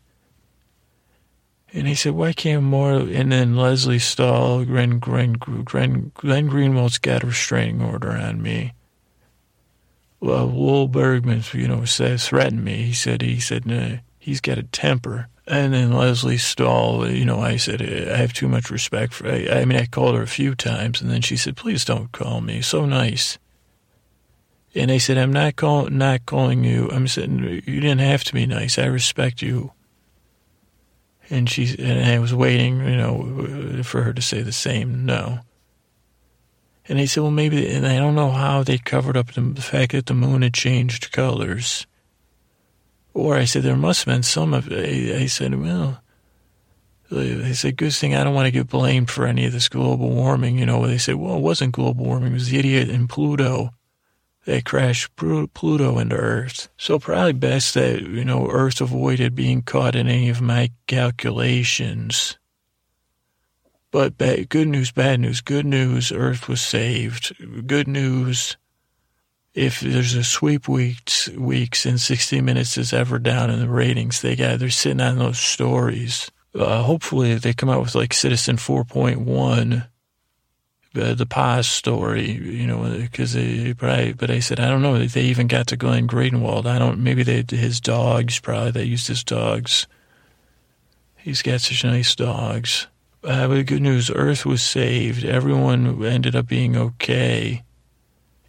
And 1.74 1.88
he 1.88 1.96
said, 1.96 2.14
Why 2.14 2.34
can't 2.34 2.64
Morley? 2.64 3.16
And 3.16 3.32
then 3.32 3.56
Lesley 3.56 4.00
Stahl, 4.00 4.66
Glenn, 4.66 5.00
Glenn, 5.00 5.34
Glenn, 5.34 6.12
Glenn 6.16 6.48
Greenwald's 6.48 6.98
got 6.98 7.24
a 7.24 7.28
restraining 7.28 7.82
order 7.82 8.12
on 8.12 8.42
me. 8.42 8.74
Well, 10.20 10.48
Lowell 10.48 10.88
Bergman, 10.88 11.44
you 11.54 11.68
know, 11.68 11.86
said, 11.86 12.20
threatened 12.20 12.64
me. 12.64 12.84
He 12.84 12.94
said, 12.94 13.22
he 13.22 13.40
said, 13.40 13.66
nah, 13.66 13.98
he's 14.20 14.42
got 14.42 14.60
a 14.60 14.64
temper. 14.64 15.28
And 15.48 15.74
then 15.74 15.94
Lesley 15.94 16.38
Stahl, 16.38 17.10
you 17.10 17.26
know, 17.26 17.40
I 17.40 17.58
said, 17.58 17.82
I 17.82 18.18
have 18.18 18.32
too 18.32 18.48
much 18.48 18.70
respect 18.70 19.14
for, 19.14 19.28
I, 19.28 19.48
I 19.62 19.66
mean, 19.66 19.80
I 19.80 19.86
called 19.86 20.16
her 20.16 20.22
a 20.22 20.28
few 20.28 20.54
times 20.54 21.02
and 21.02 21.10
then 21.10 21.22
she 21.22 21.36
said, 21.36 21.58
please 21.58 21.84
don't 21.84 22.12
call 22.12 22.42
me. 22.42 22.62
So 22.62 22.86
nice. 22.86 23.40
And 24.76 24.92
I 24.92 25.00
said, 25.00 25.18
I'm 25.18 25.34
not 25.34 25.56
call, 25.56 25.88
not 25.88 26.26
calling 26.26 26.64
you. 26.64 26.90
I'm 26.92 27.08
saying, 27.08 27.64
you 27.66 27.82
didn't 27.82 28.00
have 28.00 28.24
to 28.26 28.34
be 28.34 28.46
nice. 28.46 28.78
I 28.78 28.86
respect 28.86 29.42
you. 29.42 29.72
And 31.32 31.50
she, 31.50 31.76
and 31.80 32.12
I 32.12 32.20
was 32.20 32.34
waiting, 32.36 32.86
you 32.86 32.98
know, 32.98 33.82
for 33.84 34.04
her 34.04 34.12
to 34.12 34.22
say 34.22 34.42
the 34.42 34.52
same. 34.52 35.06
No. 35.06 35.40
And 36.90 37.00
they 37.00 37.06
said, 37.06 37.22
well, 37.24 37.32
maybe, 37.32 37.74
and 37.74 37.88
I 37.88 37.98
don't 37.98 38.16
know 38.16 38.32
how 38.32 38.64
they 38.64 38.78
covered 38.78 39.16
up 39.16 39.32
the, 39.32 39.40
the 39.40 39.62
fact 39.62 39.94
that 39.94 40.08
the 40.08 40.14
moon 40.14 40.42
had 40.42 40.54
changed 40.54 41.14
colors. 41.14 41.88
Or 43.14 43.38
I 43.38 43.46
said, 43.46 43.64
there 43.64 43.78
must 43.78 44.04
have 44.04 44.14
been 44.14 44.24
some 44.24 44.54
of 44.54 44.70
it. 44.70 45.16
I 45.16 45.28
said, 45.28 45.56
well, 45.56 46.02
they 47.10 47.54
said, 47.54 47.78
good 47.78 47.94
thing 47.94 48.14
I 48.14 48.26
don't 48.26 48.36
want 48.36 48.48
to 48.48 48.52
get 48.52 48.68
blamed 48.68 49.10
for 49.10 49.26
any 49.26 49.46
of 49.46 49.54
this 49.54 49.70
global 49.70 50.10
warming. 50.10 50.58
You 50.58 50.66
know, 50.66 50.86
they 50.86 50.98
said, 50.98 51.16
well, 51.16 51.38
it 51.38 51.42
wasn't 51.42 51.74
global 51.74 52.06
warming. 52.06 52.32
It 52.32 52.36
was 52.36 52.50
the 52.50 52.60
idiot 52.60 52.90
in 52.90 53.08
Pluto 53.08 53.74
that 54.46 54.66
crashed 54.66 55.16
Pluto 55.16 56.00
into 56.00 56.16
Earth. 56.16 56.70
So 56.78 57.00
probably 57.00 57.34
best 57.34 57.76
that, 57.76 58.02
you 58.02 58.26
know, 58.26 58.48
Earth 58.50 58.82
avoided 58.82 59.36
being 59.36 59.62
caught 59.62 59.96
in 59.96 60.08
any 60.08 60.30
of 60.30 60.42
my 60.42 60.72
calculations. 60.88 62.38
But 63.92 64.18
bad, 64.18 64.50
good 64.50 64.68
news, 64.68 64.92
bad 64.92 65.20
news. 65.20 65.42
Good 65.42 65.66
news, 65.66 66.12
Earth 66.12 66.48
was 66.48 66.62
saved. 66.62 67.36
Good 67.68 67.88
news, 67.88 68.58
if 69.54 69.82
there's 69.82 70.16
a 70.16 70.24
sweep 70.24 70.68
weeks 70.68 71.28
weeks 71.30 71.86
and 71.86 72.00
60 72.00 72.40
minutes 72.42 72.78
is 72.78 72.94
ever 72.94 73.20
down 73.20 73.50
in 73.50 73.60
the 73.60 73.68
ratings, 73.68 74.22
they 74.22 74.36
got 74.36 74.60
they're 74.60 74.70
sitting 74.70 75.02
on 75.02 75.18
those 75.18 75.40
stories. 75.40 76.32
Uh, 76.56 76.84
hopefully, 76.84 77.36
they 77.36 77.54
come 77.54 77.70
out 77.70 77.82
with 77.82 77.96
like 77.96 78.14
Citizen 78.14 78.58
4.1, 78.58 79.88
uh, 80.96 81.14
the 81.14 81.26
Paas 81.26 81.68
story, 81.68 82.32
you 82.32 82.68
know, 82.68 82.98
because 83.00 83.34
they 83.34 83.74
probably. 83.74 84.14
But 84.14 84.30
I 84.30 84.40
said 84.40 84.60
I 84.60 84.70
don't 84.70 84.82
know. 84.82 84.96
If 84.96 85.14
they 85.14 85.24
even 85.24 85.48
got 85.48 85.68
to 85.68 85.78
Glenn 85.78 86.08
Greenwald. 86.08 86.66
I 86.66 86.80
don't. 86.80 87.00
Maybe 87.00 87.24
they 87.24 87.44
his 87.50 87.80
dogs 87.80 88.40
probably 88.40 88.72
they 88.72 88.84
used 88.84 89.08
his 89.08 89.24
dogs. 89.24 89.88
He's 91.18 91.42
got 91.42 91.62
such 91.62 91.84
nice 91.84 92.16
dogs. 92.16 92.88
Uh, 93.24 93.48
but 93.48 93.68
good 93.68 93.84
news, 93.84 94.10
Earth 94.10 94.46
was 94.46 94.64
saved. 94.64 95.24
Everyone 95.24 96.04
ended 96.04 96.36
up 96.36 96.48
being 96.48 96.76
okay 96.76 97.64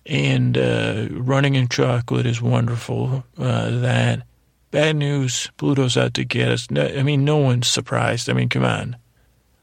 and 0.06 0.58
uh, 0.58 1.08
running 1.10 1.54
in 1.54 1.68
chocolate 1.68 2.26
is 2.26 2.42
wonderful. 2.42 3.24
Uh, 3.38 3.70
that 3.80 4.22
bad 4.70 4.96
news, 4.96 5.50
Pluto's 5.56 5.96
out 5.96 6.14
to 6.14 6.24
get 6.24 6.48
us. 6.48 6.70
No, 6.70 6.84
I 6.84 7.02
mean, 7.02 7.24
no 7.24 7.36
one's 7.36 7.68
surprised. 7.68 8.28
I 8.28 8.32
mean, 8.32 8.48
come 8.48 8.64
on, 8.64 8.96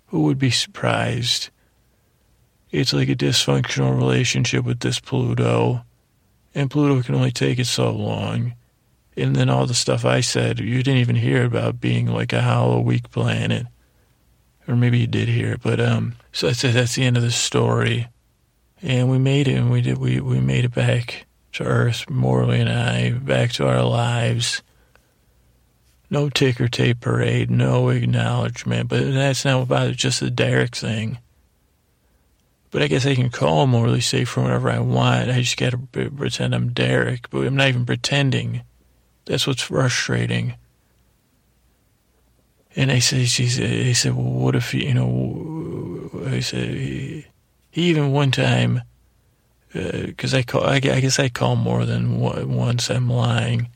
who 0.07 0.23
would 0.23 0.39
be 0.39 0.51
surprised? 0.51 1.49
It's 2.72 2.94
like 2.94 3.10
a 3.10 3.16
dysfunctional 3.16 3.98
relationship 3.98 4.64
with 4.64 4.80
this 4.80 5.00
Pluto, 5.00 5.84
and 6.54 6.70
Pluto 6.70 7.02
can 7.02 7.16
only 7.16 7.32
take 7.32 7.60
it 7.60 7.66
so 7.66 7.91
long. 7.91 8.54
And 9.18 9.36
then 9.36 9.50
all 9.50 9.66
the 9.66 9.74
stuff 9.74 10.06
I 10.06 10.22
said, 10.22 10.60
you 10.60 10.82
didn't 10.84 11.02
even 11.02 11.16
hear 11.16 11.44
about 11.44 11.82
being 11.82 12.08
like 12.08 12.32
a 12.32 12.41
hollow, 12.41 12.80
weak 12.80 13.10
planet, 13.12 13.68
or 14.68 14.76
maybe 14.76 15.00
you 15.00 15.08
did 15.08 15.28
hear 15.28 15.54
it. 15.54 15.62
But 15.62 15.80
um, 15.80 16.16
so 16.32 16.48
that's 16.48 16.62
that's 16.62 16.96
the 16.96 17.04
end 17.04 17.18
of 17.18 17.24
the 17.24 17.32
story 17.32 18.08
and 18.82 19.10
we 19.10 19.18
made 19.18 19.48
it 19.48 19.56
and 19.56 19.72
we 19.72 19.82
did 19.82 19.98
we, 19.98 20.20
we 20.20 20.40
made 20.40 20.66
it 20.66 20.74
back 20.74 21.26
to 21.52 21.64
earth 21.64 22.10
morley 22.10 22.60
and 22.60 22.70
i 22.70 23.12
back 23.12 23.52
to 23.52 23.68
our 23.68 23.84
lives 23.84 24.62
no 26.10 26.30
ticker 26.30 26.68
tape 26.68 27.00
parade 27.00 27.50
no 27.50 27.90
acknowledgement 27.90 28.90
but 28.90 29.12
that's 29.14 29.46
not 29.46 29.62
about 29.62 29.88
it 29.88 29.98
just 29.98 30.20
the 30.20 30.30
derek 30.30 30.76
thing 30.76 31.18
but 32.72 32.82
i 32.82 32.88
guess 32.88 33.06
i 33.06 33.16
can 33.16 33.30
call 33.30 33.68
morley 33.68 34.02
safer 34.02 34.41
whenever 34.41 34.70
i 34.70 34.80
want 34.80 35.30
i 35.30 35.40
just 35.41 35.58
gotta 35.58 35.78
pretend 35.78 36.54
i'm 36.54 36.72
derek 36.74 37.30
but 37.30 37.46
i'm 37.46 37.56
not 37.56 37.68
even 37.68 37.86
pretending 37.86 38.62
that's 39.26 39.46
what's 39.46 39.62
frustrating 39.62 40.56
and 42.76 42.91
I 42.91 43.00
said, 43.00 43.28
she 43.28 43.48
said, 43.48 43.70
he 43.70 43.94
said, 43.94 44.16
well, 44.16 44.26
what 44.26 44.56
if, 44.56 44.74
you 44.74 44.94
know, 44.94 46.10
I 46.28 46.40
said, 46.40 46.70
he 46.70 47.26
even 47.74 48.12
one 48.12 48.32
time, 48.32 48.84
because 49.74 50.34
uh, 50.34 50.38
I 50.38 50.44
call, 50.44 50.64
I, 50.64 50.80
guess 50.80 51.20
I 51.20 51.30
call 51.30 51.56
more 51.56 51.86
than 51.86 52.20
once. 52.20 52.90
I'm 52.90 53.10
lying. 53.10 53.70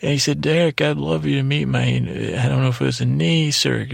And 0.00 0.12
he 0.12 0.18
said, 0.18 0.40
Derek, 0.40 0.80
I'd 0.80 0.96
love 0.96 1.26
you 1.26 1.36
to 1.36 1.42
meet 1.42 1.66
my, 1.66 1.82
I 1.82 2.48
don't 2.48 2.62
know 2.62 2.68
if 2.68 2.80
it 2.80 2.86
was 2.86 3.00
a 3.00 3.04
niece 3.04 3.66
or 3.66 3.84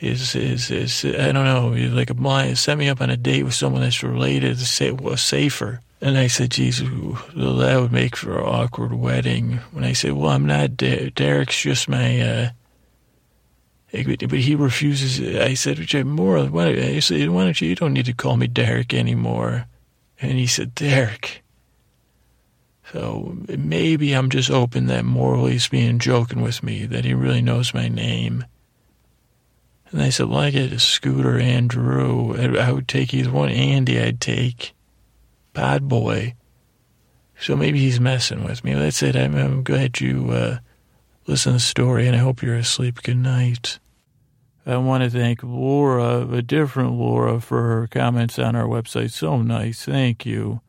his, 0.00 0.32
his, 0.32 0.68
his 0.68 1.04
I 1.04 1.30
don't 1.30 1.44
know, 1.44 1.68
like 1.94 2.08
a 2.08 2.14
blind, 2.14 2.56
set 2.56 2.78
me 2.78 2.88
up 2.88 3.02
on 3.02 3.10
a 3.10 3.18
date 3.18 3.42
with 3.42 3.52
someone 3.52 3.82
that's 3.82 4.02
related 4.02 4.56
to 4.56 4.64
say, 4.64 4.90
well, 4.92 5.18
safer. 5.18 5.82
And 6.00 6.16
I 6.16 6.26
said, 6.26 6.50
Jesus, 6.50 6.88
that 7.36 7.78
would 7.78 7.92
make 7.92 8.16
for 8.16 8.38
an 8.38 8.46
awkward 8.46 8.94
wedding. 8.94 9.58
When 9.72 9.84
I 9.84 9.92
said, 9.92 10.14
well, 10.14 10.30
I'm 10.30 10.46
not, 10.46 10.78
Derek's 10.78 11.60
just 11.60 11.86
my, 11.86 12.20
uh, 12.22 12.48
But 13.92 14.32
he 14.32 14.54
refuses. 14.54 15.20
I 15.38 15.52
said, 15.52 16.06
more, 16.06 16.42
why, 16.46 16.68
I 16.68 17.00
said, 17.00 17.28
why 17.28 17.44
don't 17.44 17.60
you, 17.60 17.68
you 17.68 17.74
don't 17.74 17.92
need 17.92 18.06
to 18.06 18.14
call 18.14 18.38
me 18.38 18.46
Derek 18.46 18.94
anymore. 18.94 19.66
And 20.18 20.32
he 20.32 20.46
said, 20.46 20.74
Derek. 20.74 21.42
So 22.90 23.36
maybe 23.46 24.14
I'm 24.14 24.30
just 24.30 24.48
hoping 24.48 24.86
that 24.86 25.04
Morley 25.04 25.52
he's 25.52 25.68
being 25.68 25.98
joking 25.98 26.40
with 26.40 26.62
me, 26.62 26.86
that 26.86 27.04
he 27.04 27.12
really 27.12 27.42
knows 27.42 27.74
my 27.74 27.88
name. 27.88 28.46
And 29.90 30.02
I 30.02 30.10
said, 30.10 30.28
well, 30.28 30.40
I 30.40 30.50
get 30.50 30.72
a 30.72 30.78
Scooter 30.78 31.38
Andrew. 31.38 32.36
I 32.58 32.70
would 32.70 32.86
take 32.86 33.12
either 33.12 33.30
one. 33.30 33.48
Andy, 33.48 34.00
I'd 34.00 34.20
take. 34.20 34.72
Bad 35.52 35.88
boy. 35.88 36.34
So 37.38 37.56
maybe 37.56 37.80
he's 37.80 37.98
messing 37.98 38.44
with 38.44 38.62
me. 38.62 38.74
That's 38.74 39.02
it. 39.02 39.16
I'm, 39.16 39.34
I'm 39.34 39.64
glad 39.64 40.00
you 40.00 40.30
uh, 40.30 40.58
listen 41.26 41.52
to 41.52 41.56
the 41.56 41.60
story, 41.60 42.06
and 42.06 42.14
I 42.14 42.20
hope 42.20 42.42
you're 42.42 42.54
asleep. 42.54 43.02
Good 43.02 43.16
night. 43.16 43.80
I 44.64 44.76
want 44.76 45.02
to 45.02 45.10
thank 45.10 45.42
Laura, 45.42 46.20
a 46.30 46.42
different 46.42 46.92
Laura, 46.92 47.40
for 47.40 47.62
her 47.62 47.86
comments 47.88 48.38
on 48.38 48.54
our 48.54 48.66
website. 48.66 49.10
So 49.10 49.42
nice. 49.42 49.84
Thank 49.84 50.24
you. 50.24 50.60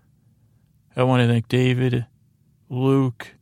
I 0.96 1.04
want 1.04 1.22
to 1.22 1.28
thank 1.28 1.48
David, 1.48 2.08
Luke, 2.70 3.36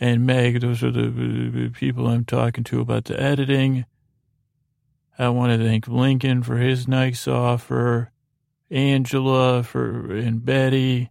and 0.00 0.24
Meg. 0.24 0.60
Those 0.60 0.82
are 0.82 0.90
the 0.90 1.70
people 1.74 2.06
I'm 2.06 2.24
talking 2.24 2.64
to 2.64 2.80
about 2.80 3.04
the 3.04 3.20
editing. 3.20 3.84
I 5.18 5.30
want 5.30 5.52
to 5.52 5.66
thank 5.66 5.88
Lincoln 5.88 6.44
for 6.44 6.58
his 6.58 6.86
nice 6.86 7.26
offer, 7.26 8.12
Angela 8.70 9.64
for 9.64 10.14
and 10.14 10.44
Betty, 10.44 11.10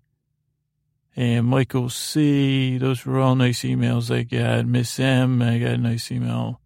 and 1.14 1.46
Michael 1.46 1.90
C. 1.90 2.78
Those 2.78 3.06
were 3.06 3.20
all 3.20 3.36
nice 3.36 3.64
emails 3.64 4.16
I 4.16 4.24
got. 4.24 4.66
Miss 4.66 4.98
M, 4.98 5.42
I 5.42 5.58
got 5.58 5.72
a 5.72 5.78
nice 5.78 6.10
email. 6.10 6.62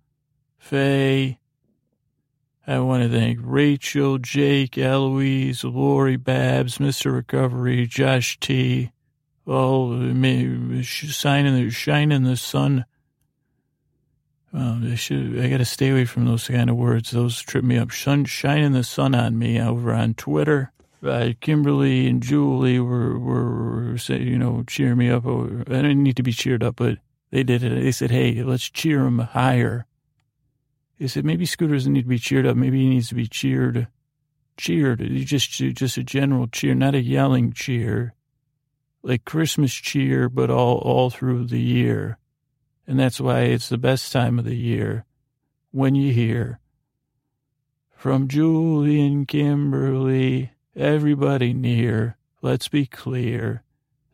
Faye. 0.59 1.39
I 2.67 2.79
want 2.79 3.01
to 3.01 3.09
thank 3.09 3.39
Rachel, 3.41 4.19
Jake, 4.19 4.77
Eloise, 4.77 5.63
Lori, 5.63 6.17
Babs, 6.17 6.77
Mr. 6.77 7.11
Recovery, 7.11 7.87
Josh 7.87 8.39
T. 8.39 8.91
All 9.47 9.89
shining 10.83 11.55
the 11.55 11.69
shine 11.71 12.11
in 12.11 12.23
the 12.23 12.37
sun 12.37 12.85
well, 14.53 14.79
I 14.83 14.95
should. 14.95 15.39
I 15.39 15.49
got 15.49 15.57
to 15.57 15.65
stay 15.65 15.89
away 15.89 16.05
from 16.05 16.25
those 16.25 16.47
kind 16.47 16.69
of 16.69 16.75
words. 16.75 17.11
Those 17.11 17.41
trip 17.41 17.63
me 17.63 17.77
up. 17.77 17.91
Sun, 17.91 18.25
shining 18.25 18.73
the 18.73 18.83
sun 18.83 19.15
on 19.15 19.37
me 19.37 19.61
over 19.61 19.93
on 19.93 20.13
Twitter. 20.13 20.71
Uh, 21.03 21.31
Kimberly 21.39 22.07
and 22.07 22.21
Julie 22.21 22.79
were, 22.79 23.17
were, 23.17 23.97
say, 23.97 24.21
you 24.21 24.37
know, 24.37 24.63
cheer 24.67 24.95
me 24.95 25.09
up. 25.09 25.25
I 25.25 25.63
didn't 25.63 26.03
need 26.03 26.17
to 26.17 26.23
be 26.23 26.33
cheered 26.33 26.63
up, 26.63 26.75
but 26.75 26.99
they 27.31 27.43
did 27.43 27.63
it. 27.63 27.81
They 27.81 27.91
said, 27.91 28.11
"Hey, 28.11 28.43
let's 28.43 28.69
cheer 28.69 29.05
him 29.05 29.19
higher." 29.19 29.85
They 30.99 31.07
said 31.07 31.25
maybe 31.25 31.47
Scooter 31.47 31.73
doesn't 31.73 31.91
need 31.91 32.03
to 32.03 32.07
be 32.07 32.19
cheered 32.19 32.45
up. 32.45 32.55
Maybe 32.55 32.81
he 32.81 32.89
needs 32.89 33.09
to 33.09 33.15
be 33.15 33.27
cheered, 33.27 33.87
cheered. 34.57 34.99
Just, 35.25 35.49
just 35.49 35.97
a 35.97 36.03
general 36.03 36.45
cheer, 36.47 36.75
not 36.75 36.93
a 36.93 37.01
yelling 37.01 37.53
cheer, 37.53 38.13
like 39.01 39.25
Christmas 39.25 39.73
cheer, 39.73 40.29
but 40.29 40.51
all, 40.51 40.77
all 40.77 41.09
through 41.09 41.47
the 41.47 41.59
year. 41.59 42.19
And 42.87 42.99
that's 42.99 43.21
why 43.21 43.41
it's 43.41 43.69
the 43.69 43.77
best 43.77 44.11
time 44.11 44.39
of 44.39 44.45
the 44.45 44.55
year 44.55 45.05
when 45.71 45.95
you 45.95 46.11
hear 46.11 46.59
from 47.95 48.27
Julian 48.27 49.25
Kimberly, 49.25 50.51
everybody 50.75 51.53
near, 51.53 52.17
let's 52.41 52.67
be 52.67 52.85
clear 52.85 53.63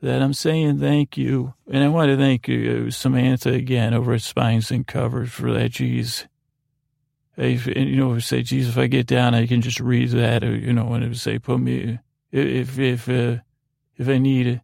that 0.01 0.21
I'm 0.21 0.33
saying 0.33 0.79
thank 0.79 1.17
you. 1.17 1.53
And 1.71 1.83
I 1.83 1.87
want 1.87 2.09
to 2.09 2.17
thank 2.17 2.47
you, 2.47 2.91
Samantha 2.91 3.51
again 3.51 3.93
over 3.93 4.13
at 4.13 4.21
Spines 4.21 4.71
and 4.71 4.85
Covers 4.85 5.31
for 5.31 5.51
that. 5.53 5.71
Geez. 5.71 6.27
If, 7.37 7.67
and, 7.67 7.87
you 7.87 7.95
know, 7.97 8.17
say, 8.19 8.41
geez, 8.41 8.67
if 8.67 8.77
I 8.77 8.87
get 8.87 9.05
down, 9.05 9.35
I 9.35 9.45
can 9.45 9.61
just 9.61 9.79
read 9.79 10.09
that, 10.09 10.43
or, 10.43 10.55
you 10.55 10.73
know, 10.73 10.93
and 10.93 11.03
it 11.03 11.07
would 11.09 11.19
say, 11.19 11.37
put 11.37 11.59
me, 11.59 11.99
if, 12.31 12.79
if, 12.79 13.07
uh, 13.07 13.37
if 13.95 14.09
I 14.09 14.17
need, 14.17 14.61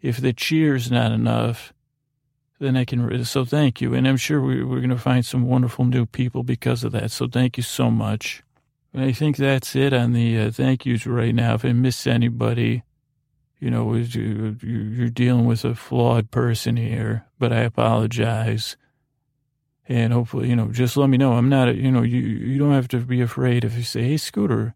if 0.00 0.18
the 0.18 0.32
cheer's 0.32 0.88
not 0.88 1.10
enough, 1.10 1.72
then 2.62 2.76
I 2.76 2.84
can. 2.84 3.24
So 3.24 3.44
thank 3.44 3.80
you, 3.80 3.92
and 3.92 4.06
I'm 4.06 4.16
sure 4.16 4.40
we, 4.40 4.62
we're 4.62 4.78
going 4.78 4.90
to 4.90 4.96
find 4.96 5.26
some 5.26 5.46
wonderful 5.46 5.84
new 5.84 6.06
people 6.06 6.42
because 6.42 6.84
of 6.84 6.92
that. 6.92 7.10
So 7.10 7.26
thank 7.26 7.56
you 7.56 7.62
so 7.62 7.90
much. 7.90 8.42
And 8.94 9.02
I 9.02 9.12
think 9.12 9.36
that's 9.36 9.74
it 9.74 9.92
on 9.92 10.12
the 10.12 10.38
uh, 10.38 10.50
thank 10.50 10.86
yous 10.86 11.06
right 11.06 11.34
now. 11.34 11.54
If 11.54 11.64
I 11.64 11.72
miss 11.72 12.06
anybody, 12.06 12.82
you 13.58 13.70
know, 13.70 13.94
you're 13.94 15.08
dealing 15.08 15.46
with 15.46 15.64
a 15.64 15.74
flawed 15.74 16.30
person 16.30 16.76
here, 16.76 17.26
but 17.38 17.52
I 17.52 17.60
apologize. 17.60 18.76
And 19.88 20.12
hopefully, 20.12 20.48
you 20.48 20.56
know, 20.56 20.68
just 20.68 20.96
let 20.96 21.08
me 21.08 21.16
know. 21.16 21.32
I'm 21.32 21.48
not, 21.48 21.68
a, 21.68 21.74
you 21.74 21.90
know, 21.90 22.02
you, 22.02 22.20
you 22.20 22.58
don't 22.58 22.72
have 22.72 22.88
to 22.88 22.98
be 22.98 23.20
afraid 23.20 23.64
if 23.64 23.76
you 23.76 23.82
say, 23.82 24.02
hey, 24.02 24.16
Scooter, 24.16 24.74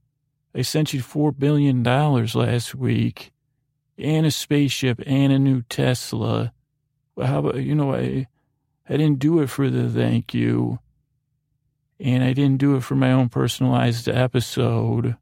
I 0.55 0.63
sent 0.63 0.93
you 0.93 1.01
$4 1.03 1.39
billion 1.39 1.83
last 1.83 2.75
week 2.75 3.33
and 3.99 4.27
a 4.27 4.31
spaceship 4.31 5.01
and 5.07 5.33
a 5.33 5.39
new 5.39 5.63
Tesla 5.63 6.53
how 7.25 7.39
about, 7.39 7.57
you 7.57 7.75
know, 7.75 7.95
I, 7.95 8.27
I 8.89 8.97
didn't 8.97 9.19
do 9.19 9.41
it 9.41 9.49
for 9.49 9.71
the 9.71 9.89
thank 9.89 10.35
you. 10.35 10.79
And 11.99 12.23
I 12.23 12.35
didn't 12.35 12.59
do 12.59 12.77
it 12.77 12.83
for 12.83 12.95
my 12.95 13.11
own 13.13 13.31
personalized 13.31 14.07
episode. 14.09 15.17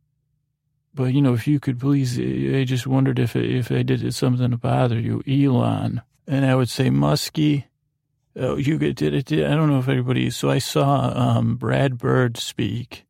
But, 0.93 1.15
you 1.15 1.23
know, 1.23 1.35
if 1.35 1.47
you 1.47 1.61
could 1.61 1.79
please, 1.79 2.19
I 2.19 2.65
just 2.65 2.87
wondered 2.87 3.19
if, 3.19 3.37
if 3.37 3.71
I 3.71 3.83
did 3.83 4.13
something 4.15 4.51
to 4.51 4.57
bother 4.57 4.99
you, 4.99 5.23
Elon. 5.27 6.03
And 6.27 6.45
I 6.45 6.55
would 6.55 6.69
say, 6.69 6.89
Muskie, 6.89 7.65
oh, 8.37 8.57
you 8.57 8.79
did 8.79 9.03
it. 9.03 9.33
I 9.33 9.55
don't 9.55 9.69
know 9.69 9.79
if 9.79 9.89
everybody, 9.89 10.31
so 10.31 10.51
I 10.51 10.59
saw 10.59 11.13
um, 11.15 11.57
Brad 11.57 11.99
Bird 11.99 12.37
speak. 12.37 13.05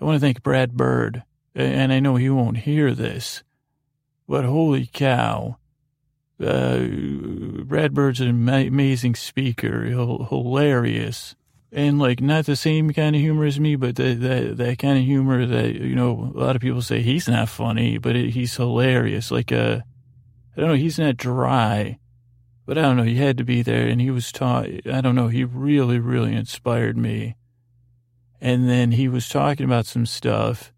I 0.00 0.04
want 0.04 0.16
to 0.16 0.20
thank 0.20 0.42
Brad 0.42 0.72
Bird. 0.72 1.22
And 1.54 1.92
I 1.92 2.00
know 2.00 2.16
he 2.16 2.28
won't 2.28 2.58
hear 2.58 2.92
this, 2.92 3.44
but 4.26 4.44
holy 4.44 4.86
cow 4.92 5.58
uh, 6.40 6.80
Brad 7.64 7.94
Bird's 7.94 8.20
an 8.20 8.48
amazing 8.48 9.14
speaker, 9.14 9.84
hilarious, 9.84 11.36
and 11.70 11.98
like 11.98 12.20
not 12.20 12.46
the 12.46 12.56
same 12.56 12.92
kind 12.92 13.14
of 13.14 13.22
humor 13.22 13.44
as 13.44 13.60
me, 13.60 13.76
but 13.76 13.96
that 13.96 14.20
that, 14.20 14.56
that 14.56 14.78
kind 14.78 14.98
of 14.98 15.04
humor 15.04 15.46
that 15.46 15.74
you 15.74 15.94
know 15.94 16.32
a 16.34 16.38
lot 16.38 16.56
of 16.56 16.62
people 16.62 16.82
say 16.82 17.02
he's 17.02 17.28
not 17.28 17.48
funny, 17.48 17.98
but 17.98 18.16
it, 18.16 18.30
he's 18.30 18.56
hilarious. 18.56 19.30
Like 19.30 19.52
uh, 19.52 19.80
I 20.56 20.60
don't 20.60 20.70
know, 20.70 20.76
he's 20.76 20.98
not 20.98 21.16
dry, 21.16 21.98
but 22.66 22.78
I 22.78 22.82
don't 22.82 22.96
know. 22.96 23.04
He 23.04 23.16
had 23.16 23.38
to 23.38 23.44
be 23.44 23.62
there, 23.62 23.86
and 23.86 24.00
he 24.00 24.10
was 24.10 24.32
taught. 24.32 24.66
I 24.86 25.00
don't 25.00 25.14
know. 25.14 25.28
He 25.28 25.44
really, 25.44 26.00
really 26.00 26.34
inspired 26.34 26.96
me. 26.96 27.36
And 28.40 28.68
then 28.68 28.92
he 28.92 29.08
was 29.08 29.28
talking 29.28 29.64
about 29.64 29.86
some 29.86 30.04
stuff, 30.04 30.72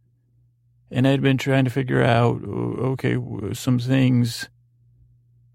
and 0.90 1.08
I'd 1.08 1.22
been 1.22 1.38
trying 1.38 1.64
to 1.64 1.70
figure 1.70 2.02
out 2.02 2.42
okay 2.44 3.16
some 3.54 3.78
things 3.78 4.50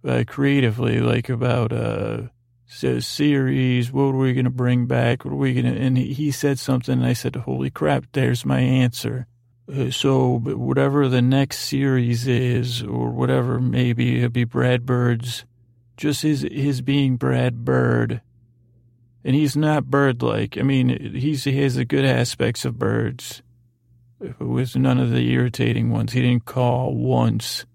uh, 0.06 0.24
creatively, 0.28 1.00
like 1.00 1.30
about 1.30 1.72
uh, 1.72 2.24
series. 2.68 3.92
What 3.92 4.04
are 4.04 4.18
we 4.18 4.34
going 4.34 4.46
to 4.46 4.52
bring 4.52 4.86
back? 4.86 5.26
What 5.26 5.34
are 5.34 5.38
we 5.38 5.54
going 5.54 5.74
to? 5.74 5.80
And 5.80 5.98
he 5.98 6.32
said 6.32 6.60
something, 6.60 7.00
and 7.00 7.06
I 7.06 7.14
said, 7.14 7.36
"Holy 7.36 7.70
crap! 7.70 8.06
There's 8.12 8.46
my 8.46 8.60
answer." 8.60 9.28
Uh, 9.72 9.90
so 9.92 10.40
whatever 10.40 11.08
the 11.08 11.22
next 11.22 11.60
series 11.60 12.28
is, 12.28 12.84
or 12.84 13.12
whatever, 13.12 13.60
maybe 13.60 14.18
it'll 14.18 14.30
be 14.30 14.44
Brad 14.44 14.86
Bird's, 14.86 15.46
just 15.98 16.24
his 16.24 16.42
his 16.42 16.82
being 16.82 17.16
Brad 17.16 17.64
Bird, 17.64 18.22
and 19.24 19.36
he's 19.36 19.56
not 19.56 19.90
bird-like. 19.90 20.58
I 20.58 20.64
mean, 20.64 21.14
he's 21.16 21.44
he 21.44 21.62
has 21.62 21.76
the 21.76 21.86
good 21.86 22.06
aspects 22.06 22.66
of 22.66 22.80
birds, 22.80 23.42
with 24.40 24.76
none 24.76 25.00
of 25.00 25.12
the 25.12 25.32
irritating 25.32 25.90
ones. 25.90 26.14
He 26.14 26.22
didn't 26.22 26.46
call 26.46 26.96
once. 26.96 27.66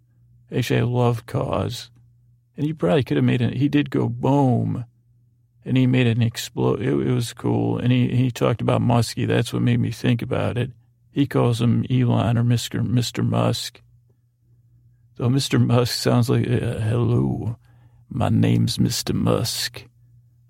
Actually, 0.54 0.80
I 0.80 0.84
love 0.84 1.26
cause. 1.26 1.90
And 2.56 2.66
he 2.66 2.72
probably 2.72 3.04
could 3.04 3.16
have 3.16 3.24
made 3.24 3.42
it. 3.42 3.54
He 3.54 3.68
did 3.68 3.90
go 3.90 4.08
boom, 4.08 4.86
and 5.64 5.76
he 5.76 5.86
made 5.86 6.06
an 6.06 6.22
explode. 6.22 6.80
It, 6.80 6.88
it, 6.88 7.12
was 7.12 7.32
cool. 7.32 7.78
And 7.78 7.92
he, 7.92 8.08
he 8.08 8.30
talked 8.30 8.60
about 8.60 8.80
Muskie. 8.80 9.26
That's 9.26 9.52
what 9.52 9.62
made 9.62 9.80
me 9.80 9.90
think 9.90 10.22
about 10.22 10.56
it. 10.56 10.70
He 11.10 11.26
calls 11.26 11.60
him 11.60 11.84
Elon 11.90 12.38
or 12.38 12.44
Mr. 12.44 12.86
Mr. 12.86 13.26
Musk. 13.26 13.80
So 15.16 15.28
Mr. 15.28 15.64
Musk 15.64 15.94
sounds 15.94 16.28
like, 16.28 16.46
uh, 16.46 16.78
hello, 16.78 17.56
my 18.10 18.28
name's 18.28 18.76
Mr. 18.76 19.14
Musk. 19.14 19.84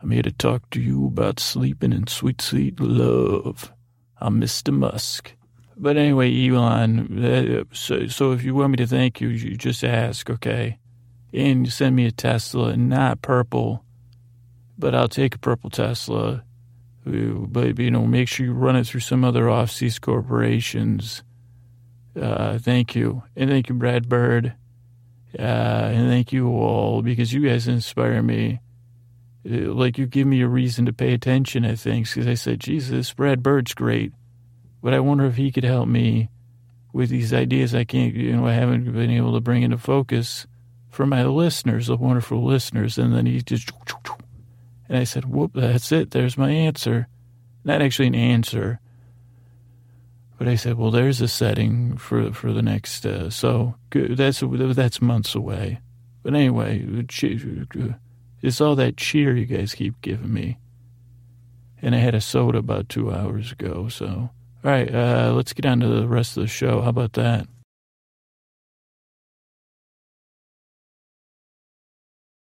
I'm 0.00 0.10
here 0.10 0.22
to 0.22 0.32
talk 0.32 0.68
to 0.70 0.80
you 0.80 1.06
about 1.06 1.40
sleeping 1.40 1.92
in 1.92 2.06
sweet, 2.08 2.40
sweet 2.42 2.80
love. 2.80 3.72
I'm 4.18 4.40
Mr. 4.40 4.72
Musk. 4.72 5.32
But 5.76 5.96
anyway, 5.96 6.48
Elon, 6.48 7.24
uh, 7.24 7.64
so, 7.72 8.06
so 8.06 8.32
if 8.32 8.42
you 8.42 8.54
want 8.54 8.72
me 8.72 8.76
to 8.78 8.86
thank 8.86 9.20
you, 9.20 9.28
you 9.28 9.56
just 9.56 9.84
ask, 9.84 10.28
okay? 10.30 10.78
And 11.36 11.66
you 11.66 11.70
send 11.70 11.94
me 11.94 12.06
a 12.06 12.10
Tesla, 12.10 12.70
and 12.70 12.88
not 12.88 13.22
purple, 13.22 13.84
but 14.78 14.94
I'll 14.94 15.08
take 15.08 15.34
a 15.34 15.38
purple 15.38 15.70
Tesla. 15.70 16.42
But, 17.04 17.78
you 17.78 17.90
know, 17.90 18.06
make 18.06 18.26
sure 18.26 18.46
you 18.46 18.52
run 18.52 18.74
it 18.74 18.86
through 18.86 19.00
some 19.00 19.24
other 19.24 19.48
off-seas 19.48 20.00
corporations. 20.00 21.22
Uh, 22.20 22.58
thank 22.58 22.96
you. 22.96 23.22
And 23.36 23.48
thank 23.48 23.68
you, 23.68 23.76
Brad 23.76 24.08
Bird. 24.08 24.54
Uh, 25.38 25.42
and 25.42 26.08
thank 26.08 26.32
you 26.32 26.48
all 26.48 27.02
because 27.02 27.32
you 27.32 27.46
guys 27.46 27.68
inspire 27.68 28.22
me. 28.22 28.60
Uh, 29.48 29.72
like 29.72 29.98
you 29.98 30.06
give 30.06 30.26
me 30.26 30.40
a 30.40 30.48
reason 30.48 30.86
to 30.86 30.92
pay 30.92 31.12
attention 31.12 31.64
at 31.64 31.78
things 31.78 32.12
because 32.12 32.26
I 32.26 32.34
said, 32.34 32.58
Jesus, 32.58 33.12
Brad 33.12 33.42
Bird's 33.42 33.74
great, 33.74 34.12
but 34.82 34.94
I 34.94 34.98
wonder 34.98 35.26
if 35.26 35.36
he 35.36 35.52
could 35.52 35.64
help 35.64 35.86
me 35.88 36.30
with 36.92 37.10
these 37.10 37.32
ideas 37.32 37.74
I 37.74 37.84
can't, 37.84 38.14
you 38.14 38.34
know, 38.34 38.46
I 38.46 38.54
haven't 38.54 38.90
been 38.90 39.10
able 39.10 39.34
to 39.34 39.40
bring 39.40 39.62
into 39.62 39.78
focus 39.78 40.46
for 40.96 41.04
my 41.04 41.24
listeners, 41.24 41.88
the 41.88 41.96
wonderful 41.96 42.42
listeners. 42.42 42.96
And 42.96 43.14
then 43.14 43.26
he 43.26 43.42
just, 43.42 43.70
and 44.88 44.96
I 44.96 45.04
said, 45.04 45.26
whoop, 45.26 45.52
that's 45.54 45.92
it. 45.92 46.10
There's 46.10 46.38
my 46.38 46.50
answer. 46.50 47.06
Not 47.64 47.82
actually 47.82 48.06
an 48.06 48.14
answer. 48.14 48.80
But 50.38 50.48
I 50.48 50.54
said, 50.54 50.78
well, 50.78 50.90
there's 50.90 51.20
a 51.20 51.28
setting 51.28 51.98
for 51.98 52.32
for 52.32 52.50
the 52.50 52.62
next. 52.62 53.04
Uh, 53.04 53.28
so 53.28 53.74
that's 53.90 54.42
that's 54.42 55.02
months 55.02 55.34
away. 55.34 55.80
But 56.22 56.34
anyway, 56.34 56.82
it's 58.42 58.60
all 58.60 58.74
that 58.76 58.96
cheer 58.96 59.36
you 59.36 59.44
guys 59.44 59.74
keep 59.74 60.00
giving 60.00 60.32
me. 60.32 60.56
And 61.82 61.94
I 61.94 61.98
had 61.98 62.14
a 62.14 62.22
soda 62.22 62.58
about 62.58 62.88
two 62.88 63.12
hours 63.12 63.52
ago. 63.52 63.88
So, 63.88 64.06
all 64.06 64.30
right, 64.62 64.92
uh, 64.94 65.32
let's 65.34 65.52
get 65.52 65.66
on 65.66 65.80
to 65.80 65.88
the 65.88 66.08
rest 66.08 66.38
of 66.38 66.42
the 66.42 66.48
show. 66.48 66.80
How 66.80 66.88
about 66.88 67.12
that? 67.14 67.48